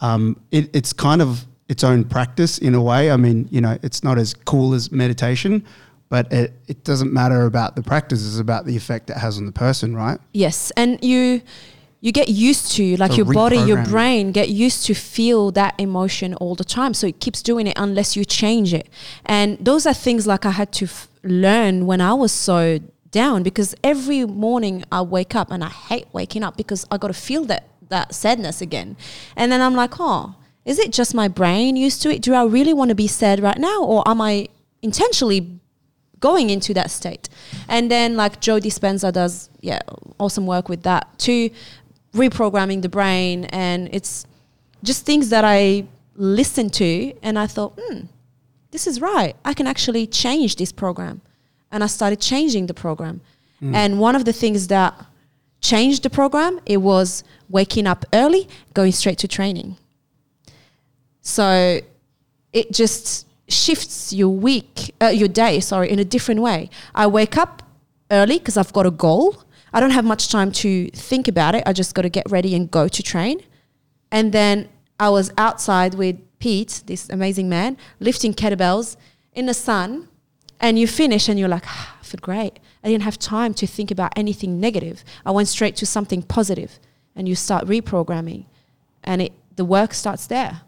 um, 0.01 0.39
it, 0.51 0.69
it's 0.75 0.93
kind 0.93 1.21
of 1.21 1.45
its 1.69 1.83
own 1.83 2.03
practice 2.03 2.57
in 2.57 2.75
a 2.75 2.81
way 2.81 3.11
i 3.11 3.17
mean 3.17 3.47
you 3.51 3.61
know 3.61 3.77
it's 3.83 4.03
not 4.03 4.17
as 4.17 4.33
cool 4.33 4.73
as 4.73 4.91
meditation 4.91 5.63
but 6.13 6.31
it, 6.31 6.53
it 6.67 6.83
doesn't 6.83 7.11
matter 7.11 7.41
about 7.47 7.75
the 7.75 7.81
practice 7.81 8.19
it's 8.27 8.37
about 8.37 8.67
the 8.67 8.77
effect 8.77 9.09
it 9.09 9.17
has 9.17 9.39
on 9.39 9.47
the 9.47 9.51
person 9.51 9.95
right 9.95 10.19
Yes, 10.31 10.71
and 10.77 11.03
you 11.03 11.41
you 12.01 12.11
get 12.11 12.27
used 12.27 12.73
to 12.73 12.97
like 12.97 13.11
So 13.11 13.17
your 13.17 13.33
body, 13.33 13.57
your 13.57 13.81
brain 13.85 14.33
get 14.33 14.49
used 14.49 14.85
to 14.87 14.93
feel 14.93 15.51
that 15.51 15.73
emotion 15.79 16.33
all 16.35 16.53
the 16.53 16.65
time. 16.65 16.93
So 16.93 17.07
it 17.07 17.21
keeps 17.21 17.41
doing 17.41 17.65
it 17.65 17.75
unless 17.77 18.17
you 18.17 18.25
change 18.25 18.73
it. 18.73 18.89
And 19.25 19.57
those 19.69 19.85
are 19.89 19.93
things 19.93 20.27
like 20.27 20.45
I 20.45 20.51
had 20.51 20.73
to 20.73 20.85
f- 20.85 21.07
learn 21.23 21.85
when 21.85 22.01
I 22.01 22.13
was 22.13 22.33
so 22.33 22.79
down 23.11 23.41
because 23.41 23.73
every 23.85 24.25
morning 24.25 24.83
I 24.91 25.01
wake 25.01 25.33
up 25.33 25.49
and 25.49 25.63
I 25.63 25.69
hate 25.69 26.07
waking 26.11 26.43
up 26.43 26.57
because 26.57 26.85
I 26.91 26.97
got 26.97 27.07
to 27.07 27.19
feel 27.29 27.45
that 27.45 27.69
that 27.87 28.13
sadness 28.13 28.61
again. 28.61 28.97
And 29.37 29.49
then 29.49 29.61
I'm 29.61 29.75
like, 29.83 29.93
"Oh, 29.97 30.35
is 30.65 30.77
it 30.77 30.91
just 30.91 31.15
my 31.15 31.29
brain 31.29 31.77
used 31.77 32.01
to 32.03 32.09
it? 32.13 32.21
Do 32.21 32.33
I 32.33 32.43
really 32.43 32.73
want 32.73 32.89
to 32.89 32.95
be 32.95 33.07
sad 33.07 33.39
right 33.41 33.57
now 33.57 33.79
or 33.81 34.03
am 34.05 34.19
I 34.19 34.49
intentionally 34.81 35.39
going 36.23 36.49
into 36.49 36.73
that 36.73 36.89
state. 36.89 37.27
And 37.67 37.91
then 37.91 38.15
like 38.15 38.39
Joe 38.39 38.59
Dispenza 38.65 39.11
does, 39.11 39.49
yeah, 39.59 39.81
awesome 40.17 40.47
work 40.47 40.69
with 40.69 40.83
that 40.83 41.03
too, 41.19 41.49
reprogramming 42.13 42.81
the 42.81 42.87
brain. 42.87 43.43
And 43.65 43.89
it's 43.91 44.25
just 44.83 45.05
things 45.05 45.27
that 45.29 45.43
I 45.43 45.83
listened 46.15 46.73
to 46.75 47.13
and 47.21 47.37
I 47.37 47.47
thought, 47.47 47.73
hmm, 47.77 48.05
this 48.71 48.87
is 48.87 49.01
right. 49.01 49.35
I 49.43 49.53
can 49.53 49.67
actually 49.67 50.07
change 50.07 50.55
this 50.55 50.71
program. 50.71 51.19
And 51.71 51.83
I 51.83 51.87
started 51.87 52.21
changing 52.21 52.67
the 52.67 52.73
program. 52.73 53.19
And 53.73 53.97
one 53.97 54.15
of 54.19 54.25
the 54.25 54.33
things 54.33 54.67
that 54.67 54.93
changed 55.61 56.03
the 56.03 56.09
program, 56.09 56.59
it 56.65 56.77
was 56.91 57.23
waking 57.49 57.87
up 57.87 58.05
early, 58.11 58.49
going 58.73 58.91
straight 58.91 59.17
to 59.19 59.27
training. 59.27 59.77
So 61.21 61.79
it 62.51 62.71
just 62.71 63.25
shifts 63.47 64.13
your 64.13 64.29
week, 64.29 64.93
uh, 65.01 65.07
your 65.07 65.27
day, 65.27 65.59
sorry, 65.59 65.89
in 65.89 65.99
a 65.99 66.05
different 66.05 66.41
way. 66.41 66.69
I 66.95 67.07
wake 67.07 67.37
up 67.37 67.63
early 68.11 68.39
because 68.39 68.57
I've 68.57 68.73
got 68.73 68.85
a 68.85 68.91
goal. 68.91 69.43
I 69.73 69.79
don't 69.79 69.91
have 69.91 70.05
much 70.05 70.29
time 70.29 70.51
to 70.63 70.89
think 70.91 71.27
about 71.27 71.55
it. 71.55 71.63
I 71.65 71.73
just 71.73 71.95
got 71.95 72.03
to 72.03 72.09
get 72.09 72.29
ready 72.29 72.55
and 72.55 72.69
go 72.69 72.87
to 72.87 73.03
train. 73.03 73.41
And 74.11 74.31
then 74.31 74.69
I 74.99 75.09
was 75.09 75.31
outside 75.37 75.95
with 75.95 76.17
Pete, 76.39 76.83
this 76.85 77.09
amazing 77.09 77.49
man, 77.49 77.77
lifting 77.99 78.33
kettlebells 78.33 78.95
in 79.33 79.45
the 79.47 79.53
sun. 79.53 80.07
And 80.59 80.79
you 80.79 80.87
finish 80.87 81.27
and 81.27 81.37
you're 81.37 81.49
like, 81.49 81.65
ah, 81.67 81.97
I 81.99 82.03
feel 82.03 82.19
great. 82.21 82.59
I 82.83 82.87
didn't 82.89 83.03
have 83.03 83.19
time 83.19 83.53
to 83.55 83.67
think 83.67 83.91
about 83.91 84.13
anything 84.15 84.59
negative. 84.59 85.03
I 85.25 85.31
went 85.31 85.47
straight 85.47 85.75
to 85.77 85.85
something 85.85 86.21
positive 86.21 86.79
and 87.15 87.27
you 87.27 87.35
start 87.35 87.65
reprogramming 87.65 88.45
and 89.03 89.21
it, 89.21 89.33
the 89.55 89.65
work 89.65 89.93
starts 89.93 90.27
there 90.27 90.61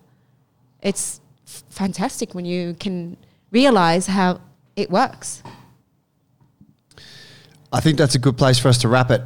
it's 0.86 1.20
f- 1.46 1.64
fantastic 1.70 2.36
when 2.36 2.46
you 2.46 2.76
can 2.80 3.18
realize 3.52 4.08
how 4.08 4.42
it 4.76 4.90
works. 4.90 5.44
I 7.72 7.82
think 7.82 7.98
that's 7.98 8.16
a 8.16 8.20
good 8.20 8.38
place 8.38 8.58
for 8.60 8.70
us 8.70 8.78
to 8.80 8.88
wrap 8.88 9.12
it. 9.12 9.22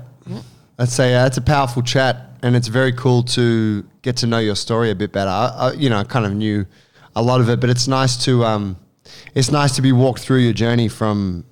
Let's 0.78 0.94
say 0.94 1.14
uh, 1.16 1.28
it's 1.28 1.38
a 1.38 1.42
powerful 1.42 1.82
chat, 1.82 2.30
and 2.42 2.56
it's 2.56 2.68
very 2.68 2.94
cool 2.94 3.24
to 3.24 3.86
get 4.02 4.18
to 4.18 4.28
know 4.28 4.40
your 4.40 4.56
story 4.56 4.92
a 4.92 4.96
bit 4.96 5.12
better. 5.12 5.30
I, 5.30 5.48
I, 5.58 5.74
you 5.74 5.90
know, 5.90 5.98
I 5.98 6.04
kind 6.04 6.26
of 6.26 6.34
knew 6.34 6.66
a 7.16 7.22
lot 7.22 7.42
of 7.42 7.50
it, 7.50 7.60
but 7.60 7.70
it's 7.70 7.88
nice 7.88 8.24
to 8.26 8.46
um, 8.46 8.78
it's 9.36 9.52
nice 9.52 9.76
to 9.76 9.82
be 9.82 9.92
walked 9.92 10.22
through 10.22 10.40
your 10.40 10.54
journey 10.54 10.88
from 10.88 11.44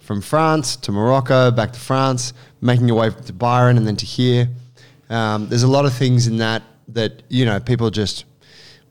from 0.00 0.20
France 0.20 0.74
to 0.76 0.92
Morocco, 0.92 1.50
back 1.52 1.72
to 1.72 1.78
France, 1.80 2.32
making 2.60 2.88
your 2.88 2.98
way 2.98 3.10
to 3.10 3.32
Byron, 3.32 3.76
and 3.76 3.86
then 3.86 3.96
to 3.96 4.06
here. 4.06 4.48
Um, 5.08 5.48
there's 5.48 5.62
a 5.62 5.68
lot 5.68 5.84
of 5.84 5.94
things 5.94 6.26
in 6.26 6.38
that 6.38 6.62
that 6.88 7.22
you 7.28 7.44
know 7.44 7.60
people 7.60 7.88
just 7.90 8.24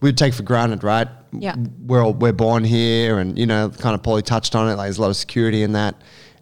we'd 0.01 0.17
take 0.17 0.33
for 0.33 0.43
granted, 0.43 0.83
right? 0.83 1.07
Yeah. 1.31 1.55
We're 1.85 2.03
all, 2.03 2.13
we're 2.13 2.33
born 2.33 2.63
here, 2.63 3.19
and 3.19 3.37
you 3.37 3.45
know, 3.45 3.69
kind 3.69 3.95
of 3.95 4.01
Paulie 4.01 4.23
touched 4.23 4.55
on 4.55 4.67
it. 4.69 4.75
Like 4.75 4.87
there's 4.87 4.97
a 4.97 5.01
lot 5.01 5.09
of 5.09 5.15
security 5.15 5.63
in 5.63 5.71
that, 5.73 5.95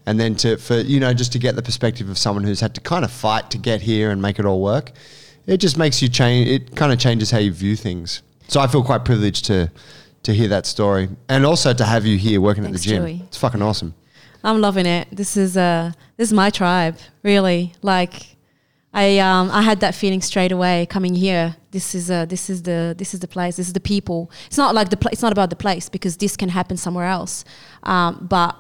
and 0.05 0.19
then 0.19 0.35
to 0.37 0.57
for 0.57 0.79
you 0.79 0.99
know 0.99 1.13
just 1.13 1.31
to 1.33 1.39
get 1.39 1.55
the 1.55 1.61
perspective 1.61 2.09
of 2.09 2.17
someone 2.17 2.43
who's 2.43 2.59
had 2.59 2.73
to 2.75 2.81
kind 2.81 3.05
of 3.05 3.11
fight 3.11 3.51
to 3.51 3.57
get 3.57 3.81
here 3.81 4.11
and 4.11 4.21
make 4.21 4.39
it 4.39 4.45
all 4.45 4.61
work, 4.61 4.91
it 5.45 5.57
just 5.57 5.77
makes 5.77 6.01
you 6.01 6.09
change. 6.09 6.49
It 6.49 6.75
kind 6.75 6.91
of 6.91 6.99
changes 6.99 7.29
how 7.31 7.37
you 7.37 7.51
view 7.51 7.75
things. 7.75 8.23
So 8.47 8.59
I 8.59 8.67
feel 8.67 8.83
quite 8.83 9.05
privileged 9.05 9.45
to 9.45 9.71
to 10.23 10.33
hear 10.33 10.47
that 10.49 10.65
story, 10.65 11.09
and 11.27 11.45
also 11.45 11.73
to 11.73 11.85
have 11.85 12.05
you 12.05 12.17
here 12.17 12.41
working 12.41 12.63
Thanks, 12.63 12.81
at 12.81 12.83
the 12.83 12.89
gym. 12.89 13.03
Joey. 13.03 13.21
It's 13.27 13.37
fucking 13.37 13.61
awesome. 13.61 13.93
I'm 14.43 14.61
loving 14.61 14.85
it. 14.85 15.07
This 15.11 15.37
is 15.37 15.57
uh 15.57 15.91
this 16.17 16.29
is 16.29 16.33
my 16.33 16.49
tribe, 16.49 16.97
really. 17.23 17.73
Like 17.81 18.37
I 18.93 19.19
um 19.19 19.51
I 19.51 19.61
had 19.61 19.81
that 19.81 19.95
feeling 19.95 20.21
straight 20.21 20.51
away 20.51 20.87
coming 20.89 21.15
here. 21.15 21.55
This 21.71 21.93
is 21.93 22.09
uh 22.09 22.25
this 22.25 22.49
is 22.49 22.63
the 22.63 22.95
this 22.97 23.13
is 23.13 23.19
the 23.19 23.27
place. 23.27 23.57
This 23.57 23.67
is 23.67 23.73
the 23.73 23.79
people. 23.79 24.31
It's 24.47 24.57
not 24.57 24.73
like 24.73 24.89
the 24.89 24.97
pla- 24.97 25.11
it's 25.11 25.21
not 25.21 25.31
about 25.31 25.49
the 25.49 25.55
place 25.55 25.89
because 25.89 26.17
this 26.17 26.35
can 26.35 26.49
happen 26.49 26.77
somewhere 26.77 27.05
else. 27.05 27.45
Um, 27.83 28.27
but 28.29 28.55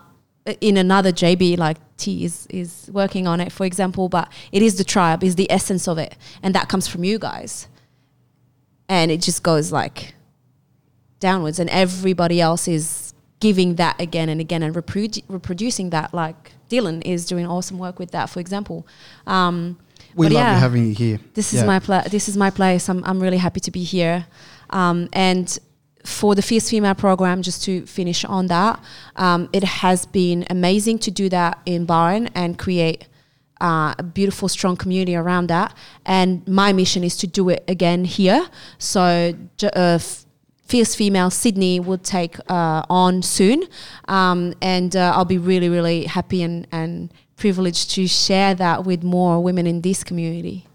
in 0.61 0.77
another 0.77 1.11
JB 1.11 1.57
like 1.57 1.77
T 1.97 2.23
is 2.23 2.47
is 2.47 2.89
working 2.93 3.27
on 3.27 3.39
it, 3.39 3.51
for 3.51 3.65
example. 3.65 4.09
But 4.09 4.31
it 4.51 4.61
is 4.61 4.77
the 4.77 4.83
tribe, 4.83 5.23
is 5.23 5.35
the 5.35 5.51
essence 5.51 5.87
of 5.87 5.97
it, 5.97 6.15
and 6.43 6.53
that 6.55 6.69
comes 6.69 6.87
from 6.87 7.03
you 7.03 7.19
guys. 7.19 7.67
And 8.87 9.11
it 9.11 9.21
just 9.21 9.43
goes 9.43 9.71
like 9.71 10.13
downwards 11.19 11.59
and 11.59 11.69
everybody 11.69 12.39
else 12.41 12.67
is 12.67 13.13
giving 13.39 13.75
that 13.75 13.99
again 14.01 14.29
and 14.29 14.41
again 14.41 14.63
and 14.63 14.75
reprodu- 14.75 15.23
reproducing 15.27 15.89
that 15.91 16.13
like 16.13 16.53
dylan 16.69 17.01
is 17.05 17.25
doing 17.25 17.45
awesome 17.45 17.77
work 17.77 17.99
with 17.99 18.11
that 18.11 18.29
for 18.29 18.39
example 18.39 18.85
um, 19.27 19.77
We 20.15 20.25
but 20.27 20.33
love 20.33 20.43
yeah, 20.43 20.59
having 20.59 20.87
you 20.87 20.93
here. 20.93 21.19
this 21.33 21.53
is 21.53 21.61
Yeah. 21.61 21.67
my 21.67 21.79
pla- 21.79 22.07
this 22.09 22.27
is 22.29 22.35
my 22.37 22.49
place 22.49 22.89
I'm, 22.89 23.03
I'm 23.03 23.19
really 23.19 23.37
happy 23.37 23.59
to 23.61 23.71
be 23.71 23.83
here 23.83 24.25
um, 24.69 25.07
and 25.13 25.57
for 26.05 26.33
the 26.35 26.41
fierce 26.41 26.69
female 26.69 26.95
program 26.95 27.41
just 27.41 27.63
to 27.65 27.85
finish 27.85 28.23
on 28.25 28.47
that 28.47 28.79
um, 29.17 29.49
it 29.53 29.63
has 29.63 30.05
been 30.05 30.45
amazing 30.49 30.97
to 30.99 31.11
do 31.11 31.29
that 31.29 31.59
in 31.65 31.85
Byron 31.85 32.29
and 32.35 32.57
create 32.57 33.07
uh, 33.61 33.93
a 33.97 34.03
beautiful, 34.03 34.47
strong 34.47 34.77
community 34.77 35.15
around 35.17 35.47
that. 35.47 35.75
And 36.05 36.47
my 36.47 36.71
mission 36.71 37.03
is 37.03 37.17
to 37.17 37.27
do 37.27 37.49
it 37.49 37.63
again 37.67 38.05
here. 38.05 38.47
So, 38.77 39.33
uh, 39.75 39.99
Fierce 40.65 40.95
Female 40.95 41.29
Sydney 41.29 41.79
will 41.81 41.97
take 41.97 42.37
uh, 42.49 42.83
on 42.89 43.21
soon. 43.21 43.63
Um, 44.07 44.53
and 44.61 44.95
uh, 44.95 45.11
I'll 45.13 45.25
be 45.25 45.37
really, 45.37 45.67
really 45.67 46.05
happy 46.05 46.41
and, 46.41 46.67
and 46.71 47.11
privileged 47.39 47.89
to 47.95 48.07
share 48.07 48.53
that 48.55 48.85
with 48.85 49.03
more 49.03 49.41
women 49.41 49.65
in 49.65 49.81
this 49.81 50.03
community. 50.03 50.65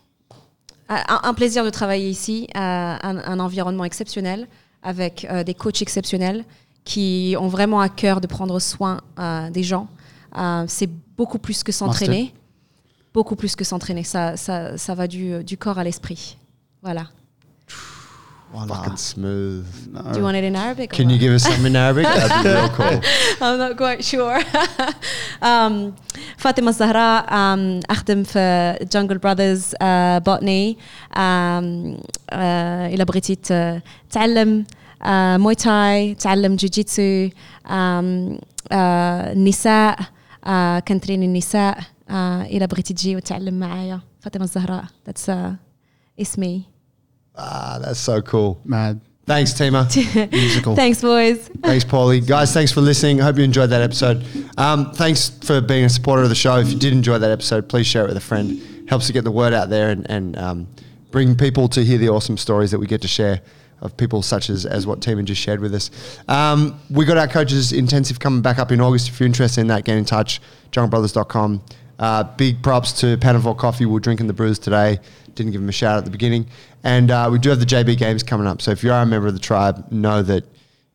un, 0.89 1.19
un 1.23 1.35
plaisir 1.35 1.63
de 1.63 1.69
travailler 1.69 2.09
ici, 2.09 2.47
euh, 2.55 2.97
un, 3.03 3.17
un 3.19 3.39
environnement 3.39 3.85
exceptionnel 3.85 4.47
avec 4.81 5.25
euh, 5.29 5.43
des 5.43 5.53
coachs 5.53 5.81
exceptionnels 5.81 6.43
qui 6.88 7.34
ont 7.38 7.48
vraiment 7.48 7.80
à 7.80 7.88
cœur 7.88 8.20
de 8.20 8.26
prendre 8.26 8.58
soin 8.60 9.00
euh, 9.18 9.50
des 9.50 9.62
gens. 9.62 9.88
Euh, 10.36 10.64
c'est 10.68 10.90
beaucoup 11.16 11.38
plus 11.38 11.62
que 11.62 11.72
s'entraîner, 11.72 12.34
beaucoup 13.14 13.36
plus 13.36 13.54
que 13.56 13.64
s'entraîner. 13.64 14.02
Ça, 14.04 14.36
ça, 14.36 14.76
ça 14.76 14.94
va 14.94 15.06
du, 15.06 15.42
du 15.44 15.56
corps 15.56 15.78
à 15.78 15.84
l'esprit. 15.84 16.36
Voilà. 16.82 17.06
Fucking 18.68 18.96
smooth. 18.96 19.64
Do 20.12 20.18
you 20.18 20.22
want 20.24 20.34
it 20.36 20.44
in 20.44 20.54
Arabic? 20.54 20.92
or 20.92 20.96
Can 20.96 21.08
you 21.08 21.16
what? 21.16 21.20
give 21.20 21.32
us 21.32 21.42
some 21.42 21.66
in 21.66 21.74
Arabic? 21.74 22.04
That'd 22.04 22.44
be 22.44 22.50
real 22.50 22.68
cool. 22.68 23.00
I'm 23.40 23.58
not 23.58 23.76
quite 23.76 24.04
sure. 24.04 24.38
um, 25.42 25.92
فاطمة 26.38 26.68
الزهراء 26.68 27.26
um, 27.26 27.80
أخدم 27.90 28.22
في 28.24 28.74
Jungle 28.94 29.18
Brothers 29.18 29.74
uh, 29.80 30.20
Botany 30.20 30.76
um, 31.16 31.98
uh, 32.32 32.94
إلى 32.94 33.04
بغيتي 33.04 33.34
ت- 33.34 33.82
تعلم 34.10 34.64
uh, 34.64 34.77
موي 35.38 35.54
تاي 35.54 36.14
تعلم 36.14 36.56
جوجيتسو 36.56 37.28
um, 37.28 37.68
uh, 37.68 38.72
النساء 38.72 39.98
uh, 40.00 40.78
كنترين 40.88 41.22
النساء 41.22 41.78
uh, 41.80 42.12
إلى 42.12 42.66
بغيتي 42.66 42.94
تجي 42.94 43.16
وتعلم 43.16 43.54
معايا 43.54 44.00
فاطمة 44.20 44.44
الزهراء 44.44 44.84
that's 45.08 45.28
uh, 45.30 45.52
اسمي 46.20 46.62
Ah, 47.36 47.78
that's 47.82 47.98
so 47.98 48.22
cool. 48.22 48.60
Mad. 48.64 49.00
Thanks, 49.26 49.52
Tima. 49.54 49.82
Musical. 50.30 50.76
Thanks 50.76 51.00
boys 51.00 51.38
Thanks, 51.62 51.84
Paulie. 51.84 52.24
Guys, 52.24 52.52
thanks 52.52 52.70
for 52.70 52.80
listening. 52.80 53.18
Hope 53.18 53.36
you 53.38 53.44
enjoyed 53.44 53.70
that 53.70 53.82
episode. 53.82 54.18
Um, 54.56 54.92
thanks 54.92 55.30
for 55.48 55.60
being 55.60 55.84
a 55.84 55.88
supporter 55.88 56.22
of 56.22 56.28
the 56.28 56.34
show. 56.44 56.54
If 56.58 56.68
you 56.72 56.78
did 56.78 56.92
enjoy 56.92 57.18
that 57.18 57.30
episode, 57.38 57.68
please 57.68 57.86
share 57.92 58.04
it 58.04 58.08
with 58.08 58.18
a 58.18 58.26
friend. 58.30 58.46
Helps 58.88 59.06
to 59.08 59.12
get 59.12 59.24
the 59.24 59.30
word 59.32 59.52
out 59.54 59.68
there 59.70 59.88
and, 59.94 60.08
and 60.10 60.38
um, 60.38 60.58
bring 61.10 61.34
people 61.34 61.66
to 61.68 61.80
hear 61.88 61.98
the 62.04 62.10
awesome 62.10 62.36
stories 62.36 62.70
that 62.72 62.78
we 62.78 62.86
get 62.86 63.00
to 63.02 63.08
share 63.08 63.40
of 63.81 63.95
people 63.97 64.21
such 64.21 64.49
as, 64.49 64.65
as 64.65 64.85
what 64.85 64.99
Tima 64.99 65.23
just 65.25 65.41
shared 65.41 65.59
with 65.59 65.73
us. 65.73 65.91
Um, 66.27 66.79
we 66.89 67.05
got 67.05 67.17
our 67.17 67.27
coaches 67.27 67.71
intensive 67.71 68.19
coming 68.19 68.41
back 68.41 68.59
up 68.59 68.71
in 68.71 68.81
August. 68.81 69.09
If 69.09 69.19
you're 69.19 69.27
interested 69.27 69.61
in 69.61 69.67
that, 69.67 69.85
get 69.85 69.97
in 69.97 70.05
touch. 70.05 70.41
junglebrothers.com. 70.71 71.61
Uh, 71.97 72.23
big 72.23 72.61
props 72.63 72.93
to 73.01 73.17
Panavol 73.17 73.57
Coffee. 73.57 73.85
We 73.85 73.93
We're 73.93 73.99
drinking 73.99 74.27
the 74.27 74.33
brews 74.33 74.59
today. 74.59 74.99
Didn't 75.35 75.51
give 75.51 75.61
them 75.61 75.69
a 75.69 75.73
shout 75.73 75.97
at 75.97 76.05
the 76.05 76.11
beginning. 76.11 76.47
And 76.83 77.11
uh, 77.11 77.29
we 77.31 77.39
do 77.39 77.49
have 77.49 77.59
the 77.59 77.65
JB 77.65 77.97
games 77.97 78.23
coming 78.23 78.47
up. 78.47 78.61
So 78.61 78.71
if 78.71 78.83
you 78.83 78.91
are 78.91 79.01
a 79.01 79.05
member 79.05 79.27
of 79.27 79.33
the 79.33 79.39
tribe, 79.39 79.91
know 79.91 80.21
that 80.23 80.45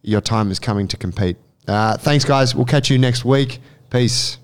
your 0.03 0.21
time 0.21 0.51
is 0.51 0.59
coming 0.59 0.89
to 0.89 0.97
compete. 0.97 1.37
Uh, 1.67 1.97
thanks, 1.97 2.25
guys. 2.25 2.55
We'll 2.55 2.67
catch 2.67 2.91
you 2.91 2.99
next 2.99 3.25
week. 3.25 3.61
Peace. 3.91 4.39